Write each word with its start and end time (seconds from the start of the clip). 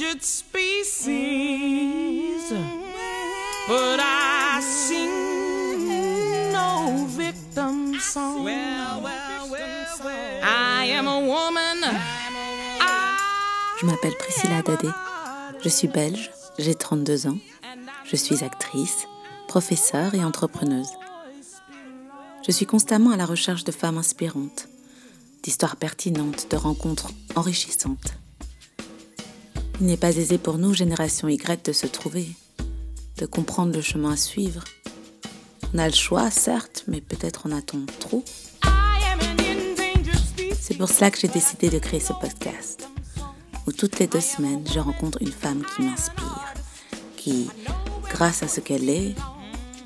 endangered 0.00 0.22
species. 0.22 1.12
But 3.68 4.00
I 4.00 4.60
sing 4.60 6.52
no 6.52 7.06
victim 7.06 7.98
song. 8.00 8.48
I 10.42 10.86
am 10.92 11.06
a 11.06 11.20
woman. 11.20 11.84
Je 13.78 13.86
m'appelle 13.86 14.16
Priscilla 14.18 14.62
Dadé. 14.62 14.88
Je 15.62 15.68
suis 15.68 15.88
belge, 15.88 16.30
j'ai 16.58 16.74
32 16.74 17.26
ans. 17.26 17.38
Je 18.04 18.16
suis 18.16 18.42
actrice, 18.44 19.06
professeure 19.48 20.14
et 20.14 20.24
entrepreneuse. 20.24 20.90
Je 22.46 22.52
suis 22.52 22.66
constamment 22.66 23.10
à 23.10 23.16
la 23.16 23.26
recherche 23.26 23.64
de 23.64 23.72
femmes 23.72 23.98
inspirantes, 23.98 24.68
d'histoires 25.42 25.76
pertinentes, 25.76 26.50
de 26.50 26.56
rencontres 26.56 27.10
enrichissantes. 27.36 28.14
Il 29.80 29.86
n'est 29.86 29.96
pas 29.96 30.14
aisé 30.14 30.36
pour 30.36 30.58
nous, 30.58 30.74
génération 30.74 31.26
Y, 31.26 31.64
de 31.64 31.72
se 31.72 31.86
trouver, 31.86 32.28
de 33.16 33.24
comprendre 33.24 33.72
le 33.74 33.80
chemin 33.80 34.12
à 34.12 34.16
suivre. 34.16 34.62
On 35.72 35.78
a 35.78 35.88
le 35.88 35.94
choix, 35.94 36.30
certes, 36.30 36.84
mais 36.86 37.00
peut-être 37.00 37.46
en 37.46 37.52
a-t-on 37.52 37.86
trop. 37.98 38.22
C'est 40.60 40.76
pour 40.76 40.90
cela 40.90 41.10
que 41.10 41.18
j'ai 41.18 41.28
décidé 41.28 41.70
de 41.70 41.78
créer 41.78 41.98
ce 41.98 42.12
podcast, 42.12 42.90
où 43.66 43.72
toutes 43.72 43.98
les 43.98 44.06
deux 44.06 44.20
semaines, 44.20 44.64
je 44.70 44.80
rencontre 44.80 45.22
une 45.22 45.32
femme 45.32 45.62
qui 45.74 45.82
m'inspire, 45.82 46.54
qui, 47.16 47.48
grâce 48.10 48.42
à 48.42 48.48
ce 48.48 48.60
qu'elle 48.60 48.90
est 48.90 49.14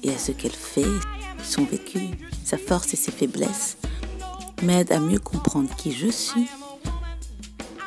et 0.03 0.13
à 0.13 0.19
ce 0.19 0.33
qu'elle 0.33 0.51
fait, 0.51 0.83
son 1.45 1.65
vécu, 1.65 2.01
sa 2.45 2.59
force 2.59 2.93
et 2.95 2.97
ses 2.97 3.13
faiblesses, 3.13 3.77
m'aide 4.65 4.91
à 4.91 4.99
mieux 4.99 5.21
comprendre 5.21 5.71
qui 5.77 5.93
je 5.93 6.09
suis 6.09 6.49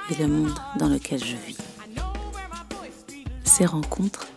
et 0.09 0.21
le 0.21 0.27
monde 0.29 0.57
dans 0.79 0.87
lequel 0.87 1.19
je 1.19 1.35
vis. 1.35 1.66
Ces 3.57 3.65
rencontres, 3.65 4.27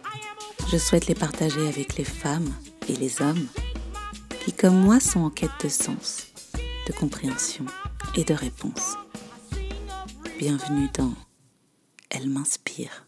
je 0.72 0.78
souhaite 0.78 1.06
les 1.06 1.14
partager 1.14 1.68
avec 1.68 1.98
les 1.98 2.04
femmes 2.04 2.54
et 2.88 2.96
les 2.96 3.20
hommes 3.20 3.48
qui, 4.42 4.50
comme 4.50 4.80
moi, 4.80 4.98
sont 4.98 5.20
en 5.20 5.28
quête 5.28 5.50
de 5.62 5.68
sens, 5.68 6.28
de 6.86 6.92
compréhension 6.94 7.66
et 8.16 8.24
de 8.24 8.32
réponse. 8.32 8.96
Bienvenue 10.38 10.88
dans 10.96 11.12
Elle 12.08 12.30
m'inspire. 12.30 13.06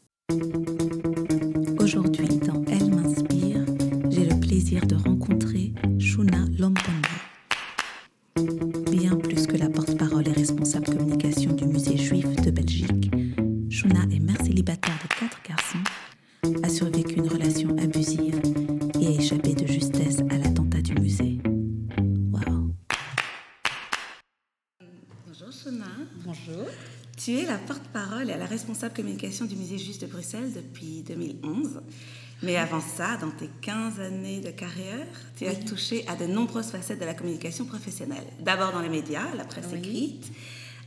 Aujourd'hui, 1.81 2.32
responsable 28.83 28.95
communication 28.95 29.45
du 29.45 29.55
musée 29.55 29.79
juif 29.79 29.99
de 30.01 30.07
Bruxelles 30.07 30.53
depuis 30.55 31.03
2011. 31.07 31.81
Mais 32.43 32.57
avant 32.57 32.81
ça, 32.81 33.17
dans 33.17 33.31
tes 33.31 33.49
15 33.61 34.01
années 34.01 34.41
de 34.41 34.51
carrière, 34.51 35.07
tu 35.37 35.47
as 35.47 35.55
touché 35.55 36.05
à 36.09 36.17
de 36.17 36.27
nombreuses 36.27 36.67
facettes 36.71 36.99
de 36.99 37.05
la 37.05 37.15
communication 37.15 37.65
professionnelle. 37.65 38.25
D'abord 38.41 38.73
dans 38.73 38.81
les 38.81 38.89
médias, 38.89 39.33
la 39.37 39.45
presse 39.45 39.67
Oui. 39.73 39.79
écrite, 39.79 40.33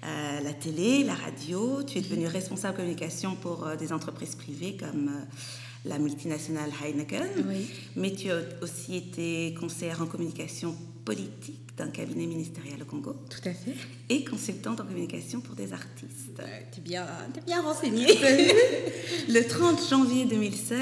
euh, 0.03 0.39
la 0.41 0.51
télé, 0.51 1.05
la 1.05 1.13
radio. 1.13 1.83
Tu 1.83 1.99
es 1.99 2.01
devenue 2.01 2.27
responsable 2.27 2.75
communication 2.75 3.35
pour 3.35 3.65
euh, 3.65 3.77
des 3.77 3.93
entreprises 3.93 4.35
privées 4.35 4.75
comme 4.77 5.07
euh, 5.07 5.89
la 5.89 5.97
multinationale 5.97 6.71
Heineken. 6.83 7.45
Oui. 7.47 7.69
Mais 7.95 8.11
tu 8.11 8.29
as 8.29 8.41
aussi 8.61 8.97
été 8.97 9.55
conseillère 9.57 10.01
en 10.01 10.07
communication 10.07 10.75
politique 11.05 11.61
d'un 11.77 11.89
cabinet 11.89 12.25
ministériel 12.25 12.81
au 12.81 12.85
Congo 12.85 13.15
Tout 13.29 13.47
à 13.47 13.53
fait. 13.53 13.75
et 14.09 14.23
consultante 14.25 14.79
en 14.81 14.85
communication 14.85 15.39
pour 15.41 15.55
des 15.55 15.71
artistes. 15.73 16.41
T'es 16.71 16.81
bien, 16.81 17.05
t'es 17.33 17.41
bien 17.41 17.61
renseigné. 17.61 18.07
Le 19.29 19.41
30 19.47 19.87
janvier 19.89 20.25
2016, 20.25 20.79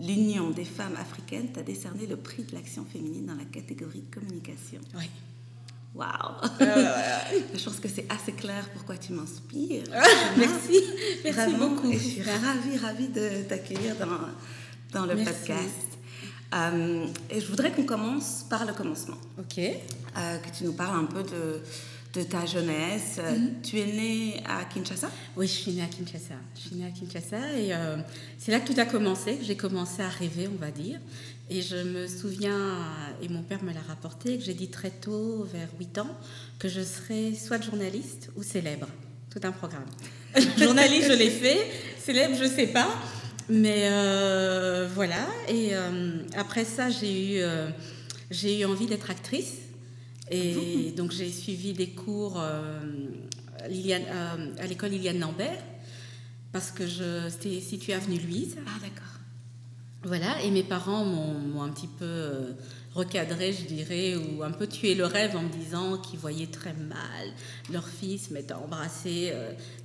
l'Union 0.00 0.50
des 0.50 0.64
femmes 0.64 0.96
africaines 0.98 1.48
t'a 1.52 1.62
décerné 1.62 2.06
le 2.06 2.16
prix 2.16 2.42
de 2.44 2.54
l'action 2.54 2.84
féminine 2.90 3.26
dans 3.26 3.34
la 3.34 3.44
catégorie 3.44 4.04
communication. 4.12 4.80
oui. 4.96 5.04
Waouh 5.92 6.08
Je 6.60 7.64
pense 7.64 7.80
que 7.80 7.88
c'est 7.88 8.06
assez 8.08 8.30
clair 8.30 8.68
pourquoi 8.74 8.96
tu 8.96 9.12
m'inspires. 9.12 9.82
Merci. 10.36 10.80
Merci 11.24 11.40
Vraiment, 11.40 11.70
beaucoup. 11.70 11.90
Et 11.90 11.98
je 11.98 12.04
suis 12.04 12.22
ravie, 12.22 12.76
ravie 12.80 13.08
de 13.08 13.42
t'accueillir 13.48 13.96
dans, 13.96 15.00
dans 15.00 15.04
le 15.06 15.16
Merci. 15.16 15.32
podcast. 15.32 15.89
Euh, 16.54 17.06
et 17.30 17.40
je 17.40 17.46
voudrais 17.46 17.70
qu'on 17.70 17.84
commence 17.84 18.44
par 18.48 18.64
le 18.66 18.72
commencement. 18.72 19.16
Ok. 19.38 19.58
Euh, 19.58 20.38
que 20.38 20.56
tu 20.56 20.64
nous 20.64 20.72
parles 20.72 20.98
un 20.98 21.04
peu 21.04 21.22
de, 21.22 21.60
de 22.14 22.22
ta 22.24 22.44
jeunesse. 22.46 23.16
Euh, 23.18 23.30
Mhm. 23.38 23.62
Tu 23.62 23.78
es 23.78 23.86
née 23.86 24.42
à 24.46 24.64
Kinshasa? 24.64 25.10
Oui, 25.36 25.46
je 25.46 25.52
suis 25.52 25.72
née 25.72 25.82
à 25.82 25.86
Kinshasa. 25.86 26.34
Je 26.56 26.60
suis 26.60 26.76
née 26.76 26.86
à 26.86 26.90
Kinshasa 26.90 27.52
et 27.56 27.72
euh, 27.72 27.96
c'est 28.38 28.50
là 28.50 28.58
que 28.60 28.72
tout 28.72 28.80
a 28.80 28.84
commencé. 28.84 29.38
J'ai 29.42 29.56
commencé 29.56 30.02
à 30.02 30.08
rêver, 30.08 30.48
on 30.52 30.58
va 30.60 30.70
dire. 30.72 30.98
Et 31.52 31.62
je 31.62 31.76
me 31.76 32.06
souviens, 32.06 32.78
et 33.20 33.28
mon 33.28 33.42
père 33.42 33.62
me 33.64 33.72
l'a 33.72 33.80
rapporté, 33.88 34.38
que 34.38 34.44
j'ai 34.44 34.54
dit 34.54 34.68
très 34.68 34.90
tôt, 34.90 35.44
vers 35.52 35.68
8 35.80 35.98
ans, 35.98 36.16
que 36.60 36.68
je 36.68 36.80
serais 36.80 37.34
soit 37.34 37.60
journaliste 37.60 38.30
ou 38.36 38.44
célèbre. 38.44 38.86
Tout 39.30 39.40
un 39.42 39.50
programme. 39.50 39.84
journaliste, 40.58 41.08
je 41.08 41.16
l'ai 41.16 41.30
fait. 41.30 41.58
Célèbre, 41.98 42.36
je 42.40 42.44
sais 42.44 42.68
pas. 42.68 42.88
Mais 43.50 43.88
euh, 43.90 44.88
voilà. 44.94 45.26
Et 45.48 45.70
euh, 45.74 46.18
après 46.36 46.64
ça, 46.64 46.88
j'ai 46.88 47.34
eu, 47.34 47.40
euh, 47.40 47.68
j'ai 48.30 48.60
eu 48.60 48.64
envie 48.64 48.86
d'être 48.86 49.10
actrice. 49.10 49.56
Et 50.30 50.92
donc 50.96 51.10
j'ai 51.10 51.28
suivi 51.32 51.72
des 51.72 51.88
cours 51.88 52.40
Liliane- 53.68 54.06
à 54.60 54.66
l'école 54.68 54.90
Liliane 54.90 55.18
Lambert 55.18 55.58
parce 56.52 56.70
que 56.70 56.84
c'était 57.28 57.60
situé 57.60 57.94
avenue 57.94 58.20
Louise. 58.20 58.56
Ah, 58.64 58.78
d'accord. 58.80 59.18
Voilà, 60.04 60.40
et 60.44 60.52
mes 60.52 60.62
parents 60.62 61.04
m'ont 61.04 61.62
un 61.62 61.68
petit 61.70 61.88
peu 61.88 62.54
recadré, 62.94 63.52
je 63.52 63.64
dirais, 63.66 64.14
ou 64.14 64.44
un 64.44 64.52
peu 64.52 64.68
tué 64.68 64.94
le 64.94 65.04
rêve 65.04 65.34
en 65.34 65.42
me 65.42 65.48
disant 65.52 65.98
qu'ils 65.98 66.20
voyaient 66.20 66.46
très 66.46 66.74
mal 66.74 67.26
leur 67.72 67.88
fils 67.88 68.30
mettre 68.30 68.54
à 68.54 68.60
embrasser 68.60 69.32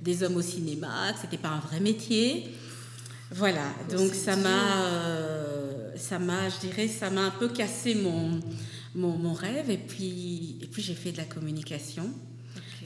des 0.00 0.22
hommes 0.22 0.36
au 0.36 0.42
cinéma, 0.42 1.12
que 1.12 1.18
c'était 1.22 1.38
pas 1.38 1.48
un 1.50 1.60
vrai 1.60 1.80
métier. 1.80 2.54
Voilà, 3.32 3.64
donc 3.90 4.14
ça 4.14 4.36
m'a, 4.36 4.86
euh, 4.86 5.96
ça 5.96 6.18
m'a, 6.18 6.48
je 6.48 6.60
dirais, 6.60 6.88
ça 6.88 7.10
m'a 7.10 7.22
un 7.22 7.30
peu 7.30 7.48
cassé 7.48 7.94
mon, 7.94 8.40
mon, 8.94 9.18
mon 9.18 9.32
rêve, 9.32 9.70
et 9.70 9.78
puis, 9.78 10.58
et 10.62 10.66
puis 10.66 10.82
j'ai 10.82 10.94
fait 10.94 11.12
de 11.12 11.18
la 11.18 11.24
communication. 11.24 12.08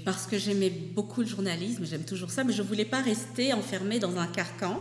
Parce 0.02 0.26
que 0.26 0.38
j'aimais 0.38 0.70
beaucoup 0.70 1.20
le 1.20 1.26
journalisme, 1.26 1.84
j'aime 1.84 2.04
toujours 2.04 2.30
ça, 2.30 2.42
mais 2.42 2.54
je 2.54 2.62
ne 2.62 2.66
voulais 2.66 2.86
pas 2.86 3.02
rester 3.02 3.52
enfermée 3.52 3.98
dans 3.98 4.16
un 4.16 4.26
carcan. 4.26 4.80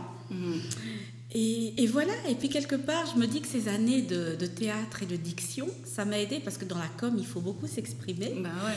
Et, 1.32 1.82
et 1.82 1.86
voilà, 1.86 2.12
et 2.28 2.34
puis 2.34 2.48
quelque 2.48 2.74
part, 2.74 3.04
je 3.14 3.20
me 3.20 3.26
dis 3.26 3.40
que 3.40 3.46
ces 3.46 3.68
années 3.68 4.02
de, 4.02 4.34
de 4.34 4.46
théâtre 4.46 5.02
et 5.02 5.06
de 5.06 5.16
diction, 5.16 5.68
ça 5.84 6.04
m'a 6.04 6.18
aidé 6.18 6.40
parce 6.40 6.56
que 6.56 6.64
dans 6.64 6.78
la 6.78 6.88
com, 6.98 7.14
il 7.18 7.26
faut 7.26 7.40
beaucoup 7.40 7.66
s'exprimer. 7.66 8.34
Bah 8.42 8.48
ouais. 8.66 8.72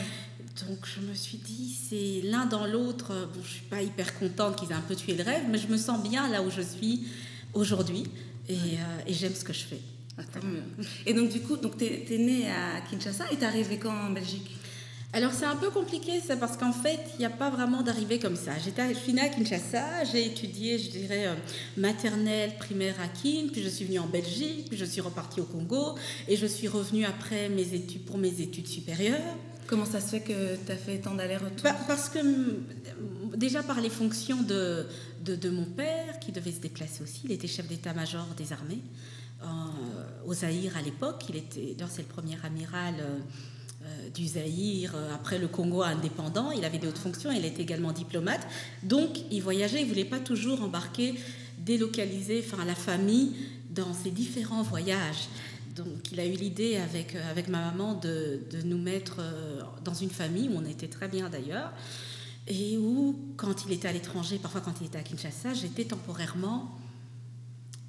Donc 0.62 0.78
je 0.84 1.00
me 1.00 1.14
suis 1.14 1.38
dit, 1.38 1.74
c'est 1.88 2.20
l'un 2.28 2.46
dans 2.46 2.66
l'autre. 2.66 3.28
Bon, 3.34 3.40
je 3.42 3.50
suis 3.54 3.62
pas 3.62 3.82
hyper 3.82 4.16
contente 4.18 4.56
qu'ils 4.56 4.70
aient 4.70 4.74
un 4.74 4.80
peu 4.80 4.94
tué 4.94 5.14
le 5.14 5.24
rêve, 5.24 5.44
mais 5.48 5.58
je 5.58 5.66
me 5.66 5.76
sens 5.76 6.02
bien 6.02 6.28
là 6.28 6.42
où 6.42 6.50
je 6.50 6.60
suis 6.60 7.08
aujourd'hui 7.54 8.04
et, 8.48 8.54
euh, 8.54 9.06
et 9.06 9.12
j'aime 9.14 9.34
ce 9.34 9.44
que 9.44 9.52
je 9.52 9.64
fais. 9.64 9.80
Ah. 10.16 10.22
Et 11.06 11.14
donc, 11.14 11.30
du 11.30 11.40
coup, 11.40 11.56
tu 11.56 11.84
es, 11.84 12.18
née 12.18 12.48
à 12.48 12.80
Kinshasa 12.88 13.24
et 13.32 13.36
t'es 13.36 13.46
arrivée 13.46 13.78
quand 13.78 13.92
en 13.92 14.10
Belgique? 14.10 14.50
Alors 15.12 15.32
c'est 15.32 15.44
un 15.44 15.54
peu 15.54 15.70
compliqué 15.70 16.20
ça 16.20 16.36
parce 16.36 16.56
qu'en 16.56 16.72
fait 16.72 16.98
il 17.14 17.20
n'y 17.20 17.24
a 17.24 17.30
pas 17.30 17.48
vraiment 17.48 17.82
d'arrivée 17.82 18.18
comme 18.18 18.34
ça. 18.34 18.50
J'étais, 18.64 18.92
je 18.92 18.98
suis 18.98 19.12
née 19.12 19.20
à 19.20 19.28
Kinshasa, 19.28 20.02
j'ai 20.12 20.26
étudié 20.26 20.76
je 20.76 20.90
dirais 20.90 21.28
euh, 21.28 21.34
maternelle, 21.76 22.56
primaire 22.58 22.96
à 23.00 23.06
Kin, 23.06 23.46
puis 23.52 23.62
je 23.62 23.68
suis 23.68 23.84
venue 23.84 24.00
en 24.00 24.08
Belgique, 24.08 24.66
puis 24.68 24.76
je 24.76 24.84
suis 24.84 25.00
repartie 25.00 25.40
au 25.40 25.44
Congo 25.44 25.94
et 26.26 26.36
je 26.36 26.46
suis 26.46 26.66
revenue 26.66 27.04
après 27.04 27.48
mes 27.48 27.74
études 27.74 28.04
pour 28.04 28.18
mes 28.18 28.40
études 28.40 28.66
supérieures. 28.66 29.36
Comment 29.66 29.86
ça 29.86 30.00
se 30.00 30.08
fait 30.08 30.20
que 30.20 30.56
tu 30.64 30.72
as 30.72 30.76
fait 30.76 30.98
tant 30.98 31.14
d'allers-retours 31.14 31.62
Pa- 31.62 31.76
parce 31.86 32.08
que 32.08 32.18
mm, 32.18 33.36
déjà 33.36 33.62
par 33.62 33.80
les 33.80 33.90
fonctions 33.90 34.42
de, 34.42 34.86
de, 35.24 35.50
mon 35.50 35.64
père 35.64 36.18
qui 36.20 36.32
devait 36.32 36.52
se 36.52 36.60
déplacer 36.60 37.02
aussi, 37.02 37.22
il 37.24 37.32
était 37.32 37.48
chef 37.48 37.66
d'état-major 37.66 38.26
des 38.36 38.52
armées 38.52 38.82
euh, 39.42 39.46
au 40.26 40.34
Zaïre 40.34 40.76
à 40.76 40.82
l'époque. 40.82 41.24
Il 41.28 41.36
était, 41.36 41.76
c'est 41.88 42.02
le 42.02 42.08
premier 42.08 42.36
amiral. 42.44 42.94
euh, 43.00 43.18
euh, 43.86 44.08
du 44.14 44.26
Zaïre, 44.26 44.92
euh, 44.96 45.14
après 45.14 45.38
le 45.38 45.46
Congo 45.46 45.82
indépendant, 45.82 46.50
il 46.52 46.64
avait 46.64 46.78
des 46.78 46.86
hautes 46.86 46.96
fonctions, 46.96 47.30
il 47.30 47.44
était 47.44 47.60
également 47.60 47.92
diplomate, 47.92 48.40
donc 48.82 49.10
il 49.30 49.42
voyageait, 49.42 49.82
il 49.82 49.86
voulait 49.88 50.06
pas 50.06 50.20
toujours 50.20 50.62
embarquer, 50.62 51.14
délocaliser, 51.58 52.42
enfin 52.46 52.64
la 52.64 52.74
famille 52.74 53.32
dans 53.68 53.92
ses 53.92 54.10
différents 54.10 54.62
voyages. 54.62 55.28
Donc 55.74 56.12
il 56.12 56.20
a 56.20 56.26
eu 56.26 56.32
l'idée 56.32 56.76
avec, 56.76 57.14
euh, 57.14 57.30
avec 57.30 57.48
ma 57.48 57.70
maman 57.70 57.94
de, 57.94 58.40
de 58.50 58.62
nous 58.62 58.78
mettre 58.78 59.16
euh, 59.18 59.60
dans 59.84 59.94
une 59.94 60.10
famille 60.10 60.48
où 60.48 60.56
on 60.56 60.64
était 60.64 60.88
très 60.88 61.08
bien 61.08 61.28
d'ailleurs. 61.28 61.72
Et 62.46 62.76
où, 62.76 63.18
quand 63.36 63.64
il 63.66 63.72
était 63.72 63.88
à 63.88 63.92
l'étranger, 63.92 64.38
parfois 64.38 64.60
quand 64.60 64.74
il 64.80 64.86
était 64.86 64.98
à 64.98 65.02
Kinshasa, 65.02 65.54
j'étais 65.54 65.84
temporairement 65.84 66.78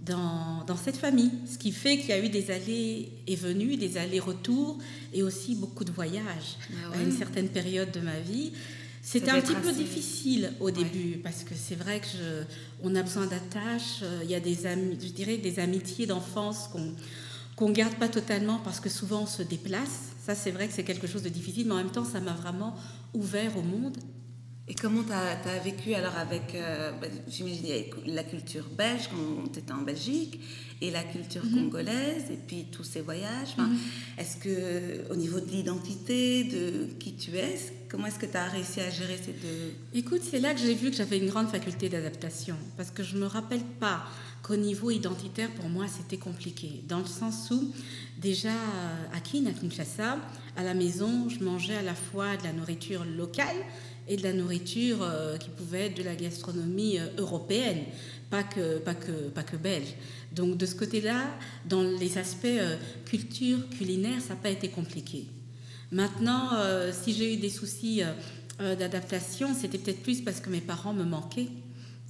dans, 0.02 0.64
dans, 0.66 0.78
cette 0.78 0.96
famille. 0.98 1.32
Ce 1.52 1.58
qui 1.58 1.72
fait 1.72 1.98
qu'il 1.98 2.10
y 2.10 2.14
a 2.14 2.24
eu 2.24 2.30
des 2.30 2.52
allées 2.52 3.12
et 3.28 3.36
venues, 3.36 3.76
des 3.76 3.98
allers-retours 3.98 4.78
et 5.14 5.24
aussi 5.24 5.56
beaucoup 5.56 5.84
de 5.84 5.92
voyages 5.92 6.58
Ah 6.72 6.92
ouais. 6.92 6.98
à 6.98 7.02
une 7.02 7.12
certaine 7.12 7.50
période 7.50 7.92
de 7.92 8.00
ma 8.00 8.20
vie. 8.20 8.54
C'était 9.02 9.30
un 9.32 9.42
petit 9.42 9.54
peu 9.56 9.72
difficile 9.72 10.52
au 10.60 10.72
début 10.72 11.20
parce 11.24 11.44
que 11.44 11.54
c'est 11.54 11.76
vrai 11.76 12.00
que 12.00 12.08
je, 12.08 12.44
on 12.82 12.96
a 12.96 13.04
besoin 13.04 13.28
d'attaches. 13.28 14.00
euh, 14.02 14.22
Il 14.24 14.32
y 14.32 14.36
a 14.36 14.40
des 14.40 14.66
amis, 14.66 14.98
je 15.00 15.10
dirais 15.10 15.38
des 15.38 15.60
amitiés 15.60 16.08
d'enfance 16.08 16.70
qu'on 16.72 16.94
qu'on 17.56 17.72
garde 17.72 17.96
pas 17.96 18.10
totalement 18.10 18.60
parce 18.60 18.80
que 18.80 18.90
souvent 18.90 19.24
on 19.24 19.28
se 19.28 19.44
déplace. 19.44 20.14
Ça 20.26 20.36
c'est 20.36 20.52
vrai 20.52 20.68
que 20.68 20.74
c'est 20.74 20.84
quelque 20.84 21.08
chose 21.08 21.24
de 21.24 21.30
difficile, 21.30 21.68
mais 21.68 21.74
en 21.74 21.78
même 21.78 21.92
temps 21.92 22.06
ça 22.06 22.20
m'a 22.20 22.34
vraiment 22.34 22.76
ouvert 23.14 23.58
au 23.58 23.62
monde. 23.62 23.98
Et 24.68 24.74
comment 24.74 25.04
tu 25.04 25.12
as, 25.14 25.60
vécu 25.60 25.94
alors 25.94 26.16
avec, 26.16 26.56
euh, 26.56 26.92
bah, 27.00 27.06
j'imagine, 27.28 27.68
la 28.08 28.24
culture 28.24 28.66
belge 28.76 29.10
quand 29.12 29.54
tu 29.54 29.60
étais 29.60 29.72
en 29.72 29.84
Belgique, 29.84 30.40
et 30.82 30.92
la 30.92 31.04
culture 31.04 31.42
congolaise, 31.54 32.26
et 32.32 32.38
puis 32.48 32.66
tous 32.72 32.84
ces 32.84 33.02
voyages. 33.02 33.50
Enfin, 33.54 33.70
Est-ce 34.18 34.38
que, 34.38 35.12
au 35.12 35.16
niveau 35.16 35.40
de 35.40 35.50
l'identité, 35.50 36.44
de 36.44 36.88
qui 37.00 37.16
tu 37.16 37.36
es, 37.38 37.58
comment 37.90 38.08
est-ce 38.08 38.20
que 38.20 38.26
tu 38.26 38.38
as 38.38 38.46
réussi 38.46 38.82
à 38.82 38.90
gérer 38.90 39.18
ces 39.18 39.32
deux? 39.32 39.74
Écoute, 39.94 40.22
c'est 40.30 40.40
là 40.40 40.54
que 40.54 40.60
j'ai 40.60 40.74
vu 40.74 40.92
que 40.92 40.98
j'avais 40.98 41.18
une 41.18 41.30
grande 41.30 41.48
faculté 41.48 41.88
d'adaptation. 41.88 42.56
Parce 42.76 42.92
que 42.92 43.04
je 43.04 43.16
ne 43.16 43.22
me 43.22 43.28
rappelle 43.28 43.64
pas 43.80 44.04
qu'au 44.46 44.56
niveau 44.58 44.92
identitaire, 44.92 45.50
pour 45.52 45.70
moi, 45.70 45.86
c'était 45.88 46.18
compliqué. 46.18 46.84
Dans 46.88 47.00
le 47.00 47.08
sens 47.08 47.50
où, 47.50 47.74
déjà, 48.20 48.54
à 49.12 49.20
Kin, 49.20 49.46
à 49.48 49.52
Kinshasa, 49.52 50.20
à 50.56 50.64
la 50.64 50.76
maison, 50.76 51.30
je 51.30 51.44
mangeais 51.44 51.78
à 51.78 51.82
la 51.82 51.96
fois 51.96 52.38
de 52.38 52.44
la 52.44 52.54
nourriture 52.54 53.04
locale 53.06 53.56
et 54.08 54.18
de 54.18 54.24
la 54.24 54.34
nourriture 54.34 55.02
euh, 55.02 55.38
qui 55.38 55.50
pouvait 55.50 55.88
être 55.88 55.98
de 55.98 56.04
la 56.04 56.16
gastronomie 56.16 57.00
euh, 57.00 57.08
européenne, 57.18 57.86
pas 58.30 58.44
que, 58.44 58.78
pas, 58.78 58.94
que, 58.94 59.30
pas 59.30 59.42
que 59.42 59.58
belge. 59.58 59.96
Donc, 60.32 60.58
de 60.58 60.66
ce 60.68 60.76
côté-là, 60.76 61.26
dans 61.68 61.82
les 61.82 62.20
aspects 62.20 62.46
euh, 62.46 62.78
culture, 63.06 63.68
culinaire, 63.70 64.22
ça 64.22 64.36
n'a 64.36 64.40
pas 64.42 64.52
été 64.52 64.70
compliqué. 64.70 65.26
Maintenant, 65.92 66.50
euh, 66.54 66.92
si 66.94 67.14
j'ai 67.14 67.34
eu 67.34 67.38
des 67.38 67.50
soucis 67.50 68.04
euh, 68.04 68.12
euh, 68.62 68.76
d'adaptation, 68.76 69.56
c'était 69.60 69.80
peut-être 69.80 70.04
plus 70.04 70.22
parce 70.22 70.40
que 70.40 70.52
mes 70.52 70.62
parents 70.62 70.94
me 70.94 71.04
manquaient. 71.04 71.50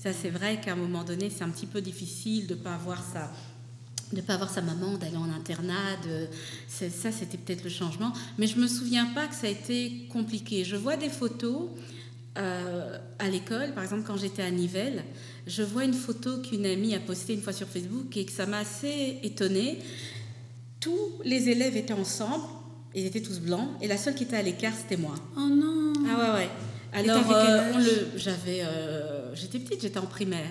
Ça, 0.05 0.13
c'est 0.13 0.29
vrai 0.29 0.61
qu'à 0.61 0.73
un 0.73 0.75
moment 0.75 1.03
donné, 1.03 1.31
c'est 1.35 1.43
un 1.43 1.49
petit 1.49 1.65
peu 1.65 1.81
difficile 1.81 2.45
de 2.45 2.53
ne 2.53 2.59
pas 2.59 2.75
avoir 2.75 3.03
sa, 3.03 3.31
de 4.13 4.21
pas 4.21 4.35
avoir 4.35 4.51
sa 4.51 4.61
maman, 4.61 4.97
d'aller 4.99 5.17
en 5.17 5.31
internat. 5.31 5.97
de- 6.05 6.27
ça, 6.67 7.11
c'était 7.11 7.37
peut-être 7.39 7.63
le 7.63 7.71
changement. 7.71 8.13
Mais 8.37 8.45
je 8.45 8.59
me 8.59 8.67
souviens 8.67 9.07
pas 9.15 9.25
que 9.25 9.33
ça 9.33 9.47
a 9.47 9.49
été 9.49 10.07
compliqué. 10.11 10.63
Je 10.63 10.75
vois 10.75 10.95
des 10.95 11.09
photos 11.09 11.69
euh, 12.37 12.99
à 13.17 13.29
l'école, 13.29 13.73
par 13.73 13.83
exemple 13.83 14.03
quand 14.05 14.17
j'étais 14.17 14.43
à 14.43 14.51
Nivelles, 14.51 15.03
je 15.47 15.63
vois 15.63 15.85
une 15.85 15.93
photo 15.93 16.39
qu'une 16.39 16.67
amie 16.67 16.93
a 16.93 16.99
postée 16.99 17.33
une 17.33 17.41
fois 17.41 17.53
sur 17.53 17.67
Facebook 17.67 18.15
et 18.15 18.25
que 18.25 18.31
ça 18.31 18.45
m'a 18.45 18.59
assez 18.59 19.19
étonnée. 19.23 19.79
Tous 20.81 20.99
les 21.23 21.49
élèves 21.49 21.75
étaient 21.77 21.93
ensemble, 21.93 22.43
ils 22.93 23.05
étaient 23.07 23.21
tous 23.21 23.39
blancs, 23.39 23.69
et 23.81 23.87
la 23.87 23.97
seule 23.97 24.13
qui 24.13 24.23
était 24.25 24.35
à 24.35 24.41
l'écart, 24.43 24.73
c'était 24.75 24.97
moi. 25.01 25.15
Oh 25.35 25.47
non 25.49 25.93
Ah 26.07 26.19
ouais, 26.35 26.39
ouais. 26.43 26.49
Alors, 26.95 27.30
euh, 27.30 27.74
j'avais, 28.15 28.62
euh, 28.62 29.36
j'étais 29.36 29.59
petite, 29.59 29.81
j'étais 29.81 30.00
en 30.00 30.06
primaire. 30.06 30.50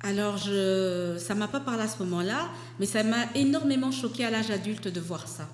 Alors, 0.00 0.36
je, 0.36 1.16
ça 1.18 1.34
m'a 1.34 1.48
pas 1.48 1.60
parlé 1.60 1.82
à 1.82 1.88
ce 1.88 1.98
moment-là, 2.04 2.50
mais 2.78 2.86
ça 2.86 3.02
m'a 3.02 3.24
énormément 3.34 3.90
choqué 3.90 4.24
à 4.24 4.30
l'âge 4.30 4.50
adulte 4.50 4.86
de 4.86 5.00
voir 5.00 5.26
ça. 5.26 5.48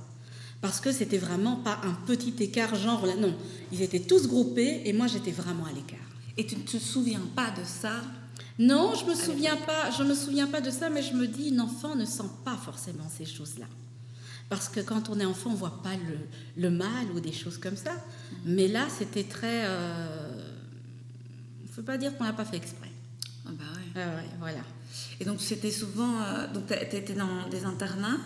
Parce 0.60 0.80
que 0.80 0.92
c'était 0.92 1.16
vraiment 1.16 1.56
pas 1.56 1.80
un 1.84 1.94
petit 2.06 2.34
écart, 2.40 2.74
genre 2.74 3.06
là, 3.06 3.14
non. 3.16 3.34
Ils 3.72 3.80
étaient 3.80 4.00
tous 4.00 4.28
groupés 4.28 4.82
et 4.84 4.92
moi 4.92 5.06
j'étais 5.06 5.30
vraiment 5.30 5.64
à 5.64 5.72
l'écart. 5.72 5.98
Et 6.36 6.44
tu 6.46 6.56
ne 6.56 6.62
te 6.62 6.76
souviens 6.76 7.22
pas 7.34 7.50
de 7.50 7.64
ça? 7.64 7.92
Non, 8.58 8.92
je 8.94 9.06
me 9.06 9.14
souviens 9.14 9.56
pas, 9.56 9.90
je 9.96 10.02
me 10.02 10.14
souviens 10.14 10.46
pas 10.46 10.60
de 10.60 10.70
ça, 10.70 10.90
mais 10.90 11.02
je 11.02 11.14
me 11.14 11.26
dis, 11.26 11.48
une 11.48 11.60
enfant 11.62 11.94
ne 11.94 12.04
sent 12.04 12.30
pas 12.44 12.58
forcément 12.62 13.08
ces 13.08 13.24
choses-là. 13.24 13.66
Parce 14.50 14.68
que 14.68 14.80
quand 14.80 15.08
on 15.08 15.18
est 15.18 15.24
enfant, 15.24 15.50
on 15.50 15.54
voit 15.54 15.80
pas 15.82 15.94
le, 15.94 16.18
le 16.62 16.70
mal 16.70 17.06
ou 17.14 17.20
des 17.20 17.32
choses 17.32 17.56
comme 17.56 17.76
ça. 17.76 17.92
Mais 18.44 18.68
là, 18.68 18.86
c'était 18.90 19.24
très. 19.24 19.62
Euh... 19.64 20.52
Il 21.64 21.70
faut 21.70 21.82
pas 21.82 21.96
dire 21.96 22.14
qu'on 22.18 22.24
n'a 22.24 22.32
pas 22.34 22.44
fait 22.44 22.56
exprès. 22.56 22.90
Ah 23.46 23.50
bah 23.52 23.64
ouais. 23.74 24.02
Ah 24.02 24.16
ouais, 24.16 24.28
voilà. 24.38 24.60
Et 25.20 25.24
donc 25.24 25.40
c'était 25.40 25.70
souvent... 25.70 26.20
euh, 26.20 26.52
donc 26.52 26.66
tu 26.66 26.74
étais 26.74 27.14
dans 27.14 27.48
des 27.48 27.64
internats, 27.64 28.18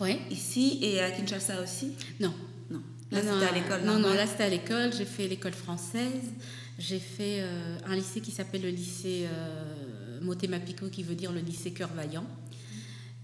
Ouais. 0.00 0.20
ici, 0.30 0.78
et 0.80 1.00
à 1.02 1.10
Kinshasa 1.10 1.60
aussi? 1.60 1.92
Non. 2.20 2.32
Non. 2.70 2.80
Là, 3.10 3.20
c'était 3.20 3.46
à 3.46 3.52
l'école 3.52 3.82
Non, 3.84 3.98
non, 3.98 4.14
là 4.14 4.26
c'était 4.26 4.44
à 4.44 4.48
l'école. 4.48 4.92
J'ai 4.92 5.04
fait 5.04 5.26
l'école 5.26 5.52
française. 5.54 6.30
J'ai 6.78 6.98
fait 7.00 7.38
euh, 7.40 7.78
un 7.86 7.96
lycée 7.96 8.20
qui 8.20 8.30
s'appelle 8.30 8.62
le 8.62 8.70
lycée 8.70 9.26
euh, 9.32 10.20
Motema-Pico, 10.22 10.88
qui 10.88 11.02
veut 11.02 11.14
dire 11.16 11.32
le 11.32 11.40
lycée 11.40 11.72
Cœur 11.72 11.90
Vaillant. 11.94 12.26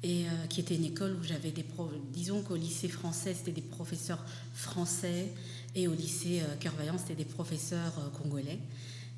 Et 0.03 0.25
euh, 0.25 0.47
qui 0.49 0.61
était 0.61 0.77
une 0.77 0.87
école 0.87 1.17
où 1.21 1.23
j'avais 1.23 1.51
des 1.51 1.63
pro... 1.63 1.91
Disons 2.13 2.43
qu'au 2.43 2.57
lycée 2.57 2.89
français, 2.89 3.35
c'était 3.35 3.53
des 3.53 3.61
professeurs 3.61 4.25
français. 4.55 5.29
Et 5.75 5.87
au 5.89 5.95
lycée 5.95 6.41
euh, 6.41 6.57
Cœur 6.59 6.75
Vaillant, 6.75 6.99
c'était 6.99 7.15
des 7.15 7.25
professeurs 7.25 7.93
euh, 7.99 8.19
congolais. 8.19 8.59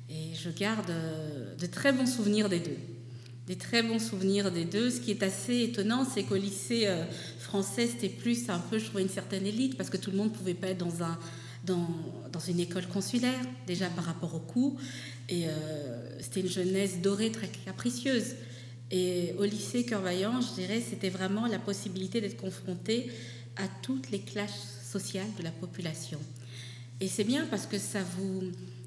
Et 0.09 0.35
je 0.35 0.49
garde 0.49 0.89
euh, 0.89 1.55
de 1.55 1.65
très 1.65 1.91
bons 1.91 2.05
souvenirs 2.05 2.49
des 2.49 2.59
deux. 2.59 2.77
Des 3.47 3.55
très 3.55 3.81
bons 3.81 3.99
souvenirs 3.99 4.51
des 4.51 4.65
deux. 4.65 4.89
Ce 4.89 4.99
qui 4.99 5.11
est 5.11 5.23
assez 5.23 5.63
étonnant, 5.63 6.05
c'est 6.05 6.23
qu'au 6.23 6.35
lycée 6.35 6.87
français, 7.39 7.87
c'était 7.87 8.07
plus 8.07 8.49
un 8.49 8.59
peu, 8.59 8.79
je 8.79 8.85
trouvais, 8.85 9.01
une 9.01 9.09
certaine 9.09 9.45
élite, 9.45 9.75
parce 9.75 9.89
que 9.89 9.97
tout 9.97 10.11
le 10.11 10.17
monde 10.17 10.31
ne 10.31 10.35
pouvait 10.35 10.53
pas 10.53 10.67
être 10.67 10.77
dans, 10.77 11.03
un, 11.03 11.19
dans, 11.65 11.89
dans 12.31 12.39
une 12.39 12.61
école 12.61 12.87
consulaire, 12.87 13.41
déjà 13.67 13.89
par 13.89 14.05
rapport 14.05 14.33
au 14.33 14.39
coût. 14.39 14.77
Et 15.27 15.47
c'était 16.21 16.39
une 16.39 16.47
jeunesse 16.47 17.01
dorée, 17.01 17.33
très 17.33 17.49
capricieuse. 17.49 18.35
Et 18.95 19.33
au 19.39 19.43
lycée 19.43 19.85
Cœur 19.85 20.01
Vaillant, 20.01 20.39
je 20.39 20.53
dirais, 20.53 20.79
c'était 20.87 21.09
vraiment 21.09 21.47
la 21.47 21.57
possibilité 21.57 22.21
d'être 22.21 22.37
confronté 22.37 23.11
à 23.55 23.63
toutes 23.81 24.11
les 24.11 24.19
classes 24.19 24.81
sociales 24.89 25.33
de 25.37 25.43
la 25.43 25.49
population. 25.49 26.19
Et 27.01 27.07
c'est 27.07 27.23
bien 27.23 27.47
parce 27.49 27.65
que 27.65 27.79
ça 27.79 28.03
vous, 28.03 28.43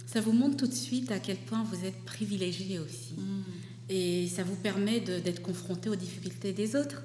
ça 0.06 0.20
vous 0.20 0.30
montre 0.30 0.58
tout 0.58 0.68
de 0.68 0.74
suite 0.74 1.10
à 1.10 1.18
quel 1.18 1.36
point 1.36 1.64
vous 1.64 1.84
êtes 1.84 2.00
privilégié 2.04 2.78
aussi. 2.78 3.14
Mm. 3.18 3.42
Et 3.88 4.28
ça 4.28 4.44
vous 4.44 4.54
permet 4.54 5.00
d'être 5.00 5.42
confronté 5.42 5.88
aux 5.88 5.96
difficultés 5.96 6.52
des 6.52 6.76
autres. 6.76 7.02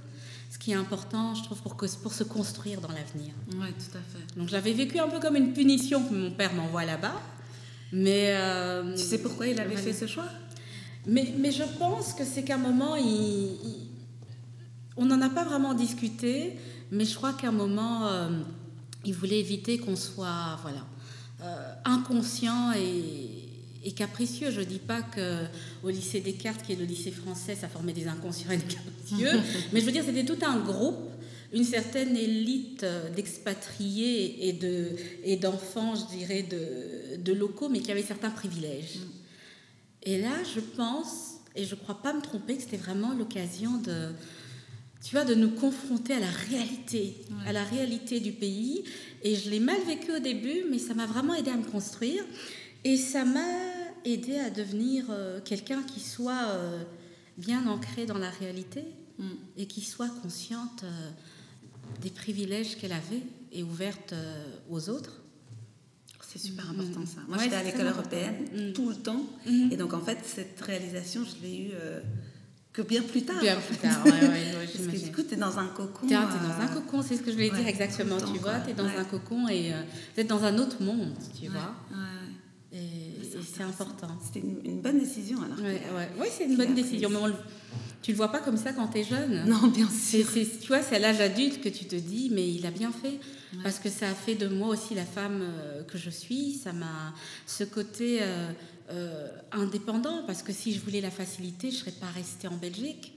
Ce 0.52 0.60
qui 0.60 0.72
est 0.72 0.76
important, 0.76 1.34
je 1.34 1.44
trouve, 1.44 1.60
pour, 1.64 1.76
que, 1.78 1.88
pour 2.04 2.14
se 2.14 2.24
construire 2.24 2.82
dans 2.82 2.92
l'avenir. 2.92 3.34
Oui, 3.54 3.68
tout 3.80 3.98
à 3.98 4.02
fait. 4.02 4.40
Donc 4.40 4.48
j'avais 4.50 4.74
vécu 4.74 5.00
un 5.00 5.08
peu 5.08 5.20
comme 5.20 5.36
une 5.38 5.54
punition 5.54 6.08
que 6.08 6.14
mon 6.14 6.32
père 6.32 6.54
m'envoie 6.54 6.86
là-bas. 6.86 7.20
Mais. 7.92 8.36
euh, 8.36 8.96
Tu 8.96 9.04
sais 9.04 9.18
pourquoi 9.18 9.48
il 9.48 9.60
avait 9.60 9.76
fait 9.76 9.94
ce 9.94 10.06
choix? 10.06 10.28
Mais, 11.06 11.34
mais 11.38 11.52
je 11.52 11.64
pense 11.80 12.14
que 12.14 12.24
c'est 12.24 12.44
qu'à 12.44 12.56
un 12.56 12.60
moment, 12.60 12.96
il, 12.96 13.06
il- 13.06 13.88
on 14.98 15.06
n'en 15.06 15.22
a 15.22 15.30
pas 15.30 15.44
vraiment 15.46 15.74
discuté, 15.74 16.54
mais 16.92 17.06
je 17.06 17.16
crois 17.16 17.34
qu'à 17.34 17.48
un 17.48 17.52
moment, 17.54 18.08
euh, 18.08 18.30
il 19.06 19.14
voulait 19.14 19.40
éviter 19.40 19.78
qu'on 19.78 19.96
soit 19.96 20.60
voilà, 20.62 20.86
euh, 21.44 21.74
inconscient 21.86 22.74
et, 22.74 23.88
et 23.88 23.92
capricieux. 23.94 24.52
Je 24.52 24.60
ne 24.60 24.66
dis 24.66 24.80
pas 24.80 25.02
qu'au 25.02 25.90
lycée 25.90 26.20
Descartes, 26.20 26.62
qui 26.64 26.74
est 26.74 26.76
le 26.76 26.86
lycée 26.86 27.12
français, 27.12 27.56
ça 27.56 27.68
formait 27.70 27.94
des 27.94 28.08
inconscients 28.08 28.52
et 28.52 28.58
des 28.58 28.64
capricieux, 28.76 29.40
mais 29.74 29.80
je 29.80 29.86
veux 29.86 29.92
dire, 29.92 30.04
c'était 30.06 30.26
tout 30.26 30.44
un 30.46 30.58
groupe 30.60 31.10
une 31.54 31.66
certaine 31.66 32.16
élite 32.16 32.84
euh, 32.84 33.10
d'expatriés 33.14 34.48
et 34.48 34.54
de 34.54 34.88
et 35.26 35.36
d'enfants, 35.36 35.96
je 35.96 36.16
dirais, 36.18 36.44
de, 36.44 37.22
de 37.22 37.34
locaux, 37.34 37.68
mais 37.68 37.80
qui 37.80 37.92
avaient 37.92 38.04
certains 38.04 38.30
privilèges. 38.30 39.00
Et 40.04 40.20
là, 40.20 40.34
je 40.56 40.60
pense, 40.60 41.36
et 41.56 41.66
je 41.66 41.76
ne 41.76 41.80
crois 41.80 42.02
pas 42.02 42.14
me 42.14 42.22
tromper, 42.22 42.56
que 42.56 42.64
c'était 42.64 42.78
vraiment 42.78 43.14
l'occasion 43.14 43.78
de, 43.78 44.10
tu 45.04 45.16
vois, 45.16 45.26
de 45.26 45.36
nous 45.36 45.52
confronter 45.52 46.14
à 46.14 46.20
la 46.20 46.32
réalité, 46.50 47.18
à 47.46 47.54
la 47.54 47.64
réalité 47.64 48.20
du 48.20 48.32
pays. 48.32 48.84
Et 49.24 49.36
je 49.36 49.50
l'ai 49.50 49.60
mal 49.60 49.80
vécu 49.86 50.12
au 50.12 50.20
début, 50.20 50.66
mais 50.70 50.80
ça 50.80 50.94
m'a 50.94 51.06
vraiment 51.06 51.34
aidé 51.34 51.52
à 51.52 51.58
me 51.58 51.66
construire. 51.66 52.24
Et 52.84 52.98
ça 52.98 53.26
m'a 53.26 53.48
aidé 54.06 54.40
à 54.40 54.50
devenir 54.50 55.06
euh, 55.10 55.40
quelqu'un 55.46 55.84
qui 55.84 56.00
soit 56.00 56.48
euh, 56.50 56.84
bien 57.38 57.68
ancré 57.68 58.08
dans 58.08 58.18
la 58.18 58.32
réalité 58.32 58.84
Mm. 59.22 59.34
et 59.58 59.66
qui 59.68 59.82
soit 59.82 60.10
consciente 60.22 60.84
euh, 60.84 61.12
des 62.02 62.10
privilèges 62.10 62.76
qu'elle 62.78 62.94
avait 62.94 63.22
et 63.52 63.64
ouverte 63.64 64.16
aux 64.70 64.90
autres. 64.90 65.22
C'est 66.32 66.40
super 66.40 66.70
important 66.70 67.06
ça. 67.06 67.20
Moi, 67.28 67.38
Ouais, 67.38 67.44
j'étais 67.44 67.56
à 67.58 67.64
l'école 67.64 67.88
européenne 67.88 68.36
Mm. 68.56 68.72
tout 68.74 68.88
le 68.90 68.96
temps. 68.96 69.26
Mhm. 69.46 69.70
Et 69.72 69.76
donc, 69.78 69.94
en 69.94 70.00
fait, 70.00 70.18
cette 70.24 70.62
réalisation, 70.62 71.22
je 71.26 71.46
l'ai 71.46 71.58
eue 71.66 71.72
euh, 71.74 72.00
que 72.72 72.82
bien 72.82 73.02
plus 73.02 73.24
tard. 73.24 73.42
Bien 73.42 73.58
plus 73.60 73.76
tard, 73.76 74.06
ouais, 74.06 74.12
ouais, 74.12 74.20
ouais, 74.22 74.68
Parce 74.74 74.88
que 74.88 75.04
du 75.06 75.12
coup, 75.12 75.24
tu 75.24 75.34
es 75.34 75.38
dans 75.38 75.60
un 75.60 75.68
cocon. 75.68 76.08
T'es 76.08 76.16
t'es 76.16 76.16
euh, 76.16 76.48
dans 76.48 76.62
un 76.64 76.68
cocon, 76.68 77.02
c'est 77.02 77.18
ce 77.18 77.22
que 77.22 77.32
je 77.32 77.36
voulais 77.36 77.50
dire 77.50 77.68
exactement, 77.68 78.16
tu 78.18 78.40
vois, 78.40 78.60
tu 78.62 78.70
es 78.72 78.74
dans 78.74 78.86
un 78.86 79.04
cocon 79.04 79.48
et 79.50 79.74
euh, 79.74 79.82
vous 80.16 80.22
êtes 80.22 80.28
dans 80.28 80.44
un 80.46 80.58
autre 80.58 80.82
monde, 80.82 81.14
tu 81.38 81.48
vois, 81.50 81.76
et, 82.74 82.78
et 82.78 83.40
c'est 83.44 83.64
important. 83.64 84.08
C'était 84.24 84.40
une, 84.48 84.62
une 84.64 84.82
bonne 84.82 85.00
décision 85.00 85.40
alors. 85.44 85.60
Ouais, 85.60 86.30
c'est 86.32 86.46
une 86.46 86.56
bonne 86.56 86.72
a 86.72 86.76
décision, 86.76 87.10
mais 87.10 87.18
on 87.18 87.26
tu 88.02 88.12
le 88.12 88.18
vois 88.18 88.32
pas 88.32 88.40
comme 88.40 88.58
ça 88.58 88.74
quand 88.74 88.88
tu 88.88 89.00
es 89.00 89.04
jeune? 89.04 89.46
Non, 89.46 89.68
bien 89.68 89.90
sûr. 89.90 90.26
tu 90.34 90.68
vois, 90.68 90.82
c'est 90.82 90.96
à 90.96 91.00
l'âge 91.00 91.22
adulte 91.22 91.62
que 91.62 91.70
tu 91.70 91.86
te 91.86 91.96
dis, 91.96 92.30
mais 92.32 92.52
il 92.52 92.66
a 92.66 92.72
bien 92.72 92.92
fait. 92.92 93.20
Parce 93.64 93.80
que 93.80 93.90
ça 93.90 94.10
a 94.10 94.14
fait 94.14 94.36
de 94.36 94.48
moi 94.48 94.70
aussi 94.70 94.96
la 94.96 95.06
femme 95.06 95.42
euh, 95.42 95.84
que 95.84 95.98
je 95.98 96.10
suis. 96.10 96.54
Ça 96.54 96.72
m'a. 96.72 97.14
Ce 97.46 97.64
côté 97.64 98.20
euh, 98.22 98.52
euh, 98.92 99.28
indépendant, 99.52 100.24
parce 100.26 100.42
que 100.42 100.54
si 100.54 100.74
je 100.74 100.80
voulais 100.80 101.02
la 101.02 101.12
facilité, 101.12 101.70
je 101.70 101.76
ne 101.76 101.80
serais 101.82 101.92
pas 101.92 102.08
restée 102.08 102.48
en 102.48 102.56
Belgique. 102.56 103.14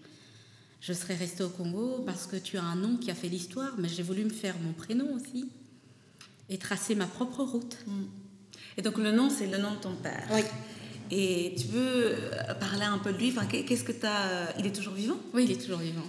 Je 0.80 0.92
serais 0.92 1.14
restée 1.14 1.44
au 1.44 1.48
Congo 1.48 2.02
parce 2.04 2.26
que 2.26 2.36
tu 2.36 2.58
as 2.58 2.62
un 2.62 2.76
nom 2.76 2.96
qui 2.96 3.10
a 3.10 3.14
fait 3.14 3.28
l'histoire, 3.28 3.74
mais 3.78 3.88
j'ai 3.88 4.02
voulu 4.02 4.24
me 4.24 4.30
faire 4.30 4.54
mon 4.60 4.72
prénom 4.72 5.14
aussi 5.14 5.48
et 6.50 6.58
tracer 6.58 6.94
ma 6.94 7.06
propre 7.06 7.42
route. 7.42 7.78
Et 8.76 8.82
donc 8.82 8.98
le 8.98 9.12
nom, 9.12 9.30
c'est 9.30 9.46
le 9.46 9.56
nom 9.56 9.70
de 9.70 9.76
ton 9.76 9.94
père. 9.94 10.28
Oui. 10.32 10.42
Et 11.10 11.54
tu 11.58 11.66
peux 11.68 11.78
euh, 11.78 12.54
parler 12.58 12.84
un 12.84 12.98
peu 12.98 13.12
de 13.12 13.18
lui? 13.18 13.28
Enfin, 13.30 13.46
Qu'est-ce 13.46 13.84
que 13.84 13.92
tu 13.92 14.06
as 14.06 14.54
Il 14.58 14.66
est 14.66 14.74
toujours 14.74 14.94
vivant? 14.94 15.16
Oui, 15.34 15.44
il 15.44 15.52
est 15.52 15.60
toujours 15.60 15.78
vivant. 15.78 16.02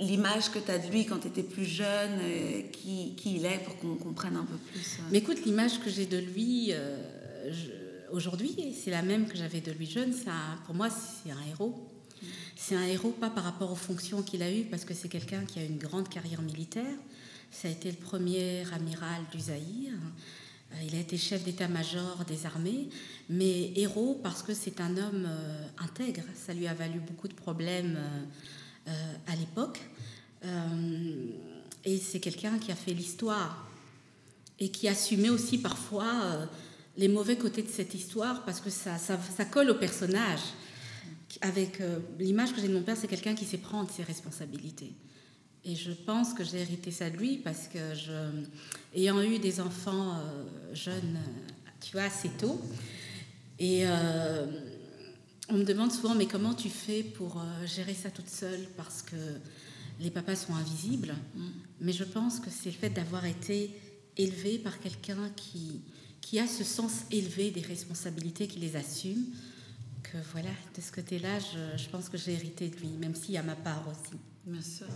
L'image 0.00 0.50
que 0.50 0.58
tu 0.58 0.70
as 0.70 0.78
de 0.78 0.90
lui 0.90 1.04
quand 1.06 1.18
tu 1.18 1.28
étais 1.28 1.42
plus 1.42 1.64
jeune, 1.66 2.18
euh, 2.22 2.62
qui, 2.72 3.14
qui 3.16 3.36
il 3.36 3.44
est 3.44 3.58
pour 3.64 3.76
qu'on 3.78 3.96
comprenne 3.96 4.36
un 4.36 4.44
peu 4.44 4.56
plus 4.72 4.80
euh? 4.98 5.02
Mais 5.10 5.18
écoute, 5.18 5.44
l'image 5.44 5.80
que 5.80 5.90
j'ai 5.90 6.06
de 6.06 6.18
lui 6.18 6.68
euh, 6.72 6.96
aujourd'hui, 8.12 8.54
c'est 8.82 8.90
la 8.90 9.02
même 9.02 9.26
que 9.26 9.36
j'avais 9.36 9.60
de 9.60 9.72
lui 9.72 9.86
jeune. 9.86 10.12
Un- 10.26 10.56
pour 10.66 10.74
moi, 10.74 10.88
c'est 10.90 11.30
un 11.30 11.42
héros. 11.50 11.74
C'est 12.56 12.74
un 12.74 12.84
héros 12.86 13.10
pas 13.10 13.30
par 13.30 13.44
rapport 13.44 13.70
aux 13.70 13.76
fonctions 13.76 14.22
qu'il 14.22 14.42
a 14.42 14.50
eues, 14.52 14.64
parce 14.64 14.84
que 14.84 14.94
c'est 14.94 15.08
quelqu'un 15.08 15.44
qui 15.44 15.58
a 15.58 15.62
une 15.64 15.78
grande 15.78 16.08
carrière 16.08 16.42
militaire. 16.42 16.96
Ça 17.50 17.68
a 17.68 17.70
été 17.70 17.90
le 17.90 17.96
premier 17.96 18.62
amiral 18.72 19.22
du 19.32 19.40
Zaïre. 19.40 19.92
Euh, 20.72 20.76
Il 20.86 20.94
a 20.94 21.00
été 21.00 21.16
chef 21.16 21.44
d'état-major 21.44 22.24
des 22.26 22.46
armées, 22.46 22.88
mais 23.28 23.72
héros 23.76 24.18
parce 24.22 24.42
que 24.42 24.54
c'est 24.54 24.80
un 24.80 24.96
homme 24.96 25.26
euh, 25.26 25.68
intègre. 25.78 26.22
Ça 26.34 26.54
lui 26.54 26.66
a 26.66 26.74
valu 26.74 27.00
beaucoup 27.00 27.28
de 27.28 27.34
problèmes 27.34 27.98
euh, 28.88 29.14
à 29.26 29.36
l'époque. 29.36 29.80
Et 31.84 31.98
c'est 31.98 32.20
quelqu'un 32.20 32.60
qui 32.60 32.70
a 32.70 32.76
fait 32.76 32.92
l'histoire 32.92 33.68
et 34.60 34.68
qui 34.68 34.86
assumait 34.86 35.30
aussi 35.30 35.58
parfois 35.58 36.48
les 36.96 37.08
mauvais 37.08 37.36
côtés 37.36 37.62
de 37.62 37.68
cette 37.68 37.92
histoire 37.92 38.44
parce 38.44 38.60
que 38.60 38.70
ça, 38.70 38.98
ça, 38.98 39.18
ça 39.36 39.44
colle 39.44 39.68
au 39.70 39.74
personnage. 39.74 40.40
Avec 41.40 41.82
l'image 42.20 42.54
que 42.54 42.60
j'ai 42.60 42.68
de 42.68 42.74
mon 42.74 42.82
père, 42.82 42.96
c'est 42.96 43.08
quelqu'un 43.08 43.34
qui 43.34 43.46
sait 43.46 43.58
prendre 43.58 43.90
ses 43.90 44.04
responsabilités. 44.04 44.92
Et 45.68 45.76
je 45.76 45.92
pense 45.92 46.32
que 46.32 46.42
j'ai 46.42 46.60
hérité 46.60 46.90
ça 46.90 47.10
de 47.10 47.16
lui 47.18 47.36
parce 47.36 47.68
que, 47.68 47.94
je, 47.94 48.30
ayant 48.94 49.20
eu 49.22 49.38
des 49.38 49.60
enfants 49.60 50.14
euh, 50.14 50.74
jeunes, 50.74 51.16
euh, 51.16 51.70
tu 51.78 51.92
vois, 51.92 52.04
assez 52.04 52.30
tôt, 52.30 52.58
et 53.58 53.82
euh, 53.86 54.46
on 55.50 55.58
me 55.58 55.64
demande 55.64 55.92
souvent, 55.92 56.14
mais 56.14 56.26
comment 56.26 56.54
tu 56.54 56.70
fais 56.70 57.02
pour 57.02 57.38
euh, 57.38 57.66
gérer 57.66 57.92
ça 57.92 58.10
toute 58.10 58.30
seule 58.30 58.66
Parce 58.78 59.02
que 59.02 59.16
les 60.00 60.10
papas 60.10 60.36
sont 60.36 60.54
invisibles? 60.54 61.14
Mais 61.82 61.92
je 61.92 62.04
pense 62.04 62.40
que 62.40 62.48
c'est 62.50 62.70
le 62.70 62.76
fait 62.76 62.90
d'avoir 62.90 63.26
été 63.26 63.74
élevé 64.16 64.58
par 64.58 64.80
quelqu'un 64.80 65.28
qui, 65.36 65.82
qui 66.22 66.38
a 66.38 66.46
ce 66.46 66.64
sens 66.64 67.02
élevé 67.10 67.50
des 67.50 67.60
responsabilités, 67.60 68.48
qui 68.48 68.58
les 68.58 68.74
assume. 68.76 69.26
Que 70.02 70.16
voilà, 70.32 70.50
de 70.74 70.80
ce 70.80 70.92
côté-là, 70.92 71.38
je, 71.40 71.82
je 71.82 71.88
pense 71.90 72.08
que 72.08 72.16
j'ai 72.16 72.32
hérité 72.32 72.68
de 72.68 72.76
lui, 72.76 72.88
même 72.88 73.14
s'il 73.14 73.34
y 73.34 73.38
a 73.38 73.42
ma 73.42 73.56
part 73.56 73.84
aussi. 73.88 74.18
Bien 74.46 74.62
sûr. 74.62 74.86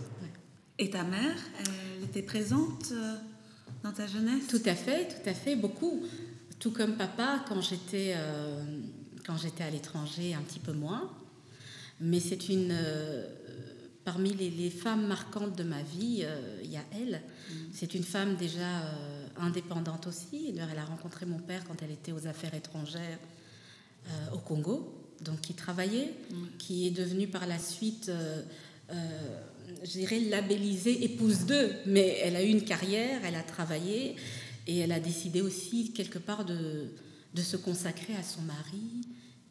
Et 0.79 0.89
ta 0.89 1.03
mère, 1.03 1.35
elle 1.59 2.03
était 2.05 2.23
présente 2.23 2.91
euh, 2.91 3.15
dans 3.83 3.91
ta 3.91 4.07
jeunesse? 4.07 4.47
Tout 4.47 4.61
à 4.65 4.75
fait, 4.75 5.07
tout 5.07 5.29
à 5.29 5.33
fait, 5.33 5.55
beaucoup. 5.55 6.03
Tout 6.59 6.71
comme 6.71 6.95
papa, 6.95 7.43
quand 7.47 7.61
j'étais 7.61 8.13
euh, 8.15 8.63
quand 9.25 9.37
j'étais 9.37 9.63
à 9.63 9.69
l'étranger, 9.69 10.33
un 10.33 10.41
petit 10.41 10.59
peu 10.59 10.73
moins. 10.73 11.11
Mais 11.99 12.19
c'est 12.19 12.49
une 12.49 12.71
euh, 12.71 13.27
parmi 14.03 14.33
les, 14.33 14.49
les 14.49 14.69
femmes 14.69 15.07
marquantes 15.07 15.55
de 15.55 15.63
ma 15.63 15.81
vie, 15.83 16.21
euh, 16.23 16.59
il 16.63 16.71
y 16.71 16.77
a 16.77 16.83
elle. 16.91 17.21
C'est 17.71 17.93
une 17.93 18.03
femme 18.03 18.35
déjà 18.35 18.83
indépendante 19.37 20.07
aussi. 20.07 20.51
D'ailleurs, 20.51 20.69
Elle 20.71 20.79
a 20.79 20.85
rencontré 20.85 21.25
mon 21.25 21.39
père 21.39 21.63
quand 21.65 21.81
elle 21.81 21.91
était 21.91 22.11
aux 22.11 22.27
affaires 22.27 22.53
étrangères 22.53 23.19
au 24.33 24.37
Congo, 24.37 24.93
donc 25.21 25.39
qui 25.41 25.53
travaillait, 25.53 26.13
qui 26.57 26.87
est 26.87 26.91
devenue 26.91 27.27
par 27.27 27.47
la 27.47 27.57
suite, 27.57 28.09
euh, 28.09 28.41
je 29.83 29.89
dirais, 29.91 30.19
labellisée 30.19 31.03
épouse 31.03 31.45
d'eux. 31.45 31.71
Mais 31.85 32.19
elle 32.23 32.35
a 32.35 32.43
eu 32.43 32.47
une 32.49 32.63
carrière, 32.63 33.21
elle 33.25 33.35
a 33.35 33.43
travaillé 33.43 34.15
et 34.67 34.77
elle 34.79 34.91
a 34.91 34.99
décidé 34.99 35.41
aussi 35.41 35.91
quelque 35.91 36.19
part 36.19 36.45
de, 36.45 36.87
de 37.33 37.41
se 37.41 37.57
consacrer 37.57 38.15
à 38.15 38.23
son 38.23 38.41
mari 38.41 38.81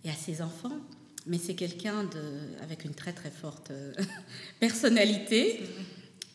et 0.05 0.11
à 0.11 0.14
ses 0.14 0.43
enfants. 0.43 0.79
Mais 1.26 1.38
c'est 1.38 1.55
quelqu'un 1.55 2.05
de- 2.05 2.62
avec 2.62 2.85
une 2.85 2.95
très 2.95 3.12
très 3.12 3.31
forte 3.31 3.71
euh, 3.71 3.93
personnalité 4.61 5.61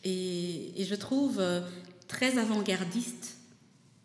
et, 0.04 0.80
et 0.80 0.84
je 0.84 0.94
trouve 0.94 1.38
euh, 1.40 1.60
très 2.06 2.38
avant-gardiste 2.38 3.36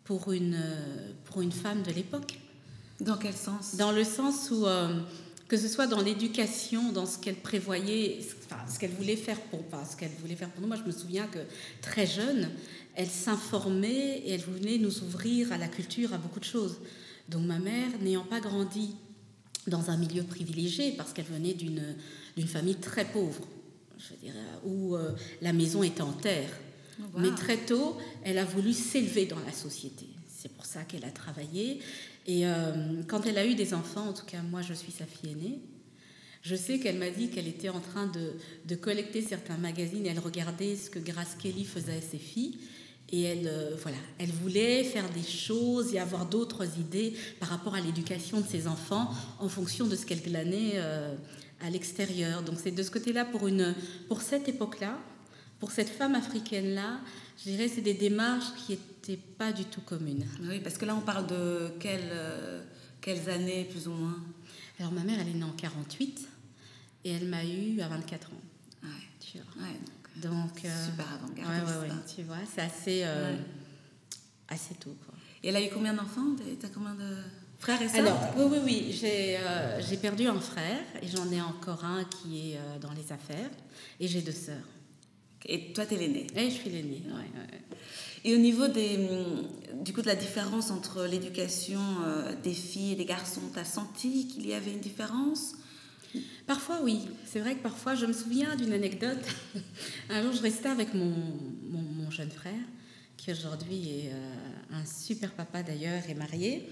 pour 0.04 0.32
une, 0.32 0.54
euh, 0.54 1.12
pour 1.24 1.40
une 1.42 1.52
femme 1.52 1.82
de 1.82 1.90
l'époque. 1.90 2.38
Dans 3.00 3.16
quel 3.16 3.34
sens? 3.34 3.76
Dans 3.76 3.92
le 3.92 4.04
sens 4.04 4.50
où, 4.50 4.66
euh, 4.66 5.00
que 5.48 5.56
ce 5.56 5.68
soit 5.68 5.86
dans 5.86 6.00
l'éducation, 6.00 6.92
dans 6.92 7.06
ce 7.06 7.18
qu'elle 7.18 7.36
prévoyait, 7.36 8.18
enfin, 8.44 8.60
ce 8.72 8.78
qu'elle 8.78 8.92
voulait 8.92 9.16
faire 9.16 9.40
pour, 9.40 9.60
ce 9.90 9.96
qu'elle 9.96 10.12
voulait 10.20 10.36
faire 10.36 10.50
pour 10.50 10.62
nous. 10.62 10.68
Moi, 10.68 10.76
je 10.76 10.86
me 10.86 10.92
souviens 10.92 11.26
que 11.26 11.40
très 11.82 12.06
jeune, 12.06 12.50
elle 12.94 13.10
s'informait 13.10 14.18
et 14.24 14.32
elle 14.32 14.40
voulait 14.40 14.78
nous 14.78 15.02
ouvrir 15.02 15.52
à 15.52 15.58
la 15.58 15.68
culture, 15.68 16.14
à 16.14 16.18
beaucoup 16.18 16.40
de 16.40 16.44
choses. 16.44 16.78
Donc 17.28 17.44
ma 17.46 17.58
mère, 17.58 17.88
n'ayant 18.00 18.24
pas 18.24 18.40
grandi 18.40 18.94
dans 19.66 19.90
un 19.90 19.96
milieu 19.96 20.22
privilégié, 20.22 20.92
parce 20.92 21.12
qu'elle 21.12 21.24
venait 21.24 21.54
d'une 21.54 21.94
d'une 22.36 22.48
famille 22.48 22.76
très 22.76 23.04
pauvre, 23.04 23.46
je 23.98 24.10
veux 24.10 24.20
dire, 24.20 24.34
où 24.64 24.96
euh, 24.96 25.12
la 25.40 25.52
maison 25.52 25.82
était 25.82 26.02
en 26.02 26.12
terre. 26.12 26.50
wow. 26.98 27.20
Mais 27.20 27.30
très 27.34 27.58
tôt, 27.58 27.96
elle 28.24 28.38
a 28.38 28.44
voulu 28.44 28.72
s'élever 28.72 29.26
dans 29.26 29.38
la 29.40 29.52
société. 29.52 30.06
C'est 30.28 30.52
pour 30.52 30.66
ça 30.66 30.82
qu'elle 30.82 31.04
a 31.04 31.10
travaillé. 31.10 31.80
Et 32.26 32.46
euh, 32.46 33.02
quand 33.06 33.26
elle 33.26 33.38
a 33.38 33.46
eu 33.46 33.54
des 33.54 33.74
enfants, 33.74 34.08
en 34.08 34.12
tout 34.12 34.26
cas 34.26 34.42
moi 34.42 34.62
je 34.62 34.74
suis 34.74 34.92
sa 34.92 35.04
fille 35.04 35.32
aînée, 35.32 35.60
je 36.42 36.54
sais 36.54 36.78
qu'elle 36.78 36.98
m'a 36.98 37.10
dit 37.10 37.30
qu'elle 37.30 37.48
était 37.48 37.70
en 37.70 37.80
train 37.80 38.06
de, 38.06 38.32
de 38.66 38.74
collecter 38.74 39.22
certains 39.22 39.56
magazines 39.56 40.04
et 40.04 40.10
elle 40.10 40.18
regardait 40.18 40.76
ce 40.76 40.90
que 40.90 40.98
Grace 40.98 41.36
Kelly 41.42 41.64
faisait 41.64 41.96
à 41.96 42.00
ses 42.00 42.18
filles. 42.18 42.58
Et 43.12 43.22
elle, 43.22 43.46
euh, 43.46 43.76
voilà, 43.80 43.96
elle 44.18 44.30
voulait 44.30 44.82
faire 44.84 45.08
des 45.10 45.22
choses 45.22 45.94
et 45.94 45.98
avoir 45.98 46.26
d'autres 46.26 46.78
idées 46.78 47.14
par 47.38 47.48
rapport 47.50 47.74
à 47.74 47.80
l'éducation 47.80 48.40
de 48.40 48.46
ses 48.46 48.66
enfants 48.66 49.10
en 49.38 49.48
fonction 49.48 49.86
de 49.86 49.94
ce 49.94 50.04
qu'elle 50.06 50.22
glanait 50.22 50.72
euh, 50.74 51.14
à 51.60 51.70
l'extérieur. 51.70 52.42
Donc 52.42 52.56
c'est 52.62 52.70
de 52.70 52.82
ce 52.82 52.90
côté-là, 52.90 53.24
pour, 53.24 53.48
pour 54.08 54.22
cette 54.22 54.48
époque-là, 54.48 54.98
pour 55.60 55.70
cette 55.70 55.90
femme 55.90 56.14
africaine-là, 56.14 57.00
je 57.38 57.50
dirais 57.50 57.68
c'est 57.68 57.80
des 57.82 57.94
démarches 57.94 58.52
qui 58.66 58.72
n'étaient 58.72 59.16
pas 59.38 59.52
du 59.52 59.64
tout 59.64 59.80
communes. 59.82 60.26
Oui, 60.42 60.60
parce 60.60 60.78
que 60.78 60.84
là, 60.84 60.94
on 60.94 61.00
parle 61.00 61.26
de 61.26 61.68
quelles, 61.80 62.10
euh, 62.12 62.62
quelles 63.00 63.28
années, 63.30 63.64
plus 63.64 63.86
ou 63.88 63.92
moins? 63.92 64.16
Alors 64.80 64.92
ma 64.92 65.02
mère, 65.04 65.18
elle 65.20 65.28
est 65.28 65.34
née 65.34 65.44
en 65.44 65.52
48 65.52 66.28
et 67.04 67.10
elle 67.12 67.26
m'a 67.28 67.44
eu 67.44 67.80
à 67.80 67.88
24 67.88 68.28
ans. 68.28 68.30
Ouais, 68.82 68.88
Tu 69.20 69.38
vois. 69.38 69.62
ouais, 69.66 69.74
donc, 70.22 70.32
Donc, 70.32 70.64
euh, 70.64 70.86
super 70.86 71.06
avant-gardiste. 71.12 71.80
ouais, 71.82 72.14
tu 72.16 72.22
vois, 72.22 72.36
c'est 72.52 72.60
assez, 72.62 73.00
euh, 73.04 73.36
assez 74.48 74.74
tôt. 74.74 74.96
Quoi. 75.06 75.14
Et 75.42 75.48
elle 75.48 75.56
a 75.56 75.62
eu 75.62 75.68
combien 75.72 75.92
d'enfants? 75.94 76.34
T'as 76.60 76.68
combien 76.68 76.94
de 76.94 77.16
frères 77.58 77.80
et 77.82 77.88
sœurs? 77.88 78.00
Alors, 78.00 78.18
oui, 78.36 78.44
oui, 78.50 78.58
oui, 78.64 78.96
j'ai 78.98 79.36
euh, 79.38 79.96
perdu 80.00 80.26
un 80.26 80.40
frère 80.40 80.80
et 81.02 81.06
j'en 81.06 81.30
ai 81.30 81.40
encore 81.40 81.84
un 81.84 82.04
qui 82.04 82.52
est 82.52 82.56
euh, 82.58 82.78
dans 82.78 82.92
les 82.92 83.12
affaires 83.12 83.50
et 84.00 84.08
j'ai 84.08 84.22
deux 84.22 84.32
sœurs. 84.32 84.56
Et 85.46 85.72
toi, 85.72 85.84
t'es 85.86 85.96
l'aînée. 85.96 86.26
Et 86.36 86.50
je 86.50 86.54
suis 86.54 86.70
l'aînée. 86.70 87.02
ouais, 87.06 87.12
ouais. 87.12 87.78
Et 88.24 88.34
au 88.34 88.38
niveau 88.38 88.68
des, 88.68 88.96
hum, 88.96 89.84
du 89.84 89.92
coup, 89.92 90.00
de 90.00 90.06
la 90.06 90.14
différence 90.14 90.70
entre 90.70 91.04
l'éducation 91.04 91.80
euh, 92.06 92.32
des 92.42 92.54
filles 92.54 92.92
et 92.92 92.96
des 92.96 93.04
garçons, 93.04 93.42
t'as 93.52 93.64
senti 93.64 94.28
qu'il 94.28 94.46
y 94.46 94.54
avait 94.54 94.72
une 94.72 94.80
différence? 94.80 95.54
Parfois, 96.46 96.80
oui. 96.82 97.00
C'est 97.26 97.40
vrai 97.40 97.54
que 97.54 97.62
parfois, 97.62 97.94
je 97.94 98.06
me 98.06 98.12
souviens 98.14 98.56
d'une 98.56 98.72
anecdote. 98.72 99.18
Un 100.10 100.22
jour, 100.22 100.32
je 100.32 100.40
restais 100.40 100.68
avec 100.68 100.94
mon, 100.94 101.12
mon, 101.70 101.82
mon 101.82 102.10
jeune 102.10 102.30
frère, 102.30 102.54
qui 103.18 103.30
aujourd'hui 103.30 103.88
est 103.90 104.12
euh, 104.12 104.76
un 104.80 104.86
super 104.86 105.32
papa 105.32 105.62
d'ailleurs, 105.62 106.02
est 106.08 106.14
marié. 106.14 106.68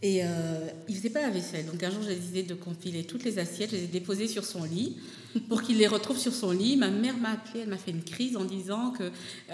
Et 0.00 0.20
euh, 0.22 0.68
il 0.88 0.96
faisait 0.96 1.10
pas 1.10 1.22
la 1.22 1.30
vaisselle. 1.30 1.66
Donc 1.66 1.82
un 1.82 1.90
jour, 1.90 2.02
j'ai 2.06 2.14
décidé 2.14 2.42
de 2.44 2.54
compiler 2.54 3.04
toutes 3.04 3.24
les 3.24 3.38
assiettes, 3.38 3.70
je 3.70 3.76
les 3.76 3.84
ai 3.84 3.88
déposées 3.88 4.28
sur 4.28 4.44
son 4.44 4.64
lit 4.64 4.96
pour 5.48 5.62
qu'il 5.62 5.78
les 5.78 5.88
retrouve 5.88 6.18
sur 6.18 6.32
son 6.32 6.52
lit. 6.52 6.76
Ma 6.76 6.88
mère 6.88 7.16
m'a 7.16 7.32
appelée, 7.32 7.60
elle 7.62 7.68
m'a 7.68 7.78
fait 7.78 7.90
une 7.90 8.04
crise 8.04 8.36
en 8.36 8.44
disant 8.44 8.92
que, 8.92 9.10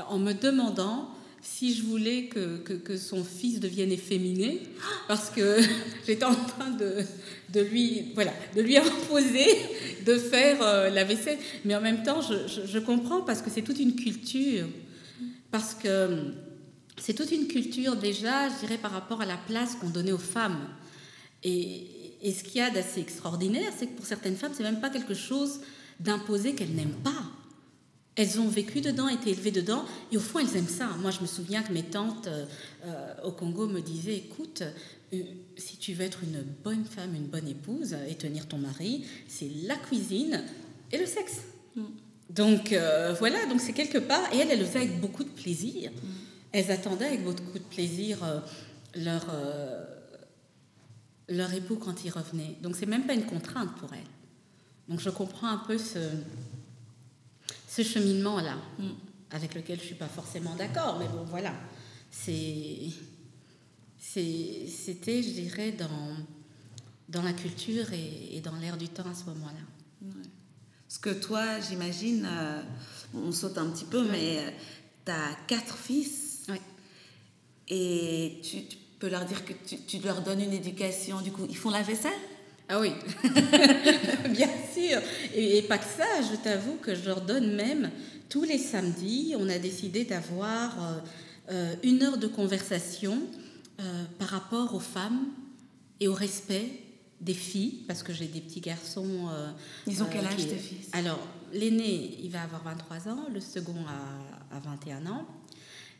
en 0.08 0.18
me 0.18 0.32
demandant 0.32 1.08
si 1.40 1.74
je 1.74 1.82
voulais 1.82 2.24
que, 2.24 2.58
que, 2.58 2.72
que 2.72 2.96
son 2.96 3.22
fils 3.22 3.60
devienne 3.60 3.92
efféminé, 3.92 4.62
parce 5.08 5.28
que 5.28 5.60
j'étais 6.06 6.24
en 6.24 6.34
train 6.34 6.70
de, 6.70 6.96
de, 7.52 7.60
lui, 7.60 8.12
voilà, 8.14 8.32
de 8.56 8.62
lui 8.62 8.76
imposer 8.78 9.46
de 10.06 10.16
faire 10.16 10.62
euh, 10.62 10.90
la 10.90 11.04
vaisselle. 11.04 11.38
Mais 11.64 11.74
en 11.74 11.82
même 11.82 12.02
temps, 12.02 12.20
je, 12.22 12.48
je, 12.48 12.66
je 12.66 12.78
comprends 12.78 13.22
parce 13.22 13.42
que 13.42 13.50
c'est 13.50 13.62
toute 13.62 13.78
une 13.78 13.94
culture. 13.94 14.66
Parce 15.50 15.74
que 15.74 16.34
c'est 16.96 17.14
toute 17.14 17.32
une 17.32 17.46
culture 17.46 17.96
déjà, 17.96 18.48
je 18.48 18.60
dirais, 18.60 18.78
par 18.78 18.92
rapport 18.92 19.20
à 19.20 19.26
la 19.26 19.36
place 19.36 19.74
qu'on 19.76 19.90
donnait 19.90 20.12
aux 20.12 20.18
femmes. 20.18 20.68
Et, 21.42 21.86
et 22.22 22.32
ce 22.32 22.42
qu'il 22.44 22.56
y 22.56 22.60
a 22.60 22.70
d'assez 22.70 23.00
extraordinaire, 23.00 23.72
c'est 23.76 23.86
que 23.86 23.96
pour 23.96 24.06
certaines 24.06 24.36
femmes, 24.36 24.52
c'est 24.54 24.62
même 24.62 24.80
pas 24.80 24.90
quelque 24.90 25.14
chose 25.14 25.60
d'imposer 26.00 26.54
qu'elles 26.54 26.74
n'aiment 26.74 27.00
pas. 27.02 27.24
Elles 28.16 28.38
ont 28.38 28.48
vécu 28.48 28.80
dedans, 28.80 29.08
été 29.08 29.30
élevées 29.30 29.50
dedans, 29.50 29.84
et 30.12 30.16
au 30.16 30.20
fond, 30.20 30.38
elles 30.38 30.56
aiment 30.56 30.68
ça. 30.68 30.88
Moi, 31.00 31.10
je 31.10 31.20
me 31.20 31.26
souviens 31.26 31.62
que 31.62 31.72
mes 31.72 31.82
tantes 31.82 32.28
euh, 32.28 32.46
euh, 32.84 33.14
au 33.24 33.32
Congo 33.32 33.66
me 33.66 33.80
disaient, 33.80 34.16
écoute, 34.16 34.62
euh, 35.12 35.22
si 35.56 35.76
tu 35.78 35.94
veux 35.94 36.04
être 36.04 36.22
une 36.22 36.44
bonne 36.62 36.84
femme, 36.84 37.14
une 37.14 37.26
bonne 37.26 37.48
épouse 37.48 37.96
et 38.08 38.14
tenir 38.14 38.46
ton 38.46 38.58
mari, 38.58 39.04
c'est 39.26 39.50
la 39.64 39.76
cuisine 39.76 40.42
et 40.92 40.98
le 40.98 41.06
sexe. 41.06 41.40
Mm. 41.74 41.82
Donc 42.30 42.72
euh, 42.72 43.14
voilà, 43.18 43.44
donc 43.46 43.60
c'est 43.60 43.72
quelque 43.72 43.98
part, 43.98 44.32
et 44.32 44.38
elles, 44.38 44.50
elles 44.50 44.60
le 44.60 44.64
faisaient 44.64 44.78
avec 44.78 45.00
beaucoup 45.00 45.24
de 45.24 45.28
plaisir. 45.28 45.90
Elles 46.56 46.70
attendaient 46.70 47.06
avec 47.06 47.24
beaucoup 47.24 47.58
de 47.58 47.64
plaisir 47.64 48.22
euh, 48.22 48.38
leur, 48.94 49.26
euh, 49.28 49.84
leur 51.28 51.52
époux 51.52 51.76
quand 51.76 52.04
il 52.04 52.10
revenait. 52.10 52.56
Donc 52.62 52.76
c'est 52.76 52.86
même 52.86 53.06
pas 53.06 53.14
une 53.14 53.26
contrainte 53.26 53.74
pour 53.76 53.92
elles. 53.92 54.06
Donc 54.88 55.00
je 55.00 55.10
comprends 55.10 55.48
un 55.48 55.58
peu 55.58 55.76
ce, 55.78 55.98
ce 57.68 57.82
cheminement-là, 57.82 58.56
Mm. 58.78 58.88
avec 59.32 59.54
lequel 59.54 59.80
je 59.80 59.84
suis 59.86 59.94
pas 59.96 60.06
forcément 60.08 60.54
d'accord, 60.54 60.98
mais 61.00 61.08
bon 61.08 61.24
voilà, 61.24 61.52
c'est 62.10 62.90
c'est- 63.98 64.68
c'était, 64.68 65.22
je 65.22 65.30
dirais, 65.30 65.72
dans, 65.72 66.14
dans 67.08 67.22
la 67.22 67.32
culture 67.32 67.92
et, 67.92 68.36
et 68.36 68.40
dans 68.40 68.54
l'air 68.56 68.76
du 68.76 68.88
temps 68.88 69.08
à 69.10 69.14
ce 69.14 69.24
moment-là. 69.24 69.64
Parce 70.86 70.98
que 70.98 71.10
toi, 71.10 71.58
j'imagine, 71.60 72.24
euh, 72.30 72.62
on 73.14 73.32
saute 73.32 73.58
un 73.58 73.68
petit 73.70 73.86
peu, 73.86 74.06
mais 74.08 74.54
tu 75.04 75.10
as 75.10 75.34
quatre 75.48 75.76
fils 75.76 76.20
Ouais. 76.20 76.23
Et 77.68 78.40
tu, 78.42 78.64
tu 78.64 78.76
peux 78.98 79.08
leur 79.08 79.24
dire 79.24 79.44
que 79.44 79.52
tu, 79.66 79.76
tu 79.78 79.98
leur 80.00 80.22
donnes 80.22 80.40
une 80.40 80.52
éducation. 80.52 81.20
Du 81.20 81.30
coup, 81.32 81.46
ils 81.48 81.56
font 81.56 81.70
la 81.70 81.82
vaisselle? 81.82 82.12
Ah 82.68 82.80
oui, 82.80 82.92
bien 84.30 84.48
sûr. 84.74 84.98
Et, 85.34 85.58
et 85.58 85.62
pas 85.62 85.78
que 85.78 85.84
ça, 85.84 86.06
je 86.30 86.36
t'avoue 86.36 86.76
que 86.76 86.94
je 86.94 87.04
leur 87.04 87.20
donne 87.20 87.54
même 87.54 87.90
tous 88.28 88.44
les 88.44 88.58
samedis, 88.58 89.34
on 89.38 89.48
a 89.48 89.58
décidé 89.58 90.04
d'avoir 90.04 90.72
euh, 90.82 90.98
euh, 91.50 91.74
une 91.82 92.02
heure 92.02 92.16
de 92.18 92.26
conversation 92.26 93.18
euh, 93.80 94.04
par 94.18 94.28
rapport 94.28 94.74
aux 94.74 94.80
femmes 94.80 95.26
et 96.00 96.08
au 96.08 96.14
respect 96.14 96.66
des 97.20 97.34
filles, 97.34 97.84
parce 97.86 98.02
que 98.02 98.12
j'ai 98.12 98.26
des 98.26 98.40
petits 98.40 98.60
garçons. 98.60 99.28
euh, 99.30 99.50
Ils 99.86 100.02
ont 100.02 100.06
quel 100.10 100.26
âge, 100.26 100.36
qui- 100.36 100.46
tes 100.48 100.56
fils? 100.56 100.88
Alors, 100.92 101.20
l'aîné, 101.52 102.18
il 102.22 102.30
va 102.30 102.42
avoir 102.42 102.62
23 102.64 103.12
ans, 103.12 103.26
le 103.32 103.40
second 103.40 103.76
a, 103.86 104.56
a 104.56 104.60
21 104.60 105.06
ans, 105.06 105.26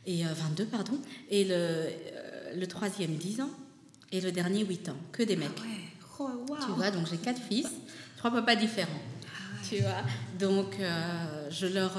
et 0.05 0.25
euh, 0.25 0.29
22, 0.33 0.65
pardon, 0.65 0.99
et 1.29 1.43
le, 1.43 1.53
euh, 1.53 2.55
le 2.55 2.67
troisième 2.67 3.15
10 3.15 3.41
ans, 3.41 3.51
et 4.11 4.21
le 4.21 4.31
dernier 4.31 4.63
8 4.65 4.89
ans, 4.89 4.97
que 5.11 5.23
des 5.23 5.35
mecs. 5.35 5.49
Ouais. 5.49 6.19
Oh, 6.19 6.29
wow. 6.49 6.55
Tu 6.65 6.71
vois, 6.71 6.91
donc 6.91 7.07
j'ai 7.09 7.17
quatre 7.17 7.41
fils, 7.41 7.67
trois 8.17 8.31
papas 8.31 8.55
différents. 8.55 9.01
Tu 9.67 9.77
vois, 9.81 10.03
donc 10.39 10.77
euh, 10.79 11.49
je 11.49 11.67
leur. 11.67 11.97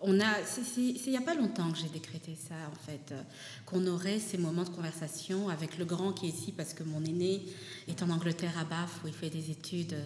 On 0.00 0.20
a. 0.20 0.44
c'est- 0.44 0.80
il 0.80 1.10
n'y 1.10 1.16
a 1.16 1.20
pas 1.20 1.34
longtemps 1.34 1.70
que 1.70 1.78
j'ai 1.78 1.88
décrété 1.88 2.36
ça, 2.36 2.54
en 2.72 2.84
fait, 2.86 3.12
euh, 3.12 3.22
qu'on 3.66 3.86
aurait 3.86 4.18
ces 4.18 4.38
moments 4.38 4.64
de 4.64 4.70
conversation 4.70 5.48
avec 5.48 5.78
le 5.78 5.84
grand 5.84 6.12
qui 6.12 6.26
est 6.26 6.30
ici, 6.30 6.52
parce 6.52 6.74
que 6.74 6.82
mon 6.82 7.04
aîné 7.04 7.42
est 7.88 8.02
en 8.02 8.10
Angleterre 8.10 8.56
à 8.58 8.64
Bath, 8.64 8.90
où 9.04 9.08
il 9.08 9.12
fait 9.14 9.30
des 9.30 9.50
études 9.50 9.96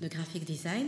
de 0.00 0.08
graphic 0.08 0.44
design. 0.44 0.86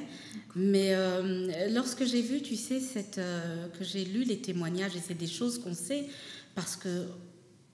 Mais 0.56 0.94
euh, 0.94 1.68
lorsque 1.70 2.04
j'ai 2.04 2.22
vu, 2.22 2.42
tu 2.42 2.56
sais, 2.56 2.80
cette, 2.80 3.18
euh, 3.18 3.68
que 3.78 3.84
j'ai 3.84 4.04
lu 4.04 4.24
les 4.24 4.38
témoignages, 4.38 4.96
et 4.96 5.00
c'est 5.06 5.14
des 5.18 5.26
choses 5.26 5.58
qu'on 5.58 5.74
sait, 5.74 6.06
parce 6.54 6.76
que 6.76 7.06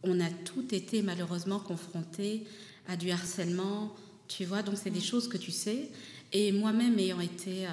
on 0.03 0.19
a 0.21 0.31
tout 0.31 0.75
été 0.75 1.03
malheureusement 1.03 1.59
confrontés 1.61 2.45
à 2.89 2.97
du 2.97 3.11
harcèlement, 3.11 3.95
tu 4.29 4.45
vois, 4.47 4.63
donc 4.63 4.77
c'est 4.83 4.91
des 4.91 5.01
choses 5.01 5.29
que 5.29 5.37
tu 5.37 5.51
sais. 5.51 5.91
Et 6.33 6.53
moi-même 6.53 6.99
ayant 6.99 7.21
été 7.21 7.67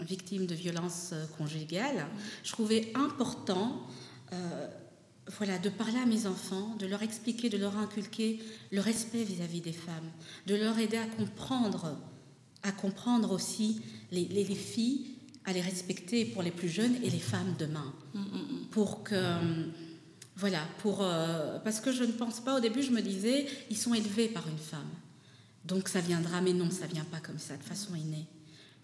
euh, 0.00 0.04
victime 0.04 0.46
de 0.46 0.54
violences 0.54 1.10
euh, 1.12 1.24
conjugales, 1.38 2.06
je 2.42 2.52
trouvais 2.52 2.92
important 2.94 3.86
euh, 4.32 4.68
voilà, 5.38 5.58
de 5.58 5.68
parler 5.70 5.98
à 5.98 6.06
mes 6.06 6.26
enfants, 6.26 6.74
de 6.78 6.86
leur 6.86 7.02
expliquer, 7.02 7.48
de 7.48 7.56
leur 7.56 7.76
inculquer 7.78 8.40
le 8.72 8.80
respect 8.80 9.24
vis-à-vis 9.24 9.60
des 9.62 9.72
femmes, 9.72 10.10
de 10.46 10.54
leur 10.54 10.78
aider 10.78 10.98
à 10.98 11.06
comprendre, 11.06 11.96
à 12.62 12.72
comprendre 12.72 13.32
aussi 13.32 13.80
les, 14.12 14.26
les- 14.26 14.44
les 14.44 14.54
filles, 14.54 15.06
à 15.46 15.52
les 15.52 15.60
respecter 15.62 16.24
pour 16.26 16.42
les 16.42 16.50
plus 16.50 16.68
jeunes 16.68 16.96
et 17.02 17.10
les 17.10 17.18
femmes 17.18 17.54
demain. 17.58 17.92
Pour 18.70 19.02
que 19.04 19.14
voilà 20.36 20.60
pour 20.78 20.98
euh, 21.02 21.58
parce 21.60 21.80
que 21.80 21.92
je 21.92 22.02
ne 22.02 22.12
pense 22.12 22.40
pas 22.40 22.56
au 22.56 22.60
début 22.60 22.82
je 22.82 22.90
me 22.90 23.00
disais 23.02 23.46
ils 23.70 23.76
sont 23.76 23.94
élevés 23.94 24.28
par 24.28 24.48
une 24.48 24.58
femme. 24.58 24.88
Donc 25.64 25.88
ça 25.88 26.00
viendra 26.00 26.40
mais 26.40 26.52
non 26.52 26.70
ça 26.70 26.86
vient 26.86 27.04
pas 27.04 27.20
comme 27.20 27.38
ça 27.38 27.56
de 27.56 27.62
façon 27.62 27.94
innée 27.94 28.26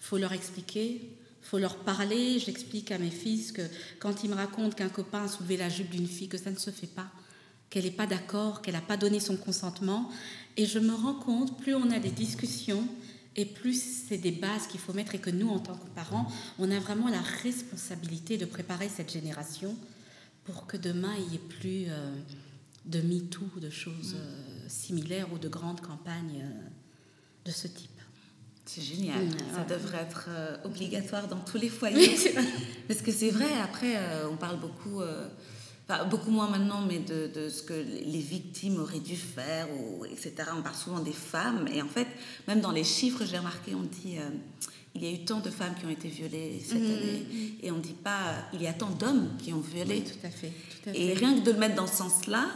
faut 0.00 0.18
leur 0.18 0.32
expliquer 0.32 1.16
faut 1.42 1.58
leur 1.58 1.78
parler. 1.78 2.38
J'explique 2.38 2.90
à 2.90 2.98
mes 2.98 3.10
fils 3.10 3.50
que 3.50 3.62
quand 3.98 4.22
ils 4.22 4.30
me 4.30 4.34
racontent 4.34 4.76
qu'un 4.76 4.88
copain 4.88 5.24
a 5.24 5.28
soulevé 5.28 5.56
la 5.56 5.68
jupe 5.68 5.90
d'une 5.90 6.06
fille 6.06 6.28
que 6.28 6.38
ça 6.38 6.50
ne 6.50 6.56
se 6.56 6.70
fait 6.70 6.86
pas 6.86 7.10
qu'elle 7.70 7.84
n'est 7.84 7.92
pas 7.92 8.06
d'accord 8.06 8.62
qu'elle 8.62 8.74
n'a 8.74 8.80
pas 8.80 8.96
donné 8.96 9.20
son 9.20 9.36
consentement. 9.36 10.10
Et 10.56 10.66
je 10.66 10.78
me 10.78 10.92
rends 10.92 11.14
compte 11.14 11.58
plus 11.58 11.74
on 11.74 11.90
a 11.90 11.98
des 11.98 12.10
discussions 12.10 12.86
et 13.36 13.46
plus 13.46 13.80
c'est 14.08 14.18
des 14.18 14.32
bases 14.32 14.66
qu'il 14.66 14.80
faut 14.80 14.92
mettre 14.92 15.14
et 15.14 15.20
que 15.20 15.30
nous, 15.30 15.48
en 15.48 15.60
tant 15.60 15.76
que 15.76 15.88
parents, 15.94 16.26
on 16.58 16.70
a 16.70 16.80
vraiment 16.80 17.08
la 17.08 17.20
responsabilité 17.20 18.36
de 18.36 18.44
préparer 18.44 18.88
cette 18.88 19.12
génération 19.12 19.76
pour 20.44 20.66
que 20.66 20.76
demain, 20.76 21.14
il 21.16 21.28
n'y 21.28 21.34
ait 21.36 21.38
plus 21.38 21.84
euh, 21.88 22.12
de 22.86 23.00
MeToo, 23.00 23.60
de 23.60 23.70
choses 23.70 24.16
euh, 24.16 24.68
similaires 24.68 25.32
ou 25.32 25.38
de 25.38 25.48
grandes 25.48 25.80
campagnes 25.80 26.42
euh, 26.42 26.68
de 27.44 27.52
ce 27.52 27.68
type. 27.68 27.99
C'est 28.72 28.83
génial. 28.83 29.16
Ça 29.52 29.61
ouais. 29.62 29.66
devrait 29.68 29.98
être 30.02 30.26
euh, 30.28 30.56
obligatoire 30.64 31.26
dans 31.26 31.40
tous 31.40 31.59
les 31.59 31.68
foyers. 31.68 32.14
Parce 32.88 33.02
que 33.02 33.11
c'est 33.11 33.30
vrai, 33.30 33.48
après, 33.64 33.96
euh, 33.96 34.28
on 34.30 34.37
parle 34.37 34.61
beaucoup, 34.61 35.00
euh, 35.00 35.26
enfin, 35.88 36.04
beaucoup 36.04 36.30
moins 36.30 36.48
maintenant, 36.48 36.80
mais 36.87 37.00
de, 37.00 37.26
de 37.35 37.48
ce 37.48 37.64
que 37.64 37.72
les 37.74 38.20
victimes 38.20 38.78
auraient 38.78 39.00
dû 39.00 39.16
faire, 39.16 39.66
ou, 39.72 40.04
etc. 40.04 40.35
On 40.56 40.62
parle 40.62 40.76
souvent 40.76 41.00
des 41.00 41.12
femmes. 41.12 41.66
Et 41.74 41.83
en 41.83 41.88
fait, 41.88 42.06
même 42.46 42.61
dans 42.61 42.70
les 42.70 42.85
chiffres, 42.85 43.24
j'ai 43.28 43.38
remarqué, 43.38 43.74
on 43.74 43.83
dit 43.83 44.18
euh, 44.18 44.28
il 44.94 45.02
y 45.02 45.09
a 45.09 45.11
eu 45.11 45.24
tant 45.24 45.40
de 45.40 45.50
femmes 45.50 45.74
qui 45.78 45.87
ont 45.87 45.90
été 45.90 46.06
violées 46.09 46.62
cette 46.64 46.78
Mhm, 46.78 46.85
année. 46.92 47.26
Et 47.64 47.70
on 47.72 47.76
ne 47.78 47.83
dit 47.83 47.92
pas 48.04 48.35
il 48.52 48.62
y 48.62 48.68
a 48.68 48.72
tant 48.72 48.90
d'hommes 48.90 49.30
qui 49.42 49.52
ont 49.52 49.61
violé. 49.61 50.04
Oui, 50.06 50.12
tout 50.12 50.26
à 50.26 50.30
fait. 50.30 50.52
Tout 50.83 50.90
à 50.90 50.92
Et 50.94 51.09
fait. 51.09 51.14
rien 51.14 51.35
que 51.40 51.44
de 51.44 51.50
le 51.50 51.59
mettre 51.59 51.74
dans 51.74 51.87
ce 51.88 51.96
sens-là. 51.96 52.46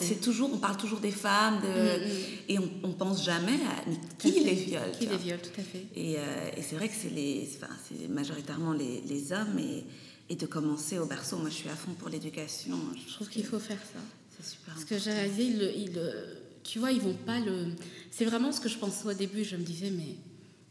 C'est 0.00 0.20
toujours, 0.20 0.50
on 0.52 0.58
parle 0.58 0.76
toujours 0.76 1.00
des 1.00 1.10
femmes, 1.10 1.60
de, 1.60 1.66
Mhm. 1.68 2.10
et 2.48 2.58
on, 2.58 2.70
on 2.84 2.92
pense 2.92 3.24
jamais 3.24 3.52
à 3.54 3.84
qui 4.18 4.28
à 4.38 4.42
les 4.42 4.54
viole. 4.54 4.90
Qui 4.98 5.06
les 5.06 5.16
viole, 5.16 5.40
tout 5.40 5.60
à 5.60 5.62
fait. 5.62 5.84
Et, 5.94 6.16
euh, 6.18 6.50
et 6.56 6.62
c'est 6.62 6.76
vrai 6.76 6.88
que 6.88 6.94
c'est 6.94 7.10
les, 7.10 7.48
enfin, 7.56 7.72
c'est 7.88 8.08
majoritairement 8.08 8.72
les, 8.72 9.02
les 9.02 9.32
hommes 9.32 9.58
et, 9.58 9.84
et 10.28 10.36
de 10.36 10.46
commencer 10.46 10.98
au 10.98 11.06
berceau. 11.06 11.36
Moi, 11.36 11.50
je 11.50 11.54
suis 11.56 11.68
à 11.68 11.76
fond 11.76 11.92
pour 11.92 12.08
l'éducation. 12.08 12.76
Je 13.06 13.12
trouve 13.14 13.28
qu'il 13.28 13.44
faut 13.44 13.58
faire 13.58 13.78
ça. 13.92 14.00
C'est 14.40 14.50
super. 14.50 14.74
Parce 14.74 14.84
que 14.84 14.94
ils 15.40 15.82
ils 15.82 15.92
le- 15.94 16.38
tu 16.62 16.78
vois, 16.80 16.90
ils 16.92 17.00
vont 17.00 17.14
pas 17.14 17.38
le. 17.38 17.68
C'est 18.10 18.24
vraiment 18.24 18.50
ce 18.52 18.60
que 18.60 18.68
je 18.68 18.76
pensais 18.78 19.06
au 19.06 19.12
début. 19.14 19.44
Je 19.44 19.56
me 19.56 19.62
disais, 19.62 19.90
mais 19.90 20.16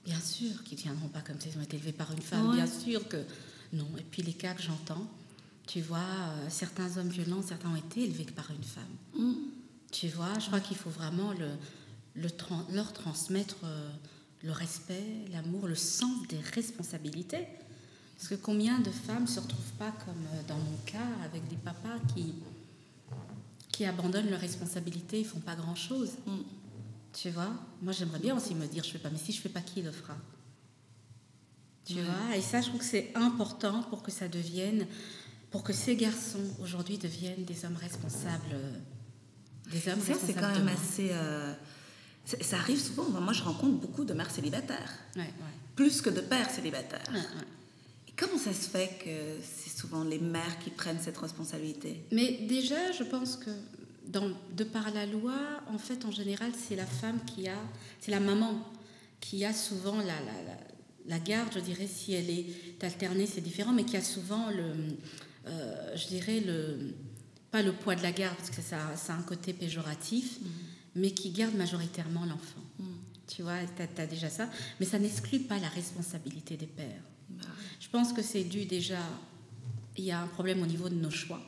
bien 0.06 0.20
sûr 0.20 0.64
qu'ils 0.64 0.78
ne 0.80 0.84
viendront 0.84 1.08
pas 1.08 1.22
comme 1.22 1.40
ça. 1.40 1.48
Ils 1.54 1.58
ont 1.58 1.64
été 1.64 1.78
élevés 1.78 1.94
par 1.94 2.12
une 2.12 2.22
femme. 2.22 2.50
Ouais. 2.50 2.56
Bien 2.58 2.68
sûr 2.68 3.08
que 3.08 3.18
non. 3.72 3.88
Et 3.98 4.04
puis 4.12 4.22
les 4.24 4.34
cas 4.34 4.54
que 4.54 4.62
j'entends, 4.62 5.08
tu 5.68 5.82
vois, 5.82 5.98
euh, 6.00 6.48
certains 6.50 6.98
hommes 6.98 7.10
violents, 7.10 7.42
certains 7.42 7.70
ont 7.72 7.76
été 7.76 8.04
élevés 8.04 8.26
par 8.26 8.50
une 8.52 8.64
femme. 8.64 8.84
Mm. 9.18 9.34
Tu 9.92 10.08
vois, 10.10 10.38
je 10.40 10.48
crois 10.48 10.60
qu'il 10.60 10.78
faut 10.78 10.90
vraiment 10.90 11.32
le, 11.34 11.50
le 12.16 12.30
tran- 12.30 12.66
leur 12.72 12.94
transmettre 12.94 13.58
euh, 13.64 13.90
le 14.44 14.52
respect, 14.52 15.04
l'amour, 15.32 15.68
le 15.68 15.76
sens 15.76 16.28
des 16.28 16.40
responsabilités. 16.54 17.48
Parce 18.18 18.30
que 18.30 18.36
combien 18.36 18.80
de 18.80 18.92
femmes 18.92 19.24
ne 19.24 19.28
se 19.28 19.40
retrouvent 19.40 19.74
pas 19.80 19.92
comme 20.06 20.24
euh, 20.34 20.42
dans 20.48 20.58
mon 20.58 20.78
cas 20.86 21.08
avec 21.26 21.48
des 21.48 21.56
papas 21.58 21.98
qui, 22.16 22.34
qui 23.70 23.86
abandonnent 23.86 24.30
leurs 24.30 24.40
responsabilités, 24.42 25.20
ils 25.22 25.26
font 25.26 25.40
pas 25.40 25.56
grand-chose. 25.56 26.12
Mm. 26.28 26.32
Tu 27.14 27.30
vois 27.32 27.50
Moi, 27.82 27.92
j'aimerais 27.94 28.20
bien 28.20 28.36
aussi 28.38 28.54
me 28.54 28.68
dire, 28.68 28.84
je 28.84 28.92
fais 28.92 29.00
pas, 29.00 29.10
mais 29.10 29.18
si 29.18 29.32
je 29.32 29.42
fais 29.42 29.50
pas, 29.50 29.62
qui 29.62 29.82
le 29.82 29.92
fera? 29.92 30.16
Tu 31.86 31.96
Ouais. 31.96 32.02
vois 32.04 32.36
Et 32.36 32.42
ça, 32.42 32.62
je 32.62 32.68
trouve 32.68 32.80
que 32.80 32.86
c'est 32.86 33.12
important 33.16 33.84
pour 33.84 34.02
que 34.04 34.12
ça 34.12 34.28
devienne, 34.28 34.86
pour 35.56 35.64
que 35.64 35.72
ces 35.72 35.96
garçons 35.96 36.44
aujourd'hui 36.62 36.98
deviennent 36.98 37.46
des 37.46 37.64
hommes 37.64 37.78
responsables, 37.78 38.44
euh, 38.52 38.72
des 39.72 39.88
hommes 39.90 40.02
Ça, 40.02 40.16
c'est 40.26 40.34
quand 40.34 40.52
même 40.52 40.68
assez. 40.68 41.12
euh, 41.14 41.54
ça 42.26 42.58
arrive 42.58 42.78
souvent. 42.78 43.06
Moi, 43.22 43.32
je 43.32 43.42
rencontre 43.42 43.78
beaucoup 43.80 44.04
de 44.04 44.14
mères 44.14 44.30
célibataires, 44.32 44.92
Ouais, 45.16 45.22
ouais, 45.22 45.56
plus 45.78 46.02
que 46.02 46.10
de 46.10 46.20
pères 46.20 46.50
célibataires. 46.50 47.08
ouais. 47.14 47.20
Et 48.10 48.12
comment 48.18 48.38
ça 48.38 48.52
se 48.54 48.68
fait 48.68 49.00
que 49.02 49.42
c'est 49.42 49.70
souvent 49.70 50.04
les 50.04 50.20
mères 50.20 50.60
qui 50.60 50.72
prennent 50.72 51.00
cette 51.02 51.18
responsabilité? 51.20 52.04
Mais 52.12 52.34
déjà, 52.50 52.92
je 52.92 53.04
pense 53.06 53.38
que 53.38 53.52
dans, 54.10 54.30
de 54.58 54.64
par 54.66 54.92
la 54.92 55.06
loi, 55.06 55.38
en 55.74 55.78
fait, 55.78 56.04
en 56.04 56.12
général, 56.12 56.52
c'est 56.68 56.76
la 56.76 56.86
femme 56.86 57.20
qui 57.26 57.48
a, 57.48 57.56
c'est 58.02 58.12
la 58.12 58.20
maman 58.20 58.60
qui 59.22 59.46
a 59.46 59.54
souvent 59.54 59.96
la, 60.00 60.04
la, 60.04 60.38
la, 60.48 60.58
la 61.08 61.20
garde, 61.20 61.54
je 61.56 61.60
dirais, 61.62 61.88
si 61.88 62.12
elle 62.14 62.30
est 62.30 62.46
alternée, 62.84 63.26
c'est 63.26 63.40
différent, 63.40 63.72
mais 63.72 63.86
qui 63.86 63.96
a 63.96 64.02
souvent 64.04 64.50
le, 64.50 64.74
je 65.46 66.08
dirais, 66.08 66.40
le, 66.40 66.96
pas 67.52 67.62
le 67.62 67.72
poids 67.72 67.96
de 67.96 68.04
la 68.04 68.12
garde, 68.12 68.36
parce 68.36 68.50
que 68.50 68.62
ça, 68.62 68.96
ça 68.96 69.14
a 69.14 69.18
un 69.18 69.22
côté 69.22 69.54
péjoratif, 69.54 70.40
mais 70.96 71.12
qui 71.12 71.32
garde 71.32 71.56
majoritairement 71.56 72.26
l'enfant. 72.26 72.62
Tu 73.28 73.42
vois, 73.42 73.58
tu 73.76 74.02
as, 74.02 74.08
déjà 74.08 74.30
ça, 74.30 74.50
mais 74.80 74.86
ça 74.86 75.00
n'exclut 75.00 75.40
pas 75.40 75.58
la 75.58 75.70
responsabilité 75.70 76.58
des 76.58 76.68
pères. 76.68 77.02
Bah 77.30 77.46
Je 77.80 77.90
pense 77.90 78.14
que 78.14 78.22
c'est 78.22 78.44
dû 78.44 78.66
déjà, 78.66 79.00
il 79.98 80.04
y 80.04 80.12
a 80.12 80.20
un 80.22 80.28
problème 80.28 80.62
au 80.62 80.66
niveau 80.66 80.90
de 80.90 80.96
nos 80.96 81.10
choix, 81.10 81.42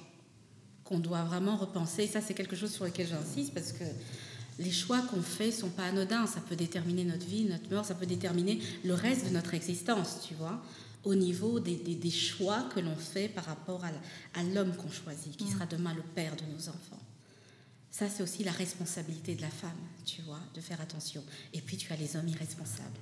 qu'on 0.83 0.99
doit 0.99 1.23
vraiment 1.23 1.55
repenser. 1.55 2.03
Et 2.03 2.07
ça, 2.07 2.21
c'est 2.21 2.33
quelque 2.33 2.55
chose 2.55 2.71
sur 2.71 2.85
lequel 2.85 3.07
j'insiste, 3.07 3.53
parce 3.53 3.73
que 3.73 3.83
les 4.59 4.71
choix 4.71 5.01
qu'on 5.01 5.21
fait 5.21 5.51
sont 5.51 5.69
pas 5.69 5.83
anodins. 5.83 6.25
Ça 6.25 6.41
peut 6.41 6.55
déterminer 6.55 7.03
notre 7.03 7.25
vie, 7.25 7.45
notre 7.45 7.69
mort, 7.71 7.85
ça 7.85 7.95
peut 7.95 8.05
déterminer 8.05 8.59
le 8.83 8.93
reste 8.93 9.27
de 9.27 9.29
notre 9.31 9.53
existence, 9.53 10.25
tu 10.27 10.33
vois, 10.33 10.61
au 11.03 11.15
niveau 11.15 11.59
des, 11.59 11.75
des- 11.75 11.95
des 11.95 12.11
choix 12.11 12.63
que 12.73 12.79
l'on 12.79 12.95
fait 12.95 13.29
par 13.29 13.45
rapport 13.45 13.83
à, 13.85 14.43
l'homme 14.43 14.75
qu'on 14.75 14.91
choisit, 14.91 15.35
qui 15.37 15.47
sera 15.47 15.65
demain 15.65 15.93
le 15.93 16.01
père 16.01 16.35
de 16.35 16.43
nos 16.53 16.69
enfants. 16.69 16.99
Ça, 17.91 18.09
c'est 18.09 18.21
aussi 18.23 18.43
la 18.43 18.51
responsabilité 18.51 19.33
de 19.35 19.41
la 19.41 19.49
femme, 19.49 19.71
tu 20.05 20.21
vois, 20.21 20.41
de 20.53 20.61
faire 20.61 20.79
attention. 20.81 21.23
Et 21.53 21.61
puis, 21.61 21.77
tu 21.77 21.91
as 21.93 21.95
les 21.95 22.15
hommes 22.15 22.27
irresponsables. 22.27 22.99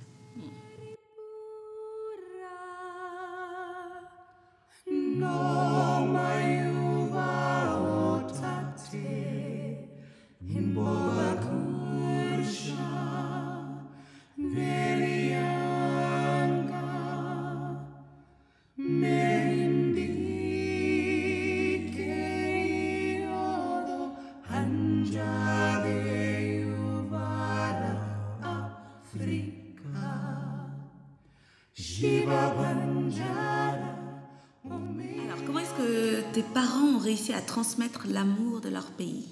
Alors, 35.24 35.44
comment 35.46 35.58
est-ce 35.60 35.74
que 35.74 36.32
tes 36.32 36.42
parents 36.42 36.94
ont 36.96 36.98
réussi 36.98 37.32
à 37.32 37.40
transmettre 37.40 38.06
l'amour 38.08 38.60
de 38.60 38.68
leur 38.68 38.86
pays? 38.92 39.26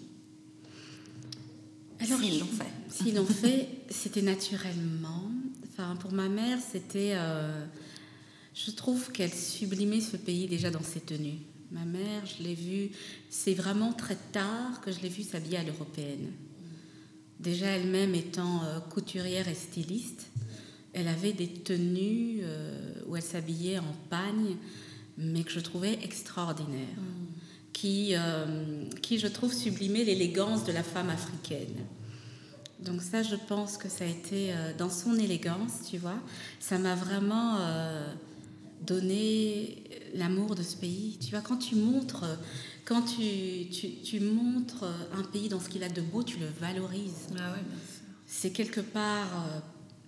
S'ils 2.00 2.35
je- 2.35 2.40
l'ont 2.40 2.46
fait. 2.46 2.72
S'ils 2.90 3.14
l'ont 3.16 3.24
fait, 3.26 3.68
c'était 3.90 4.22
naturellement. 4.22 5.24
Enfin, 5.68 5.96
pour 5.96 6.12
ma 6.12 6.28
mère, 6.28 6.59
c'était. 6.61 7.12
euh, 7.14 7.64
je 8.54 8.70
trouve 8.70 9.11
qu'elle 9.11 9.33
sublimait 9.35 10.00
ce 10.00 10.16
pays 10.16 10.46
déjà 10.46 10.70
dans 10.70 10.83
ses 10.83 11.00
tenues. 11.00 11.38
Ma 11.72 11.85
mère, 11.85 12.22
je 12.26 12.42
l'ai 12.44 12.54
vue. 12.54 12.90
C'est 13.30 13.54
vraiment 13.54 13.92
très 13.92 14.16
tard 14.33 14.80
que 14.83 14.92
je 14.92 15.00
l'ai 15.00 15.09
vue 15.09 15.24
s'habiller 15.24 15.57
à 15.59 15.64
l'européenne. 15.64 16.30
Déjà 17.40 17.66
elle-même 17.66 18.14
étant 18.14 18.62
euh, 18.64 18.78
couturière 18.78 19.48
et 19.48 19.54
styliste, 19.54 20.26
elle 20.94 21.09
avait 21.09 21.33
des 21.33 21.48
tenues 21.48 22.38
euh, 22.42 22.94
où 23.07 23.16
elle 23.16 23.22
s'habillait 23.22 23.78
en 23.78 23.94
pagne, 24.09 24.57
mais 25.18 25.42
que 25.42 25.50
je 25.50 25.61
trouvais 25.61 25.98
extraordinaires, 26.02 26.87
qui, 27.72 28.14
euh, 28.14 28.85
qui, 29.02 29.18
je 29.18 29.26
trouve, 29.26 29.52
sublimait 29.52 30.04
l'élégance 30.04 30.64
de 30.64 30.72
la 30.72 30.85
femme 30.85 31.11
africaine. 31.11 31.85
Donc 32.80 33.02
ça, 33.02 33.22
je 33.22 33.35
pense 33.35 33.76
que 33.76 33.88
ça 33.88 34.04
a 34.04 34.09
été 34.09 34.52
euh, 34.52 34.72
dans 34.78 34.90
son 34.90 35.16
élégance, 35.16 35.72
tu 35.90 35.98
vois, 35.98 36.18
ça 36.61 36.78
m'a 36.78 36.94
vraiment 36.94 37.59
donné 38.87 39.83
l'amour 40.14 40.54
de 40.54 40.62
ce 40.62 40.76
pays. 40.76 41.18
Tu 41.20 41.30
vois, 41.30 41.40
quand 41.40 41.57
tu 41.57 41.74
montres, 41.74 42.24
quand 42.85 43.02
tu, 43.02 43.68
tu, 43.70 43.94
tu 44.04 44.20
montres 44.20 44.85
un 45.12 45.22
pays 45.22 45.48
dans 45.48 45.59
ce 45.59 45.68
qu'il 45.68 45.83
a 45.83 45.88
de 45.88 46.02
beau, 46.02 46.22
tu 46.22 46.38
le 46.38 46.46
valorises 46.61 47.28
Ah 47.37 47.52
ouais, 47.52 47.64
c'est 48.26 48.50
quelque 48.50 48.80
part 48.80 49.62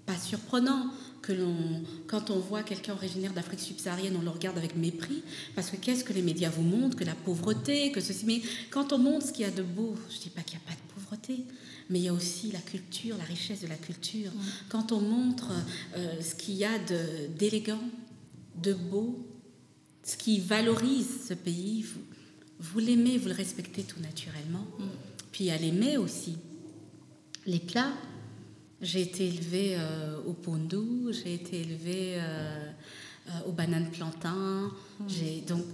pas 0.07 0.17
surprenant 0.17 0.91
que 1.21 1.33
l'on, 1.33 1.83
quand 2.07 2.31
on 2.31 2.39
voit 2.39 2.63
quelqu'un 2.63 2.93
originaire 2.93 3.33
d'Afrique 3.33 3.61
subsaharienne, 3.61 4.17
on 4.17 4.23
le 4.23 4.31
regarde 4.31 4.57
avec 4.57 4.77
mépris, 4.77 5.23
parce 5.55 5.71
que 5.71 5.77
qu'est-ce 5.77 6.05
que 6.05 6.13
les 6.13 6.23
médias 6.23 6.51
vous 6.51 6.63
montrent? 6.63 6.97
Que 6.97 7.05
la 7.05 7.17
pauvreté, 7.17 7.91
que 7.91 8.01
ceci. 8.01 8.25
Mais 8.27 8.41
quand 8.71 8.93
on 8.93 8.99
montre 8.99 9.27
ce 9.27 9.33
qu'il 9.33 9.45
y 9.45 9.49
a 9.49 9.51
de 9.51 9.63
beau, 9.63 9.97
je 10.09 10.19
dis 10.19 10.31
pas 10.31 10.43
qu'il 10.43 10.59
n'y 10.59 10.65
a 10.65 10.69
pas 10.69 10.75
de 10.75 10.95
pauvreté, 10.95 11.45
mais 11.91 11.99
il 11.99 12.05
y 12.05 12.09
a 12.09 12.13
aussi 12.13 12.53
la 12.53 12.61
culture, 12.61 13.17
la 13.19 13.25
richesse 13.25 13.61
de 13.61 13.67
la 13.67 13.77
culture. 13.77 14.31
Quand 14.69 14.93
on 14.93 15.01
montre 15.01 15.53
euh, 15.97 16.21
ce 16.21 16.35
qu'il 16.35 16.55
y 16.55 16.65
a 16.65 16.79
de, 16.79 17.27
d'élégant, 17.37 17.83
de 18.63 18.73
beau, 18.73 19.27
ce 20.05 20.17
qui 20.17 20.39
valorise 20.39 21.27
ce 21.29 21.35
pays, 21.35 21.83
vous, 21.83 22.01
vous 22.61 22.79
l'aimez, 22.79 23.19
vous 23.19 23.29
le 23.29 23.35
respectez 23.35 23.83
tout 23.83 24.01
naturellement. 24.01 24.67
Puis 25.33 25.51
à 25.51 25.59
l'aimer 25.59 25.97
aussi. 25.97 26.37
Les 27.45 27.59
plats, 27.59 27.93
j'ai 28.87 29.03
été 29.03 29.27
élevée 29.27 29.75
euh, 29.77 30.17
au 30.27 30.33
pondou, 30.33 31.11
j'ai 31.13 31.35
été 31.35 31.61
élevée 31.61 32.15
euh, 32.17 32.71
euh, 33.29 33.49
aux 33.49 33.53
bananes 33.53 33.91
plantains. 33.91 34.71
J'ai 35.09 35.43
donc 35.47 35.65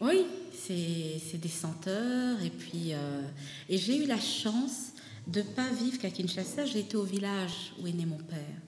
oui, 0.00 0.24
c'est 0.52 1.40
des 1.40 1.48
senteurs 1.48 2.40
et 2.42 2.50
puis 2.50 2.92
euh, 2.92 3.22
et 3.68 3.76
j'ai 3.76 3.96
eu 4.04 4.06
la 4.06 4.20
chance 4.20 4.92
de 5.26 5.42
pas 5.42 5.68
vivre 5.70 5.98
qu'à 5.98 6.10
Kinshasa. 6.10 6.64
J'ai 6.64 6.80
été 6.80 6.96
au 6.96 7.02
village 7.02 7.72
où 7.80 7.86
est 7.86 7.92
né 7.92 8.06
mon 8.06 8.18
père. 8.18 8.60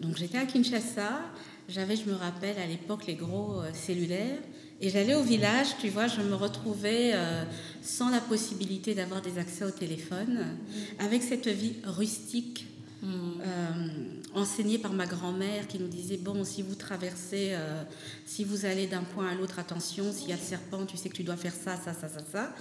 Donc 0.00 0.16
j'étais 0.16 0.38
à 0.38 0.46
Kinshasa, 0.46 1.20
j'avais, 1.68 1.94
je 1.94 2.06
me 2.06 2.14
rappelle, 2.14 2.58
à 2.58 2.66
l'époque 2.66 3.06
les 3.06 3.14
gros 3.14 3.60
euh, 3.60 3.70
cellulaires, 3.74 4.38
et 4.80 4.88
j'allais 4.88 5.14
au 5.14 5.22
village, 5.22 5.68
tu 5.78 5.90
vois, 5.90 6.06
je 6.06 6.22
me 6.22 6.34
retrouvais 6.34 7.12
euh, 7.12 7.44
sans 7.82 8.08
la 8.08 8.20
possibilité 8.20 8.94
d'avoir 8.94 9.20
des 9.20 9.36
accès 9.36 9.64
au 9.66 9.70
téléphone, 9.70 10.56
avec 10.98 11.22
cette 11.22 11.48
vie 11.48 11.74
rustique. 11.84 12.66
Euh, 13.02 14.20
enseignée 14.34 14.78
par 14.78 14.92
ma 14.92 15.06
grand-mère 15.06 15.66
qui 15.66 15.78
nous 15.78 15.88
disait 15.88 16.18
bon 16.18 16.44
si 16.44 16.62
vous 16.62 16.74
traversez 16.74 17.50
euh, 17.52 17.82
si 18.26 18.44
vous 18.44 18.66
allez 18.66 18.86
d'un 18.86 19.02
point 19.02 19.28
à 19.28 19.34
l'autre 19.34 19.58
attention 19.58 20.12
s'il 20.12 20.28
y 20.28 20.32
a 20.32 20.36
le 20.36 20.42
serpent 20.42 20.84
tu 20.84 20.96
sais 20.96 21.08
que 21.08 21.16
tu 21.16 21.24
dois 21.24 21.36
faire 21.36 21.54
ça 21.54 21.76
ça 21.76 21.94
ça 21.94 22.08
ça 22.08 22.22
ça 22.30 22.54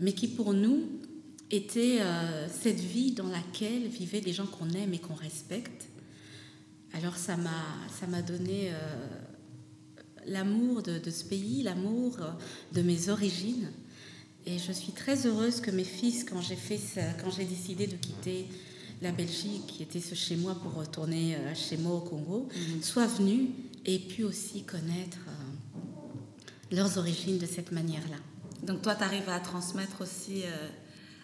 mais 0.00 0.12
qui 0.12 0.26
pour 0.26 0.54
nous 0.54 0.88
était 1.52 1.98
euh, 2.00 2.48
cette 2.48 2.80
vie 2.80 3.12
dans 3.12 3.28
laquelle 3.28 3.86
vivaient 3.86 4.20
des 4.20 4.32
gens 4.32 4.46
qu'on 4.46 4.70
aime 4.70 4.92
et 4.92 4.98
qu'on 4.98 5.14
respecte 5.14 5.88
alors 6.92 7.16
ça 7.16 7.36
m'a 7.36 7.64
ça 8.00 8.08
m'a 8.08 8.22
donné 8.22 8.70
euh, 8.72 8.74
l'amour 10.26 10.82
de, 10.82 10.98
de 10.98 11.10
ce 11.10 11.24
pays, 11.24 11.62
l'amour 11.62 12.18
de 12.72 12.82
mes 12.82 13.08
origines. 13.08 13.70
Et 14.46 14.58
je 14.58 14.72
suis 14.72 14.92
très 14.92 15.26
heureuse 15.26 15.60
que 15.60 15.70
mes 15.70 15.84
fils, 15.84 16.24
quand 16.24 16.40
j'ai 16.40 16.58
quand 17.22 17.30
j'ai 17.30 17.44
décidé 17.44 17.86
de 17.86 17.96
quitter 17.96 18.46
la 19.04 19.12
Belgique, 19.12 19.66
qui 19.68 19.82
était 19.82 20.00
ce 20.00 20.14
chez 20.14 20.36
moi 20.36 20.54
pour 20.54 20.74
retourner 20.74 21.36
euh, 21.36 21.54
chez 21.54 21.76
moi 21.76 21.94
au 21.94 22.00
Congo, 22.00 22.48
soient 22.82 23.06
venus 23.06 23.50
et 23.86 23.98
pu 23.98 24.24
aussi 24.24 24.64
connaître 24.64 25.18
euh, 25.28 26.74
leurs 26.74 26.98
origines 26.98 27.38
de 27.38 27.46
cette 27.46 27.70
manière-là. 27.70 28.16
Donc 28.66 28.82
toi, 28.82 28.94
tu 28.94 29.04
arrives 29.04 29.28
à 29.28 29.40
transmettre 29.40 30.00
aussi, 30.00 30.42
euh, 30.44 30.68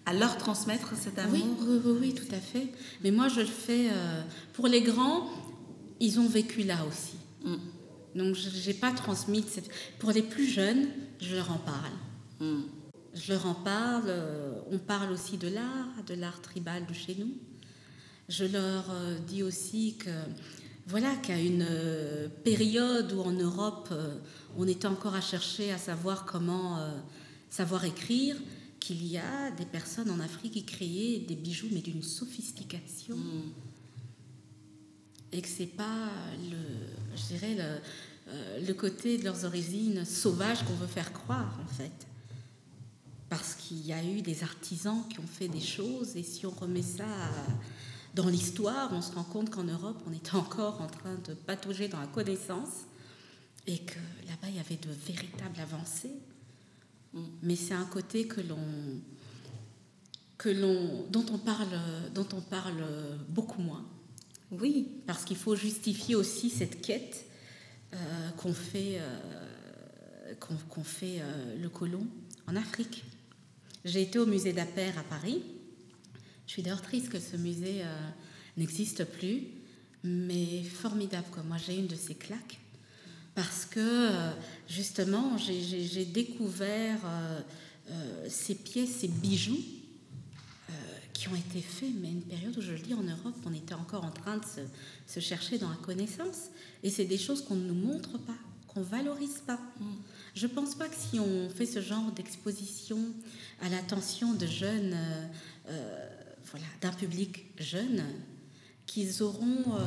à 0.07 0.13
leur 0.13 0.37
transmettre 0.37 0.95
cet 0.97 1.19
amour? 1.19 1.35
Oui, 1.61 1.67
oui, 1.69 1.81
oui, 1.85 1.97
oui, 2.01 2.15
tout 2.15 2.35
à 2.35 2.39
fait. 2.39 2.69
Mais 3.03 3.11
moi, 3.11 3.29
je 3.29 3.41
le 3.41 3.47
fais 3.47 3.89
euh, 3.91 4.23
pour 4.53 4.69
les 4.69 4.83
grands. 4.83 5.29
Ils 6.01 6.21
ont 6.21 6.29
vécu 6.29 6.63
là 6.63 6.79
aussi. 6.87 7.17
Mm. 7.45 8.19
Donc, 8.19 8.35
je 8.35 8.67
n'ai 8.69 8.75
pas 8.75 8.93
transmis. 8.93 9.45
Cette... 9.49 9.71
Pour 9.99 10.11
les 10.11 10.23
plus 10.23 10.47
jeunes, 10.47 10.87
je 11.21 11.35
leur 11.35 11.51
en 11.51 11.59
parle. 11.59 11.97
Mm. 12.41 12.63
Je 13.15 13.33
leur 13.33 13.47
en 13.47 13.55
parle. 13.55 14.05
euh, 14.09 14.53
On 14.71 14.79
parle 14.79 15.11
aussi 15.13 15.39
de 15.39 15.49
l'art, 15.49 16.05
de 16.07 16.15
l'art 16.15 16.41
tribal 16.43 16.85
de 16.87 16.93
chez 16.95 17.17
nous. 17.19 17.33
Je 18.31 18.45
leur 18.45 18.85
euh, 18.91 19.19
dis 19.27 19.43
aussi 19.43 19.97
que 19.99 20.11
voilà 20.87 21.15
qu'à 21.17 21.37
une 21.39 21.67
euh, 21.69 22.29
période 22.45 23.13
où 23.13 23.21
en 23.23 23.33
Europe 23.33 23.89
euh, 23.91 24.15
on 24.57 24.67
était 24.69 24.87
encore 24.87 25.15
à 25.15 25.21
chercher 25.21 25.73
à 25.73 25.79
savoir 25.79 26.25
comment 26.25 26.79
savoir 27.51 27.85
écrire, 27.85 28.37
qu'il 28.79 29.05
y 29.05 29.19
a 29.19 29.51
des 29.59 29.65
personnes 29.67 30.11
en 30.11 30.21
Afrique 30.21 30.53
qui 30.53 30.65
créaient 30.65 31.19
des 31.27 31.35
bijoux 31.35 31.67
mais 31.73 31.81
d'une 31.81 32.03
sophistication 32.05 33.19
et 35.33 35.43
que 35.43 35.49
c'est 35.49 35.67
pas 35.67 36.09
le, 36.51 37.17
je 37.17 37.27
dirais 37.35 37.57
le, 37.57 38.67
le 38.67 38.75
côté 38.75 39.19
de 39.19 39.25
leurs 39.25 39.45
origines 39.45 40.05
sauvages 40.05 40.65
qu'on 40.65 40.75
veut 40.75 40.87
faire 40.87 41.13
croire 41.13 41.59
en 41.65 41.69
fait. 41.75 42.07
Parce 43.29 43.55
qu'il 43.55 43.85
y 43.87 43.93
a 43.93 44.03
eu 44.05 44.23
des 44.23 44.43
artisans 44.43 45.05
qui 45.09 45.21
ont 45.21 45.27
fait 45.39 45.47
des 45.49 45.61
choses 45.61 46.17
et 46.17 46.23
si 46.25 46.47
on 46.47 46.51
remet 46.51 46.83
ça 46.83 47.05
à- 47.07 47.47
dans 48.15 48.29
l'histoire, 48.29 48.91
on 48.93 49.03
se 49.03 49.13
rend 49.13 49.25
compte 49.25 49.51
qu'en 49.51 49.65
Europe, 49.65 50.03
on 50.09 50.13
était 50.13 50.35
encore 50.35 50.81
en 50.81 50.87
train 50.87 51.15
de 51.29 51.35
patauger 51.35 51.89
dans 51.89 52.01
la 52.01 52.07
connaissance 52.07 52.87
et 53.67 53.79
que 53.79 53.99
là-bas, 54.27 54.49
il 54.49 54.57
y 54.57 54.61
avait 54.61 54.77
de 54.77 54.91
véritables 55.07 55.61
avancées. 55.61 56.15
Mais 57.43 57.57
c'est 57.57 57.75
un 57.75 57.85
côté 57.87 58.27
que 58.27 58.41
l'on 58.41 58.59
que 60.39 60.49
l'on 60.49 61.05
dont 61.11 61.27
on 61.33 61.39
parle 61.39 61.69
dont 62.15 62.27
on 62.33 62.41
parle 62.41 62.83
beaucoup 63.29 63.61
moins 63.61 63.85
Oui, 64.53 64.89
parce 65.07 65.25
qu'il 65.25 65.37
faut 65.37 65.57
justifier 65.57 66.15
aussi 66.15 66.51
cette 66.51 66.81
quête 66.81 67.27
euh, 67.93 68.31
qu'on 68.37 68.53
fait, 68.53 69.01
euh, 69.01 70.35
qu'on 70.69 70.85
fait 70.85 71.21
euh, 71.21 71.61
le 71.61 71.69
colon 71.69 72.07
en 72.47 72.55
Afrique. 72.55 73.03
J'ai 73.85 74.03
été 74.03 74.21
au 74.21 74.27
musée 74.27 74.53
d'Aper 74.53 74.97
à 74.97 75.03
Paris 75.03 75.43
Je 76.51 76.55
suis 76.55 76.63
d'ailleurs 76.65 76.83
triste 76.83 77.11
que 77.11 77.21
ce 77.21 77.37
musée 77.37 77.83
euh, 77.85 78.11
n'existe 78.57 79.05
plus, 79.05 79.45
mais 80.03 80.65
formidable. 80.65 81.29
Quoi. 81.31 81.45
Moi, 81.45 81.59
j'ai 81.65 81.77
une 81.77 81.87
de 81.87 81.95
ces 81.95 82.17
claques 82.17 82.59
parce 83.37 83.65
que 83.67 83.79
euh, 83.79 84.33
justement, 84.69 85.39
j'ai 85.39 86.05
découvert 86.07 86.99
euh, 87.05 87.41
ces 88.29 88.57
pièces, 88.57 88.97
ces 88.97 89.07
bijoux 89.07 89.61
qui 91.13 91.29
ont 91.29 91.37
été 91.37 91.61
faits, 91.61 91.91
mais 92.01 92.09
une 92.09 92.23
période 92.23 92.59
où 92.59 92.61
je 92.61 92.73
le 92.73 92.79
dis 92.81 92.95
en 92.95 93.03
Europe, 93.05 93.37
on 93.47 93.53
était 93.55 93.75
encore 93.75 94.05
en 94.05 94.11
train 94.11 94.39
de 94.39 94.45
se, 95.07 95.21
chercher 95.21 95.57
dans 95.57 95.69
la 95.69 95.77
connaissance. 95.77 96.49
Et 96.83 96.91
c'est 96.91 97.05
des 97.05 97.19
choses 97.19 97.45
qu'on 97.45 97.55
ne 97.55 97.69
nous 97.69 97.75
montre 97.75 98.19
pas, 98.19 98.39
qu'on 98.67 98.83
valorise 98.83 99.41
pas. 99.47 99.61
Je 100.35 100.49
pense 100.49 100.75
pas 100.75 100.89
que 100.89 100.97
si 100.97 101.21
on 101.21 101.49
fait 101.49 101.67
ce 101.67 101.81
genre 101.81 102.11
d'exposition 102.11 102.99
à 103.61 103.69
l'attention 103.69 104.33
de 104.33 104.47
jeunes, 104.47 104.97
voilà, 106.51 106.67
d'un 106.81 106.93
public 106.93 107.47
jeune, 107.59 108.05
qu'ils 108.87 109.23
auront 109.23 109.77
euh, 109.77 109.87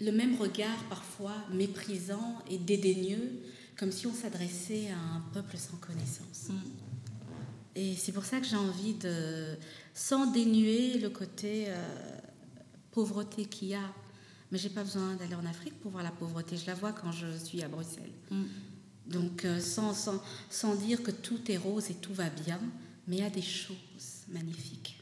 le 0.00 0.12
même 0.12 0.36
regard 0.36 0.82
parfois 0.88 1.34
méprisant 1.52 2.42
et 2.50 2.58
dédaigneux, 2.58 3.40
comme 3.76 3.90
si 3.90 4.06
on 4.06 4.14
s'adressait 4.14 4.90
à 4.90 4.98
un 4.98 5.20
peuple 5.32 5.56
sans 5.56 5.76
connaissance. 5.76 6.48
Mm. 6.48 6.54
Et 7.76 7.96
c'est 7.96 8.12
pour 8.12 8.24
ça 8.24 8.38
que 8.38 8.46
j'ai 8.46 8.56
envie 8.56 8.94
de, 8.94 9.56
sans 9.94 10.30
dénuer 10.30 10.98
le 10.98 11.10
côté 11.10 11.66
pauvreté 12.92 13.46
qu'il 13.46 13.68
y 13.68 13.74
a, 13.74 13.92
mais 14.52 14.58
j'ai 14.58 14.68
pas 14.68 14.84
besoin 14.84 15.16
d'aller 15.16 15.34
en 15.34 15.44
Afrique 15.44 15.78
pour 15.80 15.90
voir 15.90 16.04
la 16.04 16.12
pauvreté. 16.12 16.56
Je 16.56 16.66
la 16.66 16.74
vois 16.74 16.92
quand 16.92 17.10
je 17.10 17.26
suis 17.36 17.62
à 17.62 17.68
Bruxelles. 17.68 18.12
Mm. 18.30 18.44
Donc, 19.06 19.44
euh, 19.44 19.60
sans, 19.60 19.92
sans, 19.92 20.22
sans, 20.48 20.74
dire 20.76 21.02
que 21.02 21.10
tout 21.10 21.50
est 21.50 21.56
rose 21.56 21.90
et 21.90 21.94
tout 21.94 22.14
va 22.14 22.30
bien, 22.30 22.60
mais 23.06 23.16
il 23.16 23.22
y 23.22 23.26
a 23.26 23.30
des 23.30 23.42
choses 23.42 23.76
magnifiques. 24.28 24.93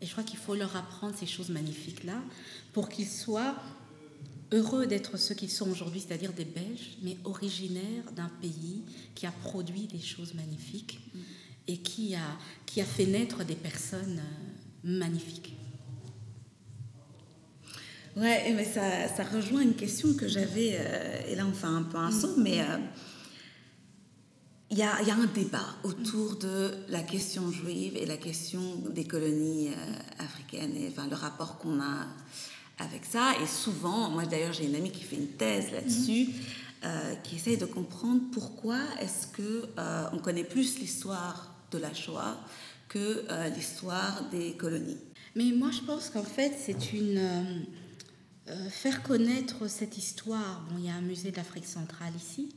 Mm. 0.00 0.04
Et 0.04 0.06
je 0.06 0.12
crois 0.12 0.24
qu'il 0.24 0.38
faut 0.38 0.54
leur 0.54 0.74
apprendre 0.76 1.14
ces 1.16 1.26
choses 1.26 1.50
magnifiques-là 1.50 2.20
pour 2.72 2.88
qu'ils 2.88 3.08
soient 3.08 3.56
heureux 4.52 4.86
d'être 4.86 5.16
ceux 5.16 5.34
qu'ils 5.34 5.50
sont 5.50 5.70
aujourd'hui, 5.70 6.00
c'est-à-dire 6.00 6.32
des 6.32 6.44
Belges, 6.44 6.96
mais 7.02 7.16
originaires 7.24 8.10
d'un 8.16 8.30
pays 8.40 8.82
qui 9.14 9.26
a 9.26 9.32
produit 9.32 9.86
des 9.86 10.00
choses 10.00 10.34
magnifiques 10.34 11.00
mm. 11.14 11.18
et 11.68 11.78
qui 11.78 12.14
a, 12.14 12.38
qui 12.66 12.80
a 12.80 12.84
fait 12.84 13.06
naître 13.06 13.44
des 13.44 13.54
personnes 13.54 14.18
euh, 14.18 14.98
magnifiques. 14.98 15.54
Ouais, 18.16 18.52
mais 18.54 18.64
ça, 18.64 19.08
ça, 19.08 19.22
rejoint 19.22 19.60
une 19.60 19.76
question 19.76 20.14
que 20.14 20.26
j'avais, 20.26 20.76
euh, 20.80 21.22
et 21.28 21.36
là 21.36 21.46
on 21.46 21.52
fait 21.52 21.68
un 21.68 21.84
peu 21.84 21.96
un 21.96 22.10
saut, 22.10 22.34
mais 22.38 22.60
il 24.70 24.78
y, 24.78 24.82
a, 24.82 25.02
y, 25.02 25.10
a, 25.10 25.16
un 25.16 25.26
débat 25.26 25.66
autour 25.82 26.36
de 26.36 26.70
la 26.88 27.02
question 27.02 27.50
juive 27.50 27.96
et 27.96 28.06
la 28.06 28.16
question 28.16 28.60
des 28.90 29.04
colonies 29.04 29.70
euh, 29.70 30.22
africaines 30.24 30.76
et 30.76 30.88
enfin, 30.88 31.08
le 31.08 31.16
rapport 31.16 31.58
qu'on 31.58 31.80
a 31.80 32.06
avec 32.78 33.04
ça. 33.04 33.32
Et 33.42 33.46
souvent, 33.48 34.10
moi 34.10 34.26
d'ailleurs 34.26 34.52
j'ai 34.52 34.66
une 34.66 34.76
amie 34.76 34.92
qui 34.92 35.02
fait 35.02 35.16
une 35.16 35.32
thèse 35.32 35.72
là-dessus, 35.72 36.28
mhm. 36.28 36.34
euh, 36.84 37.14
qui 37.16 37.36
essaye 37.36 37.56
de 37.56 37.66
comprendre 37.66 38.20
pourquoi 38.32 38.78
est-ce 39.00 39.26
que 39.26 39.66
euh, 39.76 40.04
on 40.12 40.18
connaît 40.18 40.44
plus 40.44 40.78
l'histoire 40.78 41.52
de 41.72 41.78
la 41.78 41.92
Shoah 41.92 42.36
que 42.88 43.24
l'histoire 43.54 44.28
des 44.32 44.54
colonies. 44.54 44.98
Mais 45.36 45.52
moi 45.52 45.70
je 45.70 45.80
pense 45.80 46.10
qu'en 46.10 46.24
fait 46.24 46.52
c'est 46.58 46.92
une 46.92 47.64
faire 48.68 49.04
connaître 49.04 49.68
cette 49.68 49.96
histoire. 49.96 50.64
Bon, 50.68 50.76
il 50.76 50.86
y 50.86 50.90
a 50.90 50.94
un 50.94 51.00
musée 51.00 51.30
d'Afrique 51.30 51.66
centrale 51.66 52.12
ici 52.16 52.48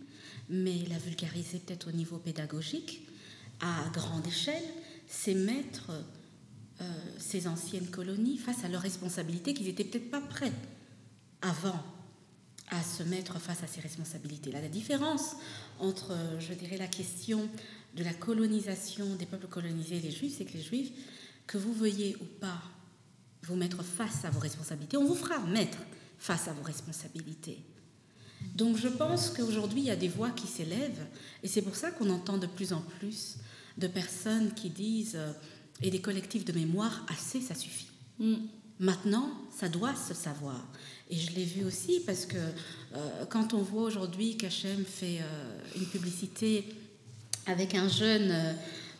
mais 0.53 0.85
la 0.87 0.99
vulgariser 0.99 1.57
peut-être 1.59 1.89
au 1.89 1.91
niveau 1.91 2.17
pédagogique, 2.17 3.07
à 3.59 3.89
grande 3.91 4.27
échelle, 4.27 4.63
c'est 5.07 5.33
mettre 5.33 5.91
euh, 6.81 6.85
ces 7.17 7.47
anciennes 7.47 7.87
colonies 7.87 8.37
face 8.37 8.63
à 8.63 8.67
leurs 8.69 8.81
responsabilités 8.81 9.53
qu'ils 9.53 9.65
n'étaient 9.65 9.83
peut-être 9.83 10.11
pas 10.11 10.21
prêts 10.21 10.53
avant 11.41 11.83
à 12.69 12.81
se 12.83 13.03
mettre 13.03 13.39
face 13.39 13.63
à 13.63 13.67
ces 13.67 13.81
responsabilités. 13.81 14.51
Là, 14.51 14.61
la 14.61 14.69
différence 14.69 15.35
entre, 15.79 16.15
je 16.39 16.53
dirais, 16.53 16.77
la 16.77 16.87
question 16.87 17.49
de 17.95 18.03
la 18.03 18.13
colonisation 18.13 19.15
des 19.15 19.25
peuples 19.25 19.47
colonisés 19.47 19.97
et 19.97 20.01
les 20.01 20.11
juifs, 20.11 20.35
c'est 20.37 20.45
que 20.45 20.53
les 20.53 20.63
juifs, 20.63 20.91
que 21.47 21.57
vous 21.57 21.73
veuillez 21.73 22.15
ou 22.21 22.25
pas 22.39 22.61
vous 23.43 23.55
mettre 23.55 23.83
face 23.83 24.23
à 24.23 24.29
vos 24.29 24.39
responsabilités, 24.39 24.97
on 24.97 25.05
vous 25.05 25.15
fera 25.15 25.39
mettre 25.39 25.79
face 26.17 26.47
à 26.47 26.53
vos 26.53 26.63
responsabilités. 26.63 27.59
Donc 28.55 28.77
je 28.77 28.87
pense 28.87 29.29
qu'aujourd'hui, 29.29 29.81
il 29.81 29.85
y 29.85 29.91
a 29.91 29.95
des 29.95 30.07
voix 30.07 30.29
qui 30.29 30.47
s'élèvent, 30.47 31.05
et 31.41 31.47
c'est 31.47 31.61
pour 31.61 31.75
ça 31.75 31.91
qu'on 31.91 32.09
entend 32.09 32.37
de 32.37 32.47
plus 32.47 32.73
en 32.73 32.81
plus 32.81 33.37
de 33.77 33.87
personnes 33.87 34.53
qui 34.53 34.69
disent, 34.69 35.15
euh, 35.15 35.31
et 35.81 35.89
des 35.89 36.01
collectifs 36.01 36.45
de 36.45 36.53
mémoire, 36.53 37.05
assez, 37.09 37.41
ça 37.41 37.55
suffit. 37.55 37.87
Mm. 38.19 38.35
Maintenant, 38.79 39.31
ça 39.55 39.69
doit 39.69 39.95
se 39.95 40.13
savoir. 40.13 40.67
Et 41.09 41.15
je 41.15 41.31
l'ai 41.33 41.45
vu 41.45 41.63
aussi 41.63 42.01
parce 42.05 42.25
que 42.25 42.37
euh, 42.37 43.25
quand 43.29 43.53
on 43.53 43.61
voit 43.61 43.83
aujourd'hui 43.83 44.35
qu'H&M 44.37 44.83
fait 44.85 45.19
euh, 45.19 45.59
une 45.75 45.85
publicité 45.85 46.65
avec 47.45 47.75
un 47.75 47.89
jeune, 47.89 48.33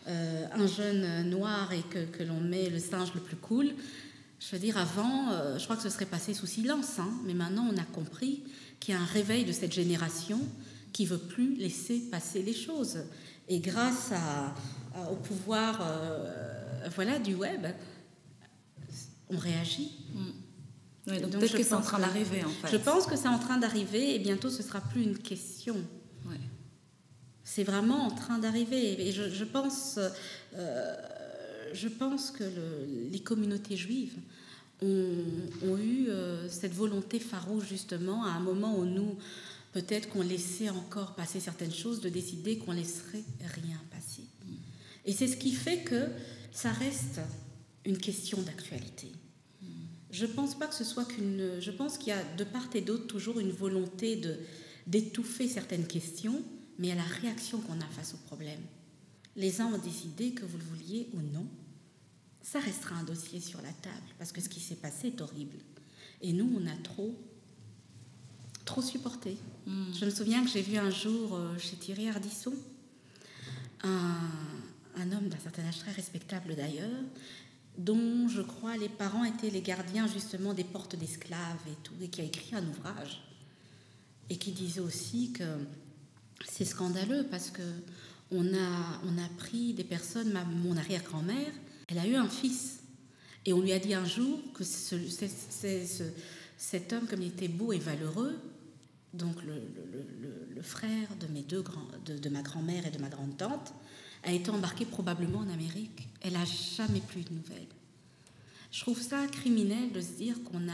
un 0.06 0.66
jeune 0.66 1.30
noir 1.30 1.72
et 1.72 1.80
que, 1.80 2.04
que 2.04 2.22
l'on 2.22 2.40
met 2.40 2.68
le 2.68 2.78
singe 2.78 3.14
le 3.14 3.22
plus 3.22 3.36
cool, 3.36 3.72
je 4.38 4.50
veux 4.52 4.58
dire, 4.58 4.76
avant, 4.76 5.30
je 5.56 5.64
crois 5.64 5.76
que 5.76 5.82
ce 5.82 5.88
serait 5.88 6.04
passé 6.04 6.34
sous 6.34 6.46
silence, 6.46 6.98
hein, 6.98 7.10
mais 7.24 7.32
maintenant 7.32 7.66
on 7.72 7.78
a 7.78 7.84
compris 7.84 8.42
qui 8.84 8.92
a 8.92 9.00
un 9.00 9.06
réveil 9.06 9.46
de 9.46 9.52
cette 9.52 9.72
génération 9.72 10.38
qui 10.92 11.06
veut 11.06 11.16
plus 11.16 11.56
laisser 11.56 12.00
passer 12.10 12.42
les 12.42 12.52
choses. 12.52 12.98
Et 13.48 13.58
grâce 13.60 14.12
à, 14.12 14.54
au 15.10 15.16
pouvoir 15.16 15.80
euh, 15.80 16.86
voilà, 16.94 17.18
du 17.18 17.34
web, 17.34 17.66
on 19.30 19.38
réagit. 19.38 19.90
Mm. 20.12 21.18
donc, 21.18 21.30
peut-être 21.30 21.56
que 21.56 21.62
c'est 21.62 21.72
en 21.72 21.80
train 21.80 21.98
d'arriver 21.98 22.44
en 22.44 22.50
fait. 22.50 22.72
Je 22.72 22.76
pense 22.76 23.06
que 23.06 23.16
c'est 23.16 23.28
en 23.28 23.38
train 23.38 23.56
d'arriver 23.56 24.16
et 24.16 24.18
bientôt 24.18 24.50
ce 24.50 24.62
sera 24.62 24.82
plus 24.82 25.02
une 25.02 25.16
question. 25.16 25.76
C'est 27.42 27.64
vraiment 27.64 28.04
en 28.04 28.10
train 28.10 28.38
d'arriver. 28.38 29.08
Et 29.08 29.12
je, 29.12 29.44
pense, 29.44 29.98
euh, 30.54 30.96
je 31.72 31.88
pense 31.88 32.30
que 32.30 32.44
les 33.10 33.20
communautés 33.20 33.78
juives 33.78 34.18
ont, 34.84 35.76
eu 35.78 36.08
euh, 36.08 36.48
cette 36.48 36.74
volonté 36.74 37.18
farouche 37.18 37.68
justement 37.68 38.24
à 38.24 38.30
un 38.30 38.40
moment 38.40 38.78
où 38.78 38.84
nous, 38.84 39.16
peut-être 39.72 40.08
qu'on 40.08 40.22
laissait 40.22 40.70
encore 40.70 41.14
passer 41.14 41.40
certaines 41.40 41.72
choses, 41.72 42.00
de 42.00 42.08
décider 42.08 42.58
qu'on 42.58 42.72
laisserait 42.72 43.24
rien 43.40 43.80
passer. 43.90 44.22
Et 45.04 45.12
c'est 45.12 45.26
ce 45.26 45.36
qui 45.36 45.52
fait 45.52 45.78
que 45.78 46.08
ça 46.52 46.70
reste 46.70 47.20
une 47.84 47.98
question 47.98 48.40
d'actualité. 48.42 49.08
Je 50.10 50.26
pense 50.26 50.56
pas 50.56 50.66
que 50.66 50.74
ce 50.74 50.84
soit 50.84 51.04
qu'une. 51.04 51.60
Je 51.60 51.70
pense 51.72 51.98
qu'il 51.98 52.08
y 52.08 52.12
a 52.12 52.22
de 52.36 52.44
part 52.44 52.68
et 52.74 52.80
d'autre 52.80 53.06
toujours 53.06 53.40
une 53.40 53.50
volonté 53.50 54.16
de 54.16 54.38
d'étouffer 54.86 55.48
certaines 55.48 55.86
questions, 55.86 56.42
mais 56.78 56.92
à 56.92 56.94
la 56.94 57.02
réaction 57.02 57.58
qu'on 57.60 57.80
a 57.80 57.86
face 57.86 58.14
au 58.14 58.18
problème. 58.26 58.60
Les 59.36 59.60
uns 59.60 59.66
ont 59.66 59.78
décidé 59.78 60.32
que 60.32 60.44
vous 60.44 60.58
le 60.58 60.64
vouliez 60.64 61.08
ou 61.14 61.20
non, 61.32 61.46
ça 62.44 62.60
restera 62.60 62.94
un 62.96 63.04
dossier 63.04 63.40
sur 63.40 63.60
la 63.62 63.72
table, 63.72 64.14
parce 64.18 64.30
que 64.30 64.40
ce 64.40 64.50
qui 64.50 64.60
s'est 64.60 64.76
passé 64.76 65.08
est 65.08 65.20
horrible. 65.20 65.56
Et 66.20 66.32
nous, 66.32 66.60
on 66.60 66.66
a 66.66 66.76
trop, 66.76 67.18
trop 68.66 68.82
supporté. 68.82 69.38
Hmm. 69.66 69.92
Je 69.98 70.04
me 70.04 70.10
souviens 70.10 70.44
que 70.44 70.50
j'ai 70.50 70.62
vu 70.62 70.76
un 70.76 70.90
jour 70.90 71.34
euh, 71.34 71.58
chez 71.58 71.76
Thierry 71.76 72.08
Ardisson 72.08 72.52
un, 73.82 74.30
un 74.96 75.12
homme 75.12 75.28
d'un 75.28 75.38
certain 75.38 75.64
âge 75.64 75.78
très 75.78 75.92
respectable 75.92 76.54
d'ailleurs, 76.54 77.02
dont 77.78 78.28
je 78.28 78.42
crois 78.42 78.76
les 78.76 78.88
parents 78.88 79.24
étaient 79.24 79.50
les 79.50 79.62
gardiens 79.62 80.06
justement 80.06 80.54
des 80.54 80.64
portes 80.64 80.96
d'esclaves 80.96 81.66
et 81.66 81.76
tout, 81.82 81.94
et 82.02 82.08
qui 82.08 82.20
a 82.20 82.24
écrit 82.24 82.54
un 82.54 82.66
ouvrage, 82.66 83.22
et 84.28 84.36
qui 84.36 84.52
disait 84.52 84.80
aussi 84.80 85.32
que 85.32 85.44
c'est 86.46 86.64
scandaleux 86.66 87.26
parce 87.30 87.50
que 87.50 87.62
on 88.30 88.54
a, 88.54 89.00
on 89.04 89.18
a 89.18 89.28
pris 89.38 89.74
des 89.74 89.84
personnes, 89.84 90.32
ma, 90.32 90.44
mon 90.44 90.76
arrière-grand-mère, 90.76 91.52
elle 91.88 91.98
a 91.98 92.06
eu 92.06 92.14
un 92.14 92.28
fils. 92.28 92.80
Et 93.46 93.52
on 93.52 93.60
lui 93.60 93.72
a 93.72 93.78
dit 93.78 93.94
un 93.94 94.06
jour 94.06 94.40
que 94.54 94.64
ce, 94.64 94.96
cet 96.56 96.92
homme, 96.92 97.06
comme 97.06 97.22
il 97.22 97.28
était 97.28 97.48
beau 97.48 97.72
et 97.72 97.78
valeureux, 97.78 98.38
donc 99.12 99.36
le, 99.44 100.62
frère 100.62 101.08
de, 101.20 101.26
mes 101.26 101.42
deux 101.42 101.62
grands, 101.62 101.86
de, 102.06 102.28
ma 102.28 102.42
grand-mère 102.42 102.86
et 102.86 102.90
de 102.90 102.98
ma 102.98 103.08
grande-tante, 103.08 103.72
a 104.22 104.32
été 104.32 104.50
embarqué 104.50 104.86
probablement 104.86 105.40
en 105.40 105.48
Amérique. 105.50 106.08
Elle 106.22 106.32
n'a 106.32 106.44
jamais 106.44 107.00
plus 107.00 107.22
de 107.22 107.34
nouvelles. 107.34 107.68
Je 108.70 108.80
trouve 108.80 109.00
ça 109.00 109.26
criminel 109.28 109.92
de 109.92 110.00
se 110.00 110.12
dire 110.12 110.42
qu'on 110.42 110.68
a, 110.68 110.72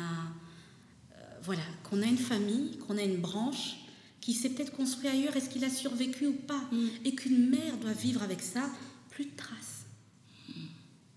euh, 1.16 1.22
voilà, 1.42 1.62
qu'on 1.82 2.00
a 2.02 2.06
une 2.06 2.16
famille, 2.16 2.78
qu'on 2.78 2.96
a 2.96 3.02
une 3.02 3.18
branche 3.20 3.76
qui 4.20 4.32
s'est 4.32 4.50
peut-être 4.50 4.72
construite 4.72 5.12
ailleurs, 5.12 5.36
est-ce 5.36 5.50
qu'il 5.50 5.64
a 5.64 5.70
survécu 5.70 6.26
ou 6.26 6.32
pas, 6.32 6.62
mm. 6.72 6.88
et 7.04 7.14
qu'une 7.14 7.50
mère 7.50 7.76
doit 7.78 7.92
vivre 7.92 8.22
avec 8.22 8.40
ça, 8.40 8.70
plus 9.10 9.24
de 9.24 9.36
traces. 9.36 9.69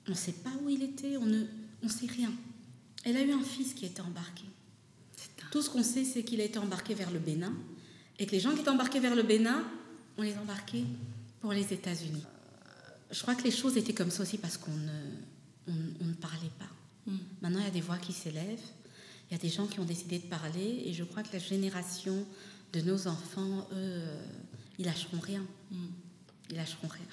On 0.08 0.12
ne 0.12 0.16
sait 0.16 0.34
pas 0.34 0.52
où 0.64 0.70
il 0.70 0.84
était, 0.84 1.18
on 1.18 1.26
ne 1.26 1.44
on 1.82 1.90
sait 1.90 2.08
rien. 2.08 2.32
Elle 3.04 3.18
a 3.18 3.22
eu 3.22 3.32
un 3.32 3.44
fils 3.44 3.74
qui 3.74 3.86
été 3.86 4.02
embarqué. 4.02 4.44
Tout 5.52 5.62
ce 5.62 5.70
qu'on 5.70 5.84
sait, 5.84 6.04
c'est 6.06 6.24
qu'il 6.24 6.42
a 6.42 6.46
été 6.46 6.58
embarqué 6.58 6.94
vers 6.94 7.12
le 7.12 7.20
Bénin 7.20 7.54
et 8.18 8.26
que 8.26 8.32
les 8.32 8.40
gens 8.40 8.54
qui 8.54 8.62
étaient 8.62 8.70
embarqués 8.70 9.00
vers 9.00 9.16
le 9.16 9.24
Bénin, 9.24 9.64
on 10.18 10.22
les 10.22 10.38
embarquait 10.38 10.86
pour 11.42 11.54
les 11.54 11.74
États-Unis. 11.74 12.24
Je 13.12 13.22
crois 13.22 13.36
que 13.36 13.44
les 13.44 13.52
choses 13.52 13.78
étaient 13.78 13.94
comme 13.94 14.10
ça 14.10 14.24
aussi 14.24 14.38
parce 14.38 14.58
qu'on 14.58 14.72
ne, 14.72 15.02
on, 15.68 15.76
on 16.02 16.06
ne 16.06 16.14
parlait 16.14 16.52
pas. 16.58 17.12
Maintenant, 17.42 17.60
il 17.60 17.66
y 17.66 17.68
a 17.68 17.72
des 17.72 17.82
voix 17.82 17.98
qui 17.98 18.14
s'élèvent, 18.14 18.64
il 19.30 19.34
y 19.34 19.36
a 19.36 19.38
des 19.38 19.50
gens 19.50 19.68
qui 19.68 19.80
ont 19.80 19.86
décidé 19.86 20.20
de 20.20 20.26
parler, 20.26 20.84
et 20.86 20.94
je 20.94 21.04
crois 21.04 21.22
que 21.22 21.34
la 21.34 21.40
génération 21.40 22.26
de 22.72 22.82
nos 22.82 23.08
enfants, 23.08 23.68
eux, 23.74 24.02
ils 24.80 24.86
lâcheront 24.86 25.20
rien. 25.20 25.46
Ils 26.50 26.56
lâcheront 26.56 26.88
rien. 26.88 27.06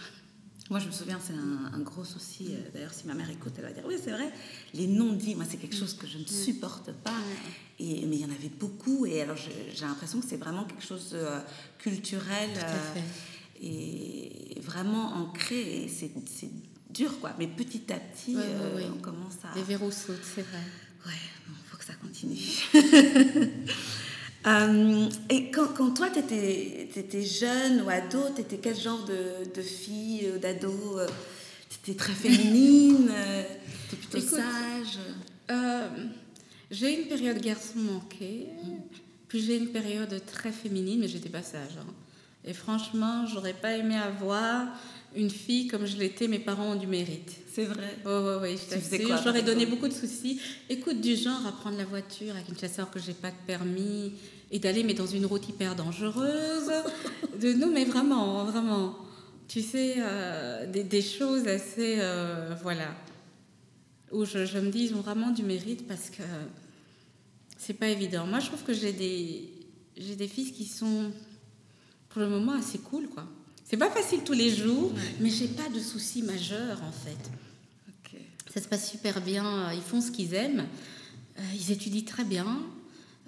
Moi, 0.71 0.79
je 0.79 0.87
me 0.87 0.93
souviens, 0.93 1.19
c'est 1.21 1.33
un, 1.33 1.73
un 1.75 1.81
gros 1.81 2.05
souci. 2.05 2.51
euh, 2.55 2.71
D'ailleurs, 2.73 2.95
si 2.95 3.05
ma 3.07 3.15
mère 3.15 3.29
écoute, 3.29 3.53
elle 3.59 3.65
va 3.65 3.73
dire 3.73 3.83
Oui, 3.87 3.97
c'est 4.03 4.13
vrai, 4.13 4.31
les 4.73 4.87
non-dits, 4.87 5.35
moi, 5.35 5.45
c'est 5.49 5.57
quelque 5.57 5.77
chose 5.77 5.95
que 5.95 6.07
je 6.07 6.17
ne 6.19 6.25
supporte 6.25 6.93
pas. 6.93 7.17
Et, 7.81 8.07
mais 8.07 8.17
il 8.17 8.23
y 8.23 8.25
en 8.25 8.31
avait 8.31 8.49
beaucoup. 8.59 9.05
Et 9.05 9.21
alors, 9.21 9.37
j'ai 9.37 9.85
l'impression 9.85 10.21
que 10.21 10.27
c'est 10.29 10.37
vraiment 10.37 10.65
quelque 10.65 10.85
chose 10.85 11.11
de 11.11 11.17
euh, 11.19 11.41
culturel 11.79 12.51
euh, 12.57 13.01
et 13.61 14.61
vraiment 14.61 15.13
ancré. 15.17 15.83
Et 15.85 15.89
c'est 15.89 16.13
dur, 16.91 17.19
quoi. 17.21 17.33
Mais 17.39 17.49
petit 17.49 17.93
à 17.93 17.97
petit, 17.99 18.37
Ouais, 18.37 18.43
euh, 18.45 18.77
ouais. 18.77 18.87
on 18.95 19.01
commence 19.01 19.39
à. 19.45 19.55
Les 19.57 19.63
verrous 19.65 19.91
sautent, 19.91 20.21
c'est 20.23 20.43
vrai. 20.43 20.61
Ouais, 21.07 21.13
il 21.49 21.69
faut 21.69 21.77
que 21.79 21.85
ça 21.85 21.95
continue. 21.95 22.39
Euh, 24.47 25.09
et 25.29 25.51
quand, 25.51 25.69
quand 25.75 25.91
toi, 25.91 26.09
tu 26.11 26.19
étais, 26.21 27.23
jeune 27.23 27.83
ou 27.83 27.91
ado, 27.91 28.19
tu 28.35 28.41
étais 28.41 28.57
quel 28.59 28.77
genre 28.77 29.05
de, 29.05 29.53
de 29.55 29.63
fille 29.63 30.31
ou 30.35 30.39
d'ado 30.39 30.99
Tu 31.69 31.91
étais 31.91 31.99
très 31.99 32.15
féminine 32.15 33.11
Tu 33.91 33.97
plutôt 33.97 34.19
Écoute, 34.19 34.31
sage 34.31 34.99
Euh, 35.51 35.89
j'ai 36.71 37.01
une 37.03 37.09
période 37.09 37.39
garçon 37.41 37.79
manqué, 37.81 38.47
puis 39.29 39.41
j'ai 39.43 39.57
une 39.57 39.69
période 39.69 40.23
très 40.33 40.53
féminine, 40.53 41.01
mais 41.01 41.09
j'étais 41.09 41.29
pas 41.29 41.43
sage. 41.43 41.77
hein. 41.79 41.93
Et 42.45 42.53
franchement, 42.53 43.27
j'aurais 43.27 43.53
pas 43.53 43.77
aimé 43.77 43.97
avoir 43.97 44.67
une 45.15 45.31
fille 45.31 45.67
comme 45.67 45.87
je 45.87 45.97
l'étais, 45.97 46.29
mes 46.29 46.39
parents 46.39 46.73
ont 46.73 46.77
du 46.77 46.87
mérite. 46.87 47.33
C'est 47.53 47.65
vrai. 47.65 47.97
Je 48.05 48.51
Tu 48.53 48.81
faisais 48.81 48.99
t'assure, 48.99 49.07
quoi, 49.07 49.17
par 49.17 49.25
J'aurais 49.25 49.43
donné 49.43 49.67
beaucoup 49.67 49.89
de 49.89 49.93
soucis. 49.93 50.41
Écoute, 50.69 51.01
du 51.01 51.17
genre 51.17 51.45
à 51.47 51.53
prendre 51.53 51.77
la 51.77 51.85
voiture 51.85 52.35
avec 52.35 52.49
une 52.49 52.59
chasseur 52.59 52.91
que 52.91 53.01
j'ai 53.01 53.13
pas 53.13 53.31
de 53.31 53.37
permis 53.47 54.13
et 54.51 54.59
d'aller 54.59 54.85
mais 54.85 54.95
dans 54.95 55.07
une 55.07 55.27
route 55.27 55.49
hyper 55.49 55.75
dangereuse. 55.75 56.71
de 57.41 57.53
nous, 57.53 57.71
mais 57.71 57.85
vraiment, 57.85 58.45
vraiment. 58.45 58.97
Tu 59.49 59.63
sais, 59.63 59.97
euh, 59.99 60.67
des, 60.67 60.85
des 60.85 61.03
choses 61.03 61.49
assez, 61.49 61.97
euh, 61.99 62.55
voilà, 62.63 62.95
où 64.13 64.25
je, 64.25 64.47
je 64.47 64.59
me 64.59 64.71
dis 64.71 64.85
ils 64.85 64.95
ont 64.95 65.01
vraiment 65.01 65.31
du 65.31 65.43
mérite 65.43 65.89
parce 65.89 66.09
que 66.09 66.23
c'est 67.59 67.75
pas 67.75 67.89
évident. 67.89 68.27
Moi, 68.27 68.39
je 68.39 68.47
trouve 68.47 68.63
que 68.63 68.73
j'ai 68.73 68.93
des, 68.93 69.51
j'ai 69.97 70.15
des 70.15 70.29
fils 70.29 70.53
qui 70.53 70.65
sont 70.65 71.11
pour 72.11 72.21
le 72.21 72.29
moment 72.29 72.53
assez 72.53 72.79
cool, 72.79 73.09
quoi. 73.09 73.25
C'est 73.65 73.77
pas 73.77 73.91
facile 73.91 74.21
tous 74.25 74.33
les 74.33 74.55
jours, 74.55 74.93
mais 75.21 75.31
j'ai 75.31 75.47
pas 75.49 75.69
de 75.69 75.79
soucis 75.81 76.23
majeurs 76.23 76.83
en 76.83 76.93
fait. 76.93 77.31
Ça 78.53 78.61
se 78.61 78.67
passe 78.67 78.91
super 78.91 79.21
bien, 79.21 79.73
ils 79.73 79.81
font 79.83 80.01
ce 80.01 80.11
qu'ils 80.11 80.35
aiment, 80.35 80.67
Euh, 81.39 81.43
ils 81.55 81.71
étudient 81.71 82.05
très 82.05 82.25
bien. 82.25 82.47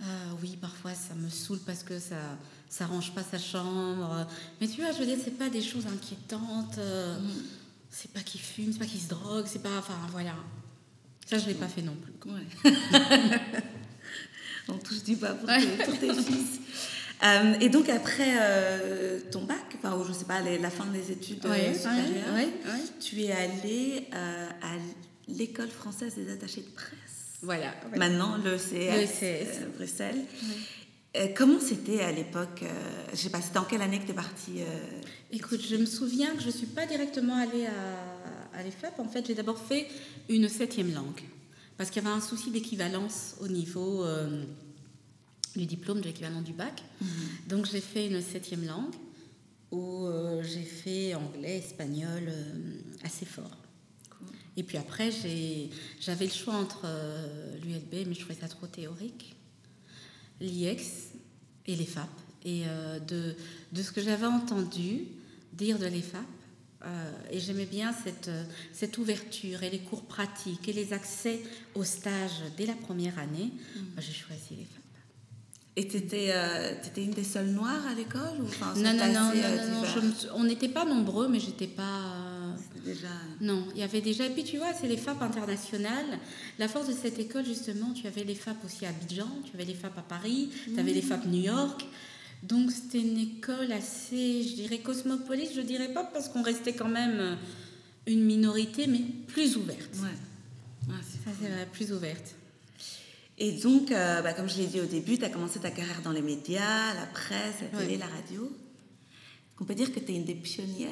Euh, 0.03 0.05
oui, 0.43 0.59
parfois 0.61 0.93
ça 0.95 1.15
me 1.15 1.29
saoule 1.31 1.61
parce 1.65 1.85
que 1.85 1.99
ça 2.01 2.17
ça 2.69 2.87
range 2.87 3.13
pas 3.15 3.23
sa 3.23 3.39
chambre. 3.39 4.27
Mais 4.61 4.67
tu 4.67 4.81
vois, 4.81 4.91
je 4.93 4.99
veux 4.99 5.07
dire, 5.07 5.19
c'est 5.25 5.39
pas 5.39 5.49
des 5.49 5.63
choses 5.63 5.87
inquiétantes. 5.87 6.79
euh, 6.79 7.17
C'est 7.91 8.11
pas 8.13 8.21
qu'ils 8.21 8.41
fument, 8.41 8.73
c'est 8.73 8.79
pas 8.81 8.87
qu'ils 8.87 9.01
se 9.03 9.09
droguent, 9.11 9.47
c'est 9.47 9.63
pas. 9.63 9.79
Enfin, 9.79 9.95
voilà. 10.11 10.35
Ça, 11.27 11.39
je 11.39 11.47
l'ai 11.47 11.55
pas 11.55 11.69
fait 11.69 11.83
non 11.83 11.95
plus. 11.95 12.15
Ouais. 12.33 12.47
On 14.69 14.79
touche 14.79 15.03
du 15.05 15.17
bas 15.17 15.35
pour, 15.35 15.49
tes, 15.49 15.85
pour 15.85 15.99
tes 15.99 16.15
fils. 16.15 16.61
Euh, 17.25 17.55
et 17.61 17.69
donc, 17.69 17.89
après 17.89 18.35
euh, 18.41 19.21
ton 19.31 19.45
bac, 19.45 19.59
enfin, 19.77 19.97
ou 19.97 20.05
je 20.05 20.13
sais 20.13 20.25
pas, 20.25 20.41
les- 20.41 20.59
la 20.59 20.71
fin 20.71 20.87
des 20.87 21.13
études 21.13 21.45
euh, 21.47 21.51
Ouais, 21.51 21.75
supérieures, 21.75 22.35
ouais, 22.35 22.47
ouais, 22.47 22.73
ouais. 22.73 22.81
tu 23.01 23.23
es 23.23 23.31
allée 23.33 24.09
euh, 24.13 24.49
à 24.63 24.73
l'école 25.29 25.71
française 25.71 26.15
des 26.17 26.33
attachés 26.33 26.63
de 26.63 26.71
presse. 26.71 27.39
Voilà. 27.43 27.75
Maintenant, 27.97 28.37
le 28.37 28.57
CS, 28.57 29.01
Le 29.01 29.07
CS. 29.07 29.21
euh, 29.63 29.67
Bruxelles. 29.77 30.25
Comment 31.37 31.61
c'était 31.61 32.01
à 32.01 32.11
l'époque 32.11 32.63
euh, 32.63 32.69
Je 33.13 33.17
sais 33.19 33.29
pas, 33.31 33.41
c'était 33.43 33.59
en 33.59 33.65
quelle 33.65 33.83
année 33.83 33.99
que 33.99 34.07
tu 34.07 34.13
es 34.13 34.15
partie 34.15 34.61
euh, 34.63 35.01
Écoute, 35.31 35.61
je 35.61 35.77
me 35.77 35.85
souviens 35.87 36.35
que 36.35 36.41
je 36.41 36.47
ne 36.47 36.53
suis 36.53 36.67
pas 36.67 36.87
directement 36.87 37.37
allée 37.37 37.67
à, 37.67 38.59
à 38.59 38.63
l'EFAP. 38.63 38.99
En 38.99 39.09
fait, 39.09 39.27
j'ai 39.27 39.35
d'abord 39.35 39.59
fait 39.59 39.87
une 40.31 40.49
septième 40.49 40.95
langue. 40.95 41.21
Parce 41.77 41.91
qu'il 41.91 42.03
y 42.03 42.07
avait 42.07 42.17
un 42.17 42.21
souci 42.21 42.51
d'équivalence 42.51 43.35
au 43.41 43.49
niveau 43.49 44.05
euh, 44.05 44.45
du 45.57 45.67
diplôme, 45.67 46.01
de 46.01 46.07
l'équivalent 46.07 46.43
du 46.43 46.53
bac. 46.53 46.83
Donc, 47.49 47.67
j'ai 47.67 47.81
fait 47.81 48.07
une 48.07 48.21
septième 48.21 48.65
langue 48.67 48.95
où 49.71 50.07
euh, 50.07 50.43
j'ai 50.43 50.63
fait 50.63 51.15
anglais, 51.15 51.59
espagnol 51.59 52.25
euh, 52.29 52.75
assez 53.05 53.25
fort. 53.25 53.57
Et 54.57 54.63
puis 54.63 54.77
après, 54.77 55.11
j'avais 56.01 56.27
le 56.27 56.33
choix 56.33 56.55
entre 56.55 56.83
euh, 56.85 57.57
l'ULB, 57.65 58.07
mais 58.07 58.15
je 58.15 58.21
trouvais 58.21 58.39
ça 58.39 58.49
trop 58.49 58.67
théorique, 58.67 59.35
l'IEX 60.41 61.13
et 61.67 61.75
l'EFAP. 61.75 62.11
Et 62.45 62.65
euh, 62.67 62.99
de, 63.01 63.35
de 63.73 63.83
ce 63.83 63.93
que 63.93 64.03
j'avais 64.03 64.27
entendu 64.27 65.07
dire 65.55 65.79
de 65.79 65.87
l'EFAP, 65.87 66.25
et 67.31 67.39
j'aimais 67.39 67.65
bien 67.65 67.93
cette, 67.93 68.29
cette 68.73 68.99
ouverture 68.99 69.63
et 69.63 69.71
les 69.71 69.79
cours 69.79 70.03
pratiques 70.03 70.69
et 70.69 70.73
les 70.73 70.93
accès 70.93 71.41
au 71.77 71.85
stage 71.85 72.43
dès 72.57 72.67
la 72.67 72.75
première 72.75 73.21
année, 73.21 73.53
bah, 73.95 74.03
j'ai 74.03 74.13
choisi 74.13 74.57
l'EFAP. 74.57 74.82
Et 75.75 75.89
tu 75.89 75.97
étais, 75.97 76.31
une 76.99 77.13
des 77.13 77.25
seules 77.25 77.47
noires 77.51 77.87
à 77.91 77.95
l'école 77.95 78.41
ou, 78.41 78.45
enfin, 78.45 78.75
Non, 78.77 78.91
c'était 78.93 79.07
non, 79.09 79.21
non, 79.21 79.21
non, 79.21 79.33
euh, 79.35 79.71
non, 79.71 79.85
je 79.85 80.27
on 80.35 80.45
n'était 80.45 80.69
pas 80.69 80.85
nombreux, 80.85 81.29
mais 81.29 81.41
j'étais 81.41 81.67
pas. 81.67 81.83
euh, 81.83 82.53
déjà. 82.85 83.09
Non, 83.41 83.65
il 83.75 83.81
y 83.81 83.83
avait 83.83 84.03
déjà. 84.03 84.27
Et 84.27 84.31
puis 84.31 84.45
tu 84.45 84.59
vois, 84.59 84.75
c'est 84.79 84.87
les 84.87 84.99
FAP 84.99 85.23
internationales. 85.23 86.19
La 86.59 86.69
force 86.69 86.89
de 86.89 86.93
cette 86.93 87.19
école, 87.19 87.47
justement, 87.47 87.93
tu 87.95 88.07
avais 88.07 88.23
les 88.25 88.35
FAP 88.35 88.63
aussi 88.67 88.85
à 88.85 88.91
Abidjan, 88.91 89.29
tu 89.47 89.55
avais 89.55 89.65
les 89.65 89.75
FAP 89.75 89.97
à 89.97 90.03
Paris, 90.03 90.51
tu 90.73 90.79
avais 90.79 90.93
les 90.93 91.01
FAP 91.03 91.25
New 91.27 91.43
York. 91.43 91.87
Donc 92.43 92.71
c'était 92.71 93.01
une 93.01 93.19
école 93.19 93.71
assez, 93.73 94.43
je 94.43 94.55
dirais, 94.57 94.79
cosmopolite, 94.81 95.53
je 95.55 95.61
dirais 95.63 95.95
pas 95.95 96.05
parce 96.05 96.29
qu'on 96.29 96.43
restait 96.43 96.75
quand 96.75 96.89
même 96.89 97.19
euh, 97.19 97.35
une 98.07 98.25
minorité, 98.25 98.89
mais 98.89 99.01
plus 99.29 99.57
ouverte. 99.57 99.95
Ouais. 100.03 100.09
C'est 101.03 101.31
Ça, 101.31 101.37
c'est 101.41 101.49
vrai, 101.49 101.69
plus 101.73 101.93
ouverte. 101.93 102.35
Et 103.39 103.53
donc, 103.53 103.91
euh, 103.91 104.21
bah, 104.23 104.33
comme 104.35 104.49
je 104.49 104.59
l'ai 104.59 104.67
dit 104.67 104.81
au 104.81 104.85
début, 104.87 105.19
tu 105.19 105.25
as 105.25 105.31
commencé 105.31 105.59
ta 105.59 105.71
carrière 105.71 106.01
dans 106.03 106.13
les 106.13 106.23
médias, 106.23 106.95
la 106.95 107.07
presse, 107.07 107.57
la 107.73 107.79
télé, 107.79 107.97
la 107.97 108.07
radio. 108.07 108.51
On 109.61 109.65
peut 109.65 109.75
dire 109.75 109.93
que 109.93 110.01
tu 110.01 110.13
es 110.13 110.17
une 110.17 110.25
des 110.25 110.35
pionnières 110.35 110.91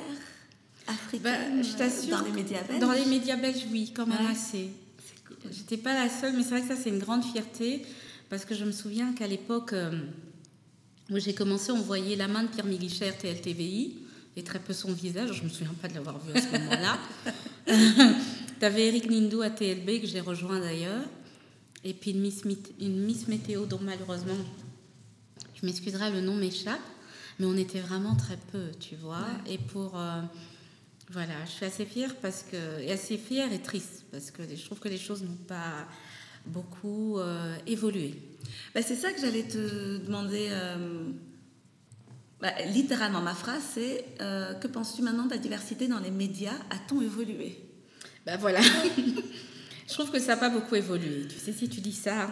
Bah, 0.87 0.93
africaines 0.95 1.63
je 1.63 1.77
t'assure. 1.77 2.15
euh, 2.15 2.19
dans 2.19 2.25
les 2.25 2.33
médias 2.33 2.63
belges 2.63 2.81
Dans 2.81 2.93
les 2.93 3.05
médias 3.05 3.37
belges, 3.37 3.67
oui, 3.71 3.93
quand 3.95 4.07
même 4.07 4.25
Ouais. 4.27 4.33
assez. 4.33 4.69
Cool. 5.27 5.37
J'étais 5.53 5.77
pas 5.77 5.95
la 5.95 6.09
seule, 6.09 6.35
mais 6.37 6.43
c'est 6.43 6.51
vrai 6.51 6.63
que 6.63 6.69
ça, 6.69 6.77
c'est 6.83 6.89
une 6.91 6.99
grande 6.99 7.25
fierté, 7.25 7.83
parce 8.29 8.45
que 8.45 8.55
je 8.55 8.65
me 8.65 8.73
souviens 8.73 9.13
qu'à 9.13 9.27
l'époque 9.27 9.73
euh, 9.73 9.91
où 11.11 11.19
j'ai 11.19 11.35
commencé, 11.35 11.73
on 11.73 11.81
voyait 11.83 12.17
la 12.17 12.27
main 12.29 12.45
de 12.45 12.49
Pierre 12.49 12.67
Miglicher, 12.67 13.13
TLTVI, 13.21 13.99
et 14.37 14.43
très 14.45 14.61
peu 14.61 14.73
son 14.73 14.93
visage. 14.93 15.33
Je 15.35 15.43
me 15.43 15.49
souviens 15.49 15.75
pas 15.83 15.89
de 15.89 15.95
l'avoir 15.95 16.19
vu 16.21 16.33
à 16.33 16.41
ce 16.41 16.47
moment-là. 16.53 16.99
tu 18.61 18.65
avais 18.65 18.87
Eric 18.89 19.11
Nindou 19.11 19.43
à 19.43 19.51
TLB, 19.51 20.01
que 20.01 20.07
j'ai 20.07 20.21
rejoint 20.21 20.59
d'ailleurs, 20.61 21.03
et 21.85 21.95
puis 21.95 22.11
une 22.13 22.21
Miss, 22.21 22.45
Mit- 22.45 22.75
une 22.81 23.01
Miss 23.05 23.29
Météo, 23.29 23.67
dont 23.67 23.81
malheureusement, 23.83 24.37
je 25.61 25.67
m'excuserai, 25.67 26.11
le 26.11 26.21
nom 26.21 26.35
m'échappe, 26.37 26.81
mais 27.39 27.47
on 27.47 27.57
était 27.57 27.81
vraiment 27.81 28.15
très 28.17 28.37
peu, 28.53 28.71
tu 28.79 28.97
vois. 28.97 29.27
Et 29.47 29.59
pour. 29.59 29.99
euh, 29.99 30.21
voilà, 31.13 31.45
je 31.47 31.51
suis 31.51 31.65
assez 31.67 31.85
fière 31.87 32.15
parce 32.17 32.45
que 32.45 32.81
et 32.81 32.93
assez 32.93 33.17
fière 33.19 33.53
et 33.53 33.61
triste 33.61 34.05
parce 34.13 34.31
que 34.31 34.43
je 34.55 34.65
trouve 34.65 34.79
que 34.79 34.89
les 34.89 34.97
choses 34.99 35.23
n'ont 35.25 35.35
pas 35.49 35.89
beaucoup 36.47 37.19
euh, 37.19 37.57
évolué. 37.67 38.15
Bah, 38.75 38.81
c'est 38.83 38.95
ça 38.95 39.13
que 39.13 39.21
j'allais 39.21 39.43
te 39.43 39.97
demander. 39.99 40.47
euh, 40.51 41.11
bah, 42.41 42.53
littéralement, 42.73 43.21
ma 43.21 43.35
phrase, 43.35 43.63
c'est 43.75 44.05
euh, 44.21 44.55
Que 44.55 44.69
penses-tu 44.69 45.03
maintenant 45.03 45.27
de 45.27 45.31
la 45.33 45.39
diversité 45.39 45.89
dans 45.89 45.99
les 45.99 46.11
médias? 46.13 46.55
A-t-on 46.71 47.03
évolué? 47.03 47.59
Ben 48.25 48.37
voilà. 48.39 48.61
je 49.91 49.95
trouve 49.95 50.11
que 50.13 50.21
ça 50.21 50.35
n'a 50.35 50.37
pas 50.37 50.49
beaucoup 50.51 50.77
évolué. 50.77 51.27
Tu 51.29 51.39
sais, 51.39 51.53
si 51.53 51.69
tu 51.69 51.81
dis 51.81 51.93
ça, 51.93 52.31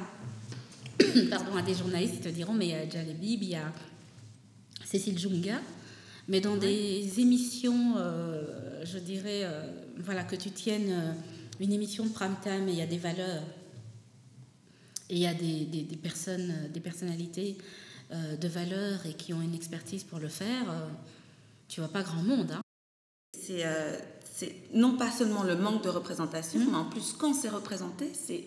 pardon, 1.31 1.57
à 1.57 1.62
des 1.62 1.75
journalistes, 1.75 2.14
ils 2.18 2.21
te 2.23 2.29
diront 2.29 2.55
mais 2.55 2.66
il 2.68 2.71
y 2.71 2.75
a 2.75 2.88
Jalebib, 2.88 3.42
il 3.42 3.49
y 3.51 3.55
a 3.57 3.73
Cécile 4.85 5.18
Junga, 5.18 5.61
mais 6.29 6.40
dans 6.40 6.57
des 6.57 7.21
émissions, 7.21 7.94
euh, 7.96 8.85
je 8.85 8.98
dirais, 8.98 9.42
euh, 9.44 9.63
voilà, 9.98 10.25
que 10.25 10.37
tu 10.37 10.50
tiennes 10.50 10.90
euh, 10.92 11.13
une 11.61 11.73
émission 11.73 12.04
de 12.06 12.11
prime 12.13 12.37
time 12.42 12.69
et 12.69 12.73
il 12.73 12.79
y 12.79 12.83
a 12.83 12.87
des 12.87 12.98
valeurs 12.98 13.42
et 15.11 15.15
il 15.15 15.19
y 15.21 15.27
a 15.27 15.35
des, 15.35 15.65
des- 15.65 15.83
des 15.83 15.96
personnes, 15.96 16.50
euh, 16.50 16.69
des 16.69 16.81
personnalités 16.81 17.56
euh, 18.13 18.37
de 18.37 18.48
valeur 18.48 19.04
et 19.06 19.15
qui 19.15 19.33
ont 19.35 19.40
une 19.42 19.54
expertise 19.54 20.04
pour 20.04 20.19
le 20.19 20.29
faire, 20.29 20.71
euh, 20.71 20.87
tu 21.69 21.81
vois 21.81 21.90
pas 21.90 22.02
grand 22.02 22.23
monde. 22.23 22.52
hein. 22.52 22.61
C'est 23.38 23.65
euh, 23.67 23.98
c'est 24.39 24.55
non 24.73 24.97
pas 24.97 25.11
seulement 25.11 25.43
le 25.43 25.57
manque 25.57 25.83
de 25.83 25.89
représentation, 25.89 26.61
mais 26.71 26.77
en 26.77 26.85
plus, 26.85 27.13
quand 27.19 27.35
c'est 27.35 27.49
représenté, 27.49 28.13
c'est 28.15 28.45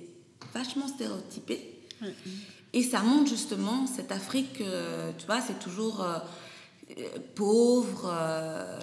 vachement 0.53 0.87
stéréotypé. 0.87 1.55
Et 2.73 2.83
ça 2.83 3.01
montre 3.01 3.29
justement 3.29 3.85
cette 3.87 4.11
Afrique, 4.11 4.61
euh, 4.61 5.11
tu 5.17 5.25
vois, 5.25 5.41
c'est 5.41 5.59
toujours 5.59 6.01
euh, 6.01 6.17
euh, 6.97 7.03
pauvre, 7.35 8.09
euh, 8.13 8.79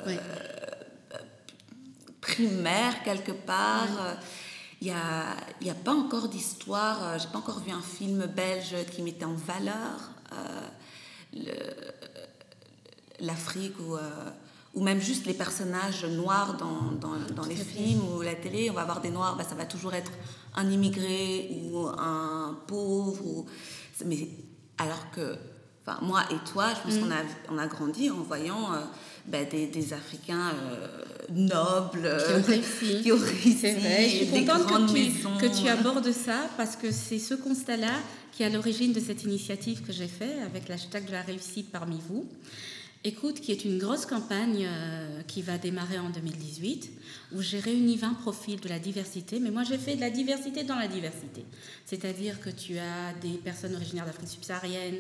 primaire 2.21 3.03
quelque 3.05 3.33
part. 3.33 3.89
Il 4.81 4.87
n'y 4.87 4.93
a, 4.93 5.31
a 5.71 5.75
pas 5.85 5.95
encore 5.95 6.29
d'histoire, 6.29 7.19
j'ai 7.19 7.29
pas 7.29 7.39
encore 7.39 7.61
vu 7.61 7.73
un 7.73 7.81
film 7.81 8.27
belge 8.27 8.77
qui 8.93 9.03
mettait 9.03 9.25
en 9.25 9.35
valeur 9.35 10.11
le- 11.33 11.53
l'Afrique 13.21 13.79
ou, 13.81 13.97
ou 14.75 14.83
même 14.83 15.01
juste 15.01 15.27
les 15.27 15.35
personnages 15.35 16.05
noirs 16.05 16.57
dans, 16.57 16.93
dans, 16.93 17.17
dans 17.35 17.45
les 17.45 17.57
films 17.57 18.03
ou 18.15 18.23
la 18.23 18.35
télé. 18.35 18.71
On 18.71 18.75
va 18.75 18.83
avoir 18.83 19.01
des 19.01 19.11
noirs, 19.11 19.37
bah, 19.37 19.45
ça 19.49 19.55
va 19.55 19.65
toujours 19.65 19.95
être 19.95 20.13
un 20.55 20.71
immigré 20.71 21.51
ou 21.73 21.87
un 21.87 22.59
pauvre. 22.67 23.25
Ou... 23.25 23.47
Mais 24.05 24.29
alors 24.77 25.11
que, 25.11 25.37
enfin, 25.87 25.99
moi 26.03 26.23
et 26.31 26.51
toi, 26.53 26.69
je 26.75 26.81
pense 26.83 26.99
qu'on 26.99 27.11
a, 27.11 27.23
on 27.51 27.59
a 27.59 27.67
grandi 27.67 28.11
en 28.11 28.23
voyant 28.23 28.73
euh, 28.73 28.79
bah, 29.27 29.45
des, 29.45 29.67
des 29.67 29.93
Africains 29.93 30.53
euh, 30.55 31.05
nobles 31.31 32.17
Qui 32.27 32.33
ont 32.33 32.43
réussi. 32.47 33.13
ont 33.13 33.17
réussi, 33.17 34.21
je 34.21 34.35
suis 34.35 34.45
contente 34.45 34.67
que 34.67 34.87
tu, 34.87 34.93
maisons. 34.93 35.39
que 35.39 35.61
tu 35.61 35.69
abordes 35.69 36.13
ça 36.13 36.49
parce 36.57 36.77
que 36.77 36.93
c'est 36.93 37.19
ce 37.19 37.35
constat-là 37.35 37.93
qui 38.33 38.43
est 38.43 38.47
à 38.47 38.51
l'origine 38.51 38.93
de 38.93 39.01
cette 39.01 39.25
initiative 39.25 39.83
que 39.83 39.93
j'ai 39.93 40.07
faite 40.07 40.37
avec 40.47 40.69
l'hashtag 40.69 41.07
de 41.07 41.13
la 41.13 41.23
réussite 41.23 41.73
parmi 41.73 42.01
vous. 42.09 42.29
Écoute, 43.05 43.41
qui 43.41 43.53
est 43.53 43.65
une 43.65 43.79
grosse 43.79 44.07
campagne 44.07 44.67
euh, 44.67 45.23
qui 45.23 45.41
va 45.41 45.57
démarrer 45.57 46.01
en 46.01 46.11
2018, 46.11 46.91
où 47.33 47.41
j'ai 47.41 47.61
réuni 47.61 47.97
20 47.97 48.15
profils 48.15 48.61
de 48.61 48.69
la 48.69 48.81
diversité, 48.81 49.39
mais 49.39 49.53
moi 49.53 49.63
j'ai 49.63 49.79
fait 49.79 49.95
de 49.95 50.01
la 50.01 50.11
diversité 50.11 50.65
dans 50.65 50.75
la 50.75 50.89
diversité. 50.89 51.45
C'est-à-dire 51.87 52.41
que 52.41 52.51
tu 52.51 52.77
as 52.77 53.13
des 53.23 53.39
personnes 53.39 53.77
originaires 53.77 54.05
d'Afrique 54.05 54.29
subsaharienne, 54.29 54.97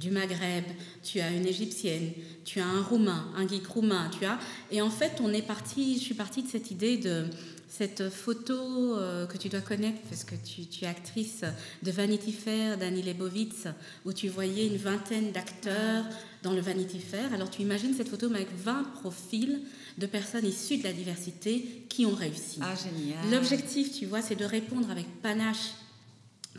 du 0.00 0.10
Maghreb, 0.10 0.64
tu 1.02 1.20
as 1.20 1.30
une 1.30 1.46
égyptienne, 1.46 2.12
tu 2.46 2.58
as 2.58 2.64
un 2.64 2.82
roumain, 2.82 3.30
un 3.36 3.46
geek 3.46 3.66
roumain, 3.66 4.10
tu 4.18 4.24
as. 4.24 4.38
Et 4.70 4.80
en 4.80 4.90
fait, 4.90 5.20
on 5.22 5.30
est 5.30 5.46
parti, 5.46 5.98
je 5.98 6.04
suis 6.04 6.14
partie 6.14 6.42
de 6.42 6.48
cette 6.48 6.70
idée 6.70 6.96
de 6.96 7.26
cette 7.68 8.10
photo 8.10 8.96
euh, 8.96 9.26
que 9.26 9.36
tu 9.36 9.48
dois 9.48 9.60
connaître 9.60 9.98
parce 10.08 10.24
que 10.24 10.34
tu, 10.34 10.84
es 10.84 10.86
actrice 10.86 11.42
de 11.82 11.90
Vanity 11.90 12.32
Fair 12.32 12.76
d'Annie 12.76 13.00
Leibovitz 13.00 13.66
où 14.04 14.12
tu 14.12 14.28
voyais 14.28 14.66
une 14.66 14.76
vingtaine 14.76 15.32
d'acteurs 15.32 16.04
dans 16.42 16.52
le 16.52 16.60
Vanity 16.60 16.98
Fair. 16.98 17.32
Alors 17.32 17.50
tu 17.50 17.62
imagines 17.62 17.94
cette 17.94 18.08
photo 18.08 18.28
mais 18.28 18.36
avec 18.36 18.48
20 18.56 18.84
profils 19.00 19.60
de 19.98 20.06
personnes 20.06 20.46
issues 20.46 20.78
de 20.78 20.84
la 20.84 20.92
diversité 20.92 21.84
qui 21.88 22.06
ont 22.06 22.14
réussi. 22.14 22.58
Ah, 22.60 22.74
génial. 22.74 23.30
L'objectif, 23.30 23.92
tu 23.92 24.06
vois, 24.06 24.22
c'est 24.22 24.36
de 24.36 24.44
répondre 24.44 24.90
avec 24.90 25.06
panache, 25.22 25.72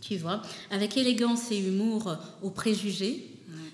tu 0.02 0.18
vois, 0.18 0.42
avec 0.72 0.98
élégance 0.98 1.52
et 1.52 1.58
humour 1.60 2.16
aux 2.42 2.50
préjugés, 2.52 3.30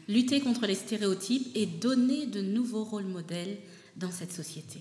lutter 0.08 0.40
contre 0.42 0.66
les 0.66 0.76
stéréotypes 0.76 1.50
et 1.56 1.66
donner 1.66 2.26
de 2.26 2.42
nouveaux 2.42 2.84
rôles 2.84 3.06
modèles 3.06 3.58
dans 3.96 4.12
cette 4.12 4.32
société. 4.34 4.80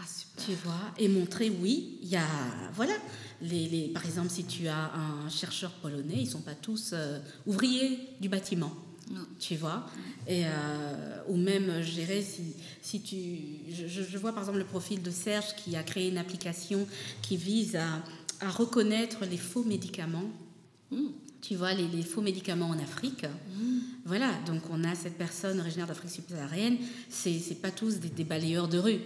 Ah. 0.00 0.04
Tu 0.46 0.52
vois, 0.64 0.80
et 0.98 1.08
montrer, 1.08 1.50
oui, 1.50 1.98
il 2.02 2.08
y 2.08 2.16
a, 2.16 2.26
voilà, 2.74 2.94
les, 3.42 3.68
les- 3.68 3.88
par 3.88 4.04
exemple, 4.04 4.30
si 4.30 4.44
tu 4.44 4.66
as 4.66 4.92
un 4.94 5.28
chercheur 5.28 5.70
polonais, 5.72 6.14
ils 6.16 6.24
ne 6.24 6.30
sont 6.30 6.40
pas 6.40 6.54
tous 6.54 6.90
euh, 6.94 7.18
ouvriers 7.46 7.98
du 8.20 8.28
bâtiment. 8.28 8.72
Non. 9.12 9.26
Tu 9.38 9.56
vois 9.56 9.86
et, 10.26 10.46
euh, 10.46 11.22
Ou 11.28 11.36
même, 11.36 11.82
je 11.82 11.90
dirais, 11.92 12.22
si, 12.22 12.54
si 12.80 13.02
tu. 13.02 13.16
Je, 13.70 14.18
vois 14.18 14.32
par 14.32 14.42
exemple 14.42 14.58
le 14.58 14.64
profil 14.64 15.02
de 15.02 15.10
Serge 15.10 15.54
qui 15.56 15.76
a 15.76 15.82
créé 15.82 16.08
une 16.08 16.18
application 16.18 16.86
qui 17.20 17.36
vise 17.36 17.76
à, 17.76 18.02
à 18.40 18.50
reconnaître 18.50 19.24
les 19.26 19.36
faux 19.36 19.64
médicaments. 19.64 20.30
Tu 21.40 21.56
vois, 21.56 21.74
les, 21.74 21.88
les 21.88 22.02
faux 22.02 22.20
médicaments 22.20 22.68
en 22.68 22.78
Afrique. 22.78 23.26
Voilà, 24.04 24.30
donc 24.46 24.62
on 24.70 24.82
a 24.84 24.94
cette 24.94 25.16
personne 25.16 25.60
originaire 25.60 25.86
d'Afrique 25.86 26.10
subsaharienne, 26.10 26.76
c'est 27.08 27.38
c'est 27.38 27.60
pas 27.62 27.70
tous 27.70 27.98
des, 27.98 28.08
des 28.08 28.24
balayeurs 28.24 28.68
de 28.68 28.78
rue. 28.78 28.98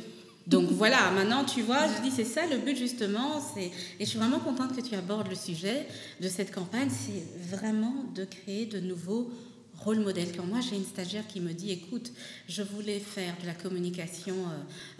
Donc 0.46 0.70
voilà, 0.70 1.10
maintenant 1.10 1.44
tu 1.44 1.62
vois, 1.62 1.86
je 1.86 2.02
dis 2.02 2.10
c'est 2.10 2.24
ça 2.24 2.46
le 2.46 2.56
but 2.58 2.76
justement, 2.76 3.40
c'est 3.54 3.66
et 3.66 3.72
je 4.00 4.04
suis 4.04 4.18
vraiment 4.18 4.38
contente 4.38 4.74
que 4.74 4.80
tu 4.80 4.94
abordes 4.94 5.28
le 5.28 5.34
sujet 5.34 5.86
de 6.20 6.28
cette 6.28 6.54
campagne, 6.54 6.88
c'est 6.90 7.22
vraiment 7.54 8.06
de 8.14 8.24
créer 8.24 8.64
de 8.66 8.80
nouveaux 8.80 9.30
rôles 9.78 10.00
modèles. 10.00 10.32
Quand 10.36 10.44
moi 10.44 10.60
j'ai 10.60 10.76
une 10.76 10.84
stagiaire 10.84 11.26
qui 11.26 11.40
me 11.40 11.52
dit 11.52 11.70
écoute, 11.70 12.12
je 12.48 12.62
voulais 12.62 13.00
faire 13.00 13.34
de 13.40 13.46
la 13.46 13.54
communication 13.54 14.34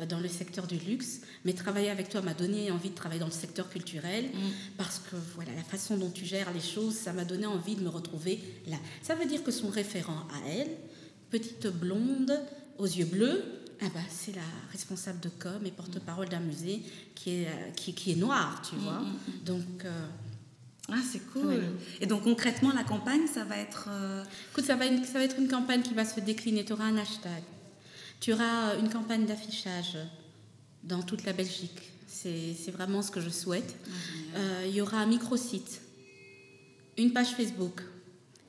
euh, 0.01 0.07
dans 0.07 0.21
le 0.21 0.29
secteur 0.29 0.67
du 0.67 0.77
luxe, 0.77 1.21
mais 1.45 1.53
travailler 1.53 1.91
avec 1.91 2.09
toi 2.09 2.23
m'a 2.23 2.35
donné 2.35 2.71
envie 2.71 2.91
de 2.91 2.95
travailler 2.95 3.21
dans 3.21 3.27
le 3.27 3.33
secteur 3.33 3.69
culturel 3.69 4.27
parce 4.77 4.99
que 4.99 5.17
voilà 5.35 5.55
la 5.55 5.65
façon 5.65 5.97
dont 5.97 6.11
tu 6.11 6.25
gères 6.25 6.53
les 6.53 6.61
choses, 6.61 6.95
ça 6.95 7.13
m'a 7.13 7.25
donné 7.25 7.47
envie 7.47 7.77
de 7.77 7.83
me 7.83 7.89
retrouver 7.89 8.41
là. 8.67 8.77
Ça 9.03 9.15
veut 9.15 9.27
dire 9.27 9.43
que 9.43 9.51
son 9.51 9.69
référent 9.69 10.27
à 10.33 10.49
elle, 10.49 10.71
petite 11.31 11.67
blonde 11.67 12.39
aux 12.79 12.87
yeux 12.87 13.07
bleus, 13.07 13.43
ah 13.83 13.87
bah, 13.93 14.01
c'est 14.09 14.35
la 14.35 14.43
responsable 14.73 15.21
de 15.21 15.29
com 15.29 15.61
et 15.65 15.71
porte-parole 15.71 16.29
d'un 16.29 16.41
musée 16.41 16.83
qui 17.15 17.31
est, 17.31 17.47
euh, 17.47 17.71
qui, 17.77 17.93
qui 17.93 18.13
est 18.13 18.17
noire, 18.17 18.63
tu 18.69 18.77
vois. 18.77 19.03
Donc, 19.45 19.85
euh, 19.85 20.07
Ah, 20.89 20.97
c'est 21.11 21.21
cool. 21.33 21.47
Oui. 21.47 21.57
Et 22.01 22.07
donc 22.07 22.23
concrètement, 22.23 22.73
la 22.73 22.85
campagne, 22.85 23.27
ça 23.33 23.45
va 23.45 23.57
être. 23.59 23.89
euh, 23.91 24.23
écoute, 24.53 24.65
ça 24.65 24.77
va, 24.77 24.87
une- 24.87 25.05
ça 25.05 25.15
va 25.19 25.25
être 25.25 25.39
une 25.39 25.49
campagne 25.49 25.83
qui 25.83 25.95
va 25.95 26.05
se 26.05 26.21
décliner. 26.21 26.65
Tu 26.65 26.73
auras 26.73 26.85
un 26.85 26.97
hashtag. 26.97 27.43
Tu 28.21 28.33
auras 28.33 28.77
une 28.79 28.89
campagne 28.89 29.27
d'affichage 29.27 29.99
dans 30.85 31.03
toute 31.03 31.25
la 31.25 31.33
Belgique. 31.33 31.83
C'est 32.07 32.71
vraiment 32.73 33.03
ce 33.03 33.11
que 33.11 33.21
je 33.21 33.29
souhaite. 33.31 33.75
Euh, 34.37 34.65
il 34.69 34.75
y 34.75 34.81
aura 34.81 34.99
un 34.99 35.07
microsite, 35.07 35.81
une 36.97 37.13
page 37.13 37.29
Facebook 37.37 37.83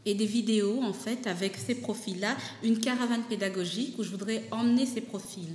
et 0.05 0.15
des 0.15 0.25
vidéos 0.25 0.81
en 0.81 0.93
fait 0.93 1.27
avec 1.27 1.57
ces 1.57 1.75
profils-là, 1.75 2.37
une 2.63 2.79
caravane 2.79 3.23
pédagogique 3.23 3.99
où 3.99 4.03
je 4.03 4.09
voudrais 4.09 4.45
emmener 4.51 4.85
ces 4.85 5.01
profils 5.01 5.49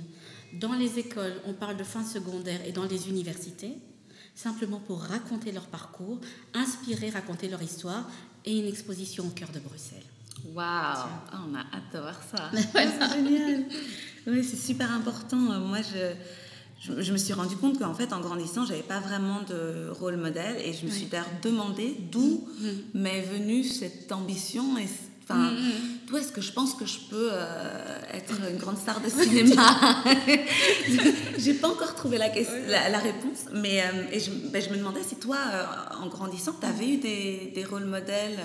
dans 0.53 0.73
les 0.73 0.99
écoles, 0.99 1.33
on 1.47 1.53
parle 1.53 1.75
de 1.77 1.83
fin 1.83 2.03
secondaire 2.05 2.59
et 2.67 2.71
dans 2.71 2.85
les 2.85 3.09
universités, 3.09 3.73
simplement 4.35 4.79
pour 4.79 4.99
raconter 5.01 5.51
leur 5.51 5.65
parcours, 5.67 6.19
inspirer, 6.53 7.09
raconter 7.09 7.49
leur 7.49 7.61
histoire 7.61 8.09
et 8.45 8.59
une 8.59 8.67
exposition 8.67 9.25
au 9.25 9.29
cœur 9.29 9.49
de 9.49 9.59
Bruxelles. 9.59 10.03
Waouh 10.53 10.65
Ah, 10.65 11.07
On 11.47 11.55
a 11.55 11.59
hâte 11.59 11.93
de 11.93 11.99
voir 11.99 12.19
ça. 12.35 12.51
c'est 12.53 13.13
génial. 13.15 13.65
Oui, 14.27 14.43
c'est 14.43 14.57
super 14.57 14.91
important. 14.91 15.37
Moi, 15.37 15.79
je, 15.81 16.13
je, 16.79 17.01
je 17.01 17.13
me 17.13 17.17
suis 17.17 17.33
rendu 17.33 17.55
compte 17.55 17.79
qu'en 17.79 17.93
fait, 17.93 18.11
en 18.11 18.19
grandissant, 18.19 18.65
j'avais 18.65 18.81
pas 18.83 18.99
vraiment 18.99 19.41
de 19.43 19.89
rôle 19.91 20.17
modèle 20.17 20.57
et 20.65 20.73
je 20.73 20.85
me 20.85 20.91
suis 20.91 21.05
d'ailleurs 21.05 21.29
demandé 21.41 21.97
d'où 22.11 22.47
m'est 22.93 23.21
venue 23.21 23.63
cette 23.63 24.11
ambition 24.11 24.77
et 24.77 24.87
Enfin, 25.23 25.51
d'où 26.07 26.17
est-ce 26.17 26.31
que 26.33 26.41
je 26.41 26.51
pense 26.51 26.73
que 26.73 26.85
je 26.85 26.99
peux 27.09 27.29
euh, 27.31 27.99
être 28.11 28.33
une 28.49 28.57
grande 28.57 28.77
star 28.77 28.99
de 28.99 29.07
cinéma? 29.21 30.03
J'ai 31.37 31.53
pas 31.53 31.69
encore 31.69 31.95
trouvé 31.95 32.17
la, 32.17 32.29
question- 32.29 32.61
la, 32.67 32.89
la 32.89 32.99
réponse, 32.99 33.45
mais 33.53 33.81
euh, 33.81 34.11
et 34.11 34.19
je, 34.19 34.31
ben, 34.51 34.61
je 34.61 34.69
me 34.69 34.77
demandais 34.77 35.01
si 35.03 35.15
toi, 35.15 35.37
euh, 35.37 35.63
en 36.03 36.07
grandissant, 36.07 36.53
tu 36.59 36.65
avais 36.67 36.89
eu 36.89 36.97
des, 36.97 37.51
des 37.55 37.63
rôles 37.65 37.85
modèles 37.85 38.37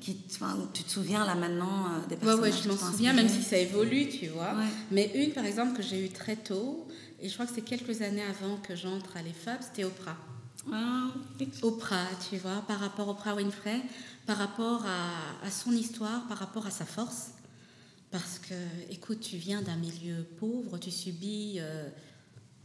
qui, 0.00 0.16
tu 0.74 0.82
te 0.84 0.90
souviens 0.90 1.26
là 1.26 1.34
maintenant 1.34 1.86
des 2.08 2.16
personnes 2.16 2.40
ouais, 2.40 2.50
je 2.52 2.68
m'en 2.68 2.76
souviens, 2.76 3.12
même 3.12 3.28
si 3.28 3.42
ça 3.42 3.58
évolue, 3.58 4.08
tu 4.08 4.28
vois. 4.28 4.54
Ouais. 4.54 4.64
Mais 4.90 5.10
une, 5.14 5.32
par 5.32 5.44
exemple, 5.44 5.76
que 5.76 5.82
j'ai 5.82 6.04
eue 6.04 6.08
très 6.10 6.36
tôt, 6.36 6.86
et 7.20 7.28
je 7.28 7.34
crois 7.34 7.46
que 7.46 7.52
c'est 7.54 7.62
quelques 7.62 8.00
années 8.02 8.22
avant 8.22 8.56
que 8.56 8.74
j'entre 8.76 9.16
à 9.16 9.22
l'EFAB, 9.22 9.58
c'était 9.60 9.84
Oprah. 9.84 10.16
Ah, 10.72 11.08
Oprah, 11.62 12.06
tu 12.28 12.36
vois, 12.36 12.62
par 12.66 12.80
rapport 12.80 13.08
à 13.08 13.12
Oprah 13.12 13.34
Winfrey, 13.34 13.80
par 14.26 14.36
rapport 14.36 14.84
à, 14.86 15.46
à 15.46 15.50
son 15.50 15.72
histoire, 15.72 16.26
par 16.26 16.38
rapport 16.38 16.66
à 16.66 16.70
sa 16.70 16.84
force. 16.84 17.30
Parce 18.10 18.38
que, 18.38 18.54
écoute, 18.90 19.20
tu 19.20 19.36
viens 19.36 19.62
d'un 19.62 19.76
milieu 19.76 20.24
pauvre, 20.38 20.78
tu 20.78 20.90
subis 20.90 21.56
euh, 21.58 21.88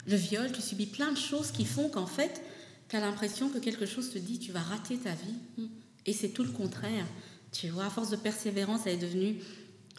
le 0.07 0.15
viol, 0.15 0.51
tu 0.51 0.61
subis 0.61 0.85
plein 0.85 1.11
de 1.11 1.17
choses 1.17 1.51
qui 1.51 1.65
font 1.65 1.89
qu'en 1.89 2.05
fait, 2.05 2.41
tu 2.89 2.95
as 2.95 2.99
l'impression 2.99 3.49
que 3.49 3.57
quelque 3.57 3.85
chose 3.85 4.11
te 4.11 4.17
dit 4.17 4.39
tu 4.39 4.51
vas 4.51 4.61
rater 4.61 4.97
ta 4.97 5.11
vie. 5.11 5.69
Et 6.05 6.13
c'est 6.13 6.29
tout 6.29 6.43
le 6.43 6.51
contraire. 6.51 7.05
Tu 7.51 7.69
vois, 7.69 7.85
à 7.85 7.89
force 7.89 8.09
de 8.09 8.15
persévérance, 8.15 8.81
elle 8.85 8.93
est 8.93 8.97
devenue 8.97 9.37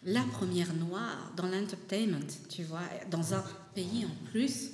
la 0.04 0.22
première 0.22 0.74
noire 0.74 1.32
dans 1.36 1.46
l'entertainment, 1.46 2.26
tu 2.48 2.62
vois, 2.62 2.82
dans 3.10 3.34
un 3.34 3.44
pays 3.74 4.04
en 4.04 4.30
plus 4.30 4.70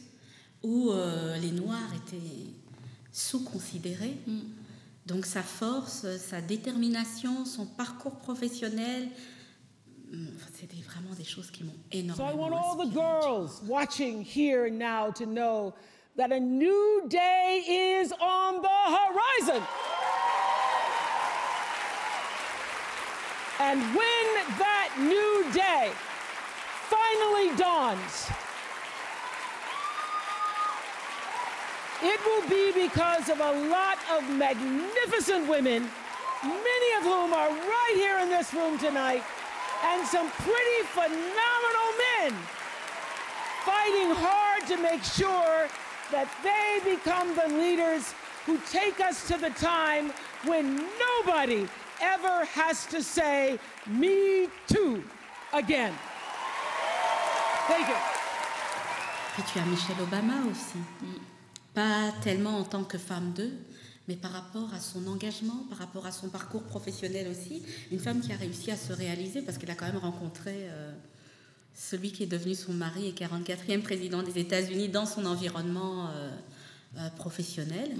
où 0.62 0.90
euh, 0.90 1.36
les 1.38 1.52
noirs 1.52 1.90
étaient 1.94 2.16
sous-considérés. 3.12 4.16
Donc 5.06 5.26
sa 5.26 5.42
force, 5.42 6.06
sa 6.18 6.40
détermination, 6.40 7.44
son 7.44 7.66
parcours 7.66 8.16
professionnel, 8.16 9.08
c'est 10.54 10.66
des- 10.66 10.82
vraiment 10.82 11.14
des 11.16 11.24
choses 11.24 11.50
qui 11.50 11.64
m'ont 11.64 11.72
So 11.72 11.96
I 11.96 11.98
énormément 12.00 12.36
want 12.36 12.52
all 12.52 12.76
the 12.76 12.82
inspirée. 12.86 13.20
girls 13.22 13.62
watching 13.66 14.22
here 14.24 14.66
and 14.66 14.78
now 14.78 15.10
to 15.12 15.24
know 15.26 15.72
that 16.16 16.32
a 16.32 16.40
new 16.40 17.06
day 17.08 17.62
is 18.02 18.12
on 18.20 18.60
the 18.60 18.68
horizon. 19.48 19.62
And 23.60 23.78
when 23.94 24.56
that 24.58 24.88
new 24.98 25.52
day 25.52 25.92
finally 26.88 27.54
dawns, 27.56 28.26
it 32.02 32.20
will 32.24 32.48
be 32.48 32.72
because 32.72 33.28
of 33.28 33.40
a 33.40 33.68
lot 33.68 33.98
of 34.10 34.28
magnificent 34.36 35.48
women, 35.48 35.88
many 36.42 36.92
of 36.98 37.02
whom 37.02 37.32
are 37.32 37.50
right 37.50 37.92
here 37.94 38.18
in 38.18 38.28
this 38.28 38.52
room 38.54 38.78
tonight, 38.78 39.22
and 39.84 40.06
some 40.06 40.30
pretty 40.30 40.82
phenomenal 40.92 41.90
men 42.18 42.32
fighting 43.64 44.10
hard 44.14 44.66
to 44.66 44.76
make 44.78 45.02
sure 45.02 45.68
that 46.10 46.28
they 46.42 46.94
become 46.96 47.34
the 47.34 47.48
leaders 47.56 48.14
who 48.46 48.58
take 48.70 49.00
us 49.00 49.26
to 49.28 49.36
the 49.36 49.50
time 49.50 50.12
when 50.44 50.82
nobody 50.98 51.68
ever 52.00 52.44
has 52.46 52.86
to 52.86 53.02
say, 53.02 53.58
Me 53.86 54.48
too, 54.66 55.04
again. 55.52 55.92
Thank 57.68 57.88
you. 57.88 57.96
Puis 59.34 59.44
tu 59.52 59.58
as 59.60 59.66
Michelle 59.66 60.04
Obama 60.04 60.50
aussi. 60.50 61.19
Pas 61.74 62.12
tellement 62.22 62.58
en 62.58 62.64
tant 62.64 62.84
que 62.84 62.98
femme 62.98 63.32
d'eux, 63.32 63.52
mais 64.08 64.16
par 64.16 64.32
rapport 64.32 64.72
à 64.74 64.80
son 64.80 65.06
engagement, 65.06 65.64
par 65.68 65.78
rapport 65.78 66.06
à 66.06 66.12
son 66.12 66.28
parcours 66.28 66.64
professionnel 66.64 67.28
aussi. 67.28 67.62
Une 67.92 68.00
femme 68.00 68.20
qui 68.20 68.32
a 68.32 68.36
réussi 68.36 68.70
à 68.70 68.76
se 68.76 68.92
réaliser 68.92 69.42
parce 69.42 69.56
qu'elle 69.56 69.70
a 69.70 69.74
quand 69.74 69.86
même 69.86 69.98
rencontré 69.98 70.52
euh, 70.54 70.92
celui 71.74 72.10
qui 72.10 72.24
est 72.24 72.26
devenu 72.26 72.54
son 72.54 72.72
mari 72.72 73.06
et 73.06 73.12
44e 73.12 73.82
président 73.82 74.22
des 74.22 74.38
États-Unis 74.38 74.88
dans 74.88 75.06
son 75.06 75.26
environnement 75.26 76.08
euh, 76.08 76.30
euh, 76.98 77.08
professionnel. 77.10 77.90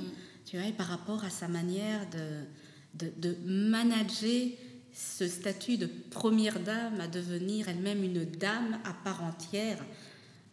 Tu 0.47 0.59
vois, 0.59 0.67
et 0.67 0.73
par 0.73 0.89
rapport 0.89 1.23
à 1.25 1.31
sa 1.31 1.47
manière 1.47 2.01
de, 2.11 3.07
de, 3.07 3.13
de 3.17 3.37
manager 3.47 4.49
ce 4.93 5.29
statut 5.29 5.77
de 5.77 5.87
première 5.87 6.59
dame 6.61 7.01
à 7.01 7.07
devenir 7.07 7.69
elle-même 7.69 8.03
une 8.03 8.25
dame 8.25 8.79
à 8.85 8.93
part 8.93 9.23
entière 9.23 9.79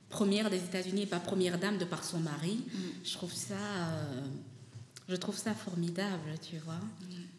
première 0.09 0.49
des 0.49 0.57
États-Unis 0.57 1.03
et 1.03 1.05
pas 1.05 1.19
première 1.19 1.59
dame 1.59 1.77
de 1.77 1.85
par 1.85 2.03
son 2.03 2.19
mari. 2.19 2.59
Je 3.03 3.13
trouve 3.13 3.33
ça, 3.33 3.55
euh, 3.55 4.21
je 5.09 5.15
trouve 5.15 5.37
ça 5.37 5.53
formidable, 5.53 6.35
tu 6.41 6.57
vois. 6.57 6.79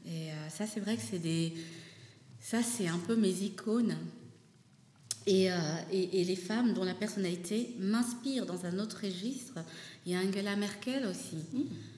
Et 0.06 0.30
euh, 0.30 0.48
ça, 0.48 0.66
c'est 0.66 0.80
vrai 0.80 0.96
que 0.96 1.02
c'est 1.02 1.18
des, 1.18 1.54
ça, 2.40 2.62
c'est 2.62 2.88
un 2.88 2.98
peu 2.98 3.16
mes 3.16 3.42
icônes. 3.42 3.96
Et, 5.26 5.52
euh, 5.52 5.56
et, 5.92 6.20
et 6.20 6.24
les 6.24 6.36
femmes 6.36 6.72
dont 6.72 6.84
la 6.84 6.94
personnalité 6.94 7.74
m'inspire 7.78 8.46
dans 8.46 8.64
un 8.64 8.78
autre 8.78 9.00
registre. 9.02 9.58
Il 10.06 10.12
y 10.12 10.14
a 10.14 10.20
Angela 10.20 10.56
Merkel 10.56 11.06
aussi, 11.06 11.36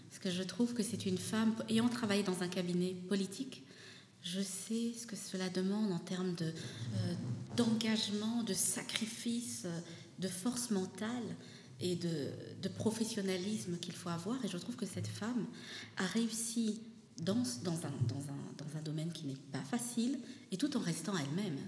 parce 0.08 0.18
que 0.20 0.30
je 0.30 0.42
trouve 0.42 0.74
que 0.74 0.82
c'est 0.82 1.06
une 1.06 1.18
femme 1.18 1.54
ayant 1.68 1.88
travaillé 1.88 2.24
dans 2.24 2.42
un 2.42 2.48
cabinet 2.48 2.96
politique. 3.08 3.62
Je 4.24 4.40
sais 4.40 4.92
ce 4.98 5.06
que 5.06 5.14
cela 5.14 5.48
demande 5.48 5.92
en 5.92 6.00
termes 6.00 6.34
de, 6.34 6.52
d'engagement, 7.56 8.42
de 8.42 8.52
sacrifice, 8.52 9.64
de 10.20 10.28
force 10.28 10.70
mentale 10.70 11.36
et 11.80 11.96
de, 11.96 12.28
de 12.62 12.68
professionnalisme 12.68 13.78
qu'il 13.78 13.94
faut 13.94 14.10
avoir. 14.10 14.44
Et 14.44 14.48
je 14.48 14.58
trouve 14.58 14.76
que 14.76 14.86
cette 14.86 15.08
femme 15.08 15.46
a 15.96 16.06
réussi 16.06 16.80
dans, 17.22 17.42
dans, 17.64 17.76
un, 17.86 17.92
dans, 18.08 18.22
un, 18.28 18.64
dans 18.64 18.78
un 18.78 18.82
domaine 18.82 19.12
qui 19.12 19.26
n'est 19.26 19.36
pas 19.52 19.62
facile 19.62 20.18
et 20.52 20.56
tout 20.56 20.76
en 20.76 20.80
restant 20.80 21.14
elle-même. 21.16 21.58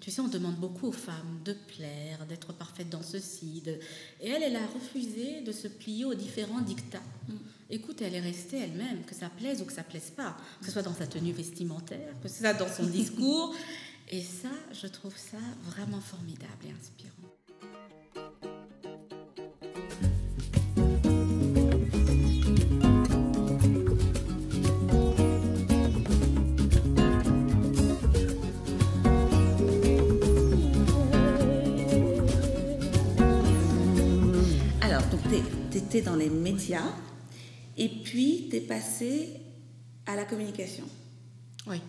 Tu 0.00 0.10
sais, 0.10 0.20
on 0.20 0.28
demande 0.28 0.56
beaucoup 0.56 0.88
aux 0.88 0.92
femmes 0.92 1.40
de 1.44 1.54
plaire, 1.54 2.26
d'être 2.26 2.52
parfaite 2.52 2.90
dans 2.90 3.02
ceci. 3.02 3.62
De... 3.64 3.78
Et 4.20 4.28
elle, 4.28 4.42
elle 4.42 4.56
a 4.56 4.66
refusé 4.66 5.40
de 5.40 5.50
se 5.50 5.66
plier 5.66 6.04
aux 6.04 6.14
différents 6.14 6.60
dictats. 6.60 7.02
Écoute, 7.70 8.02
elle 8.02 8.14
est 8.14 8.20
restée 8.20 8.58
elle-même, 8.58 9.02
que 9.04 9.14
ça 9.14 9.30
plaise 9.30 9.62
ou 9.62 9.64
que 9.64 9.72
ça 9.72 9.82
plaise 9.82 10.12
pas, 10.14 10.36
que 10.60 10.66
ce 10.66 10.72
soit 10.72 10.82
dans 10.82 10.94
sa 10.94 11.06
tenue 11.06 11.32
vestimentaire, 11.32 12.14
que 12.22 12.28
ce 12.28 12.40
soit 12.40 12.52
dans 12.52 12.68
son 12.68 12.84
discours. 12.84 13.54
Et 14.08 14.22
ça, 14.22 14.50
je 14.72 14.86
trouve 14.86 15.16
ça 15.16 15.38
vraiment 15.64 16.00
formidable 16.00 16.64
et 16.64 16.70
inspirant. 16.70 17.25
Tu 35.80 35.84
étais 35.84 36.02
dans 36.02 36.16
les 36.16 36.30
médias 36.30 36.92
et 37.76 37.88
puis 37.88 38.46
tu 38.50 38.56
es 38.56 38.60
passé 38.60 39.30
à 40.06 40.16
la 40.16 40.24
communication. 40.24 40.84
Oui. 41.66 41.80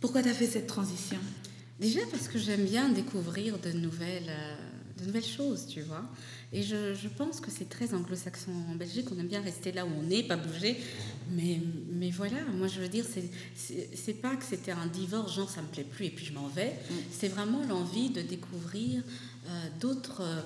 Pourquoi 0.00 0.22
tu 0.22 0.28
as 0.28 0.34
fait 0.34 0.46
cette 0.46 0.66
transition? 0.66 1.18
Déjà 1.80 2.00
parce 2.10 2.28
que 2.28 2.38
j'aime 2.38 2.64
bien 2.64 2.88
découvrir 2.88 3.58
de 3.58 3.72
nouvelles, 3.72 4.28
euh, 4.30 4.54
de 5.00 5.04
nouvelles 5.06 5.24
choses, 5.24 5.66
tu 5.66 5.82
vois. 5.82 6.04
Et 6.52 6.62
je, 6.62 6.94
je 6.94 7.08
pense 7.08 7.40
que 7.40 7.50
c'est 7.50 7.68
très 7.68 7.92
anglo-saxon 7.94 8.52
en 8.70 8.74
Belgique. 8.76 9.06
On 9.14 9.18
aime 9.18 9.26
bien 9.26 9.40
rester 9.40 9.72
là 9.72 9.84
où 9.84 9.88
on 10.04 10.10
est, 10.10 10.22
pas 10.22 10.36
bouger. 10.36 10.76
Mais, 11.30 11.60
mais 11.90 12.10
voilà, 12.10 12.44
moi 12.56 12.68
je 12.68 12.80
veux 12.80 12.88
dire, 12.88 13.04
c'est- 13.10 13.30
c'est 13.56 13.88
c'est 13.94 14.14
pas 14.14 14.36
que 14.36 14.44
c'était 14.44 14.70
un 14.72 14.86
divorce, 14.86 15.34
genre 15.34 15.50
ça 15.50 15.62
me 15.62 15.66
plaît 15.68 15.84
plus 15.84 16.06
et 16.06 16.10
puis 16.10 16.24
je 16.26 16.32
m'en 16.32 16.46
vais. 16.48 16.72
C'est 17.10 17.28
vraiment 17.28 17.64
l'envie 17.66 18.10
de 18.10 18.22
découvrir 18.22 19.02
euh, 19.48 19.68
d'autres. 19.80 20.20
euh, 20.22 20.40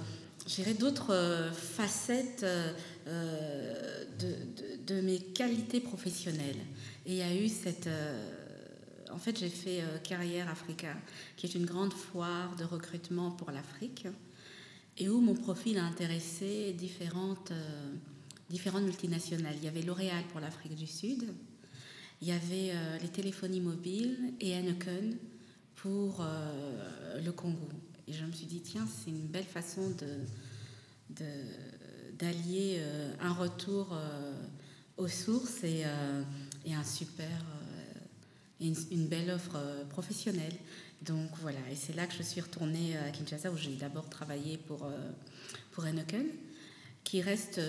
je 0.46 0.54
dirais 0.54 0.74
d'autres 0.74 1.12
euh, 1.12 1.52
facettes 1.52 2.44
euh, 2.44 2.72
euh, 3.08 4.04
de, 4.86 5.00
mes 5.00 5.18
qualités 5.18 5.80
professionnelles. 5.80 6.60
Et 7.04 7.12
il 7.12 7.16
y 7.16 7.22
a 7.22 7.34
eu 7.34 7.48
cette... 7.48 7.88
en 9.10 9.18
fait, 9.18 9.38
j'ai 9.38 9.48
fait 9.48 9.82
Carrière 10.02 10.48
Africa, 10.48 10.94
qui 11.36 11.46
est 11.46 11.54
une 11.54 11.66
grande 11.66 11.92
foire 11.92 12.54
de 12.56 12.64
recrutement 12.64 13.32
pour 13.32 13.50
l'Afrique, 13.50 14.06
et 14.96 15.08
où 15.08 15.20
mon 15.20 15.34
profil 15.34 15.78
a 15.78 15.84
intéressé 15.84 16.72
différentes, 16.72 17.52
multinationales. 18.80 19.54
Il 19.58 19.64
y 19.64 19.68
avait 19.68 19.82
L'Oréal 19.82 20.24
pour 20.30 20.40
l'Afrique 20.40 20.74
du 20.74 20.86
Sud, 20.86 21.24
il 22.22 22.28
y 22.28 22.32
avait 22.32 22.72
les 23.02 23.08
téléphonies 23.08 23.60
mobiles 23.60 24.34
et 24.40 24.52
Heineken 24.52 25.16
pour 25.74 26.24
le 27.22 27.30
Congo. 27.32 27.68
Et 28.08 28.12
je 28.12 28.24
me 28.24 28.32
suis 28.32 28.46
dit, 28.46 28.60
tiens, 28.60 28.86
c'est 28.86 29.10
une 29.10 29.26
belle 29.26 29.44
façon 29.44 29.90
de, 29.90 31.24
d'allier 32.18 32.76
euh, 32.78 33.12
un 33.20 33.32
retour 33.32 33.88
euh, 33.92 34.32
aux 34.96 35.08
sources 35.08 35.64
et, 35.64 35.82
euh, 35.84 36.22
et 36.64 36.74
un 36.74 36.84
super, 36.84 37.28
une, 38.60 39.06
belle 39.06 39.30
offre 39.30 39.58
professionnelle. 39.90 40.54
Donc 41.02 41.30
voilà, 41.40 41.58
et 41.70 41.74
c'est 41.74 41.94
là 41.94 42.06
que 42.06 42.14
je 42.14 42.22
suis 42.22 42.40
retournée 42.40 42.96
à 42.96 43.10
Kinshasa 43.10 43.50
où 43.50 43.56
j'ai 43.56 43.74
d'abord 43.76 44.08
travaillé 44.08 44.56
pour, 44.56 44.90
pour 45.72 45.84
qui 47.04 47.20
reste 47.20 47.60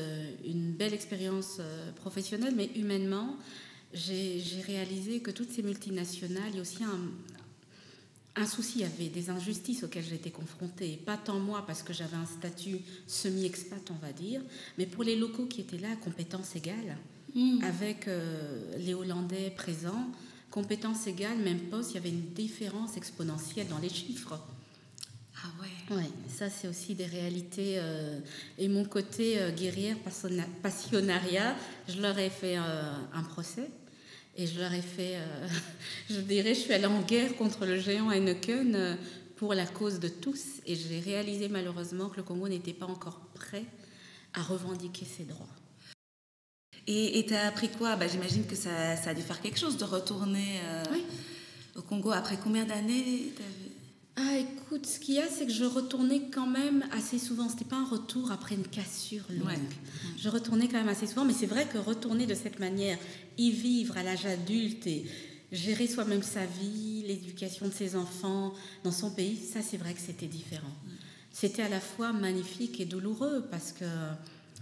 une 0.46 0.72
belle 0.72 0.94
expérience 0.94 1.60
professionnelle, 1.98 2.54
mais 2.56 2.68
humainement, 2.76 3.36
j'ai 3.94 4.42
réalisé 4.66 5.20
que 5.20 5.30
toutes 5.30 5.52
ces 5.52 5.62
multinationales, 5.62 6.50
il 6.52 6.56
y 6.56 6.60
a 6.60 6.62
aussi 6.62 6.84
un, 6.86 7.12
un 8.42 8.46
souci, 8.46 8.74
il 8.80 8.82
y 8.82 8.84
avait 8.86 9.10
des 9.10 9.30
injustices 9.30 9.84
auxquelles 9.84 10.06
j'étais 10.06 10.32
confrontée, 10.32 11.00
pas 11.06 11.18
tant 11.18 11.40
moi 11.40 11.64
parce 11.66 11.84
que 11.84 11.94
j'avais 11.94 12.16
un 12.18 12.26
statut 12.26 12.80
semi-expat, 13.08 13.90
on 13.92 14.06
va 14.06 14.12
dire, 14.14 14.42
mais 14.78 14.86
pour 14.86 15.04
les 15.04 15.16
locaux 15.16 15.46
qui 15.46 15.62
étaient 15.62 15.78
là, 15.78 15.96
compétences 16.04 16.56
égales, 16.56 16.98
avec 17.62 18.08
euh, 18.08 18.78
les 18.80 18.96
Hollandais 18.96 19.52
présents, 19.56 20.08
compétences 20.50 21.06
égales, 21.06 21.38
même 21.38 21.60
poste, 21.70 21.92
il 21.92 21.96
y 21.96 21.98
avait 21.98 22.10
une 22.10 22.34
différence 22.34 22.98
exponentielle 22.98 23.68
dans 23.68 23.78
les 23.80 23.90
chiffres. 23.90 24.40
Ah 25.44 25.50
ouais. 25.62 25.96
Ouais, 25.98 26.10
ça 26.36 26.50
c'est 26.50 26.68
aussi 26.68 26.96
des 26.96 27.06
réalités. 27.06 27.76
euh, 27.78 28.20
et 28.58 28.68
mon 28.68 28.86
côté 28.86 29.40
euh, 29.40 29.52
guerrière 29.52 29.98
passionna- 29.98 30.48
passionnariat, 30.64 31.56
je 31.88 32.02
leur 32.02 32.18
ai 32.18 32.30
fait 32.32 32.56
un 32.56 33.24
procès. 33.30 33.70
Et 34.38 34.46
je 34.46 34.60
leur 34.60 34.72
ai 34.74 34.82
fait, 34.82 35.16
euh, 35.16 35.48
je 36.10 36.20
dirais, 36.20 36.54
je 36.54 36.60
suis 36.62 36.74
allée 36.74 36.86
en 36.86 37.02
guerre 37.02 37.36
contre 37.36 37.66
le 37.66 37.80
géant 37.80 38.12
Heineken 38.12 38.76
euh, 38.76 38.96
pour 39.36 39.54
la 39.54 39.66
cause 39.66 40.00
de 40.00 40.08
tous. 40.10 40.42
Et 40.66 40.76
j'ai 40.76 41.00
réalisé 41.00 41.50
malheureusement 41.50 42.10
que 42.10 42.18
le 42.18 42.24
Congo 42.24 42.48
n'était 42.48 42.74
pas 42.74 42.86
encore 42.86 43.20
prêt 43.34 43.66
à 44.34 44.42
revendiquer 44.44 45.06
ses 45.06 45.24
droits. 45.24 45.48
Et 46.90 47.26
tu 47.28 47.34
as 47.36 47.48
appris 47.48 47.68
quoi? 47.70 47.98
Bah, 47.98 48.08
J'imagine 48.08 48.46
que 48.46 48.56
ça, 48.56 48.96
ça 48.96 49.10
a 49.10 49.14
dû 49.14 49.22
faire 49.22 49.42
quelque 49.42 49.60
chose 49.60 49.78
de 49.78 49.84
retourner 49.84 50.62
euh, 50.64 50.84
Oui. 50.94 51.04
au 51.76 51.82
Congo 51.82 52.12
après 52.12 52.38
combien 52.42 52.64
d'années 52.64 53.34
Ah, 54.16 54.38
écoute, 54.38 54.86
ce 54.86 54.98
qu'il 55.00 55.16
y 55.16 55.20
a, 55.20 55.28
c'est 55.28 55.46
que 55.48 55.52
je 55.52 55.66
retournais 55.66 56.30
quand 56.34 56.48
même 56.48 56.86
assez 56.94 57.20
souvent. 57.20 57.50
C'était 57.50 57.66
pas 57.66 57.76
un 57.76 57.90
retour 57.90 58.32
après 58.32 58.56
une 58.56 58.66
cassure 58.68 59.26
longue. 59.32 59.48
Ouais. 59.48 59.60
Je 60.18 60.30
retournais 60.30 60.68
quand 60.70 60.78
même 60.78 60.88
assez 60.88 61.08
souvent, 61.08 61.26
mais 61.26 61.34
c'est 61.34 61.46
vrai 61.46 61.66
que 61.66 61.78
retourner 61.78 62.26
de 62.26 62.36
cette 62.36 62.60
manière, 62.60 62.98
y 63.38 63.52
vivre 63.52 63.98
à 63.98 64.04
l'âge 64.04 64.26
adulte 64.26 64.88
et 64.88 65.06
gérer 65.52 65.88
soi-même 65.88 66.24
sa 66.24 66.46
vie, 66.46 67.04
l'éducation 67.08 67.68
de 67.68 67.74
ses 67.74 67.96
enfants 67.96 68.54
dans 68.84 68.92
son 68.92 69.12
pays, 69.12 69.38
ça, 69.38 69.62
c'est 69.62 69.78
vrai 69.78 69.94
que 69.94 70.02
c'était 70.02 70.28
différent. 70.28 70.76
C'était 71.32 71.62
à 71.62 71.70
la 71.70 71.80
fois 71.80 72.14
magnifique 72.14 72.80
et 72.80 72.86
douloureux 72.86 73.46
parce 73.52 73.72
que. 73.72 73.86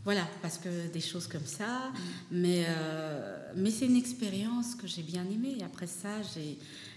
Voilà, 0.04 0.28
parce 0.44 0.60
que 0.60 0.88
des 0.94 1.02
choses 1.02 1.26
comme 1.26 1.48
ça, 1.48 1.92
mais, 2.30 2.66
euh, 2.68 3.52
mais 3.56 3.72
c'est 3.72 3.88
une 3.88 3.96
expérience 3.96 4.76
que 4.76 4.86
j'ai 4.86 5.02
bien 5.02 5.24
aimée. 5.24 5.58
Après 5.66 5.88
ça, 5.88 6.22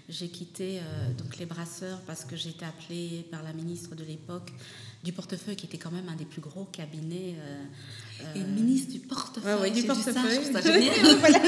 j'ai, 0.09 0.29
quitté 0.29 0.81
euh, 0.81 1.14
donc 1.14 1.39
les 1.39 1.47
brasseurs 1.47 2.03
parce 2.03 2.26
que 2.26 2.37
j'étais 2.37 2.66
appelée 2.66 3.24
par 3.31 3.43
la 3.43 3.55
ministre 3.55 3.95
de 3.95 4.05
l'époque 4.05 4.53
du 5.05 5.14
portefeuille, 5.14 5.57
qui 5.57 5.64
était 5.64 5.79
quand 5.79 5.91
même 5.91 6.11
un 6.11 6.16
des 6.16 6.26
plus 6.26 6.43
gros 6.43 6.64
cabinets. 6.64 7.37
euh, 7.39 7.64
Et 8.35 8.41
euh, 8.41 8.45
ministre 8.45 8.93
du 8.93 8.99
portefeuille. 9.01 9.55
Ouais, 9.55 9.61
ouais, 9.62 9.71
du 9.71 9.81
ça, 9.83 9.87
portefeuille. 9.89 10.41
je 10.45 10.51
trouve 10.51 10.62
ça 10.62 10.73
génial. 10.73 11.16
Voilà. 11.19 11.39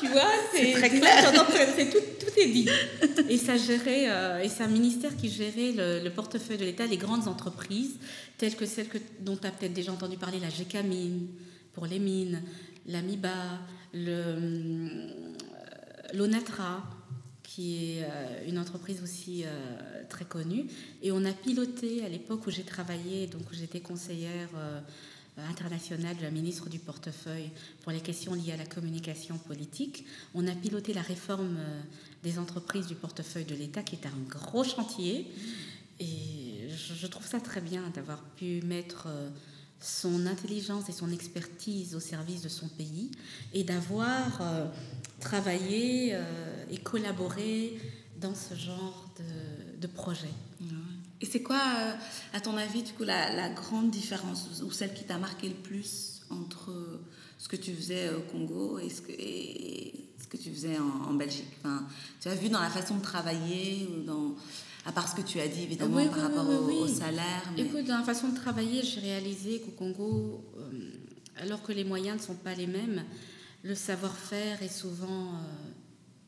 tu 0.00 0.08
vois, 0.08 0.30
c'est 0.54 0.72
très 0.72 0.90
clair. 0.90 1.32
c'est 1.76 1.90
tout, 1.90 1.98
tout 2.20 2.40
est 2.40 2.48
dit. 2.48 2.68
Et 3.28 3.38
ça 3.38 3.56
gérait, 3.56 4.08
euh, 4.08 4.42
et 4.42 4.48
c'est 4.48 4.62
un 4.62 4.68
ministère 4.68 5.16
qui 5.16 5.28
gérait 5.28 5.72
le, 5.72 6.04
le 6.04 6.10
portefeuille 6.10 6.58
de 6.58 6.64
l'État, 6.64 6.86
les 6.86 6.96
grandes 6.96 7.28
entreprises, 7.28 7.98
telles 8.38 8.54
que 8.54 8.66
celles 8.66 8.88
que, 8.88 8.98
dont 9.20 9.36
tu 9.36 9.46
as 9.46 9.50
peut-être 9.50 9.72
déjà 9.72 9.92
entendu 9.92 10.16
parler, 10.16 10.38
la 10.38 10.50
GECAMINE 10.50 11.28
pour 11.72 11.86
les 11.86 11.98
mines, 11.98 12.42
l'Amiba, 12.86 13.58
le, 13.92 15.08
l'Onatra, 16.14 16.82
qui 17.42 17.98
est 17.98 18.04
euh, 18.04 18.48
une 18.48 18.58
entreprise 18.58 19.02
aussi 19.02 19.44
euh, 19.44 20.02
très 20.08 20.24
connue. 20.24 20.66
Et 21.02 21.10
on 21.10 21.24
a 21.24 21.32
piloté 21.32 22.04
à 22.04 22.08
l'époque 22.08 22.46
où 22.46 22.50
j'ai 22.50 22.64
travaillé, 22.64 23.26
donc 23.26 23.42
où 23.50 23.54
j'étais 23.54 23.80
conseillère 23.80 24.48
euh, 24.56 24.80
internationale 25.38 26.16
de 26.16 26.22
la 26.22 26.30
ministre 26.30 26.68
du 26.68 26.78
portefeuille 26.78 27.50
pour 27.82 27.92
les 27.92 28.00
questions 28.00 28.34
liées 28.34 28.52
à 28.52 28.56
la 28.56 28.66
communication 28.66 29.38
politique, 29.38 30.06
on 30.34 30.46
a 30.46 30.54
piloté 30.54 30.92
la 30.94 31.02
réforme 31.02 31.58
des 32.22 32.38
entreprises 32.38 32.86
du 32.86 32.94
portefeuille 32.94 33.44
de 33.44 33.54
l'État, 33.54 33.82
qui 33.82 33.96
est 33.96 34.06
un 34.06 34.28
gros 34.28 34.64
chantier. 34.64 35.30
Et 36.00 36.68
je, 36.70 37.06
trouve 37.06 37.26
ça 37.26 37.40
très 37.40 37.60
bien 37.60 37.90
d'avoir 37.94 38.22
pu 38.36 38.60
mettre 38.62 39.08
son 39.80 40.26
intelligence 40.26 40.88
et 40.88 40.92
son 40.92 41.10
expertise 41.12 41.94
au 41.94 42.00
service 42.00 42.42
de 42.42 42.48
son 42.48 42.68
pays 42.68 43.10
et 43.52 43.62
d'avoir 43.62 44.40
euh, 44.40 44.66
travaillé 45.20 46.10
euh, 46.12 46.64
et 46.70 46.78
collaboré 46.78 47.78
dans 48.20 48.34
ce 48.34 48.54
genre 48.54 49.08
de 49.80 49.86
projet. 49.86 50.30
Et 51.20 51.26
c'est 51.26 51.42
quoi, 51.42 51.56
euh, 51.78 51.92
à 52.34 52.40
ton 52.40 52.56
avis, 52.56 52.82
du 52.82 52.92
coup, 52.92 53.04
la, 53.04 53.34
la 53.34 53.48
grande 53.48 53.90
différence 53.90 54.60
ou 54.62 54.70
celle 54.70 54.92
qui 54.94 55.04
t'a 55.04 55.18
marqué 55.18 55.48
le 55.48 55.54
plus 55.54 56.20
entre 56.30 56.72
ce 57.38 57.48
que 57.48 57.56
tu 57.56 57.72
faisais 57.74 58.10
au 58.10 58.20
Congo 58.30 58.78
et 58.78 58.90
ce 58.90 59.00
que, 59.02 59.12
et 59.12 60.08
ce 60.20 60.26
que 60.26 60.36
tu 60.36 60.50
faisais 60.50 60.78
en, 60.78 61.10
en 61.10 61.14
Belgique? 61.14 61.46
Enfin, 61.60 61.86
Tu 62.20 62.28
as 62.28 62.34
vu 62.34 62.48
dans 62.50 62.60
la 62.60 62.68
façon 62.70 62.96
de 62.96 63.02
travailler 63.02 63.88
ou 63.96 64.02
dans 64.04 64.34
à 64.84 64.92
part 64.92 65.08
ce 65.08 65.16
que 65.16 65.22
tu 65.26 65.40
as 65.40 65.48
dit 65.48 65.62
évidemment 65.62 65.96
Oui, 65.96 66.06
par 66.06 66.16
oui, 66.18 66.22
rapport 66.22 66.46
oui, 66.66 66.74
au, 66.76 66.86
salaire. 66.86 67.42
mais- 67.56 67.62
Écoute, 67.62 67.84
dans 67.86 67.98
la 67.98 68.04
façon 68.04 68.28
de 68.28 68.36
travailler, 68.36 68.82
j'ai 68.84 69.00
réalisé 69.00 69.60
qu'au 69.60 69.72
Congo, 69.72 70.44
euh, 70.58 70.90
alors 71.38 71.62
que 71.62 71.72
les 71.72 71.82
moyens 71.84 72.20
ne 72.20 72.22
sont 72.26 72.34
pas 72.36 72.54
les 72.54 72.66
mêmes, 72.68 73.04
le 73.64 73.74
savoir-faire 73.74 74.62
est 74.62 74.68
souvent 74.68 75.32
euh, 75.34 75.38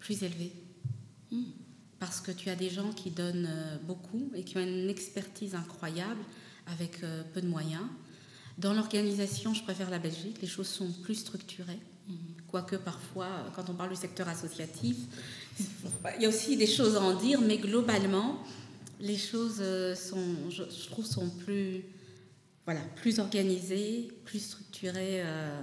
plus 0.01 0.23
élevé. 0.25 0.53
Hmm. 1.31 1.45
Parce 2.01 2.21
que 2.21 2.31
tu 2.31 2.49
as 2.49 2.57
des 2.57 2.71
gens 2.71 2.93
qui 2.93 3.11
donnent 3.11 3.49
euh, 3.51 3.77
beaucoup 3.85 4.31
et 4.35 4.45
qui 4.45 4.57
ont 4.57 4.61
une 4.61 4.89
expertise 4.89 5.55
incroyable 5.55 6.21
avec 6.67 7.03
euh, 7.03 7.23
peu 7.35 7.41
de 7.41 7.49
moyens. 7.49 7.85
Dans 8.57 8.73
l'organisation, 8.73 9.55
je 9.55 9.63
préfère 9.63 9.91
la 9.91 9.99
Belgique, 9.99 10.41
les 10.41 10.49
choses 10.49 10.69
sont 10.69 10.91
plus 11.03 11.17
structurées. 11.17 11.81
Quoique 12.49 12.77
parfois, 12.77 13.27
euh, 13.27 13.49
quand 13.55 13.69
on 13.69 13.75
parle 13.75 13.91
du 13.91 13.97
secteur 13.97 14.29
associatif, 14.29 14.97
il 16.17 16.23
y 16.23 16.27
a 16.27 16.29
aussi 16.29 16.57
des 16.57 16.67
choses 16.67 16.97
à 16.97 17.03
en 17.03 17.15
dire, 17.15 17.41
mais 17.41 17.59
globalement, 17.59 18.43
les 19.01 19.19
choses 19.19 19.63
sont, 19.95 20.51
je, 20.51 20.89
trouve, 20.89 21.05
sont 21.05 21.29
plus, 21.29 21.83
voilà, 22.65 22.81
plus 22.97 23.19
organisées, 23.19 24.09
plus 24.25 24.41
structurées 24.41 25.23
euh, 25.23 25.61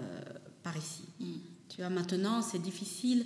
par 0.64 0.76
ici. 0.78 1.04
Mm. 1.20 1.34
Tu 1.70 1.82
vois, 1.82 1.90
maintenant, 1.90 2.42
c'est 2.42 2.62
difficile. 2.62 3.26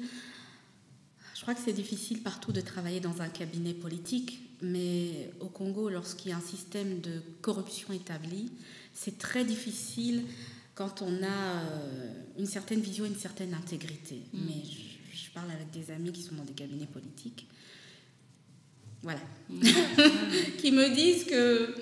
Je 1.40 1.44
crois 1.46 1.56
que 1.56 1.62
c'est 1.64 1.72
difficile 1.72 2.22
partout 2.22 2.52
de 2.52 2.60
travailler 2.60 3.00
dans 3.00 3.22
un 3.22 3.30
cabinet 3.30 3.74
politique, 3.74 4.42
mais 4.62 5.32
au 5.40 5.46
Congo, 5.46 5.88
lorsqu'il 5.88 6.32
y 6.32 6.34
a 6.34 6.38
un 6.38 6.42
système 6.42 7.00
de 7.00 7.22
corruption 7.42 7.94
établi, 7.94 8.52
c'est 8.94 9.18
très 9.18 9.46
difficile 9.46 10.26
quand 10.76 11.02
on 11.02 11.24
a 11.24 11.62
euh, 11.64 12.12
une 12.38 12.46
certaine 12.46 12.82
vision, 12.82 13.06
une 13.06 13.16
certaine 13.16 13.54
intégrité. 13.54 14.16
Mm. 14.34 14.40
Mais 14.48 14.64
je, 14.66 15.18
je 15.18 15.32
parle 15.32 15.50
avec 15.52 15.72
des 15.72 15.90
amis 15.94 16.12
qui 16.12 16.24
sont 16.24 16.36
dans 16.36 16.44
des 16.44 16.52
cabinets 16.52 16.88
politiques, 16.88 17.48
voilà, 19.02 19.22
Mm. 19.50 19.62
qui 20.58 20.72
me 20.74 20.94
disent 20.94 21.24
que 21.24 21.74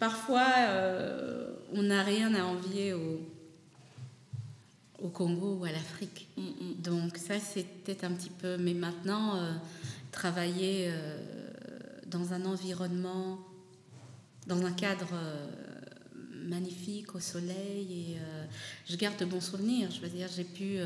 parfois 0.00 0.48
euh, 0.68 1.54
on 1.72 1.84
n'a 1.84 2.02
rien 2.02 2.34
à 2.34 2.42
envier 2.44 2.92
au, 2.92 3.20
au 5.02 5.08
Congo 5.08 5.58
ou 5.60 5.64
à 5.64 5.72
l'Afrique. 5.72 6.28
Mm, 6.36 6.42
mm. 6.42 6.74
Donc 6.82 7.16
ça, 7.16 7.38
c'était 7.38 8.04
un 8.04 8.12
petit 8.12 8.30
peu... 8.30 8.56
Mais 8.56 8.74
maintenant, 8.74 9.36
euh, 9.36 9.52
travailler 10.12 10.86
euh, 10.88 11.18
dans 12.06 12.32
un 12.32 12.44
environnement, 12.44 13.38
dans 14.46 14.64
un 14.64 14.72
cadre 14.72 15.08
euh, 15.12 15.46
magnifique, 16.48 17.14
au 17.14 17.20
soleil, 17.20 18.12
et 18.12 18.16
je 18.88 18.94
garde 18.96 19.18
de 19.18 19.24
bons 19.24 19.40
souvenirs. 19.40 19.90
Je 19.90 20.00
veux 20.00 20.08
dire, 20.08 20.28
j'ai 20.34 20.44
pu... 20.44 20.78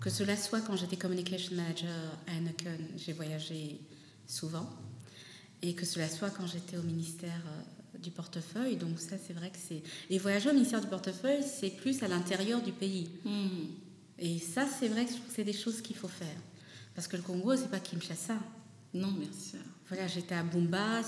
que 0.00 0.08
cela 0.08 0.34
soit 0.34 0.62
quand 0.62 0.76
j'étais 0.76 0.96
communication 0.96 1.54
manager 1.56 1.90
à 2.26 2.32
Heineken, 2.32 2.88
j'ai 2.96 3.12
voyagé 3.12 3.78
souvent, 4.26 4.66
et 5.60 5.74
que 5.74 5.84
cela 5.84 6.08
soit 6.08 6.30
quand 6.30 6.46
j'étais 6.46 6.78
au 6.78 6.82
ministère 6.82 7.42
du 8.02 8.10
portefeuille. 8.10 8.76
Donc 8.76 8.98
ça, 8.98 9.16
c'est 9.24 9.32
vrai 9.32 9.50
que 9.50 9.58
c'est... 9.58 9.82
Et 10.10 10.18
voyager 10.18 10.50
au 10.50 10.52
ministère 10.52 10.80
du 10.80 10.86
portefeuille, 10.86 11.42
c'est 11.42 11.70
plus 11.70 12.02
à 12.02 12.08
l'intérieur 12.08 12.62
du 12.62 12.72
pays. 12.72 13.08
Mm. 13.24 13.48
Et 14.18 14.38
ça, 14.38 14.66
c'est 14.66 14.88
vrai 14.88 15.04
que 15.04 15.10
je 15.10 15.16
trouve 15.16 15.28
que 15.28 15.34
c'est 15.34 15.44
des 15.44 15.52
choses 15.52 15.80
qu'il 15.82 15.96
faut 15.96 16.08
faire. 16.08 16.36
Parce 16.94 17.06
que 17.08 17.16
le 17.16 17.22
Congo, 17.22 17.54
c'est 17.56 17.70
pas 17.70 17.80
Kinshasa. 17.80 18.38
Non, 18.94 19.12
bien 19.12 19.28
sûr. 19.32 19.60
Voilà, 19.88 20.08
j'étais 20.08 20.34
à 20.34 20.42
Bumba, 20.42 21.02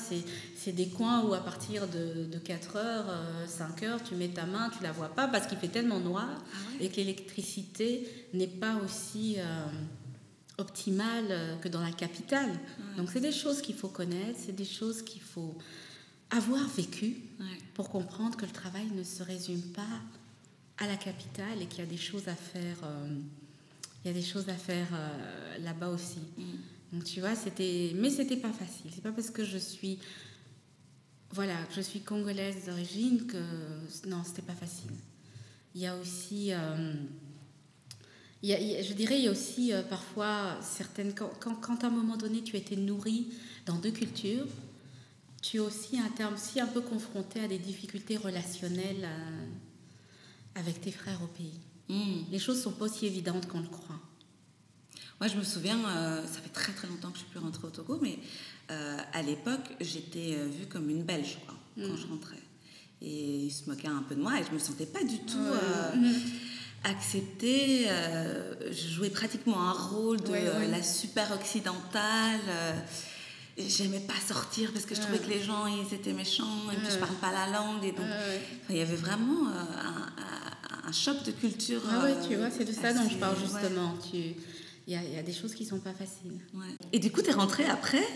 c'est 0.54 0.72
des 0.72 0.88
coins 0.88 1.24
où 1.24 1.32
à 1.34 1.40
partir 1.40 1.88
de, 1.88 2.26
de 2.26 2.38
4 2.38 2.76
heures, 2.76 3.06
euh, 3.08 3.46
5 3.46 3.82
heures, 3.82 4.02
tu 4.02 4.14
mets 4.14 4.28
ta 4.28 4.46
main, 4.46 4.70
tu 4.76 4.84
la 4.84 4.92
vois 4.92 5.08
pas 5.08 5.26
parce 5.26 5.48
qu'il 5.48 5.58
fait 5.58 5.68
tellement 5.68 5.98
noir 5.98 6.28
Ah 6.30 6.56
ouais 6.70 6.86
et 6.86 6.88
que 6.88 6.96
l'électricité 6.96 8.06
n'est 8.34 8.46
pas 8.46 8.76
aussi 8.76 9.36
euh, 9.38 9.66
optimale 10.58 11.26
euh, 11.30 11.56
que 11.56 11.68
dans 11.68 11.80
la 11.80 11.90
capitale. 11.90 12.50
Donc 12.96 13.08
c'est 13.12 13.20
des 13.20 13.32
choses 13.32 13.62
qu'il 13.62 13.74
faut 13.74 13.88
connaître, 13.88 14.38
c'est 14.46 14.54
des 14.54 14.64
choses 14.64 15.02
qu'il 15.02 15.22
faut 15.22 15.56
avoir 16.30 16.64
Ouais. 17.40 17.46
pour 17.74 17.88
comprendre 17.90 18.36
que 18.36 18.44
le 18.44 18.52
travail 18.52 18.86
ne 18.94 19.02
se 19.02 19.22
résume 19.22 19.62
pas 19.72 19.86
à 20.78 20.86
la 20.86 20.96
capitale 20.96 21.60
et 21.62 21.66
qu'il 21.66 21.80
y 21.80 21.82
a 21.82 21.90
des 21.90 21.96
choses 21.96 22.28
à 22.28 22.34
faire. 22.34 22.76
euh, 22.84 23.18
il 24.04 24.08
y 24.08 24.10
a 24.10 24.14
des 24.14 24.22
choses 24.24 24.48
à 24.48 24.54
faire 24.54 24.86
euh, 24.92 25.58
là-bas 25.58 25.88
aussi. 25.88 26.18
Mm. 26.36 26.42
Donc 26.92 27.04
tu 27.04 27.20
vois, 27.20 27.34
c'était, 27.34 27.92
mais 27.96 28.10
c'était 28.10 28.36
pas 28.36 28.52
facile. 28.52 28.90
C'est 28.94 29.02
pas 29.02 29.10
parce 29.12 29.30
que 29.30 29.44
je 29.44 29.58
suis, 29.58 29.98
voilà, 31.32 31.54
que 31.64 31.74
je 31.74 31.80
suis 31.80 32.00
congolaise 32.00 32.66
d'origine 32.66 33.26
que 33.26 33.38
non, 34.06 34.22
c'était 34.24 34.42
pas 34.42 34.54
facile. 34.54 34.90
Il 35.74 35.80
y 35.80 35.86
a 35.86 35.96
aussi, 35.96 36.52
euh, 36.52 36.94
il 38.42 38.48
y 38.50 38.54
a- 38.54 38.60
il 38.60 38.68
y 38.68 38.76
a- 38.76 38.82
je 38.82 38.92
dirais, 38.94 39.18
il 39.18 39.24
y 39.24 39.28
a 39.28 39.32
aussi 39.32 39.72
parfois 39.90 40.58
certaines, 40.62 41.12
quand, 41.14 41.30
quand, 41.40 41.56
quand 41.56 41.82
à 41.84 41.88
un 41.88 41.90
moment 41.90 42.16
donné 42.16 42.42
tu 42.42 42.54
as 42.56 42.60
été 42.60 42.76
nourri 42.76 43.28
dans 43.66 43.76
deux 43.76 43.90
cultures, 43.90 44.46
tu 45.42 45.56
es 45.58 45.60
aussi 45.60 45.98
un 45.98 46.08
terme 46.10 46.34
aussi 46.34 46.60
un 46.60 46.66
peu 46.66 46.80
confronté 46.80 47.40
à 47.40 47.48
des 47.48 47.58
difficultés 47.58 48.16
relationnelles 48.16 49.04
euh, 49.04 49.46
avec 50.56 50.80
tes 50.80 50.90
frères 50.92 51.20
au 51.22 51.26
pays. 51.28 51.60
Mm. 51.88 52.24
Les 52.30 52.38
choses 52.38 52.60
sont 52.62 52.72
pas 52.72 52.86
aussi 52.86 53.06
évidentes 53.06 53.46
qu'on 53.48 53.60
le 53.60 53.68
croit. 53.68 54.00
Moi, 55.20 55.28
je 55.28 55.36
me 55.36 55.42
souviens, 55.42 55.78
euh, 55.88 56.22
ça 56.22 56.40
fait 56.40 56.48
très 56.50 56.72
très 56.72 56.86
longtemps 56.86 57.08
que 57.10 57.14
je 57.18 57.22
suis 57.22 57.30
plus 57.30 57.40
rentrée 57.40 57.66
au 57.66 57.70
Togo, 57.70 57.98
mais 58.00 58.18
euh, 58.70 58.98
à 59.12 59.22
l'époque, 59.22 59.74
j'étais 59.80 60.36
vue 60.46 60.66
comme 60.66 60.90
une 60.90 61.02
Belge, 61.02 61.38
quoi, 61.46 61.56
quand 61.76 61.92
Mm. 61.94 61.96
je 61.96 62.06
rentrais. 62.06 62.42
Et 63.00 63.44
ils 63.46 63.50
se 63.52 63.68
moquaient 63.70 63.86
un 63.88 64.02
peu 64.02 64.16
de 64.16 64.20
moi 64.20 64.40
et 64.40 64.44
je 64.44 64.50
me 64.52 64.58
sentais 64.58 64.86
pas 64.86 65.02
du 65.04 65.18
tout 65.20 65.38
euh, 65.38 66.12
acceptée. 66.84 67.86
euh, 67.88 68.54
je 68.72 68.88
jouais 68.88 69.10
pratiquement 69.10 69.60
un 69.68 69.72
rôle 69.72 70.20
de 70.20 70.28
Ouais, 70.30 70.42
ouais. 70.50 70.66
la 70.68 70.82
super 70.82 71.30
occidentale. 71.32 72.40
euh, 72.48 72.72
J'aimais 73.66 74.00
pas 74.00 74.14
sortir 74.26 74.72
parce 74.72 74.84
que 74.84 74.94
je 74.94 75.00
trouvais 75.00 75.18
que 75.18 75.28
les 75.28 75.42
gens 75.42 75.66
ils 75.66 75.92
étaient 75.94 76.12
méchants 76.12 76.70
et 76.72 76.76
puis 76.76 76.86
je 76.92 76.96
parle 76.98 77.14
pas 77.16 77.32
la 77.32 77.48
langue 77.50 77.84
et 77.84 77.92
donc 77.92 78.06
il 78.70 78.76
y 78.76 78.80
avait 78.80 78.94
vraiment 78.96 79.48
euh, 79.48 79.52
un, 79.52 80.22
un- 80.86 80.88
un 80.88 80.92
choc 80.92 81.22
de 81.24 81.32
culture. 81.32 81.82
Ah 81.90 82.04
ouais, 82.04 82.12
euh, 82.12 82.26
tu 82.28 82.36
vois, 82.36 82.50
c'est 82.50 82.64
de 82.64 82.72
ça 82.72 82.92
dont 82.94 83.08
je 83.08 83.16
parle 83.16 83.36
ouais. 83.36 83.44
justement. 83.44 83.94
Tu, 84.10 84.16
il 84.86 84.92
y 84.92 84.96
a, 84.96 85.02
il 85.02 85.12
y 85.14 85.18
a 85.18 85.22
des 85.22 85.32
choses 85.32 85.54
qui 85.54 85.64
sont 85.66 85.80
pas 85.80 85.92
faciles. 85.92 86.38
Ouais. 86.54 86.66
Et 86.92 86.98
du 86.98 87.10
coup, 87.10 87.20
tu 87.20 87.28
es 87.30 87.32
rentrée 87.32 87.66
après? 87.66 88.06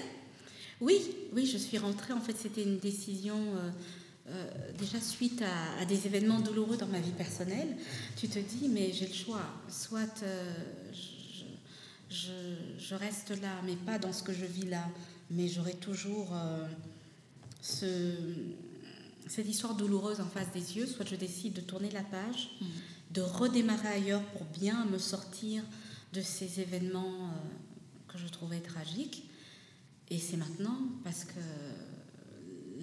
Oui, 0.81 1.01
oui, 1.35 1.45
je 1.47 1.59
suis 1.59 1.77
rentrée. 1.79 2.13
En 2.13 2.21
fait, 2.21 2.37
c'était 2.41 2.63
une 2.63 2.79
décision 2.79 3.37
euh, 3.37 3.71
euh, 4.31 4.51
déjà 4.79 5.01
suite 5.01 5.43
à, 5.43 5.83
à 5.83 5.85
des 5.85 6.07
événements 6.07 6.41
douloureux 6.41 6.77
dans 6.77 6.87
ma 6.87 6.99
vie 7.01 7.11
personnelle. 7.13 7.77
Tu 8.17 8.29
te 8.29 8.39
dis, 8.39 8.69
mais 8.71 8.93
j'ai 8.93 9.07
le 9.09 9.13
choix. 9.15 9.43
Soit 9.69 10.23
euh, 10.23 10.51
je, 10.93 12.17
je- 12.17 12.79
je 12.79 12.95
reste 12.95 13.31
là, 13.43 13.51
mais 13.67 13.77
pas 13.77 13.99
dans 13.99 14.13
ce 14.13 14.23
que 14.23 14.33
je 14.33 14.45
vis 14.47 14.67
là, 14.67 14.85
mais 15.33 15.49
j'aurai 15.49 15.75
toujours 15.75 16.31
euh, 16.35 16.67
ce, 17.61 18.15
cette 19.27 19.49
histoire 19.49 19.75
douloureuse 19.75 20.21
en 20.21 20.27
face 20.27 20.53
des 20.53 20.77
yeux. 20.77 20.87
Soit 20.87 21.07
je 21.09 21.17
décide 21.17 21.55
de 21.55 21.61
tourner 21.61 21.91
la 21.91 22.03
page, 22.03 22.51
de 23.11 23.23
redémarrer 23.23 23.89
ailleurs 23.89 24.23
pour 24.23 24.45
bien 24.47 24.85
me 24.87 24.99
sortir 24.99 25.65
de 26.13 26.21
ces 26.21 26.61
événements 26.61 27.31
euh, 27.31 28.13
que 28.13 28.19
je 28.19 28.27
trouvais 28.29 28.61
tragiques. 28.61 29.29
Et 30.11 30.19
c'est 30.19 30.37
maintenant 30.37 30.79
parce 31.05 31.25
que 31.25 31.41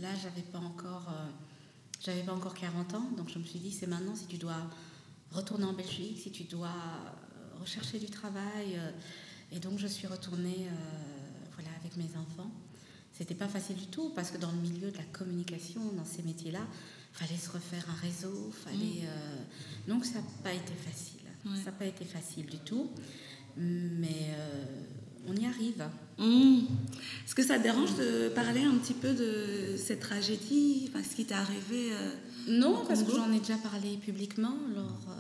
là, 0.02 0.10
j'avais 0.22 0.42
pas 0.42 0.58
encore, 0.60 1.08
euh, 1.10 1.30
j'avais 2.04 2.24
pas 2.24 2.34
encore 2.34 2.56
40 2.56 2.96
ans, 2.96 3.12
donc 3.16 3.30
je 3.30 3.38
me 3.38 3.44
suis 3.44 3.60
dit 3.60 3.72
c'est 3.72 3.86
maintenant 3.88 4.16
si 4.16 4.26
tu 4.26 4.38
dois 4.38 4.70
retourner 5.32 5.66
en 5.66 5.74
Belgique, 5.74 6.20
si 6.24 6.32
tu 6.32 6.46
dois 6.46 6.74
rechercher 7.60 8.00
du 8.00 8.08
travail. 8.08 8.80
et 9.52 9.60
donc 9.60 9.78
je 9.78 9.86
suis 9.86 10.08
retournée, 10.08 10.68
euh, 10.68 11.19
avec 11.90 11.98
mes 11.98 12.18
enfants. 12.18 12.52
C'était 13.18 13.36
pas 13.36 13.48
facile 13.48 13.76
du 13.76 13.88
tout 13.88 14.12
parce 14.16 14.32
que 14.32 14.38
dans 14.38 14.52
le 14.52 14.58
milieu 14.58 14.92
de 14.92 14.98
la 14.98 15.04
communication, 15.12 15.82
dans 15.98 16.06
ces 16.06 16.24
métiers-là, 16.24 16.66
fallait 17.14 17.38
se 17.38 17.50
refaire 17.50 17.86
un 17.90 18.06
réseau, 18.06 18.52
fallait. 18.64 19.04
euh, 19.04 19.88
donc 19.88 20.06
ça 20.06 20.20
n'a 20.20 20.26
pas 20.44 20.54
été 20.54 20.74
facile. 20.74 21.20
Ça 21.64 21.72
n'a 21.72 21.78
pas 21.78 21.86
été 21.86 22.04
facile 22.06 22.46
du 22.46 22.58
tout, 22.60 22.90
mais 23.58 24.28
euh, 24.32 24.66
on 25.28 25.36
y 25.36 25.46
arrive. 25.46 25.84
Mmh. 26.18 26.66
Est-ce 27.26 27.34
que 27.34 27.44
ça 27.44 27.58
te 27.58 27.64
dérange 27.64 27.96
de 27.96 28.30
parler 28.30 28.62
un 28.62 28.76
petit 28.78 28.94
peu 28.94 29.14
de 29.14 29.78
cette 29.78 30.02
tragédie, 30.02 30.90
enfin, 30.90 31.02
ce 31.02 31.16
qui 31.16 31.26
t'est 31.26 31.34
arrivé 31.34 31.94
euh, 31.94 32.12
Non, 32.50 32.84
parce 32.86 33.04
que 33.04 33.12
j'en 33.12 33.32
ai 33.32 33.40
déjà 33.40 33.58
parlé 33.58 33.98
publiquement 33.98 34.56
lors 34.76 35.16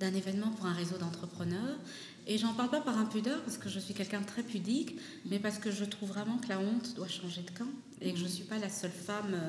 d'un 0.00 0.14
événement 0.14 0.50
pour 0.50 0.66
un 0.66 0.72
réseau 0.72 0.96
d'entrepreneurs. 0.96 1.78
Et 2.26 2.38
j'en 2.38 2.54
parle 2.54 2.70
pas 2.70 2.80
par 2.80 2.98
impudeur, 2.98 3.40
parce 3.42 3.56
que 3.56 3.68
je 3.68 3.78
suis 3.78 3.94
quelqu'un 3.94 4.20
de 4.20 4.26
très 4.26 4.42
pudique, 4.42 4.96
mais 5.26 5.38
parce 5.38 5.58
que 5.58 5.70
je 5.70 5.84
trouve 5.84 6.08
vraiment 6.08 6.38
que 6.38 6.48
la 6.48 6.58
honte 6.58 6.94
doit 6.96 7.06
changer 7.08 7.42
de 7.42 7.50
camp. 7.50 7.68
Et 8.00 8.12
que 8.12 8.18
je 8.18 8.24
ne 8.24 8.28
suis 8.28 8.44
pas 8.44 8.58
la 8.58 8.68
seule 8.68 8.90
femme 8.90 9.32
euh, 9.32 9.48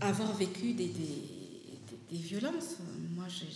à 0.00 0.08
avoir 0.08 0.34
vécu 0.36 0.72
des, 0.72 0.86
des, 0.86 0.92
des- 0.92 1.40
des 2.12 2.16
violences. 2.18 2.76
Moi, 3.14 3.26
j'ai- 3.28 3.46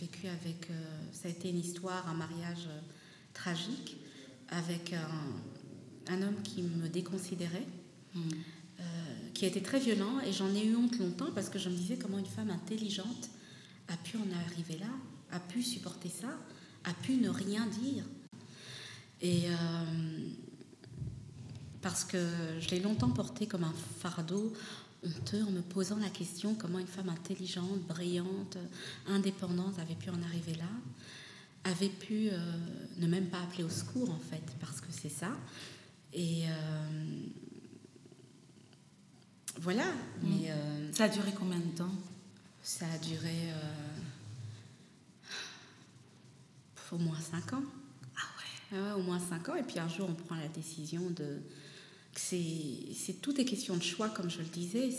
vécu 0.00 0.28
avec. 0.28 0.70
euh, 0.70 0.74
ça 1.12 1.28
a 1.28 1.30
été 1.30 1.50
une 1.50 1.58
histoire, 1.58 2.08
un 2.08 2.14
mariage 2.14 2.66
euh, 2.68 2.80
tragique, 3.34 3.96
avec 4.48 4.92
un, 4.94 6.12
un 6.14 6.22
homme 6.22 6.40
qui 6.42 6.62
me 6.62 6.88
déconsidérait 6.88 7.66
euh, 8.16 8.20
qui 9.34 9.44
a 9.44 9.48
été 9.48 9.62
très 9.62 9.78
violent 9.78 10.18
et 10.26 10.32
j'en 10.32 10.52
ai 10.54 10.64
eu 10.66 10.74
honte 10.74 10.98
longtemps 10.98 11.30
parce 11.34 11.48
que 11.48 11.58
je 11.58 11.68
me 11.68 11.76
disais 11.76 11.96
comment 11.96 12.18
une 12.18 12.26
femme 12.26 12.50
intelligente 12.50 13.28
a 13.88 13.96
pu 13.96 14.16
en 14.16 14.26
arriver 14.46 14.78
là, 14.78 14.88
a 15.32 15.38
pu 15.38 15.62
supporter 15.62 16.08
ça, 16.08 16.36
a 16.84 16.92
pu 16.94 17.14
ne 17.16 17.28
rien 17.28 17.66
dire. 17.66 18.04
Et 19.20 19.48
euh, 19.48 19.54
parce 21.82 22.04
que 22.04 22.18
je 22.60 22.68
l'ai 22.70 22.80
longtemps 22.80 23.10
porté 23.10 23.46
comme 23.46 23.64
un 23.64 23.74
fardeau 23.98 24.52
honteux 25.02 25.42
en 25.42 25.50
me 25.50 25.62
posant 25.62 25.96
la 25.96 26.10
question 26.10 26.54
comment 26.54 26.78
une 26.78 26.86
femme 26.86 27.08
intelligente, 27.08 27.80
brillante, 27.88 28.56
indépendante 29.06 29.78
avait 29.78 29.94
pu 29.94 30.10
en 30.10 30.22
arriver 30.22 30.54
là, 30.54 30.68
avait 31.64 31.88
pu 31.88 32.28
euh, 32.30 32.38
ne 32.98 33.06
même 33.06 33.26
pas 33.28 33.40
appeler 33.40 33.64
au 33.64 33.70
secours 33.70 34.10
en 34.10 34.18
fait, 34.18 34.42
parce 34.60 34.80
que 34.80 34.88
c'est 34.90 35.10
ça. 35.10 35.30
Et 36.12 36.44
euh, 36.48 37.26
voilà, 39.60 39.84
mais 40.22 40.50
euh, 40.50 40.92
Ça 40.92 41.04
a 41.04 41.08
duré 41.08 41.32
combien 41.38 41.58
de 41.58 41.76
temps? 41.76 41.92
ça 42.62 42.84
a 42.92 42.98
duré 42.98 43.48
au 46.92 46.98
moins 46.98 47.18
5 47.18 47.52
ans. 47.54 47.62
Ah 48.16 48.20
ouais. 48.38 48.78
Ah 48.78 48.82
ouais, 48.82 49.00
au 49.00 49.04
moins 49.04 49.18
5 49.18 49.48
ans. 49.48 49.54
Et 49.56 49.62
puis 49.62 49.78
un 49.78 49.88
jour, 49.88 50.08
on 50.10 50.14
prend 50.14 50.36
la 50.36 50.48
décision 50.48 51.10
de. 51.10 51.40
que 52.14 52.20
C'est 52.20 53.20
tout 53.20 53.40
est 53.40 53.44
question 53.44 53.76
de 53.76 53.82
choix, 53.82 54.08
comme 54.08 54.30
je 54.30 54.38
le 54.38 54.44
disais. 54.44 54.90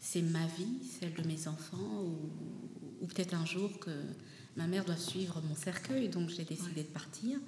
C'est 0.00 0.22
ma 0.22 0.46
vie, 0.46 0.78
celle 0.98 1.14
de 1.14 1.22
mes 1.22 1.46
enfants, 1.48 2.02
ou, 2.04 3.02
ou 3.02 3.06
peut-être 3.06 3.34
un 3.34 3.46
jour 3.46 3.78
que 3.78 3.90
ma 4.56 4.66
mère 4.66 4.84
doit 4.84 4.96
suivre 4.96 5.40
mon 5.48 5.54
cercueil. 5.54 6.08
Donc 6.08 6.30
j'ai 6.30 6.44
décidé 6.44 6.82
de 6.82 6.88
partir. 6.88 7.38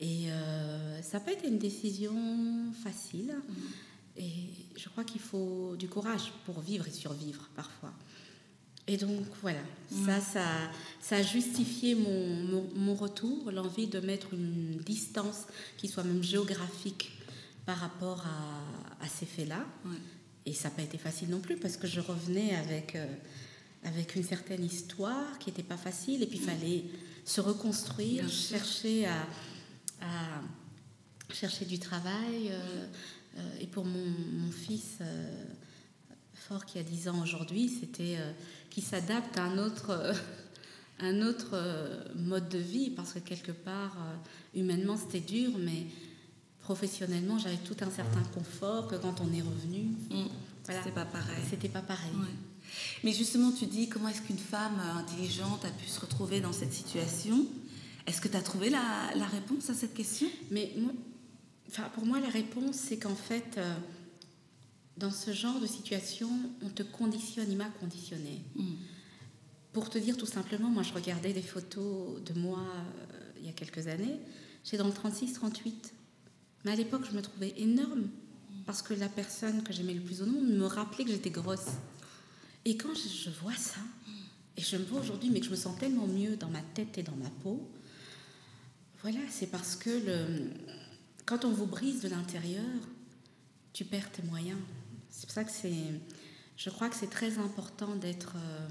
Et 0.00 0.30
euh, 0.30 1.02
ça 1.02 1.18
n'a 1.18 1.24
pas 1.24 1.32
été 1.32 1.48
une 1.48 1.58
décision 1.58 2.72
facile. 2.82 3.34
Et 4.16 4.30
je 4.76 4.88
crois 4.88 5.04
qu'il 5.04 5.20
faut 5.20 5.76
du 5.76 5.88
courage 5.88 6.32
pour 6.44 6.60
vivre 6.60 6.86
et 6.86 6.90
survivre 6.90 7.48
parfois. 7.54 7.92
Et 8.88 8.96
donc 8.96 9.26
voilà, 9.42 9.58
ça, 10.06 10.20
ça, 10.20 10.44
ça 11.00 11.16
a 11.16 11.22
justifié 11.22 11.94
mon, 11.96 12.26
mon, 12.44 12.68
mon 12.76 12.94
retour, 12.94 13.50
l'envie 13.50 13.88
de 13.88 13.98
mettre 13.98 14.32
une 14.32 14.76
distance 14.76 15.46
qui 15.76 15.88
soit 15.88 16.04
même 16.04 16.22
géographique 16.22 17.10
par 17.64 17.78
rapport 17.78 18.24
à, 18.24 19.04
à 19.04 19.08
ces 19.08 19.26
faits-là. 19.26 19.66
Ouais. 19.84 19.96
Et 20.46 20.52
ça 20.52 20.68
n'a 20.68 20.74
pas 20.76 20.82
été 20.82 20.98
facile 20.98 21.30
non 21.30 21.40
plus 21.40 21.56
parce 21.56 21.76
que 21.76 21.88
je 21.88 21.98
revenais 21.98 22.54
avec, 22.54 22.94
euh, 22.94 23.06
avec 23.82 24.14
une 24.14 24.22
certaine 24.22 24.64
histoire 24.64 25.36
qui 25.40 25.50
n'était 25.50 25.64
pas 25.64 25.76
facile 25.76 26.22
et 26.22 26.26
puis 26.26 26.38
il 26.38 26.44
fallait 26.44 26.84
se 27.24 27.40
reconstruire, 27.40 28.22
Bien 28.22 28.32
sûr. 28.32 28.56
chercher 28.58 29.06
à, 29.06 29.26
à 30.02 30.42
chercher 31.34 31.64
du 31.64 31.80
travail. 31.80 32.50
euh, 32.50 32.86
euh, 33.38 33.58
et 33.60 33.66
pour 33.66 33.84
mon, 33.84 34.06
mon 34.32 34.50
fils 34.52 34.98
fort 36.48 36.64
qui 36.64 36.78
a 36.78 36.82
10 36.82 37.08
ans 37.08 37.22
aujourd'hui, 37.22 37.68
c'était 37.68 38.16
euh, 38.18 38.32
qu'il 38.70 38.82
s'adapte 38.82 39.36
à 39.38 39.44
un 39.44 39.58
autre, 39.58 39.90
euh, 39.90 40.12
un 41.00 41.22
autre 41.22 41.50
euh, 41.54 42.04
mode 42.14 42.48
de 42.48 42.58
vie 42.58 42.90
parce 42.90 43.12
que 43.14 43.18
quelque 43.20 43.52
part, 43.52 43.96
euh, 43.98 44.58
humainement, 44.58 44.96
c'était 44.96 45.20
dur, 45.20 45.50
mais 45.58 45.86
professionnellement, 46.60 47.38
j'avais 47.38 47.56
tout 47.56 47.76
un 47.80 47.90
certain 47.90 48.22
confort 48.34 48.88
que 48.88 48.96
quand 48.96 49.20
on 49.20 49.32
est 49.32 49.42
revenu, 49.42 49.90
Mmh. 50.10 50.24
Voilà. 50.66 50.80
C'est 50.82 50.94
pas 50.94 51.04
pareil. 51.04 51.44
c'était 51.48 51.68
pas 51.68 51.80
pareil. 51.80 52.10
Ouais. 52.16 52.26
Mais 53.04 53.12
justement, 53.12 53.52
tu 53.52 53.66
dis 53.66 53.88
comment 53.88 54.08
est-ce 54.08 54.22
qu'une 54.22 54.36
femme 54.36 54.80
intelligente 54.96 55.64
a 55.64 55.68
pu 55.70 55.86
se 55.86 56.00
retrouver 56.00 56.40
dans 56.40 56.52
cette 56.52 56.72
situation? 56.72 57.46
Est-ce 58.04 58.20
que 58.20 58.26
tu 58.26 58.36
as 58.36 58.42
trouvé 58.42 58.68
la, 58.68 59.12
la 59.14 59.26
réponse 59.26 59.70
à 59.70 59.74
cette 59.74 59.94
question? 59.94 60.26
Mais 60.50 60.72
moi, 60.76 60.90
pour 61.94 62.04
moi, 62.04 62.18
la 62.18 62.28
réponse, 62.28 62.74
c'est 62.74 62.96
qu'en 62.96 63.14
fait, 63.14 63.60
dans 64.96 65.10
ce 65.10 65.32
genre 65.32 65.60
de 65.60 65.66
situation, 65.66 66.28
on 66.62 66.70
te 66.70 66.82
conditionne, 66.82 67.50
il 67.50 67.56
m'a 67.56 67.68
conditionné. 67.68 68.42
Mm. 68.54 68.74
Pour 69.72 69.90
te 69.90 69.98
dire 69.98 70.16
tout 70.16 70.26
simplement, 70.26 70.70
moi, 70.70 70.82
je 70.82 70.92
regardais 70.94 71.32
des 71.32 71.42
photos 71.42 72.22
de 72.24 72.32
moi 72.38 72.60
euh, 72.60 73.30
il 73.38 73.46
y 73.46 73.48
a 73.48 73.52
quelques 73.52 73.88
années. 73.88 74.18
J'étais 74.64 74.78
dans 74.78 74.86
le 74.86 74.92
36-38. 74.92 75.72
Mais 76.64 76.72
à 76.72 76.76
l'époque, 76.76 77.02
je 77.08 77.14
me 77.14 77.22
trouvais 77.22 77.52
énorme 77.58 78.08
parce 78.64 78.82
que 78.82 78.94
la 78.94 79.08
personne 79.08 79.62
que 79.62 79.72
j'aimais 79.72 79.94
le 79.94 80.00
plus 80.00 80.22
au 80.22 80.26
monde 80.26 80.48
me 80.48 80.64
rappelait 80.64 81.04
que 81.04 81.10
j'étais 81.10 81.30
grosse. 81.30 81.68
Et 82.64 82.76
quand 82.76 82.94
je, 82.94 83.30
vois 83.30 83.54
ça, 83.54 83.80
et 84.56 84.62
je 84.62 84.76
me 84.76 84.84
vois 84.84 85.00
aujourd'hui, 85.00 85.30
mais 85.30 85.38
que 85.38 85.46
je 85.46 85.52
me 85.52 85.56
sens 85.56 85.78
tellement 85.78 86.08
mieux 86.08 86.36
dans 86.36 86.48
ma 86.48 86.62
tête 86.74 86.98
et 86.98 87.04
dans 87.04 87.14
ma 87.14 87.30
peau, 87.30 87.70
voilà, 89.02 89.20
c'est 89.30 89.46
parce 89.46 89.76
que 89.76 89.90
le, 89.90 90.50
quand 91.26 91.44
on 91.44 91.52
vous 91.52 91.66
brise 91.66 92.00
de 92.00 92.08
l'intérieur, 92.08 92.64
tu 93.72 93.84
perds 93.84 94.10
tes 94.10 94.22
moyens. 94.22 94.58
C'est 95.18 95.26
pour 95.26 95.34
ça 95.34 95.44
que 95.44 95.50
c'est, 95.50 95.72
je 96.58 96.68
crois 96.70 96.90
que 96.90 96.94
c'est 96.96 97.08
très 97.10 97.38
important 97.38 97.96
d'être, 97.96 98.34
euh, 98.36 98.68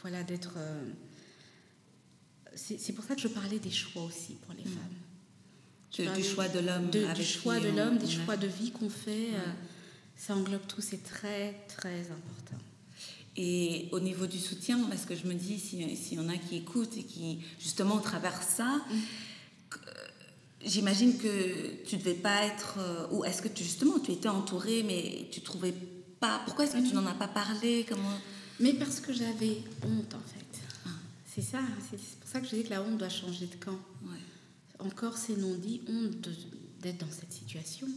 voilà, 0.00 0.22
d'être. 0.22 0.54
euh, 0.56 0.82
c'est 2.56 2.92
pour 2.92 3.04
ça 3.04 3.14
que 3.14 3.20
je 3.20 3.28
parlais 3.28 3.58
des 3.58 3.70
choix 3.70 4.02
aussi 4.04 4.34
pour 4.42 4.54
les 4.54 4.62
femmes. 4.64 4.96
Je 5.96 6.02
De- 6.04 6.14
du 6.14 6.22
choix 6.24 6.48
de 6.48 6.60
l'homme 6.60 6.88
de- 6.90 7.12
du 7.14 7.24
choix 7.24 7.60
de 7.60 7.68
l'homme, 7.68 7.98
des 7.98 8.08
choix 8.08 8.36
de 8.36 8.46
vie 8.46 8.70
qu'on 8.70 8.88
fait. 8.90 9.34
euh, 9.34 9.52
ça 10.16 10.34
englobe 10.36 10.66
tout, 10.66 10.80
c'est 10.80 11.02
très 11.02 11.64
très 11.68 12.00
important. 12.10 12.56
Et 13.36 13.88
au 13.90 13.98
niveau 13.98 14.26
du 14.28 14.38
soutien, 14.38 14.78
parce 14.88 15.04
que 15.04 15.14
je 15.16 15.26
me 15.26 15.34
dis, 15.34 15.58
s'il 15.58 15.96
si 15.96 16.14
y 16.14 16.18
en 16.20 16.28
a 16.28 16.36
qui 16.36 16.56
écoutent 16.56 16.96
et 16.96 17.02
qui, 17.02 17.40
justement, 17.58 17.98
traversent 17.98 18.54
ça, 18.56 18.80
que- 18.88 18.94
j'imagine 20.64 21.16
que 21.18 21.82
tu 21.84 21.96
devais 21.96 22.14
pas 22.14 22.44
être... 22.44 22.76
euh, 22.78 23.06
Ou 23.12 23.24
est-ce 23.24 23.42
que, 23.42 23.48
tu, 23.48 23.62
justement, 23.64 23.98
tu 23.98 24.12
étais 24.12 24.28
entourée, 24.28 24.82
mais 24.82 25.28
tu 25.30 25.40
trouvais 25.40 25.74
pas... 26.20 26.40
Pourquoi 26.44 26.64
est-ce 26.64 26.74
que 26.74 26.88
tu 26.88 26.94
n'en 26.94 27.06
as 27.06 27.14
pas 27.14 27.28
parlé 27.28 27.84
Comment... 27.88 28.18
Mais 28.60 28.72
parce 28.72 29.00
que 29.00 29.12
j'avais 29.12 29.58
honte 29.84 30.14
en 30.14 30.20
fait. 30.20 30.60
Ah. 30.86 30.90
C'est 31.34 31.42
ça, 31.42 31.58
c'est 31.90 31.98
c'est 31.98 32.18
pour 32.20 32.28
ça 32.28 32.40
que 32.40 32.46
je 32.46 32.54
dis 32.54 32.62
que 32.64 32.70
la 32.70 32.82
honte 32.82 32.98
doit 32.98 33.08
changer 33.08 33.46
de 33.46 33.56
camp. 33.64 33.78
Ouais. 34.04 34.18
Encore 34.86 35.16
ces 35.18 35.36
non-dits, 35.36 35.82
honte 35.88 36.20
de- 36.20 36.34
d'être 36.80 36.98
dans 36.98 37.10
cette 37.12 37.32
situation. 37.32 37.88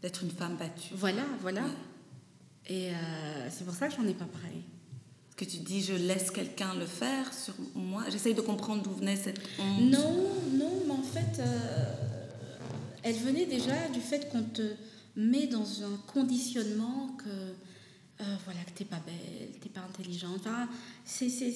D'être 0.00 0.22
une 0.22 0.30
femme 0.30 0.56
battue. 0.56 0.94
Voilà, 0.94 1.24
voilà. 1.42 1.62
Ouais. 1.64 1.70
Et 2.68 2.90
euh, 2.94 3.48
c'est 3.50 3.64
pour 3.64 3.74
ça 3.74 3.88
que 3.88 3.94
j'en 3.94 4.06
ai 4.08 4.14
pas 4.14 4.24
parlé. 4.24 4.62
Que 5.36 5.44
tu 5.44 5.56
dis, 5.58 5.82
je 5.82 5.94
laisse 5.94 6.30
quelqu'un 6.30 6.74
le 6.76 6.86
faire 6.86 7.32
sur 7.34 7.54
moi. 7.74 8.04
J'essaye 8.08 8.34
de 8.34 8.40
comprendre 8.40 8.82
d'où 8.84 8.92
venait 8.92 9.16
cette 9.16 9.40
honte. 9.58 9.80
Non, 9.90 10.28
non, 10.52 10.70
mais 10.86 10.92
en 10.92 11.02
fait, 11.02 11.40
euh, 11.40 11.94
elle 13.02 13.16
venait 13.16 13.46
déjà 13.46 13.88
du 13.92 14.00
fait 14.00 14.30
qu'on 14.30 14.44
te 14.44 14.62
met 15.16 15.48
dans 15.48 15.82
un 15.82 15.96
conditionnement 16.12 17.08
que, 17.18 17.28
euh, 17.28 18.36
voilà, 18.44 18.60
que 18.64 18.70
t'es 18.78 18.84
pas 18.84 19.00
belle, 19.04 19.58
t'es 19.60 19.68
pas 19.68 19.80
intelligente. 19.80 20.36
Enfin, 20.40 20.68
c'est, 21.04 21.28
c'est, 21.28 21.52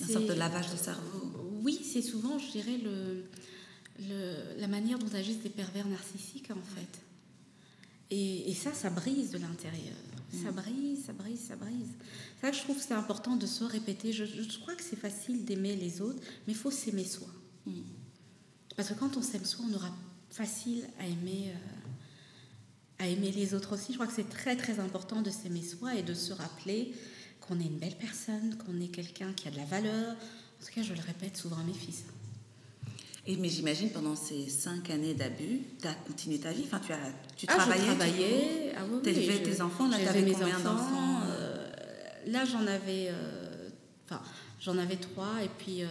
Une 0.00 0.08
sorte 0.08 0.26
de 0.26 0.32
lavage 0.32 0.68
de 0.72 0.76
cerveau. 0.76 1.32
Oui, 1.62 1.80
c'est 1.84 2.02
souvent, 2.02 2.38
je 2.40 2.50
dirais, 2.50 2.76
le, 2.82 3.24
le- 4.00 4.60
la 4.60 4.66
manière 4.66 4.98
dont 4.98 5.14
agissent 5.14 5.42
des 5.44 5.48
pervers 5.48 5.86
narcissiques, 5.86 6.50
en 6.50 6.74
fait. 6.74 6.98
Et, 8.10 8.50
et 8.50 8.54
ça, 8.54 8.72
ça 8.74 8.90
brise 8.90 9.30
de 9.30 9.38
l'intérieur. 9.38 9.94
Ça 10.32 10.50
brise, 10.50 11.04
ça 11.04 11.12
brise, 11.12 11.40
ça 11.40 11.56
brise. 11.56 11.90
C'est 12.40 12.46
ça 12.46 12.52
je 12.52 12.60
trouve 12.60 12.76
que 12.76 12.82
c'est 12.82 12.94
important 12.94 13.36
de 13.36 13.46
se 13.46 13.64
répéter. 13.64 14.12
Je, 14.12 14.24
je 14.24 14.58
crois 14.60 14.74
que 14.74 14.82
c'est 14.82 14.96
facile 14.96 15.44
d'aimer 15.44 15.76
les 15.76 16.00
autres, 16.00 16.20
mais 16.46 16.54
il 16.54 16.56
faut 16.56 16.70
s'aimer 16.70 17.04
soi. 17.04 17.28
Mm. 17.66 17.72
Parce 18.76 18.88
que 18.88 18.94
quand 18.94 19.16
on 19.16 19.22
s'aime 19.22 19.44
soi, 19.44 19.64
on 19.70 19.74
aura 19.74 19.90
facile 20.30 20.84
à 20.98 21.06
aimer, 21.06 21.50
euh, 21.50 23.04
à 23.04 23.08
aimer 23.08 23.30
les 23.30 23.54
autres 23.54 23.74
aussi. 23.74 23.92
Je 23.92 23.98
crois 23.98 24.06
que 24.06 24.14
c'est 24.14 24.28
très 24.28 24.56
très 24.56 24.80
important 24.80 25.20
de 25.20 25.30
s'aimer 25.30 25.62
soi 25.62 25.94
et 25.94 26.02
de 26.02 26.14
se 26.14 26.32
rappeler 26.32 26.94
qu'on 27.40 27.60
est 27.60 27.64
une 27.64 27.78
belle 27.78 27.96
personne, 27.96 28.56
qu'on 28.56 28.80
est 28.80 28.88
quelqu'un 28.88 29.32
qui 29.32 29.48
a 29.48 29.50
de 29.50 29.56
la 29.56 29.64
valeur. 29.64 30.12
En 30.12 30.64
tout 30.64 30.72
cas, 30.74 30.82
je 30.82 30.94
le 30.94 31.00
répète 31.00 31.36
souvent 31.36 31.58
à 31.58 31.64
mes 31.64 31.74
fils. 31.74 32.04
Et, 33.26 33.36
mais 33.36 33.48
j'imagine 33.48 33.90
pendant 33.90 34.16
ces 34.16 34.48
cinq 34.48 34.90
années 34.90 35.14
d'abus, 35.14 35.60
tu 35.80 35.86
as 35.86 35.94
continué 35.94 36.38
ta 36.40 36.50
vie? 36.52 36.62
Enfin, 36.64 36.80
tu, 36.84 36.92
as, 36.92 36.98
tu 37.36 37.46
Ah, 37.48 37.54
travaillais. 37.56 37.84
travaillais. 37.84 38.72
Ah 38.76 38.80
oui, 38.90 38.98
je- 39.14 39.38
tes 39.44 39.60
enfants, 39.60 39.86
là, 39.88 39.96
j'élevais 39.96 40.12
t'avais 40.12 40.24
mes 40.24 40.32
combien 40.32 40.56
enfants, 40.56 40.74
d'enfants 40.74 41.20
euh, 41.28 41.66
Là, 42.26 42.44
j'en 42.44 42.66
avais. 42.66 43.08
euh, 43.10 43.68
J'en 44.60 44.76
avais 44.78 44.96
trois 44.96 45.42
et 45.42 45.48
puis 45.58 45.82
euh, 45.82 45.86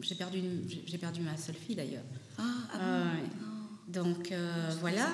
j'ai 0.00 0.14
perdu, 0.14 0.40
j'ai- 0.86 0.96
perdu 0.98 1.20
ma 1.20 1.36
seule 1.36 1.56
fille 1.56 1.74
d'ailleurs. 1.76 2.04
Ah, 2.38 2.42
ah 2.72 2.78
bon? 2.78 3.10
Ouais. 3.10 3.28
Oh. 3.42 3.92
Donc 3.92 4.32
voilà. 4.80 5.08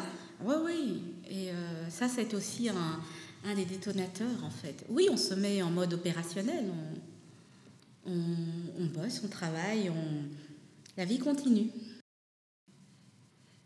Oui, 0.45 0.55
oui. 0.65 1.03
Et 1.31 1.49
ça, 1.89 2.09
c'est 2.09 2.35
aussi 2.35 2.69
un, 2.69 3.01
un 3.45 3.55
des 3.55 3.65
détonateurs 3.65 4.45
en 4.45 4.51
fait. 4.51 4.85
Oui, 4.91 5.09
on 5.11 5.17
se 5.17 5.35
met 5.35 5.63
en 5.63 5.71
mode 5.71 5.95
opérationnel. 5.95 6.67
On, 8.07 8.13
on, 8.13 8.27
on 8.79 8.85
bosse, 8.87 9.23
on 9.25 9.29
travaille, 9.29 9.89
on... 9.91 10.29
la 10.97 11.05
vie 11.05 11.19
continue. 11.19 11.71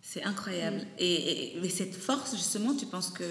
C'est 0.00 0.22
incroyable. 0.22 0.86
Et, 0.98 1.56
et- 1.56 1.60
mais 1.60 1.68
cette 1.68 1.94
force, 1.94 2.36
justement, 2.36 2.74
tu 2.74 2.86
penses 2.86 3.10
que 3.10 3.24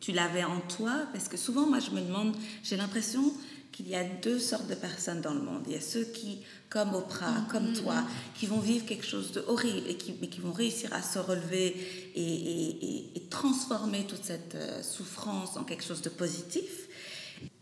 tu 0.00 0.12
l'avais 0.12 0.44
en 0.44 0.60
toi? 0.60 1.06
Parce 1.12 1.28
que 1.28 1.36
souvent, 1.36 1.66
moi, 1.66 1.78
je 1.78 1.90
me 1.90 2.00
demande, 2.00 2.34
j'ai 2.62 2.76
l'impression 2.76 3.32
qu'il 3.70 3.88
y 3.88 3.94
a 3.94 4.04
deux 4.04 4.38
sortes 4.38 4.68
de 4.68 4.74
personnes 4.74 5.20
dans 5.20 5.34
le 5.34 5.42
monde. 5.42 5.62
Il 5.66 5.72
y 5.72 5.76
a 5.76 5.80
ceux 5.80 6.04
qui, 6.04 6.38
comme 6.70 6.94
Oprah, 6.94 7.44
comme 7.50 7.72
toi, 7.74 8.04
qui 8.34 8.46
vont 8.46 8.60
vivre 8.60 8.86
quelque 8.86 9.04
chose 9.04 9.32
de 9.32 9.40
horrible, 9.46 9.88
et 9.88 9.96
qui, 9.96 10.14
mais 10.20 10.28
qui 10.28 10.40
vont 10.40 10.52
réussir 10.52 10.92
à 10.94 11.02
se 11.02 11.18
relever 11.18 11.66
et, 12.14 12.22
et- 12.22 12.84
et- 12.86 13.16
et 13.16 13.20
transformer 13.28 14.06
toute 14.06 14.24
cette 14.24 14.54
euh, 14.54 14.82
souffrance 14.82 15.56
en 15.56 15.64
quelque 15.64 15.84
chose 15.84 16.02
de 16.02 16.08
positif. 16.08 16.88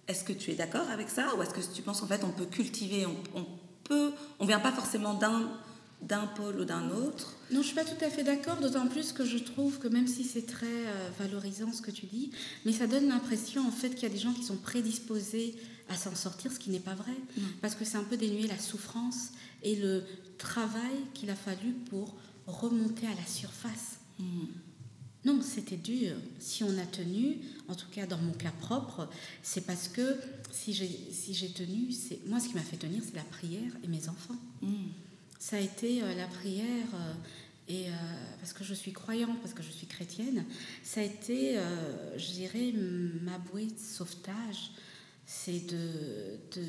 Est-ce 0.06 0.22
que 0.22 0.32
tu 0.34 0.50
es 0.50 0.54
d'accord 0.54 0.88
avec 0.90 1.08
ça? 1.08 1.34
Ou 1.36 1.42
est-ce 1.42 1.54
que 1.54 1.74
tu 1.74 1.82
penses 1.82 2.00
qu'en 2.00 2.06
fait, 2.06 2.22
on 2.24 2.30
peut 2.30 2.46
cultiver, 2.46 3.06
on, 3.06 3.16
on 3.34 3.46
peut, 3.84 4.12
on 4.38 4.46
vient 4.46 4.60
pas 4.60 4.72
forcément 4.72 5.14
d'un, 5.14 5.50
d'un 6.00 6.26
pôle 6.26 6.60
ou 6.60 6.64
d'un 6.64 6.90
autre. 6.90 7.36
Non, 7.50 7.62
je 7.62 7.66
suis 7.66 7.74
pas 7.74 7.84
tout 7.84 8.02
à 8.04 8.10
fait 8.10 8.24
d'accord, 8.24 8.56
d'autant 8.56 8.86
plus 8.86 9.12
que 9.12 9.24
je 9.24 9.38
trouve 9.38 9.78
que 9.78 9.88
même 9.88 10.06
si 10.06 10.24
c'est 10.24 10.46
très 10.46 10.66
euh, 10.66 11.08
valorisant 11.18 11.72
ce 11.72 11.82
que 11.82 11.90
tu 11.90 12.06
dis, 12.06 12.30
mais 12.64 12.72
ça 12.72 12.86
donne 12.86 13.08
l'impression 13.08 13.66
en 13.66 13.70
fait 13.70 13.90
qu'il 13.90 14.04
y 14.04 14.06
a 14.06 14.14
des 14.14 14.18
gens 14.18 14.32
qui 14.32 14.42
sont 14.42 14.56
prédisposés 14.56 15.54
à 15.88 15.96
s'en 15.96 16.14
sortir, 16.14 16.50
ce 16.52 16.58
qui 16.58 16.70
n'est 16.70 16.80
pas 16.80 16.94
vrai, 16.94 17.12
parce 17.60 17.74
que 17.74 17.84
c'est 17.84 17.98
un 17.98 18.04
peu 18.04 18.16
dénuer 18.16 18.46
la 18.46 18.58
souffrance 18.58 19.30
et 19.62 19.76
le 19.76 20.04
travail 20.38 20.96
qu'il 21.12 21.28
a 21.28 21.34
fallu 21.34 21.72
pour 21.90 22.14
remonter 22.46 23.06
à 23.06 23.14
la 23.14 23.26
surface. 23.26 23.98
Non, 25.24 25.40
c'était 25.40 25.76
dur. 25.76 26.16
Si 26.40 26.64
on 26.64 26.78
a 26.78 26.86
tenu, 26.86 27.38
en 27.68 27.74
tout 27.74 27.86
cas 27.92 28.06
dans 28.06 28.18
mon 28.18 28.32
cas 28.32 28.50
propre, 28.60 29.08
c'est 29.42 29.64
parce 29.66 29.88
que 29.88 30.16
si 30.50 30.72
j'ai 30.72 30.88
si 30.88 31.52
tenu, 31.52 31.92
c'est 31.92 32.26
moi 32.26 32.40
ce 32.40 32.48
qui 32.48 32.54
m'a 32.54 32.60
fait 32.60 32.76
tenir, 32.76 33.02
c'est 33.04 33.14
la 33.14 33.22
prière 33.22 33.72
et 33.84 33.88
mes 33.88 34.08
enfants. 34.08 34.36
Ça 35.38 35.56
a 35.56 35.60
été 35.60 36.02
euh, 36.02 36.14
la 36.14 36.26
prière 36.26 36.86
euh, 36.94 37.14
et 37.68 37.88
euh, 37.88 37.92
parce 38.40 38.52
que 38.52 38.64
je 38.64 38.74
suis 38.74 38.92
croyante, 38.92 39.40
parce 39.40 39.54
que 39.54 39.62
je 39.62 39.70
suis 39.70 39.86
chrétienne, 39.86 40.44
ça 40.82 41.00
a 41.00 41.04
été, 41.04 41.58
je 42.16 42.32
dirais, 42.32 42.72
ma 43.22 43.38
bouée 43.38 43.66
de 43.66 43.78
sauvetage. 43.78 44.72
C'est 45.24 45.66
de, 45.66 46.38
de, 46.54 46.64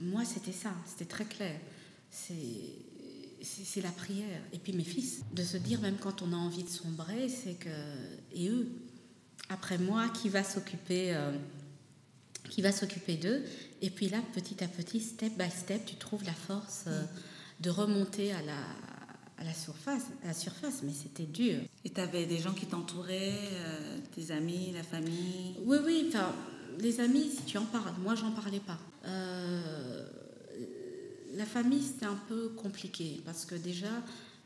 moi 0.00 0.24
c'était 0.24 0.52
ça, 0.52 0.74
c'était 0.86 1.06
très 1.06 1.24
clair. 1.24 1.58
C'est 2.10 2.34
c'est 3.42 3.80
la 3.80 3.90
prière. 3.90 4.40
Et 4.52 4.58
puis 4.58 4.72
mes 4.72 4.84
fils, 4.84 5.22
de 5.32 5.42
se 5.42 5.56
dire 5.56 5.80
même 5.80 5.96
quand 5.96 6.22
on 6.22 6.32
a 6.32 6.36
envie 6.36 6.64
de 6.64 6.68
sombrer, 6.68 7.28
c'est 7.28 7.54
que 7.54 7.68
et 8.32 8.48
eux, 8.48 8.68
après 9.48 9.78
moi, 9.78 10.08
qui 10.08 10.28
va 10.28 10.44
s'occuper 10.44 11.14
euh, 11.14 11.32
qui 12.48 12.62
va 12.62 12.72
s'occuper 12.72 13.16
d'eux. 13.16 13.42
Et 13.80 13.90
puis 13.90 14.08
là, 14.08 14.18
petit 14.34 14.62
à 14.62 14.68
petit, 14.68 15.00
step 15.00 15.32
by 15.38 15.50
step, 15.50 15.84
tu 15.86 15.96
trouves 15.96 16.24
la 16.24 16.32
force 16.32 16.84
euh, 16.86 17.02
de 17.60 17.70
remonter 17.70 18.32
à 18.32 18.42
la, 18.42 18.58
à 19.38 19.44
la 19.44 19.54
surface. 19.54 20.04
À 20.24 20.28
la 20.28 20.34
surface, 20.34 20.82
mais 20.82 20.92
c'était 20.92 21.24
dur. 21.24 21.60
Et 21.84 21.90
tu 21.90 22.00
avais 22.00 22.26
des 22.26 22.38
gens 22.38 22.52
qui 22.52 22.66
t'entouraient, 22.66 23.48
euh, 23.52 23.98
tes 24.14 24.32
amis, 24.32 24.72
la 24.74 24.82
famille? 24.82 25.56
Oui, 25.64 25.78
oui, 25.84 26.04
enfin, 26.08 26.34
les 26.78 27.00
amis, 27.00 27.30
si 27.30 27.42
tu 27.44 27.58
en 27.58 27.64
parles, 27.64 27.94
moi, 28.02 28.14
j'en 28.14 28.32
parlais 28.32 28.60
pas. 28.60 28.78
Euh, 29.06 29.79
la 31.40 31.46
famille, 31.46 31.82
c'était 31.82 32.06
un 32.06 32.18
peu 32.28 32.50
compliqué 32.50 33.22
parce 33.24 33.46
que 33.46 33.54
déjà, 33.54 33.88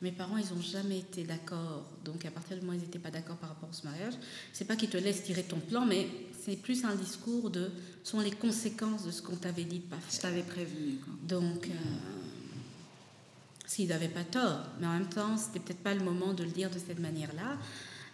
mes 0.00 0.12
parents, 0.12 0.36
ils 0.36 0.54
n'ont 0.54 0.62
jamais 0.62 0.98
été 0.98 1.24
d'accord. 1.24 1.84
Donc, 2.04 2.24
à 2.24 2.30
partir 2.30 2.56
du 2.56 2.62
moment 2.64 2.78
où 2.78 2.80
ils 2.80 2.84
n'étaient 2.84 3.00
pas 3.00 3.10
d'accord 3.10 3.36
par 3.36 3.48
rapport 3.48 3.68
à 3.68 3.72
ce 3.72 3.84
mariage, 3.84 4.14
c'est 4.52 4.64
pas 4.64 4.76
qu'ils 4.76 4.90
te 4.90 4.96
laissent 4.96 5.24
tirer 5.24 5.42
ton 5.42 5.58
plan, 5.58 5.84
mais 5.86 6.06
c'est 6.44 6.56
plus 6.56 6.84
un 6.84 6.94
discours 6.94 7.50
de 7.50 7.70
sont 8.04 8.20
les 8.20 8.30
conséquences 8.30 9.04
de 9.04 9.10
ce 9.10 9.22
qu'on 9.22 9.34
t'avait 9.34 9.64
dit 9.64 9.80
de 9.80 9.84
pas 9.84 9.96
Je 10.08 10.18
t'avais 10.18 10.42
prévenu. 10.42 10.98
Quoi. 11.04 11.14
Donc, 11.26 11.66
euh, 11.66 11.70
s'ils 13.66 13.88
n'avaient 13.88 14.08
pas 14.08 14.24
tort, 14.24 14.60
mais 14.78 14.86
en 14.86 14.92
même 14.92 15.08
temps, 15.08 15.36
c'était 15.36 15.58
peut-être 15.58 15.82
pas 15.82 15.94
le 15.94 16.04
moment 16.04 16.32
de 16.32 16.44
le 16.44 16.50
dire 16.50 16.70
de 16.70 16.78
cette 16.78 17.00
manière-là. 17.00 17.58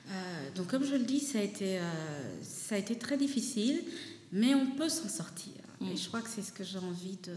Euh, 0.08 0.50
donc, 0.54 0.68
comme 0.68 0.84
je 0.84 0.94
le 0.94 1.04
dis, 1.04 1.20
ça 1.20 1.38
a 1.38 1.42
été, 1.42 1.80
euh, 1.80 2.42
ça 2.42 2.76
a 2.76 2.78
été 2.78 2.96
très 2.96 3.18
difficile, 3.18 3.82
mais 4.32 4.54
on 4.54 4.70
peut 4.70 4.88
s'en 4.88 5.08
sortir. 5.08 5.52
Et 5.82 5.96
je 5.96 6.08
crois 6.08 6.20
que 6.20 6.28
c'est 6.28 6.42
ce 6.42 6.52
que 6.52 6.62
j'ai 6.62 6.78
envie 6.78 7.18
de, 7.22 7.34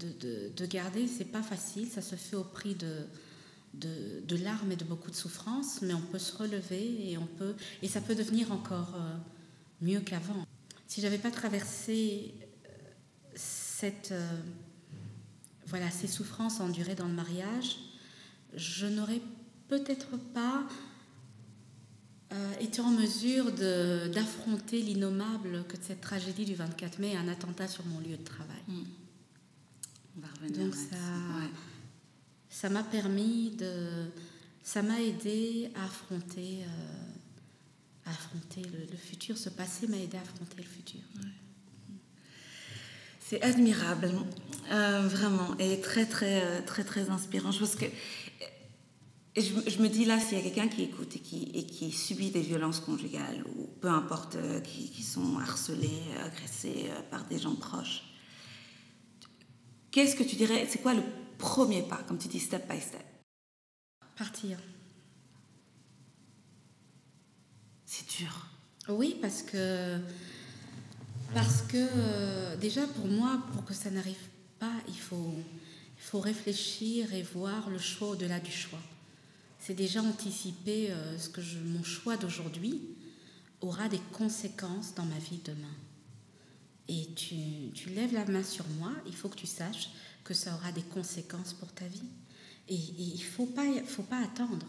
de, 0.00 0.08
de, 0.20 0.52
de 0.56 0.66
garder. 0.66 1.06
C'est 1.06 1.24
pas 1.26 1.42
facile, 1.42 1.88
ça 1.88 2.02
se 2.02 2.16
fait 2.16 2.36
au 2.36 2.44
prix 2.44 2.74
de, 2.74 3.06
de, 3.74 4.36
larmes 4.36 4.72
et 4.72 4.76
de 4.76 4.84
beaucoup 4.84 5.10
de 5.10 5.16
souffrances, 5.16 5.82
mais 5.82 5.94
on 5.94 6.00
peut 6.00 6.18
se 6.18 6.36
relever 6.36 7.10
et 7.10 7.18
on 7.18 7.26
peut, 7.26 7.54
et 7.82 7.88
ça 7.88 8.00
peut 8.00 8.14
devenir 8.14 8.52
encore 8.52 8.94
euh, 8.96 9.16
mieux 9.80 10.00
qu'avant. 10.00 10.46
Si 10.86 11.00
j'avais 11.00 11.18
pas 11.18 11.30
traversé 11.30 12.34
euh, 12.40 12.68
cette 13.34 14.12
euh, 14.12 14.40
voilà, 15.66 15.90
ces 15.90 16.08
souffrances 16.08 16.60
endurées 16.60 16.96
dans 16.96 17.06
le 17.06 17.14
mariage, 17.14 17.76
je 18.54 18.86
n'aurais 18.86 19.20
peut-être 19.68 20.16
pas 20.34 20.64
été 22.60 22.80
en 22.80 22.90
mesure 22.90 23.50
d'affronter 23.50 24.80
l'innommable 24.82 25.64
que 25.66 25.76
cette 25.80 26.00
tragédie 26.00 26.44
du 26.44 26.54
24 26.54 27.00
mai, 27.00 27.16
un 27.16 27.26
attentat 27.26 27.66
sur 27.66 27.84
mon 27.86 27.98
lieu 27.98 28.16
de 28.16 28.22
travail. 28.22 28.62
On 30.22 30.26
va 30.26 30.32
revenir 30.40 30.64
Donc 30.66 30.74
ça, 30.74 30.96
Ouais. 30.96 31.48
ça 32.50 32.68
m'a 32.68 32.82
permis 32.82 33.50
de, 33.52 34.10
ça 34.62 34.82
m'a 34.82 35.00
aidé 35.00 35.70
à 35.74 35.84
affronter, 35.84 36.62
euh, 36.64 38.06
à 38.06 38.10
affronter 38.10 38.62
le, 38.62 38.86
le 38.90 38.96
futur. 38.98 39.38
Ce 39.38 39.48
passé 39.48 39.86
m'a 39.86 39.96
aidé 39.96 40.18
à 40.18 40.20
affronter 40.20 40.56
le 40.58 40.64
futur. 40.68 41.00
C'est 43.20 43.40
admirable, 43.42 44.10
euh, 44.72 45.06
vraiment, 45.06 45.56
et 45.58 45.80
très, 45.80 46.04
très, 46.06 46.42
euh, 46.42 46.60
très, 46.66 46.82
très 46.84 47.10
inspirant. 47.10 47.52
Je 47.52 47.60
pense 47.60 47.76
que. 47.76 47.84
et 47.84 49.40
je, 49.40 49.70
je 49.70 49.78
me 49.80 49.88
dis 49.88 50.04
là, 50.04 50.18
s'il 50.18 50.36
y 50.36 50.40
a 50.40 50.42
quelqu'un 50.42 50.66
qui 50.66 50.82
écoute 50.82 51.14
et 51.14 51.20
qui, 51.20 51.44
et 51.54 51.64
qui 51.64 51.92
subit 51.92 52.30
des 52.30 52.40
violences 52.40 52.80
conjugales, 52.80 53.44
ou 53.56 53.68
peu 53.80 53.88
importe, 53.88 54.36
qui, 54.64 54.90
qui 54.90 55.02
sont 55.04 55.38
harcelés, 55.38 56.02
agressés 56.26 56.90
par 57.12 57.24
des 57.28 57.38
gens 57.38 57.54
proches, 57.54 58.02
qu'est-ce 59.90 60.16
que 60.16 60.22
tu 60.22 60.36
dirais? 60.36 60.66
C'est 60.68 60.82
quoi 60.82 60.94
le 60.94 61.02
premier 61.38 61.82
pas, 61.82 62.02
comme 62.06 62.18
tu 62.18 62.28
dis, 62.28 62.40
step 62.40 62.68
by 62.68 62.80
step? 62.80 63.04
Partir. 64.16 64.58
C'est 67.86 68.08
dur. 68.18 68.46
Oui, 68.88 69.16
parce 69.20 69.42
que 69.42 69.98
parce 71.34 71.62
que 71.62 71.76
euh, 71.76 72.56
déjà 72.56 72.86
pour 72.86 73.06
moi, 73.06 73.42
pour 73.52 73.64
que 73.64 73.74
ça 73.74 73.90
n'arrive 73.90 74.28
pas, 74.58 74.72
il 74.88 74.98
faut 74.98 75.34
il 75.96 76.02
faut 76.02 76.20
réfléchir 76.20 77.12
et 77.12 77.22
voir 77.22 77.68
le 77.68 77.78
choix 77.78 78.08
au-delà 78.08 78.40
du 78.40 78.50
choix. 78.50 78.80
C'est 79.58 79.74
déjà 79.74 80.00
anticiper 80.02 80.90
euh, 80.90 81.18
ce 81.18 81.28
que 81.28 81.42
je, 81.42 81.58
mon 81.58 81.84
choix 81.84 82.16
d'aujourd'hui 82.16 82.80
aura 83.60 83.88
des 83.88 84.00
conséquences 84.12 84.94
dans 84.94 85.04
ma 85.04 85.18
vie 85.18 85.40
demain. 85.44 85.74
Et 86.92 87.02
tu, 87.14 87.36
tu 87.74 87.90
lèves 87.90 88.12
la 88.12 88.24
main 88.26 88.42
sur 88.42 88.66
moi, 88.80 88.90
il 89.06 89.14
faut 89.14 89.28
que 89.28 89.36
tu 89.36 89.46
saches 89.46 89.90
que 90.24 90.34
ça 90.34 90.54
aura 90.56 90.72
des 90.72 90.82
conséquences 90.82 91.52
pour 91.52 91.70
ta 91.72 91.86
vie. 91.86 92.08
Et, 92.68 92.74
et 92.74 93.06
il 93.16 93.22
faut 93.22 93.46
pas 93.46 93.64
faut 93.86 94.02
pas 94.14 94.20
attendre 94.28 94.66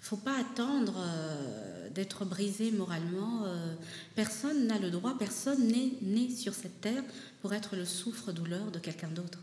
faut 0.00 0.16
pas 0.28 0.36
attendre 0.46 0.94
euh, 0.98 1.88
d'être 1.90 2.24
brisé 2.24 2.72
moralement. 2.72 3.44
euh, 3.44 3.74
personne 4.16 4.66
n'a 4.66 4.78
le 4.80 4.90
droit, 4.90 5.16
personne 5.16 5.62
n'est 5.68 5.92
né 6.02 6.28
sur 6.42 6.54
cette 6.54 6.80
terre 6.80 7.04
pour 7.40 7.52
être 7.54 7.76
le 7.76 7.84
souffre-douleur 7.84 8.72
de 8.72 8.80
quelqu'un 8.80 9.08
d'autre. 9.18 9.38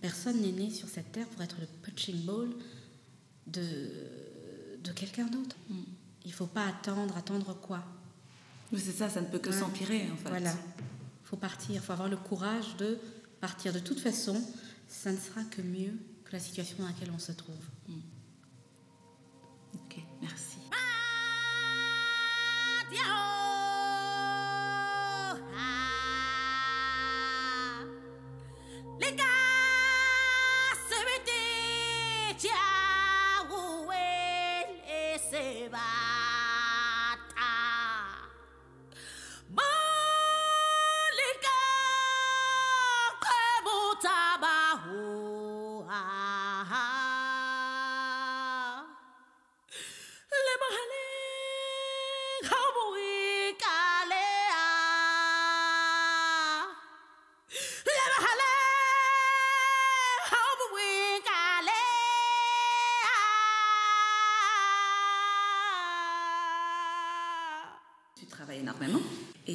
Personne 0.00 0.40
n'est 0.42 0.52
né 0.62 0.70
sur 0.70 0.88
cette 0.88 1.12
terre 1.12 1.26
pour 1.28 1.40
être 1.42 1.56
le 1.60 1.66
punching 1.84 2.20
ball 2.24 2.50
de, 3.46 3.62
de 4.82 4.92
quelqu'un 4.92 5.26
d'autre. 5.26 5.56
Il 6.24 6.32
faut 6.32 6.46
pas 6.58 6.66
attendre, 6.66 7.16
attendre 7.16 7.54
quoi? 7.60 7.82
C'est 8.76 8.92
ça, 9.00 9.08
ça 9.08 9.20
ne 9.20 9.26
peut 9.26 9.38
que 9.38 9.50
Ouais. 9.50 9.58
s'empirer, 9.60 10.02
en 10.12 10.16
fait. 10.16 10.28
Voilà. 10.30 10.52
Faut 11.32 11.38
partir, 11.38 11.82
faut 11.82 11.92
avoir 11.92 12.10
le 12.10 12.18
courage 12.18 12.76
de 12.76 12.98
partir. 13.40 13.72
De 13.72 13.78
toute 13.78 13.98
façon, 13.98 14.38
ça 14.86 15.10
ne 15.10 15.16
sera 15.16 15.42
que 15.44 15.62
mieux 15.62 15.94
que 16.26 16.32
la 16.32 16.38
situation 16.38 16.76
dans 16.80 16.86
laquelle 16.86 17.10
on 17.10 17.18
se 17.18 17.32
trouve. 17.32 17.56
Ok, 19.74 19.96
merci. 20.20 20.58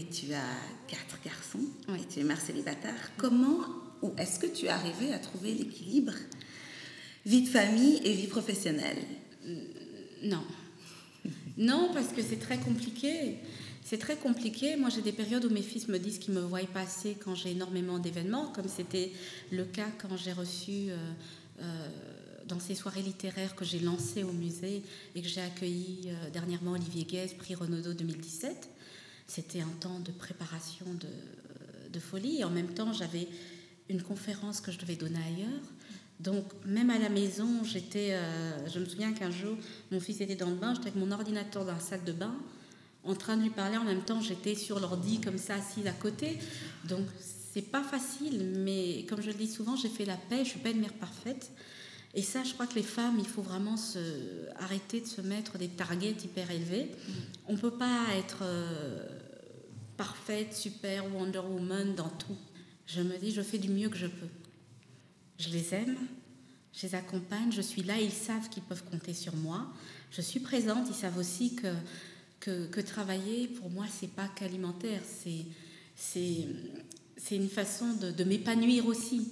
Tu 0.10 0.34
as 0.34 0.56
quatre 0.88 1.20
garçons 1.24 1.60
Oui. 1.90 2.00
et 2.02 2.08
tu 2.08 2.20
es 2.20 2.24
mère 2.24 2.40
célibataire. 2.40 3.12
Comment 3.18 3.60
ou 4.02 4.14
est-ce 4.18 4.40
que 4.40 4.48
tu 4.48 4.66
es 4.66 4.70
arrivée 4.70 5.14
à 5.14 5.20
trouver 5.20 5.54
l'équilibre 5.54 6.14
vie 7.26 7.42
de 7.42 7.50
famille 7.50 8.00
et 8.04 8.14
vie 8.14 8.28
professionnelle? 8.28 9.04
Non. 10.24 10.44
Non, 11.58 11.90
parce 11.92 12.10
que 12.10 12.22
c'est 12.22 12.40
très 12.40 12.60
compliqué. 12.60 13.38
C'est 13.84 13.98
très 13.98 14.16
compliqué. 14.16 14.76
Moi, 14.76 14.90
j'ai 14.90 15.02
des 15.02 15.12
périodes 15.12 15.44
où 15.46 15.50
mes 15.50 15.64
fils 15.64 15.88
me 15.88 15.98
disent 15.98 16.20
qu'ils 16.20 16.36
me 16.36 16.42
voient 16.42 16.60
passer 16.72 17.18
quand 17.24 17.34
j'ai 17.34 17.52
énormément 17.52 17.98
d'événements, 17.98 18.52
comme 18.54 18.68
c'était 18.68 19.12
le 19.52 19.66
cas 19.66 19.88
quand 19.98 20.16
j'ai 20.18 20.34
reçu 20.34 20.90
euh, 20.90 20.98
euh, 21.62 21.90
dans 22.48 22.60
ces 22.60 22.76
soirées 22.76 23.02
littéraires 23.02 23.56
que 23.56 23.66
j'ai 23.66 23.80
lancées 23.80 24.24
au 24.24 24.34
musée 24.34 24.84
et 25.16 25.22
que 25.22 25.28
j'ai 25.28 25.42
accueilli 25.42 26.02
euh, 26.08 26.30
dernièrement 26.30 26.74
Olivier 26.74 27.06
Guez, 27.06 27.34
prix 27.40 27.56
Renaudot 27.56 27.94
2017. 27.94 28.70
C'était 29.28 29.62
un 29.62 29.74
temps 29.80 30.00
de 30.00 30.12
préparation 30.12 30.86
de, 31.00 31.90
de 31.92 32.00
folie. 32.00 32.40
Et 32.40 32.44
en 32.44 32.50
même 32.50 32.74
temps, 32.74 32.94
j'avais 32.94 33.28
une 33.90 34.02
conférence 34.02 34.62
que 34.62 34.72
je 34.72 34.80
devais 34.80 34.96
donner 34.96 35.20
ailleurs. 35.20 35.62
Donc, 36.20 36.46
même 36.66 36.90
à 36.90 36.98
la 36.98 37.10
maison, 37.10 37.64
j'étais. 37.64 38.14
euh, 38.14 38.68
je 38.68 38.80
me 38.80 38.86
souviens 38.86 39.14
qu'un 39.14 39.30
jour, 39.30 39.56
mon 39.92 40.00
fils 40.00 40.20
était 40.22 40.36
dans 40.36 40.50
le 40.50 40.56
bain, 40.56 40.74
j'étais 40.74 40.88
avec 40.88 40.96
mon 40.96 41.12
ordinateur 41.12 41.64
dans 41.64 41.74
la 41.74 41.80
salle 41.80 42.04
de 42.04 42.12
bain, 42.12 42.34
en 43.04 43.14
train 43.14 43.38
de 43.38 43.44
lui 43.44 43.52
parler. 43.52 43.78
En 43.78 43.84
même 43.84 44.02
temps, 44.02 44.20
j'étais 44.20 44.56
sur 44.56 44.80
l'ordi, 44.80 45.22
comme 45.22 45.38
ça, 45.38 45.56
assise 45.56 45.86
à 45.86 45.92
côté. 45.92 46.40
Donc, 46.86 47.06
c'est 47.54 47.62
pas 47.62 47.84
facile, 47.84 48.54
mais 48.58 49.06
comme 49.08 49.22
je 49.22 49.28
le 49.28 49.34
dis 49.36 49.48
souvent, 49.48 49.76
j'ai 49.76 49.90
fait 49.90 50.06
la 50.06 50.18
paix, 50.18 50.44
je 50.44 50.50
suis 50.50 50.60
pas 50.60 50.70
une 50.70 50.82
mère 50.82 50.94
parfaite. 50.94 51.52
Et 52.14 52.22
ça, 52.22 52.44
je 52.44 52.54
crois 52.54 52.68
que 52.68 52.76
les 52.76 52.84
femmes, 52.84 53.18
il 53.20 53.28
faut 53.28 53.42
vraiment 53.42 53.78
se, 53.78 54.00
arrêter 54.58 55.02
de 55.02 55.06
se 55.06 55.22
mettre 55.22 55.58
des 55.58 55.68
targets 55.68 56.16
hyper 56.24 56.50
élevés. 56.50 56.92
On 57.48 57.54
ne 57.54 57.58
peut 57.58 57.72
pas 57.72 58.06
être 58.16 58.40
euh, 58.42 59.06
parfaite, 59.98 60.56
super 60.56 61.06
Wonder 61.14 61.40
Woman 61.40 61.96
dans 61.96 62.10
tout. 62.10 62.38
Je 62.86 63.02
me 63.02 63.18
dis, 63.18 63.32
je 63.32 63.42
fais 63.42 63.58
du 63.58 63.70
mieux 63.70 63.90
que 63.90 63.98
je 63.98 64.08
peux. 64.08 64.30
Je 65.38 65.50
les 65.50 65.74
aime, 65.74 65.98
je 66.74 66.88
les 66.88 66.96
accompagne, 66.96 67.52
je 67.52 67.62
suis 67.62 67.84
là, 67.84 68.00
ils 68.00 68.12
savent 68.12 68.50
qu'ils 68.50 68.64
peuvent 68.64 68.84
compter 68.86 69.14
sur 69.14 69.36
moi. 69.36 69.68
Je 70.12 70.22
suis 70.22 70.40
présente, 70.40 70.88
ils 70.90 70.96
savent 70.96 71.18
aussi 71.18 71.56
que, 71.56 71.74
que, 72.40 72.68
que 72.68 72.82
travailler, 72.82 73.48
pour 73.48 73.70
moi, 73.70 73.86
c'est 73.92 74.10
pas 74.10 74.28
qu'alimentaire, 74.30 75.02
c'est, 75.06 75.46
c'est, 75.96 76.48
c'est 77.18 77.36
une 77.36 77.50
façon 77.50 77.94
de, 77.94 78.12
de 78.12 78.24
m'épanouir 78.24 78.88
aussi. 78.88 79.32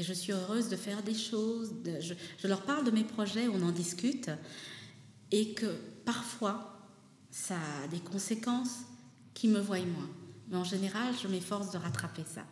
Et 0.00 0.02
je 0.02 0.14
suis 0.14 0.32
heureuse 0.32 0.70
de 0.70 0.76
faire 0.76 1.02
des 1.02 1.14
choses. 1.14 1.74
de- 1.84 2.00
je, 2.00 2.14
je 2.42 2.48
leur 2.48 2.62
parle 2.62 2.86
de 2.86 2.90
mes 2.90 3.04
projets, 3.04 3.48
on 3.48 3.60
en 3.62 3.70
discute. 3.70 4.30
Et 5.30 5.52
que 5.52 5.66
parfois, 6.06 6.88
ça 7.30 7.56
a 7.84 7.88
des 7.88 7.98
conséquences 8.00 8.78
qui 9.34 9.46
me 9.48 9.60
voient 9.60 9.78
moins. 9.80 10.08
Mais 10.48 10.56
en 10.56 10.64
général, 10.64 11.12
je 11.22 11.28
m'efforce 11.28 11.70
de 11.70 11.76
rattraper 11.76 12.22
ça. 12.34 12.44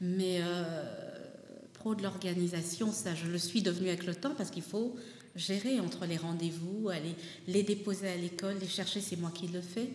Mais 0.00 0.38
euh, 0.40 0.82
pro 1.74 1.94
de 1.94 2.02
l'organisation, 2.02 2.90
ça, 2.90 3.14
je 3.14 3.26
le 3.26 3.36
suis 3.38 3.60
devenue 3.60 3.88
avec 3.88 4.06
le 4.06 4.14
temps 4.14 4.34
parce 4.34 4.50
qu'il 4.50 4.62
faut 4.62 4.96
gérer 5.36 5.78
entre 5.78 6.06
les 6.06 6.16
rendez-vous, 6.16 6.88
aller 6.88 7.14
les 7.48 7.62
déposer 7.62 8.08
à 8.08 8.16
l'école, 8.16 8.56
les 8.60 8.66
chercher, 8.68 9.00
c'est 9.02 9.16
moi 9.16 9.30
qui 9.30 9.46
le 9.48 9.60
fais. 9.60 9.90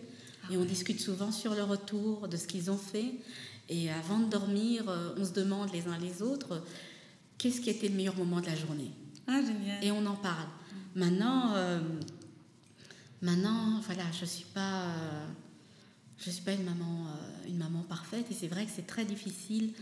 Et 0.50 0.56
on 0.56 0.64
discute 0.64 1.00
souvent 1.00 1.32
sur 1.32 1.54
le 1.54 1.62
retour 1.64 2.28
de 2.28 2.36
ce 2.36 2.46
qu'ils 2.46 2.70
ont 2.70 2.78
fait. 2.78 3.06
Et 3.68 3.90
avant 3.90 4.18
de 4.18 4.30
dormir, 4.30 4.88
euh, 4.88 5.14
on 5.18 5.24
se 5.24 5.32
demande 5.32 5.72
les 5.72 5.86
uns 5.86 5.98
les 5.98 6.22
autres 6.22 6.62
qu'est-ce 7.38 7.60
qui 7.60 7.70
était 7.70 7.88
le 7.88 7.94
meilleur 7.94 8.16
moment 8.16 8.40
de 8.40 8.46
la 8.46 8.56
journée? 8.56 8.90
Ah, 9.26 9.40
génial. 9.40 9.82
Et 9.82 9.90
on 9.92 10.04
en 10.06 10.16
parle. 10.16 10.48
Maintenant, 10.94 11.54
euh, 11.54 11.80
maintenant, 13.22 13.80
voilà, 13.86 14.04
je 14.18 14.24
suis 14.24 14.46
pas, 14.46 14.82
euh, 14.82 15.26
je 16.18 16.30
suis 16.30 16.42
pas 16.42 16.52
une 16.52 16.64
maman, 16.64 17.06
euh, 17.06 17.48
une 17.48 17.58
maman 17.58 17.82
parfaite. 17.82 18.26
Et 18.30 18.34
c'est 18.34 18.48
vrai 18.48 18.66
que 18.66 18.72
c'est 18.74 18.86
très 18.86 19.04
difficile 19.04 19.72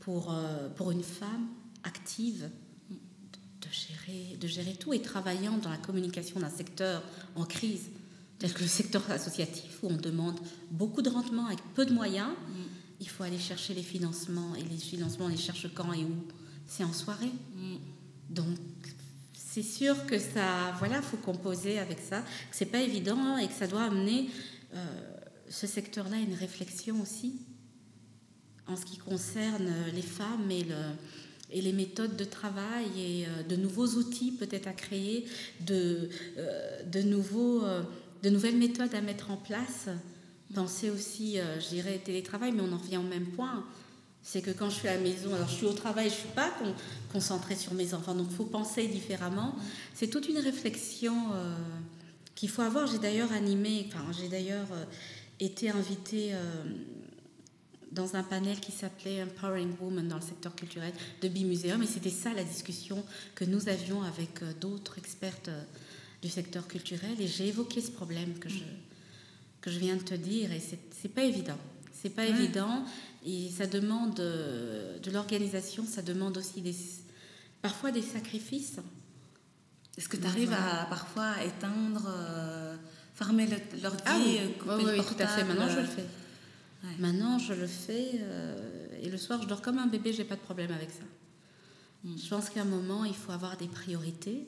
pour 0.00 0.34
pour 0.76 0.90
une 0.92 1.02
femme 1.02 1.48
active 1.84 2.48
de 2.90 3.68
gérer, 3.70 4.36
de 4.38 4.46
gérer 4.46 4.72
tout 4.72 4.94
et 4.94 5.02
travaillant 5.02 5.58
dans 5.58 5.68
la 5.68 5.76
communication 5.76 6.40
d'un 6.40 6.48
secteur 6.48 7.02
en 7.36 7.44
crise, 7.44 7.90
tel 8.38 8.50
que 8.54 8.62
le 8.62 8.68
secteur 8.68 9.08
associatif, 9.10 9.78
où 9.82 9.88
on 9.88 9.96
demande 9.96 10.40
beaucoup 10.70 11.02
de 11.02 11.10
rendement 11.10 11.46
avec 11.46 11.60
peu 11.74 11.84
de 11.84 11.92
moyens. 11.92 12.30
Il 13.00 13.08
faut 13.08 13.22
aller 13.22 13.38
chercher 13.38 13.74
les 13.74 13.82
financements 13.82 14.54
et 14.54 14.62
les 14.62 14.76
financements, 14.76 15.26
on 15.26 15.28
les 15.28 15.36
cherche 15.36 15.66
quand 15.74 15.92
et 15.92 16.04
où? 16.04 16.14
C'est 16.66 16.84
en 16.84 16.92
soirée. 16.92 17.32
Donc, 18.28 18.58
c'est 19.34 19.62
sûr 19.62 20.06
que 20.06 20.18
ça, 20.18 20.72
voilà, 20.78 21.02
faut 21.02 21.16
composer 21.16 21.78
avec 21.78 21.98
ça, 21.98 22.20
que 22.20 22.56
c'est 22.56 22.66
pas 22.66 22.80
évident 22.80 23.36
et 23.38 23.48
que 23.48 23.54
ça 23.54 23.66
doit 23.66 23.82
amener 23.82 24.30
euh, 24.74 24.86
ce 25.48 25.66
secteur-là 25.66 26.16
à 26.16 26.20
une 26.20 26.34
réflexion 26.34 27.00
aussi 27.00 27.40
en 28.70 28.76
ce 28.76 28.84
qui 28.84 28.98
concerne 28.98 29.66
euh, 29.66 29.90
les 29.92 30.02
femmes 30.02 30.50
et, 30.50 30.64
le, 30.64 30.76
et 31.50 31.60
les 31.60 31.72
méthodes 31.72 32.16
de 32.16 32.24
travail 32.24 32.86
et 32.96 33.26
euh, 33.26 33.42
de 33.42 33.56
nouveaux 33.56 33.86
outils 33.86 34.32
peut-être 34.32 34.68
à 34.68 34.72
créer, 34.72 35.26
de, 35.66 36.08
euh, 36.38 36.82
de, 36.84 37.02
nouveaux, 37.02 37.62
de 38.22 38.30
nouvelles 38.30 38.56
méthodes 38.56 38.94
à 38.94 39.00
mettre 39.00 39.30
en 39.30 39.36
place. 39.36 39.88
Penser 40.54 40.90
aussi, 40.90 41.38
euh, 41.38 41.60
je 41.60 41.68
dirais, 41.68 41.98
télétravail, 41.98 42.52
mais 42.52 42.62
on 42.62 42.72
en 42.72 42.78
revient 42.78 42.96
au 42.96 43.02
même 43.02 43.26
point. 43.26 43.64
C'est 44.22 44.42
que 44.42 44.50
quand 44.50 44.68
je 44.68 44.74
suis 44.74 44.88
à 44.88 44.96
la 44.96 45.00
maison, 45.00 45.32
alors 45.34 45.48
je 45.48 45.54
suis 45.54 45.66
au 45.66 45.72
travail, 45.72 46.10
je 46.10 46.14
ne 46.14 46.20
suis 46.20 46.28
pas 46.34 46.50
con- 46.58 46.74
concentrée 47.12 47.56
sur 47.56 47.72
mes 47.72 47.94
enfants, 47.94 48.14
donc 48.14 48.26
il 48.30 48.36
faut 48.36 48.44
penser 48.44 48.86
différemment. 48.86 49.54
C'est 49.94 50.08
toute 50.08 50.28
une 50.28 50.38
réflexion 50.38 51.32
euh, 51.32 51.54
qu'il 52.34 52.50
faut 52.50 52.62
avoir. 52.62 52.86
J'ai 52.86 52.98
d'ailleurs 52.98 53.32
animé, 53.32 53.86
enfin, 53.88 54.04
j'ai 54.12 54.28
d'ailleurs 54.28 54.66
euh, 54.72 54.84
été 55.38 55.70
invitée 55.70 56.34
euh, 56.34 56.64
dans 57.92 58.14
un 58.14 58.22
panel 58.22 58.60
qui 58.60 58.72
s'appelait 58.72 59.22
Empowering 59.22 59.72
Women 59.80 60.08
dans 60.08 60.16
le 60.16 60.22
secteur 60.22 60.54
culturel 60.54 60.92
de 61.22 61.28
Bimuseum, 61.28 61.82
et 61.82 61.86
c'était 61.86 62.10
ça 62.10 62.34
la 62.34 62.44
discussion 62.44 63.02
que 63.34 63.44
nous 63.44 63.68
avions 63.68 64.02
avec 64.02 64.44
d'autres 64.60 64.98
expertes 64.98 65.50
du 66.22 66.28
secteur 66.28 66.68
culturel, 66.68 67.18
et 67.20 67.26
j'ai 67.26 67.48
évoqué 67.48 67.80
ce 67.80 67.90
problème 67.90 68.38
que 68.38 68.48
je, 68.48 68.58
que 69.60 69.70
je 69.70 69.78
viens 69.78 69.96
de 69.96 70.02
te 70.02 70.14
dire, 70.14 70.52
et 70.52 70.60
c'est 70.60 71.08
pas 71.08 71.22
évident. 71.24 71.58
C'est 71.92 72.10
pas 72.10 72.22
Ouais. 72.22 72.30
évident, 72.30 72.84
et 73.26 73.50
ça 73.50 73.66
demande 73.66 74.18
euh, 74.20 74.98
de 75.00 75.10
l'organisation, 75.10 75.84
ça 75.86 76.00
demande 76.02 76.38
aussi 76.38 76.62
des, 76.62 76.74
parfois 77.60 77.90
des 77.90 78.00
sacrifices. 78.02 78.76
Est-ce 79.98 80.08
que 80.08 80.16
tu 80.16 80.26
arrives 80.26 80.52
à 80.54 80.86
parfois 80.88 81.42
éteindre, 81.44 82.06
euh, 82.08 82.76
fermer 83.14 83.46
l'ordi, 83.82 84.02
Ah 84.06 84.16
oui, 84.18 84.38
euh, 84.40 84.48
couper 84.58 84.74
oui, 84.76 84.84
le 84.92 84.96
portable 84.96 85.16
tout 85.16 85.22
à 85.22 85.26
fait. 85.26 85.44
Maintenant, 85.44 85.68
je 85.68 85.80
le 85.80 85.86
fais. 85.86 86.06
Ouais. 86.82 86.90
Maintenant, 86.98 87.38
je 87.38 87.52
le 87.52 87.66
fais. 87.66 88.10
euh, 88.14 88.86
et 89.02 89.10
le 89.10 89.18
soir, 89.18 89.42
je 89.42 89.46
dors 89.48 89.60
comme 89.60 89.76
un 89.78 89.86
bébé, 89.88 90.14
j'ai 90.14 90.24
pas 90.24 90.36
de 90.36 90.40
problème 90.40 90.70
avec 90.72 90.88
ça. 90.90 91.04
Mm. 92.04 92.16
Je 92.16 92.28
pense 92.30 92.48
qu'à 92.48 92.62
un 92.62 92.64
moment, 92.64 93.04
il 93.04 93.14
faut 93.14 93.32
avoir 93.32 93.58
des 93.58 93.66
priorités. 93.68 94.46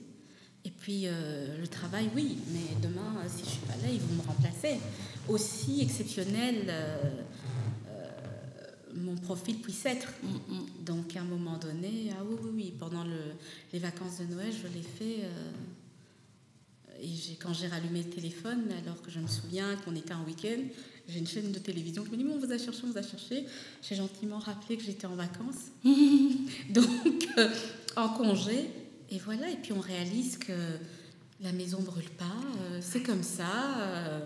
Et 0.64 0.70
puis, 0.70 1.02
euh, 1.06 1.58
le 1.60 1.66
travail, 1.66 2.08
oui, 2.14 2.36
mais 2.52 2.80
demain, 2.80 3.14
euh, 3.18 3.28
si 3.28 3.44
je 3.44 3.50
suis 3.50 3.58
pas 3.60 3.74
là, 3.82 3.88
ils 3.92 4.00
vont 4.00 4.14
me 4.22 4.26
remplacer. 4.28 4.76
Aussi 5.28 5.80
exceptionnel 5.82 6.64
euh, 6.68 7.12
mon 8.94 9.16
profil 9.16 9.56
puisse 9.58 9.84
être. 9.86 10.08
Donc, 10.84 11.16
à 11.16 11.20
un 11.20 11.24
moment 11.24 11.56
donné, 11.58 12.10
ah 12.12 12.22
oui, 12.28 12.36
oui, 12.42 12.50
oui, 12.54 12.74
pendant 12.78 13.04
le- 13.04 13.34
les 13.72 13.78
vacances 13.78 14.18
de 14.18 14.26
Noël, 14.26 14.52
je 14.52 14.68
l'ai 14.68 14.82
fait. 14.82 15.24
et 17.00 17.34
quand 17.40 17.52
j'ai 17.54 17.66
rallumé 17.68 18.02
le 18.02 18.10
téléphone, 18.10 18.64
alors 18.84 19.00
que 19.02 19.10
je 19.10 19.18
me 19.18 19.26
souviens 19.26 19.74
qu'on 19.84 19.96
était 19.96 20.12
en 20.14 20.22
week-end, 20.24 20.60
j'ai 21.08 21.18
une 21.18 21.26
chaîne 21.26 21.50
de 21.50 21.58
télévision 21.58 22.04
qui 22.04 22.10
me 22.10 22.16
dit 22.18 22.24
Mais 22.24 22.32
on 22.34 22.38
vous 22.38 22.52
a 22.52 22.58
cherché, 22.58 22.80
on 22.84 22.90
vous 22.92 22.98
a 22.98 23.02
cherché. 23.02 23.46
J'ai 23.82 23.94
gentiment 23.96 24.38
rappelé 24.38 24.76
que 24.76 24.84
j'étais 24.84 25.06
en 25.06 25.16
vacances, 25.16 25.72
donc 26.70 26.88
en 27.96 28.08
congé. 28.10 28.68
Et 29.12 29.18
voilà, 29.18 29.48
et 29.50 29.56
puis 29.56 29.72
on 29.72 29.80
réalise 29.80 30.38
que 30.38 30.52
la 31.40 31.52
maison 31.52 31.80
brûle 31.80 32.08
pas, 32.10 32.24
euh, 32.24 32.78
c'est 32.80 33.02
comme 33.02 33.22
ça. 33.22 33.44
euh, 33.78 34.20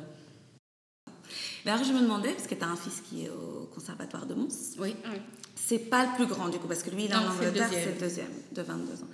alors 1.66 1.82
je 1.82 1.92
me 1.92 2.00
demandais, 2.00 2.32
parce 2.32 2.46
que 2.46 2.54
tu 2.54 2.62
as 2.62 2.68
un 2.68 2.76
fils 2.76 3.02
qui 3.08 3.24
est 3.24 3.28
au 3.30 3.68
conservatoire 3.74 4.26
de 4.26 4.34
Mons, 4.34 4.76
oui, 4.78 4.94
c'est 5.56 5.80
pas 5.90 6.04
le 6.06 6.14
plus 6.14 6.26
grand 6.26 6.48
du 6.48 6.58
coup, 6.58 6.68
parce 6.68 6.84
que 6.84 6.90
lui 6.90 7.06
il 7.06 7.10
est 7.10 7.14
en 7.16 7.28
Angleterre, 7.28 7.68
deuxième. 7.68 7.84
c'est 7.84 7.94
le 7.94 8.00
deuxième, 8.00 8.30
de 8.52 8.62
22 8.62 8.92
ans. 9.02 9.08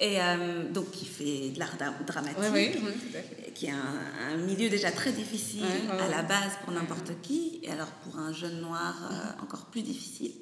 Et 0.00 0.20
euh, 0.20 0.68
donc 0.72 0.86
il 1.00 1.06
fait 1.06 1.50
de 1.50 1.58
l'art 1.60 1.76
dra- 1.76 1.94
dramatique. 2.04 2.38
oui, 2.52 2.70
oui, 2.74 2.80
oui, 2.86 2.92
tout 3.12 3.16
à 3.16 3.20
fait. 3.22 3.52
qui 3.54 3.66
est 3.66 3.70
un, 3.70 4.00
un 4.32 4.36
milieu 4.38 4.68
déjà 4.68 4.90
très 4.90 5.12
difficile 5.12 5.62
à 6.00 6.08
la 6.08 6.22
base 6.24 6.50
pour 6.64 6.72
n'importe 6.72 7.12
qui, 7.22 7.60
et 7.62 7.70
alors 7.70 7.90
pour 8.02 8.18
un 8.18 8.32
jeune 8.32 8.60
noir 8.60 8.96
euh, 9.12 9.42
encore 9.44 9.66
plus 9.66 9.82
difficile. 9.82 10.32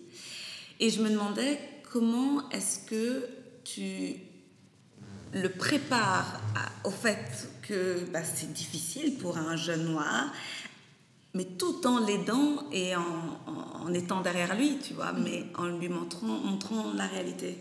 Et 0.78 0.89
je 0.89 1.03
me 1.03 1.11
demandais 1.11 1.59
comment 1.93 2.49
est-ce 2.49 2.78
que 2.87 3.26
tu 3.64 4.14
le 5.33 5.49
prépares 5.49 6.41
à- 6.57 6.87
au 6.89 6.91
fait 6.91 7.49
que 7.62 8.05
bah, 8.12 8.24
c'est 8.24 8.53
difficile 8.53 9.16
pour 9.18 9.39
un 9.39 9.57
jeune 9.57 9.85
noir, 9.85 10.33
mais 11.35 11.45
tout 11.45 11.87
en 11.87 11.99
l'aidant 12.05 12.64
et 12.72 12.97
en, 12.97 13.03
en- 13.47 13.83
en 13.87 13.95
étant 13.95 14.20
derrière 14.20 14.57
lui, 14.57 14.78
tu 14.83 14.95
vois, 14.95 15.12
mais 15.12 15.47
en 15.57 15.66
lui 15.66 15.89
montrant, 15.89 16.26
montrant 16.26 16.93
la 16.95 17.07
réalité. 17.07 17.59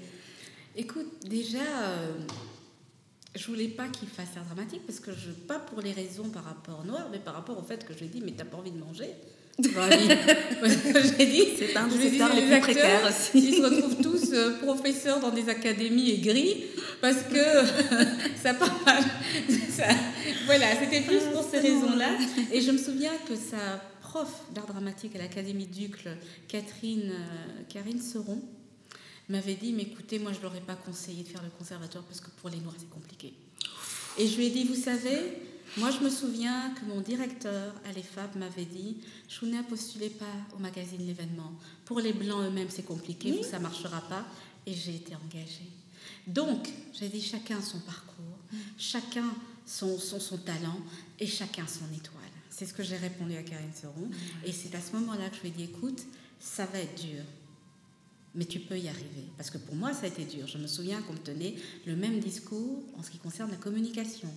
Écoute, 0.75 1.07
déjà, 1.27 1.59
euh, 1.83 2.11
je 3.35 3.45
voulais 3.47 3.67
pas 3.67 3.87
qu'il 3.87 4.07
fasse 4.07 4.29
un 4.37 4.43
dramatique 4.43 4.81
parce 4.87 4.99
que 4.99 5.11
je 5.13 5.29
pas 5.31 5.59
pour 5.59 5.81
les 5.81 5.91
raisons 5.91 6.29
par 6.29 6.45
rapport 6.45 6.83
noir, 6.85 7.07
mais 7.11 7.19
par 7.19 7.35
rapport 7.35 7.59
au 7.59 7.63
fait 7.63 7.85
que 7.85 7.93
je 7.93 7.99
lui 7.99 8.05
ai 8.07 8.09
dit 8.09 8.21
mais 8.21 8.31
t'as 8.31 8.45
pas 8.45 8.57
envie 8.57 8.71
de 8.71 8.79
manger. 8.79 9.13
J'ai 11.17 11.25
dit 11.25 11.43
C'est 11.57 11.75
un 11.75 11.87
des 11.87 11.95
ai 12.05 12.09
secteurs 12.09 12.33
les 12.33 12.41
les 12.41 12.47
plus 12.47 12.59
précaires 12.61 13.07
aussi. 13.09 13.31
Ils 13.49 13.55
se 13.55 13.61
retrouvent 13.61 14.01
tous 14.01 14.31
euh, 14.33 14.57
professeurs 14.59 15.19
dans 15.19 15.31
des 15.31 15.49
académies 15.49 16.11
aigries 16.11 16.63
parce 17.01 17.17
que 17.23 17.35
ça 18.41 18.53
pas 18.53 18.71
mal. 18.85 19.03
ça- 19.69 19.83
voilà, 20.45 20.67
c'était 20.81 21.01
plus 21.01 21.21
pour 21.33 21.43
ces 21.49 21.59
raisons-là. 21.59 22.09
Et 22.51 22.61
je 22.61 22.71
me 22.71 22.77
souviens 22.77 23.11
que 23.27 23.35
sa 23.35 23.81
prof 24.01 24.29
d'art 24.53 24.65
dramatique 24.67 25.15
à 25.15 25.19
l'Académie 25.19 25.67
d'Ucle, 25.67 26.09
Catherine, 26.47 27.11
euh, 27.11 27.61
Karine 27.69 28.01
Seron, 28.01 28.41
m'avait 29.27 29.55
dit 29.55 29.73
Mais 29.73 29.83
écoutez, 29.83 30.19
moi 30.19 30.31
je 30.33 30.37
ne 30.39 30.43
l'aurais 30.43 30.61
pas 30.61 30.75
conseillé 30.75 31.23
de 31.23 31.27
faire 31.27 31.43
le 31.43 31.49
conservatoire 31.57 32.03
parce 32.05 32.21
que 32.21 32.29
pour 32.41 32.49
les 32.49 32.57
Noirs 32.57 32.75
c'est 32.77 32.89
compliqué. 32.89 33.33
Et 34.17 34.27
je 34.27 34.37
lui 34.37 34.47
ai 34.47 34.49
dit 34.49 34.63
Vous 34.65 34.81
savez, 34.81 35.19
moi 35.77 35.91
je 35.91 36.03
me 36.03 36.09
souviens 36.09 36.73
que 36.75 36.85
mon 36.85 37.01
directeur 37.01 37.73
à 37.85 37.91
l'EFAP 37.91 38.35
m'avait 38.35 38.65
dit 38.65 38.97
Chouna, 39.27 39.63
postulez 39.63 40.09
pas 40.09 40.25
au 40.55 40.59
magazine 40.59 41.05
L'événement. 41.05 41.53
Pour 41.85 41.99
les 41.99 42.13
Blancs 42.13 42.43
eux-mêmes 42.45 42.69
c'est 42.69 42.85
compliqué, 42.85 43.31
vous, 43.31 43.43
ça 43.43 43.57
ne 43.57 43.63
marchera 43.63 44.01
pas. 44.01 44.25
Et 44.65 44.73
j'ai 44.73 44.95
été 44.95 45.15
engagée. 45.15 45.69
Donc, 46.27 46.69
j'ai 46.93 47.09
dit 47.09 47.21
chacun 47.21 47.61
son 47.61 47.79
parcours, 47.79 48.37
chacun 48.77 49.25
son, 49.65 49.97
son, 49.97 50.19
son 50.19 50.37
talent 50.37 50.79
et 51.19 51.25
chacun 51.25 51.65
son 51.65 51.85
étoile. 51.95 52.19
C'est 52.49 52.65
ce 52.65 52.73
que 52.73 52.83
j'ai 52.83 52.97
répondu 52.97 53.35
à 53.35 53.43
Karine 53.43 53.71
Seron. 53.73 54.09
Et 54.45 54.51
c'est 54.51 54.75
à 54.75 54.81
ce 54.81 54.91
moment-là 54.93 55.29
que 55.29 55.37
je 55.37 55.41
lui 55.41 55.49
ai 55.49 55.51
dit 55.51 55.63
écoute, 55.63 56.03
ça 56.39 56.65
va 56.65 56.79
être 56.79 57.01
dur, 57.01 57.23
mais 58.35 58.45
tu 58.45 58.59
peux 58.59 58.77
y 58.77 58.87
arriver. 58.87 59.25
Parce 59.37 59.49
que 59.49 59.57
pour 59.57 59.75
moi, 59.75 59.93
ça 59.93 60.03
a 60.03 60.07
été 60.07 60.25
dur. 60.25 60.47
Je 60.47 60.57
me 60.57 60.67
souviens 60.67 61.01
qu'on 61.01 61.13
me 61.13 61.19
tenait 61.19 61.55
le 61.85 61.95
même 61.95 62.19
discours 62.19 62.83
en 62.97 63.03
ce 63.03 63.11
qui 63.11 63.17
concerne 63.17 63.51
la 63.51 63.57
communication. 63.57 64.29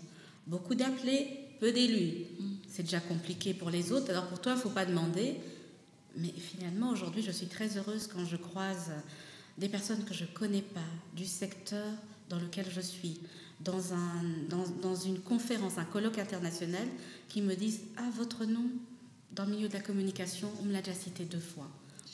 Beaucoup 0.46 0.74
d'appelés, 0.74 1.26
peu 1.60 1.72
d'élus. 1.72 2.26
C'est 2.68 2.82
déjà 2.82 3.00
compliqué 3.00 3.54
pour 3.54 3.70
les 3.70 3.92
autres. 3.92 4.10
Alors 4.10 4.26
pour 4.26 4.40
toi, 4.40 4.52
il 4.52 4.56
ne 4.56 4.60
faut 4.60 4.70
pas 4.70 4.86
demander. 4.86 5.36
Mais 6.16 6.28
finalement, 6.28 6.90
aujourd'hui, 6.90 7.22
je 7.22 7.30
suis 7.30 7.46
très 7.46 7.76
heureuse 7.76 8.06
quand 8.06 8.24
je 8.24 8.36
croise 8.36 8.90
des 9.58 9.68
personnes 9.68 10.04
que 10.04 10.14
je 10.14 10.24
ne 10.24 10.28
connais 10.28 10.62
pas, 10.62 10.80
du 11.14 11.26
secteur 11.26 11.86
dans 12.28 12.38
lequel 12.38 12.66
je 12.70 12.80
suis, 12.80 13.20
dans, 13.60 13.92
un, 13.92 14.22
dans, 14.48 14.66
dans 14.82 14.94
une 14.94 15.20
conférence, 15.20 15.78
un 15.78 15.84
colloque 15.84 16.18
international, 16.18 16.86
qui 17.28 17.42
me 17.42 17.54
disent 17.54 17.80
Ah, 17.96 18.10
votre 18.16 18.44
nom, 18.44 18.64
dans 19.32 19.44
le 19.44 19.52
milieu 19.52 19.68
de 19.68 19.74
la 19.74 19.80
communication, 19.80 20.50
on 20.60 20.64
me 20.64 20.72
l'a 20.72 20.82
déjà 20.82 20.96
cité 20.96 21.24
deux 21.24 21.40
fois. 21.40 21.68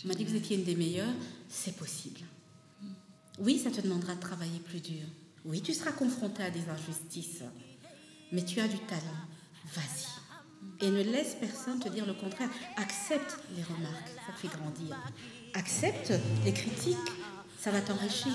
On 0.05 0.09
m'a 0.09 0.15
dit 0.15 0.25
que 0.25 0.31
vous 0.31 0.37
étiez 0.37 0.57
une 0.57 0.65
des 0.65 0.77
meilleures, 0.77 1.15
c'est 1.49 1.77
possible. 1.77 2.21
Oui, 3.41 3.59
ça 3.59 3.71
te 3.71 3.81
demandera 3.81 4.15
de 4.15 4.21
travailler 4.21 4.59
plus 4.61 4.81
dur. 4.81 5.05
Oui, 5.45 5.61
tu 5.61 5.73
seras 5.75 5.93
confronté 5.93 6.43
à 6.43 6.51
des 6.51 6.69
injustices. 6.69 7.43
Mais 8.33 8.45
tu 8.45 8.61
as 8.61 8.69
du 8.69 8.79
talent. 8.81 9.01
Vas-y. 9.75 10.87
Et 10.87 10.91
ne 10.91 11.03
laisse 11.03 11.35
personne 11.35 11.81
te 11.81 11.89
dire 11.89 12.07
le 12.07 12.15
contraire. 12.15 12.49
Accepte 12.77 13.39
les 13.57 13.63
remarques, 13.63 14.09
ça 14.27 14.33
fait 14.35 14.49
grandir. 14.49 14.97
Accepte 15.55 16.13
les 16.45 16.53
critiques, 16.53 16.97
ça 17.59 17.71
va 17.71 17.81
t'enrichir. 17.81 18.33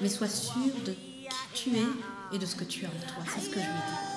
Mais 0.00 0.08
sois 0.08 0.28
sûr 0.28 0.72
de 0.86 0.92
qui 0.92 1.28
tu 1.54 1.76
es 1.76 1.86
et 2.32 2.38
de 2.38 2.46
ce 2.46 2.56
que 2.56 2.64
tu 2.64 2.84
as 2.84 2.88
en 2.88 2.92
toi. 2.92 3.24
C'est 3.34 3.40
ce 3.40 3.50
que 3.50 3.60
je 3.60 3.66
lui 3.66 3.72
dis. 3.72 4.12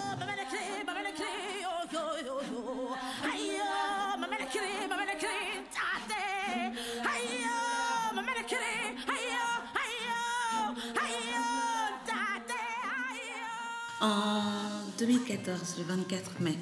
2014, 14.97 15.75
le 15.77 15.83
24 15.83 16.41
mai, 16.41 16.57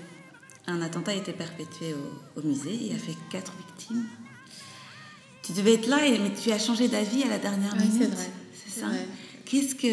un 0.68 0.82
attentat 0.82 1.12
a 1.12 1.16
été 1.16 1.34
perpétué 1.34 1.94
au, 1.94 2.40
au 2.40 2.44
musée. 2.44 2.74
Il 2.82 2.94
a 2.96 2.98
fait 3.00 3.16
quatre 3.30 3.54
victimes. 3.58 4.06
Tu 5.42 5.52
devais 5.54 5.74
être 5.74 5.88
là, 5.88 6.06
et- 6.08 6.18
mais 6.20 6.32
tu 6.34 6.52
as 6.52 6.60
changé 6.60 6.88
d'avis 6.88 7.24
à 7.24 7.28
la 7.30 7.38
dernière 7.40 7.74
Oui, 7.78 7.88
minute. 7.88 8.02
c'est 8.02 8.08
vrai. 8.16 8.30
C'est 8.66 8.80
ça. 8.80 8.88
Qu'est-ce 9.46 9.76
que. 9.76 9.88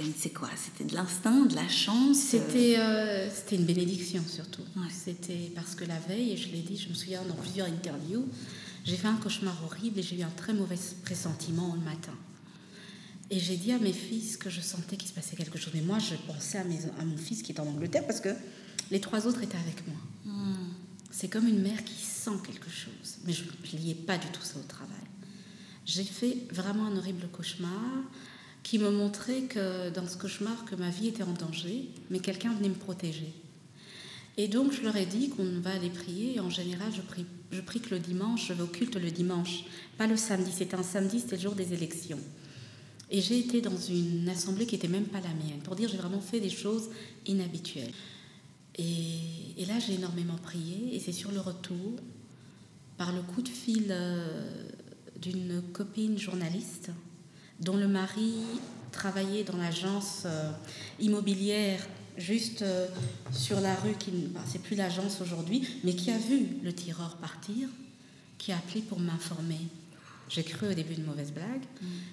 Et 0.00 0.04
C'est 0.16 0.30
quoi? 0.30 0.48
C'était 0.56 0.84
de 0.88 0.94
l'instinct, 0.94 1.44
de 1.46 1.56
la 1.56 1.68
chance? 1.68 2.16
C'était 2.18 2.78
euh, 2.78 3.28
c'était 3.28 3.56
une 3.56 3.64
bénédiction 3.64 4.22
surtout. 4.26 4.62
Ouais. 4.76 4.86
C'était 4.90 5.50
parce 5.56 5.74
que 5.74 5.84
la 5.84 5.98
veille, 5.98 6.32
et 6.32 6.36
je 6.36 6.48
l'ai 6.52 6.60
dit, 6.60 6.76
je 6.76 6.88
me 6.88 6.94
souviens 6.94 7.20
dans 7.28 7.34
plusieurs 7.34 7.66
interviews, 7.66 8.24
j'ai 8.84 8.96
fait 8.96 9.08
un 9.08 9.16
cauchemar 9.16 9.56
horrible 9.64 9.98
et 9.98 10.02
j'ai 10.02 10.16
eu 10.16 10.22
un 10.22 10.30
très 10.30 10.52
mauvais 10.54 10.78
pressentiment 11.04 11.74
le 11.74 11.80
matin. 11.84 12.12
Et 13.30 13.38
j'ai 13.38 13.56
dit 13.56 13.72
à 13.72 13.78
mes 13.78 13.92
fils 13.92 14.36
que 14.36 14.48
je 14.48 14.60
sentais 14.60 14.96
qu'il 14.96 15.08
se 15.08 15.12
passait 15.14 15.36
quelque 15.36 15.58
chose. 15.58 15.72
Mais 15.74 15.82
moi, 15.82 15.98
je 15.98 16.14
pensais 16.26 16.58
à, 16.58 16.64
mes- 16.64 16.78
à 16.98 17.04
mon 17.04 17.16
fils 17.18 17.42
qui 17.42 17.52
est 17.52 17.60
en 17.60 17.66
Angleterre 17.66 18.06
parce 18.06 18.20
que 18.20 18.30
les 18.90 19.00
trois 19.00 19.26
autres 19.26 19.42
étaient 19.42 19.58
avec 19.58 19.86
moi. 19.86 19.96
Hmm. 20.24 20.68
C'est 21.10 21.28
comme 21.28 21.46
une 21.46 21.60
mère 21.60 21.84
qui 21.84 22.02
sent 22.02 22.30
quelque 22.46 22.70
chose. 22.70 23.18
Mais 23.24 23.32
je 23.32 23.42
ne 23.44 23.82
liais 23.82 23.94
pas 23.94 24.16
du 24.18 24.28
tout 24.28 24.42
ça 24.42 24.58
au 24.58 24.62
travail. 24.66 24.96
J'ai 25.84 26.04
fait 26.04 26.38
vraiment 26.52 26.86
un 26.86 26.96
horrible 26.96 27.28
cauchemar 27.32 27.82
qui 28.62 28.78
me 28.78 28.90
montrait 28.90 29.42
que 29.42 29.90
dans 29.90 30.06
ce 30.06 30.16
cauchemar, 30.16 30.64
que 30.64 30.74
ma 30.74 30.90
vie 30.90 31.08
était 31.08 31.22
en 31.22 31.32
danger, 31.32 31.88
mais 32.10 32.20
quelqu'un 32.20 32.52
venait 32.54 32.68
me 32.68 32.74
protéger. 32.74 33.32
Et 34.36 34.48
donc 34.48 34.72
je 34.72 34.82
leur 34.82 34.96
ai 34.96 35.06
dit 35.06 35.30
qu'on 35.30 35.60
va 35.60 35.72
aller 35.72 35.90
prier. 35.90 36.36
Et 36.36 36.40
en 36.40 36.50
général, 36.50 36.92
je 36.94 37.00
prie, 37.02 37.26
je 37.52 37.60
prie 37.60 37.80
que 37.80 37.90
le 37.90 37.98
dimanche, 38.00 38.48
je 38.48 38.52
vais 38.54 38.62
au 38.62 38.66
culte 38.66 38.96
le 38.96 39.10
dimanche, 39.10 39.64
pas 39.98 40.06
le 40.06 40.16
samedi. 40.16 40.50
C'était 40.52 40.76
un 40.76 40.82
samedi, 40.82 41.20
c'était 41.20 41.36
le 41.36 41.42
jour 41.42 41.54
des 41.54 41.72
élections. 41.74 42.20
Et 43.10 43.20
j'ai 43.20 43.38
été 43.38 43.60
dans 43.60 43.76
une 43.76 44.28
assemblée 44.28 44.66
qui 44.66 44.74
n'était 44.74 44.88
même 44.88 45.06
pas 45.06 45.20
la 45.20 45.28
mienne. 45.28 45.60
Pour 45.64 45.76
dire, 45.76 45.88
j'ai 45.88 45.96
vraiment 45.96 46.20
fait 46.20 46.40
des 46.40 46.50
choses 46.50 46.90
inhabituelles. 47.26 47.92
Et, 48.76 49.64
là, 49.66 49.78
j'ai 49.78 49.94
énormément 49.94 50.36
prié. 50.36 50.94
Et 50.94 51.00
c'est 51.00 51.12
sur 51.12 51.32
le 51.32 51.40
retour, 51.40 51.96
par 52.96 53.12
le 53.12 53.22
coup 53.22 53.42
de 53.42 53.48
fil 53.48 53.86
euh, 53.90 54.68
d'une 55.20 55.62
copine 55.72 56.18
journaliste, 56.18 56.90
dont 57.60 57.76
le 57.76 57.88
mari 57.88 58.34
travaillait 58.92 59.44
dans 59.44 59.56
l'agence 59.56 60.22
euh, 60.26 60.50
immobilière 61.00 61.86
juste 62.18 62.62
euh, 62.62 62.88
sur 63.32 63.60
la 63.60 63.74
rue, 63.76 63.94
qui 63.98 64.10
bah, 64.10 64.40
c'est 64.46 64.62
plus 64.62 64.76
l'agence 64.76 65.20
aujourd'hui, 65.20 65.66
mais 65.84 65.94
qui 65.94 66.10
a 66.10 66.18
vu 66.18 66.46
le 66.62 66.72
tireur 66.72 67.16
partir, 67.16 67.68
qui 68.36 68.52
a 68.52 68.56
appelé 68.56 68.82
pour 68.82 68.98
m'informer. 68.98 69.60
J'ai 70.28 70.44
cru 70.44 70.68
au 70.68 70.74
début 70.74 70.94
une 70.94 71.04
mauvaise 71.04 71.32
blague. 71.32 71.62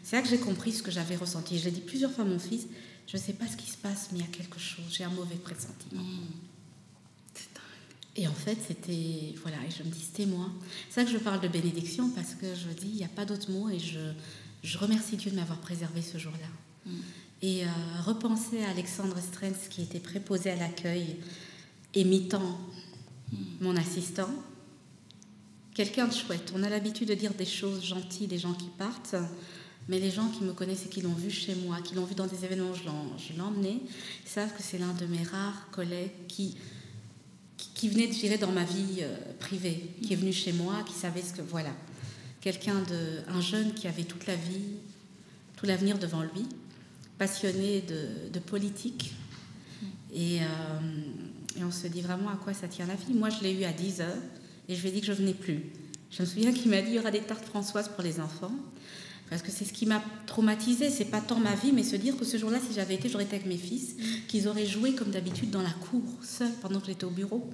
C'est 0.04 0.16
là 0.16 0.22
que 0.22 0.30
j'ai 0.30 0.38
compris 0.38 0.72
ce 0.72 0.84
que 0.84 0.92
j'avais 0.92 1.16
ressenti. 1.16 1.60
J'ai 1.60 1.72
dit 1.72 1.82
plusieurs 1.82 2.12
fois 2.12 2.24
à 2.24 2.28
mon 2.28 2.40
fils, 2.40 2.68
je 3.08 3.18
ne 3.18 3.22
sais 3.22 3.34
pas 3.34 3.48
ce 3.48 3.58
qui 3.58 3.70
se 3.70 3.78
passe, 3.78 4.10
mais 4.12 4.20
il 4.20 4.22
y 4.22 4.28
a 4.28 4.32
quelque 4.32 4.60
chose. 4.60 4.86
J'ai 4.90 5.04
un 5.04 5.10
mauvais 5.10 5.36
pressentiment. 5.36 6.04
C'est 7.34 7.54
dingue. 7.54 7.64
Et 8.16 8.28
en 8.28 8.34
fait, 8.34 8.58
c'était. 8.68 9.36
Voilà, 9.42 9.58
et 9.68 9.72
je 9.72 9.84
me 9.84 9.90
dis, 9.90 10.00
c'était 10.00 10.26
moi. 10.26 10.50
C'est 10.90 11.02
ça 11.02 11.06
que 11.06 11.12
je 11.12 11.18
parle 11.18 11.42
de 11.42 11.48
bénédiction, 11.48 12.10
parce 12.12 12.34
que 12.34 12.48
je 12.56 12.70
dis, 12.70 12.88
il 12.88 12.96
n'y 12.96 13.04
a 13.04 13.10
pas 13.10 13.26
d'autre 13.26 13.52
mot, 13.52 13.70
et 13.70 13.80
je, 13.80 14.00
je 14.64 14.78
remercie 14.78 15.18
Dieu 15.18 15.32
de 15.32 15.36
m'avoir 15.36 15.60
préservé 15.60 16.02
ce 16.02 16.18
jour-là. 16.18 16.92
Et 17.42 17.64
euh, 17.64 17.68
repenser 18.06 18.64
à 18.64 18.70
Alexandre 18.70 19.18
Strens, 19.20 19.68
qui 19.70 19.82
était 19.82 20.00
préposé 20.00 20.52
à 20.52 20.56
l'accueil, 20.56 21.18
imitant 21.94 22.60
mon 23.60 23.76
assistant. 23.76 24.30
Quelqu'un 25.76 26.08
de 26.08 26.14
chouette. 26.14 26.54
On 26.56 26.64
a 26.64 26.70
l'habitude 26.70 27.10
de 27.10 27.16
dire 27.16 27.34
des 27.34 27.46
choses 27.46 27.84
gentilles 27.84 28.28
des 28.28 28.38
gens 28.38 28.54
qui 28.54 28.70
partent, 28.78 29.18
mais 29.90 30.00
les 30.00 30.10
gens 30.10 30.30
qui 30.30 30.46
me 30.46 30.54
connaissent 30.54 30.86
et 30.86 30.90
qui 30.90 31.02
l'ont 31.02 31.14
vu 31.14 31.30
chez 31.30 31.54
moi, 31.54 31.82
qui 31.84 31.96
l'ont 31.96 32.06
vu 32.06 32.16
dans 32.16 32.28
des 32.28 32.46
événements, 32.46 32.74
je 32.74 33.34
l'ai 33.34 33.42
emmené, 33.42 33.82
savent 34.26 34.54
que 34.56 34.64
c'est 34.64 34.78
l'un 34.78 34.94
de 34.94 35.06
mes 35.06 35.22
rares 35.24 35.68
collègues 35.72 36.12
qui, 36.30 36.56
qui, 37.58 37.68
qui 37.74 37.90
venait, 37.90 38.08
je 38.08 38.18
dirais, 38.18 38.38
dans 38.38 38.54
ma 38.54 38.64
vie 38.64 39.00
euh, 39.02 39.18
privée, 39.38 39.92
qui 40.02 40.14
est 40.14 40.16
venu 40.16 40.32
chez 40.32 40.54
moi, 40.54 40.76
qui 40.86 40.94
savait 40.94 41.22
ce 41.22 41.34
que. 41.34 41.42
Voilà. 41.42 41.72
Quelqu'un 42.40 42.82
de. 42.84 43.20
Un 43.28 43.42
jeune 43.42 43.74
qui 43.74 43.90
avait 43.90 44.06
toute 44.06 44.28
la 44.28 44.36
vie, 44.38 44.78
tout 45.58 45.66
l'avenir 45.66 46.00
devant 46.00 46.22
lui, 46.22 46.48
passionné 47.18 47.82
de, 47.82 48.32
de 48.32 48.40
politique. 48.40 49.14
Et, 50.14 50.40
euh, 50.40 50.46
et 51.60 51.66
on 51.66 51.72
se 51.72 51.88
dit 51.88 52.02
vraiment 52.02 52.30
à 52.30 52.38
quoi 52.38 52.54
ça 52.54 52.70
tient 52.70 52.86
la 52.86 52.96
vie. 52.96 53.14
Moi, 53.14 53.30
je 53.30 53.44
l'ai 53.44 53.52
eu 53.52 53.66
à 53.66 53.74
10 53.74 54.00
heures 54.00 54.16
et 54.68 54.76
je 54.76 54.82
lui 54.82 54.90
ai 54.90 54.92
dit 54.92 55.02
que 55.02 55.08
je 55.08 55.14
venais 55.14 55.34
plus. 55.34 55.64
Je 56.12 56.22
me 56.22 56.28
souviens 56.28 56.54
qu'il 56.54 56.70
m'a 56.72 56.82
dit 56.82 56.90
il 56.90 56.96
y 56.96 57.00
aura 57.00 57.12
des 57.12 57.22
tartes 57.22 57.46
françoises 57.46 57.90
pour 57.90 58.04
les 58.04 58.20
enfants. 58.20 58.54
Parce 59.30 59.42
que 59.42 59.52
c'est 59.52 59.66
ce 59.66 59.74
qui 59.74 59.86
m'a 59.86 60.04
traumatisée. 60.28 60.90
C'est 60.90 61.06
pas 61.06 61.22
tant 61.22 61.40
ma 61.40 61.56
vie, 61.56 61.72
mais 61.72 61.84
se 61.84 61.96
dire 61.96 62.16
que 62.16 62.26
ce 62.26 62.38
jour-là, 62.38 62.60
si 62.60 62.74
j'avais 62.76 62.96
été, 62.96 63.10
j'aurais 63.10 63.24
été 63.24 63.36
avec 63.36 63.48
mes 63.48 63.58
fils, 63.58 63.96
qu'ils 64.28 64.48
auraient 64.48 64.68
joué 64.68 64.94
comme 64.94 65.10
d'habitude 65.10 65.50
dans 65.50 65.64
la 65.64 65.72
cour, 65.72 66.04
seuls, 66.22 66.54
pendant 66.62 66.80
que 66.80 66.88
j'étais 66.88 67.06
au 67.06 67.10
bureau. 67.10 67.50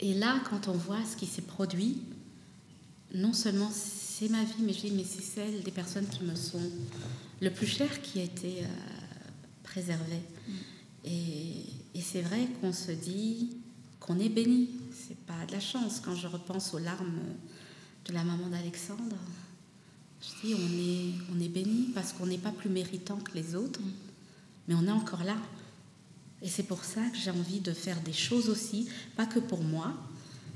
Et 0.00 0.14
là, 0.14 0.40
quand 0.50 0.68
on 0.68 0.72
voit 0.72 1.04
ce 1.10 1.16
qui 1.16 1.26
s'est 1.26 1.42
produit, 1.42 1.98
non 3.14 3.32
seulement 3.32 3.70
c'est 3.72 4.28
ma 4.28 4.42
vie, 4.42 4.62
mais 4.62 4.72
je 4.72 4.80
dis, 4.80 4.90
mais 4.90 5.04
c'est 5.04 5.22
celle 5.22 5.62
des 5.62 5.70
personnes 5.70 6.06
qui 6.06 6.24
me 6.24 6.34
sont 6.34 6.60
le 7.40 7.50
plus 7.50 7.66
chères 7.66 8.02
qui 8.02 8.18
a 8.20 8.24
été 8.24 8.62
euh, 8.62 8.66
préservée. 9.62 10.22
Et, 11.04 11.62
et 11.94 12.00
c'est 12.00 12.22
vrai 12.22 12.48
qu'on 12.60 12.72
se 12.72 12.90
dit 12.92 13.56
qu'on 14.00 14.18
est 14.18 14.28
béni. 14.28 14.70
C'est 15.06 15.18
pas 15.18 15.46
de 15.46 15.52
la 15.52 15.60
chance. 15.60 16.00
Quand 16.04 16.16
je 16.16 16.26
repense 16.26 16.74
aux 16.74 16.78
larmes 16.78 17.20
de 18.06 18.12
la 18.12 18.24
maman 18.24 18.48
d'Alexandre, 18.48 19.16
Je 20.20 20.48
dis, 20.48 20.54
on 20.54 20.58
est, 20.58 21.36
on 21.36 21.40
est 21.40 21.48
béni 21.48 21.90
parce 21.94 22.12
qu'on 22.12 22.26
n'est 22.26 22.38
pas 22.38 22.50
plus 22.50 22.70
méritant 22.70 23.18
que 23.18 23.32
les 23.34 23.54
autres, 23.54 23.78
mais 24.66 24.74
on 24.74 24.84
est 24.86 24.90
encore 24.90 25.22
là. 25.22 25.36
Et 26.42 26.48
c'est 26.48 26.64
pour 26.64 26.82
ça 26.84 27.02
que 27.10 27.16
j'ai 27.16 27.30
envie 27.30 27.60
de 27.60 27.72
faire 27.72 28.00
des 28.00 28.12
choses 28.12 28.48
aussi, 28.48 28.88
pas 29.16 29.26
que 29.26 29.38
pour 29.38 29.62
moi, 29.62 29.94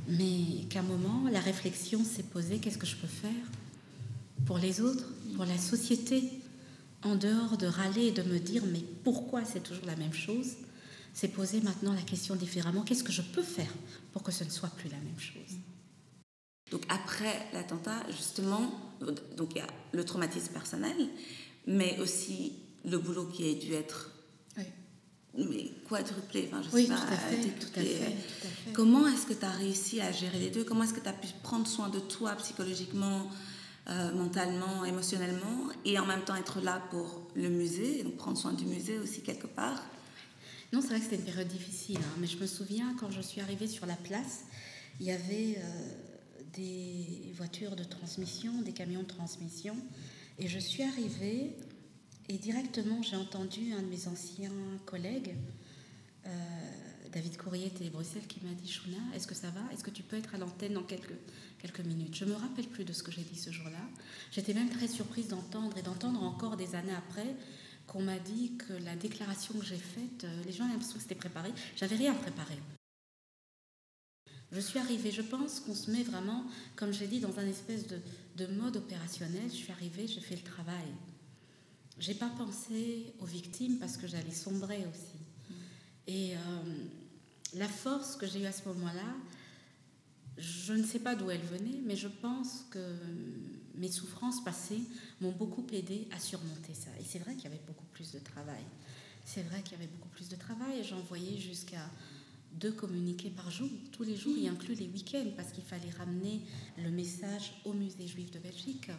mais 0.08 0.64
qu'à 0.68 0.80
un 0.80 0.84
moment, 0.84 1.28
la 1.30 1.40
réflexion 1.40 2.02
s'est 2.02 2.24
posée, 2.24 2.58
qu'est-ce 2.58 2.78
que 2.78 2.86
je 2.86 2.96
peux 2.96 3.06
faire 3.06 3.46
pour 4.46 4.58
les 4.58 4.80
autres, 4.80 5.04
pour 5.36 5.44
la 5.44 5.58
société, 5.58 6.24
en 7.04 7.14
dehors 7.14 7.56
de 7.56 7.66
râler 7.66 8.06
et 8.06 8.12
de 8.12 8.22
me 8.22 8.40
dire, 8.40 8.64
mais 8.72 8.82
pourquoi 9.04 9.44
c'est 9.44 9.62
toujours 9.62 9.86
la 9.86 9.96
même 9.96 10.14
chose 10.14 10.56
C'est 11.14 11.28
poser 11.28 11.60
maintenant 11.60 11.92
la 11.92 12.02
question 12.02 12.36
différemment, 12.36 12.82
qu'est-ce 12.82 13.04
que 13.04 13.12
je 13.12 13.22
peux 13.22 13.42
faire 13.42 13.72
pour 14.12 14.22
que 14.22 14.32
ce 14.32 14.44
ne 14.44 14.50
soit 14.50 14.70
plus 14.70 14.88
la 14.88 14.98
même 14.98 15.18
chose? 15.18 15.58
Donc 16.70 16.82
après 16.88 17.46
l'attentat, 17.52 18.04
justement, 18.10 18.70
donc 19.36 19.50
il 19.54 19.58
y 19.58 19.60
a 19.60 19.66
le 19.92 20.04
traumatisme 20.04 20.52
personnel, 20.52 20.96
mais 21.66 21.98
aussi 21.98 22.52
le 22.84 22.98
boulot 22.98 23.26
qui 23.26 23.50
a 23.50 23.54
dû 23.54 23.72
être 23.74 24.10
mais 25.38 25.70
quadruplé, 25.88 26.48
enfin, 26.50 26.60
je 26.62 26.74
oui, 26.74 26.82
sais 26.82 26.88
pas, 26.88 26.96
tout 26.96 27.12
à 27.12 27.16
fait, 27.16 27.36
décuplé. 27.36 27.60
tout 27.60 27.78
à 27.78 27.82
fait, 27.82 28.10
tout 28.10 28.46
à 28.46 28.50
fait. 28.50 28.72
Comment 28.72 29.06
est-ce 29.06 29.26
que 29.26 29.32
tu 29.32 29.44
as 29.44 29.50
réussi 29.50 30.00
à 30.00 30.10
gérer 30.10 30.38
les 30.38 30.50
deux? 30.50 30.64
Comment 30.64 30.82
est-ce 30.82 30.94
que 30.94 31.00
tu 31.00 31.08
as 31.08 31.12
pu 31.12 31.28
prendre 31.42 31.66
soin 31.68 31.88
de 31.88 32.00
toi 32.00 32.34
psychologiquement, 32.34 33.30
euh, 33.88 34.12
mentalement, 34.12 34.84
émotionnellement, 34.84 35.68
et 35.84 35.98
en 35.98 36.06
même 36.06 36.22
temps 36.22 36.34
être 36.34 36.60
là 36.60 36.82
pour 36.90 37.28
le 37.36 37.48
musée, 37.48 38.02
donc 38.02 38.16
prendre 38.16 38.36
soin 38.36 38.52
du 38.52 38.64
musée 38.64 38.98
aussi 38.98 39.22
quelque 39.22 39.46
part? 39.46 39.80
Non, 40.72 40.80
c'est 40.80 40.88
vrai 40.88 40.98
que 40.98 41.04
c'était 41.04 41.16
une 41.16 41.24
période 41.24 41.48
difficile, 41.48 41.98
hein, 41.98 42.16
mais 42.18 42.28
je 42.28 42.36
me 42.36 42.46
souviens 42.46 42.94
quand 43.00 43.10
je 43.10 43.20
suis 43.20 43.40
arrivée 43.40 43.66
sur 43.66 43.86
la 43.86 43.96
place, 43.96 44.44
il 45.00 45.06
y 45.06 45.10
avait 45.10 45.56
euh, 45.58 45.92
des 46.54 47.32
voitures 47.34 47.74
de 47.74 47.82
transmission, 47.82 48.62
des 48.62 48.72
camions 48.72 49.02
de 49.02 49.08
transmission, 49.08 49.76
et 50.38 50.46
je 50.46 50.58
suis 50.60 50.84
arrivée 50.84 51.56
et 52.28 52.38
directement 52.38 53.02
j'ai 53.02 53.16
entendu 53.16 53.72
un 53.72 53.82
de 53.82 53.88
mes 53.88 54.06
anciens 54.06 54.52
collègues, 54.86 55.34
euh, 56.26 56.30
David 57.12 57.36
Courrier 57.36 57.70
télé 57.70 57.90
Bruxelles, 57.90 58.28
qui 58.28 58.40
m'a 58.44 58.52
dit 58.52 58.70
Chouna, 58.70 58.98
est-ce 59.16 59.26
que 59.26 59.34
ça 59.34 59.50
va? 59.50 59.60
Est-ce 59.72 59.82
que 59.82 59.90
tu 59.90 60.04
peux 60.04 60.16
être 60.16 60.36
à 60.36 60.38
l'antenne 60.38 60.74
dans 60.74 60.84
quelques, 60.84 61.18
quelques 61.58 61.80
minutes? 61.80 62.14
Je 62.14 62.24
me 62.24 62.34
rappelle 62.34 62.68
plus 62.68 62.84
de 62.84 62.92
ce 62.92 63.02
que 63.02 63.10
j'ai 63.10 63.22
dit 63.22 63.36
ce 63.36 63.50
jour-là. 63.50 63.80
J'étais 64.30 64.54
même 64.54 64.70
très 64.70 64.86
surprise 64.86 65.26
d'entendre 65.26 65.76
et 65.76 65.82
d'entendre 65.82 66.22
encore 66.22 66.56
des 66.56 66.76
années 66.76 66.94
après 66.96 67.34
qu'on 67.90 68.02
m'a 68.02 68.20
dit 68.20 68.52
que 68.56 68.72
la 68.84 68.94
déclaration 68.94 69.52
que 69.58 69.64
j'ai 69.64 69.76
faite, 69.76 70.22
euh, 70.22 70.42
les 70.44 70.52
gens 70.52 70.62
avaient 70.62 70.74
l'impression 70.74 70.94
que 70.94 71.02
c'était 71.02 71.16
préparé. 71.16 71.50
J'avais 71.76 71.96
rien 71.96 72.14
préparé. 72.14 72.56
Je 74.52 74.60
suis 74.60 74.78
arrivée, 74.78 75.10
je 75.10 75.22
pense 75.22 75.58
qu'on 75.58 75.74
se 75.74 75.90
met 75.90 76.04
vraiment, 76.04 76.44
comme 76.76 76.92
j'ai 76.92 77.08
dit, 77.08 77.18
dans 77.18 77.36
un 77.40 77.46
espèce 77.46 77.88
de, 77.88 77.98
de 78.36 78.46
mode 78.46 78.76
opérationnel. 78.76 79.42
Je 79.48 79.56
suis 79.56 79.72
arrivée, 79.72 80.06
j'ai 80.06 80.20
fait 80.20 80.36
le 80.36 80.42
travail. 80.42 80.86
J'ai 81.98 82.14
pas 82.14 82.30
pensé 82.38 83.12
aux 83.18 83.26
victimes 83.26 83.78
parce 83.78 83.96
que 83.96 84.06
j'allais 84.06 84.32
sombrer 84.32 84.86
aussi. 84.86 85.18
Et 86.06 86.36
euh, 86.36 86.38
la 87.54 87.68
force 87.68 88.14
que 88.14 88.26
j'ai 88.26 88.42
eue 88.42 88.46
à 88.46 88.52
ce 88.52 88.68
moment-là, 88.68 89.16
je 90.38 90.74
ne 90.74 90.84
sais 90.84 91.00
pas 91.00 91.16
d'où 91.16 91.28
elle 91.30 91.42
venait, 91.42 91.80
mais 91.84 91.96
je 91.96 92.08
pense 92.08 92.66
que 92.70 92.94
mes 93.74 93.90
souffrances 93.90 94.42
passées 94.44 94.82
m'ont 95.20 95.32
beaucoup 95.32 95.66
aidé 95.72 96.08
à 96.10 96.18
surmonter 96.18 96.74
ça. 96.74 96.90
Et 97.00 97.04
c'est 97.04 97.18
vrai 97.18 97.34
qu'il 97.34 97.44
y 97.44 97.46
avait 97.48 97.62
beaucoup 97.66 97.86
plus 97.92 98.12
de 98.12 98.18
travail. 98.18 98.64
C'est 99.24 99.42
vrai 99.42 99.62
qu'il 99.62 99.72
y 99.72 99.76
avait 99.76 99.90
beaucoup 99.90 100.08
plus 100.08 100.28
de 100.28 100.36
travail 100.36 100.82
j'envoyais 100.82 101.38
jusqu'à 101.38 101.88
deux 102.52 102.72
communiqués 102.72 103.30
par 103.30 103.50
jour, 103.50 103.68
tous 103.92 104.02
les 104.02 104.16
jours, 104.16 104.36
y 104.36 104.48
inclus 104.48 104.74
les 104.74 104.88
week-ends, 104.88 105.30
parce 105.36 105.52
qu'il 105.52 105.64
fallait 105.64 105.90
ramener 105.90 106.40
le 106.78 106.90
message 106.90 107.54
au 107.64 107.72
musée 107.72 108.06
juif 108.06 108.30
de 108.30 108.38
Belgique. 108.38 108.90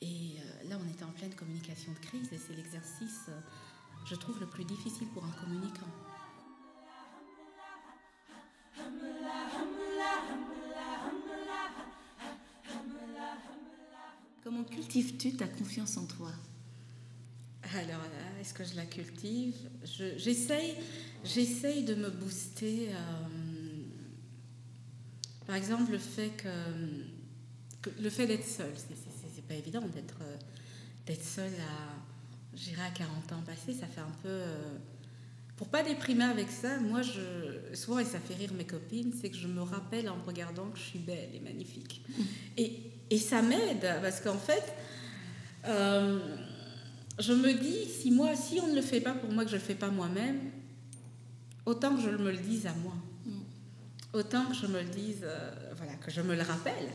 Et 0.00 0.36
euh, 0.38 0.68
là, 0.68 0.78
on 0.80 0.88
était 0.92 1.04
en 1.04 1.12
pleine 1.12 1.34
communication 1.34 1.92
de 1.92 2.06
crise 2.06 2.32
et 2.32 2.38
c'est 2.38 2.54
l'exercice, 2.54 3.26
euh, 3.28 3.40
je 4.04 4.14
trouve, 4.14 4.38
le 4.40 4.46
plus 4.46 4.64
difficile 4.64 5.08
pour 5.08 5.24
un 5.24 5.32
communicant. 5.32 5.88
Comment 14.42 14.64
cultives-tu 14.64 15.32
ta 15.36 15.46
confiance 15.46 15.96
en 15.96 16.06
toi? 16.06 16.30
Alors 17.74 18.00
là, 18.00 18.40
est-ce 18.40 18.54
que 18.54 18.64
je 18.64 18.74
la 18.76 18.86
cultive? 18.86 19.54
Je- 19.84 20.16
J'essaye 21.24 21.84
de 21.84 21.94
me 21.94 22.10
booster. 22.10 22.88
euh, 22.90 22.94
par 25.46 25.56
exemple, 25.56 25.92
le 25.92 25.98
fait 25.98 26.30
que, 26.30 26.48
que- 27.82 27.90
le 28.02 28.10
fait 28.10 28.26
d'être 28.26 28.46
seule, 28.46 28.72
c'est- 28.76 28.94
pas 29.48 29.54
évident 29.54 29.80
d'être 29.80 30.18
euh, 30.20 30.36
d'être 31.06 31.24
seule 31.24 31.54
à, 31.54 32.54
j'irai 32.54 32.82
à 32.82 32.90
40 32.90 33.32
ans 33.32 33.40
passés, 33.46 33.72
ça 33.72 33.86
fait 33.86 34.00
un 34.02 34.12
peu. 34.22 34.28
euh, 34.28 34.76
pour 35.56 35.68
pas 35.68 35.82
déprimer 35.82 36.24
avec 36.24 36.50
ça, 36.50 36.78
moi, 36.80 37.00
je, 37.02 37.74
souvent, 37.74 37.98
et 37.98 38.04
ça 38.04 38.20
fait 38.20 38.34
rire 38.34 38.52
mes 38.52 38.66
copines, 38.66 39.12
c'est 39.18 39.30
que 39.30 39.36
je 39.38 39.48
me 39.48 39.62
rappelle 39.62 40.08
en 40.10 40.16
me 40.18 40.22
regardant 40.22 40.68
que 40.68 40.78
je 40.78 40.82
suis 40.84 40.98
belle 40.98 41.30
et 41.34 41.40
magnifique. 41.40 42.04
Et, 42.58 42.92
et 43.10 43.18
ça 43.18 43.42
m'aide, 43.42 43.86
parce 44.02 44.20
qu'en 44.20 44.38
fait, 44.38 44.74
euh, 45.64 46.18
je 47.18 47.32
me 47.32 47.52
dis, 47.54 47.84
si 47.86 48.10
moi, 48.10 48.36
si 48.36 48.60
on 48.60 48.68
ne 48.68 48.74
le 48.74 48.82
fait 48.82 49.00
pas 49.00 49.12
pour 49.12 49.30
moi, 49.32 49.44
que 49.44 49.50
je 49.50 49.56
ne 49.56 49.60
le 49.60 49.66
fais 49.66 49.74
pas 49.74 49.88
moi-même, 49.88 50.38
autant 51.66 51.96
que 51.96 52.02
je 52.02 52.10
me 52.10 52.30
le 52.30 52.38
dise 52.38 52.66
à 52.66 52.74
moi. 52.74 52.94
Autant 54.14 54.46
que 54.46 54.54
je 54.54 54.66
me 54.66 54.80
le 54.80 54.88
dise, 54.88 55.20
euh, 55.22 55.50
voilà, 55.76 55.94
que 55.94 56.10
je 56.10 56.22
me 56.22 56.34
le 56.34 56.42
rappelle. 56.42 56.88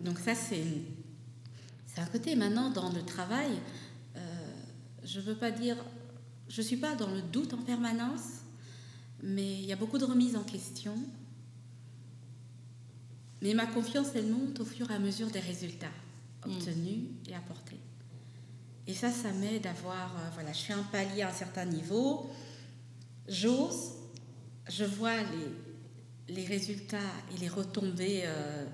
Donc 0.00 0.18
ça, 0.18 0.34
c'est 0.34 0.64
c'est 1.86 2.00
un 2.00 2.06
côté. 2.06 2.36
Maintenant, 2.36 2.70
dans 2.70 2.92
le 2.92 3.02
travail, 3.02 3.52
euh, 4.16 4.20
je 5.04 5.18
ne 5.18 5.24
veux 5.24 5.34
pas 5.34 5.50
dire... 5.50 5.76
Je 6.48 6.60
ne 6.62 6.66
suis 6.66 6.76
pas 6.76 6.94
dans 6.94 7.10
le 7.10 7.20
doute 7.20 7.52
en 7.52 7.58
permanence, 7.58 8.42
mais 9.22 9.54
il 9.54 9.64
y 9.66 9.72
a 9.72 9.76
beaucoup 9.76 9.98
de 9.98 10.04
remises 10.04 10.36
en 10.36 10.44
question. 10.44 10.96
Mais 13.42 13.54
ma 13.54 13.66
confiance, 13.66 14.08
elle 14.14 14.26
monte 14.26 14.58
au 14.60 14.64
fur 14.64 14.90
et 14.90 14.94
à 14.94 14.98
mesure 14.98 15.30
des 15.30 15.40
résultats 15.40 15.86
obtenus 16.44 17.04
et 17.28 17.34
apportés. 17.34 17.78
Et 18.86 18.94
ça, 18.94 19.10
ça 19.10 19.32
m'aide 19.32 19.66
à 19.66 19.72
voir, 19.74 20.14
euh, 20.16 20.30
voilà, 20.34 20.52
je 20.52 20.60
fais 20.60 20.72
un 20.72 20.82
palier 20.84 21.22
à 21.22 21.28
un 21.28 21.32
certain 21.32 21.64
niveau, 21.66 22.28
j'ose, 23.28 23.92
je 24.70 24.84
vois 24.84 25.16
les, 26.28 26.34
les 26.34 26.44
résultats 26.46 26.98
et 27.34 27.38
les 27.38 27.48
retombées 27.48 28.22
euh, 28.24 28.64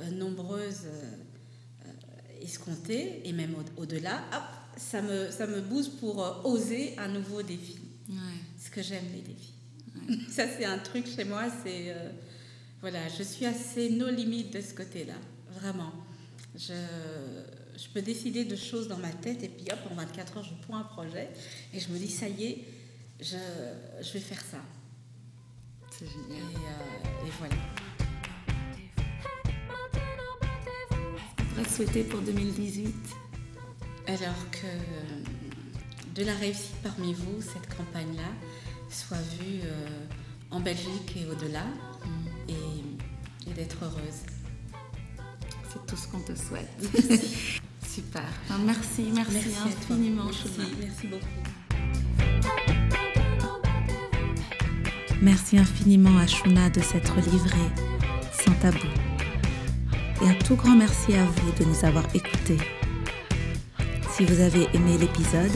euh, 0.00 0.10
nombreuses 0.10 0.86
escomptées, 2.42 3.26
et 3.26 3.32
même 3.32 3.54
au- 3.54 3.82
au-delà, 3.82 4.22
hop, 4.32 4.42
ça 4.76 5.00
me, 5.02 5.30
ça 5.30 5.46
me 5.46 5.60
booste 5.60 5.98
pour 5.98 6.18
oser 6.44 6.94
un 6.98 7.08
nouveau 7.08 7.42
défi. 7.42 7.78
Ouais. 8.08 8.16
Parce 8.56 8.68
que 8.70 8.82
j'aime 8.82 9.04
les 9.14 9.22
défis. 9.22 9.54
Ça, 10.30 10.44
c'est 10.48 10.64
un 10.64 10.78
truc 10.78 11.06
chez 11.06 11.24
moi, 11.24 11.44
c'est... 11.64 11.94
euh, 12.84 12.90
voilà, 12.90 13.08
je 13.08 13.22
suis 13.22 13.46
assez 13.46 13.90
no 13.90 14.08
limite 14.10 14.52
de 14.52 14.60
ce 14.60 14.74
côté-là, 14.74 15.14
vraiment. 15.60 15.92
Je, 16.56 16.72
je 17.76 17.88
peux 17.92 18.02
décider 18.02 18.44
de 18.44 18.54
choses 18.56 18.88
dans 18.88 18.98
ma 18.98 19.10
tête 19.10 19.42
et 19.42 19.48
puis 19.48 19.66
hop, 19.72 19.78
en 19.90 19.94
24 19.94 20.36
heures, 20.38 20.44
je 20.44 20.54
prends 20.66 20.76
un 20.78 20.84
projet 20.84 21.30
et 21.72 21.80
je 21.80 21.88
me 21.88 21.98
dis, 21.98 22.08
ça 22.10 22.28
y 22.28 22.44
est, 22.44 22.64
je, 23.20 23.36
je 24.02 24.12
vais 24.12 24.20
faire 24.20 24.40
ça. 24.42 24.58
C'est 25.90 26.04
Et, 26.04 26.08
génial. 26.08 26.42
euh, 26.42 27.26
et 27.26 27.30
voilà. 27.38 27.54
Tu 31.36 31.44
pourrais 31.44 31.68
souhaiter 31.68 32.04
pour 32.04 32.20
2018 32.20 32.94
Alors 34.08 34.50
que 34.50 34.66
euh, 34.66 35.22
de 36.14 36.24
la 36.24 36.34
réussite 36.34 36.76
parmi 36.82 37.14
vous, 37.14 37.40
cette 37.40 37.74
campagne-là, 37.76 38.28
soit 38.90 39.16
vue 39.40 39.60
euh, 39.64 39.86
en 40.50 40.60
Belgique 40.60 41.16
et 41.16 41.26
au-delà, 41.26 41.64
et, 42.48 43.50
et 43.50 43.54
d'être 43.54 43.76
heureuse. 43.82 44.22
C'est 45.72 45.86
tout 45.86 45.96
ce 45.96 46.08
qu'on 46.08 46.20
te 46.20 46.34
souhaite. 46.34 46.70
Super. 47.88 48.24
Enfin, 48.48 48.60
merci, 48.64 49.06
merci, 49.14 49.36
infiniment, 49.64 50.24
Merci, 50.24 50.74
merci 50.80 51.06
beaucoup. 51.06 51.26
Merci 55.22 55.58
infiniment 55.58 56.18
à 56.18 56.26
Shuna 56.26 56.70
de 56.70 56.80
s'être 56.80 57.14
livrée 57.30 57.70
sans 58.44 58.52
tabou. 58.54 58.86
Et 60.22 60.28
un 60.28 60.34
tout 60.34 60.56
grand 60.56 60.76
merci 60.76 61.14
à 61.14 61.24
vous 61.24 61.52
de 61.58 61.64
nous 61.64 61.84
avoir 61.84 62.04
écoutés. 62.14 62.58
Si 64.10 64.24
vous 64.24 64.40
avez 64.40 64.68
aimé 64.74 64.98
l'épisode, 64.98 65.52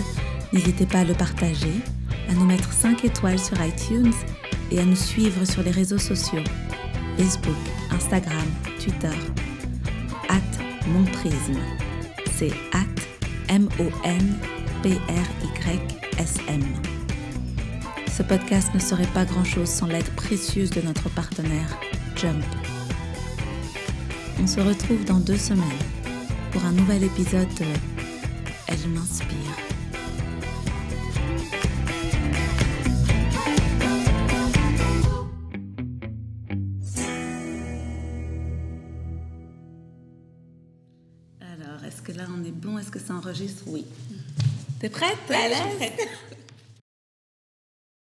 n'hésitez 0.52 0.86
pas 0.86 1.00
à 1.00 1.04
le 1.04 1.14
partager, 1.14 1.74
à 2.28 2.34
nous 2.34 2.44
mettre 2.44 2.72
5 2.72 3.04
étoiles 3.04 3.38
sur 3.38 3.56
iTunes 3.62 4.12
et 4.70 4.80
à 4.80 4.84
nous 4.84 4.96
suivre 4.96 5.44
sur 5.44 5.62
les 5.62 5.70
réseaux 5.70 5.98
sociaux 5.98 6.42
Facebook, 7.18 7.58
Instagram, 7.90 8.46
Twitter. 8.80 9.10
At 10.28 10.40
mon 10.86 11.04
prisme. 11.04 11.58
C'est 12.36 12.52
at 12.72 12.86
M-O-N-P-R-Y-S-M. 13.48 14.24
Ce 18.16 18.22
podcast 18.22 18.72
ne 18.72 18.78
serait 18.78 19.08
pas 19.08 19.24
grand-chose 19.24 19.68
sans 19.68 19.88
l'aide 19.88 20.08
précieuse 20.10 20.70
de 20.70 20.80
notre 20.82 21.08
partenaire, 21.08 21.76
Jump. 22.14 22.44
On 24.40 24.46
se 24.46 24.60
retrouve 24.60 25.04
dans 25.04 25.18
deux 25.18 25.38
semaines 25.38 25.66
pour 26.52 26.64
un 26.64 26.72
nouvel 26.72 27.02
épisode 27.02 27.52
de 27.54 27.66
Elle 28.68 28.90
m'inspire. 28.90 29.67
On 42.38 42.44
est 42.44 42.52
bon? 42.52 42.78
Est-ce 42.78 42.90
que 42.90 42.98
ça 42.98 43.14
enregistre? 43.14 43.64
Oui. 43.66 43.84
T'es 44.80 44.88
prête? 44.88 45.16
Je 45.28 45.34
suis 45.34 45.76
prête. 45.76 46.08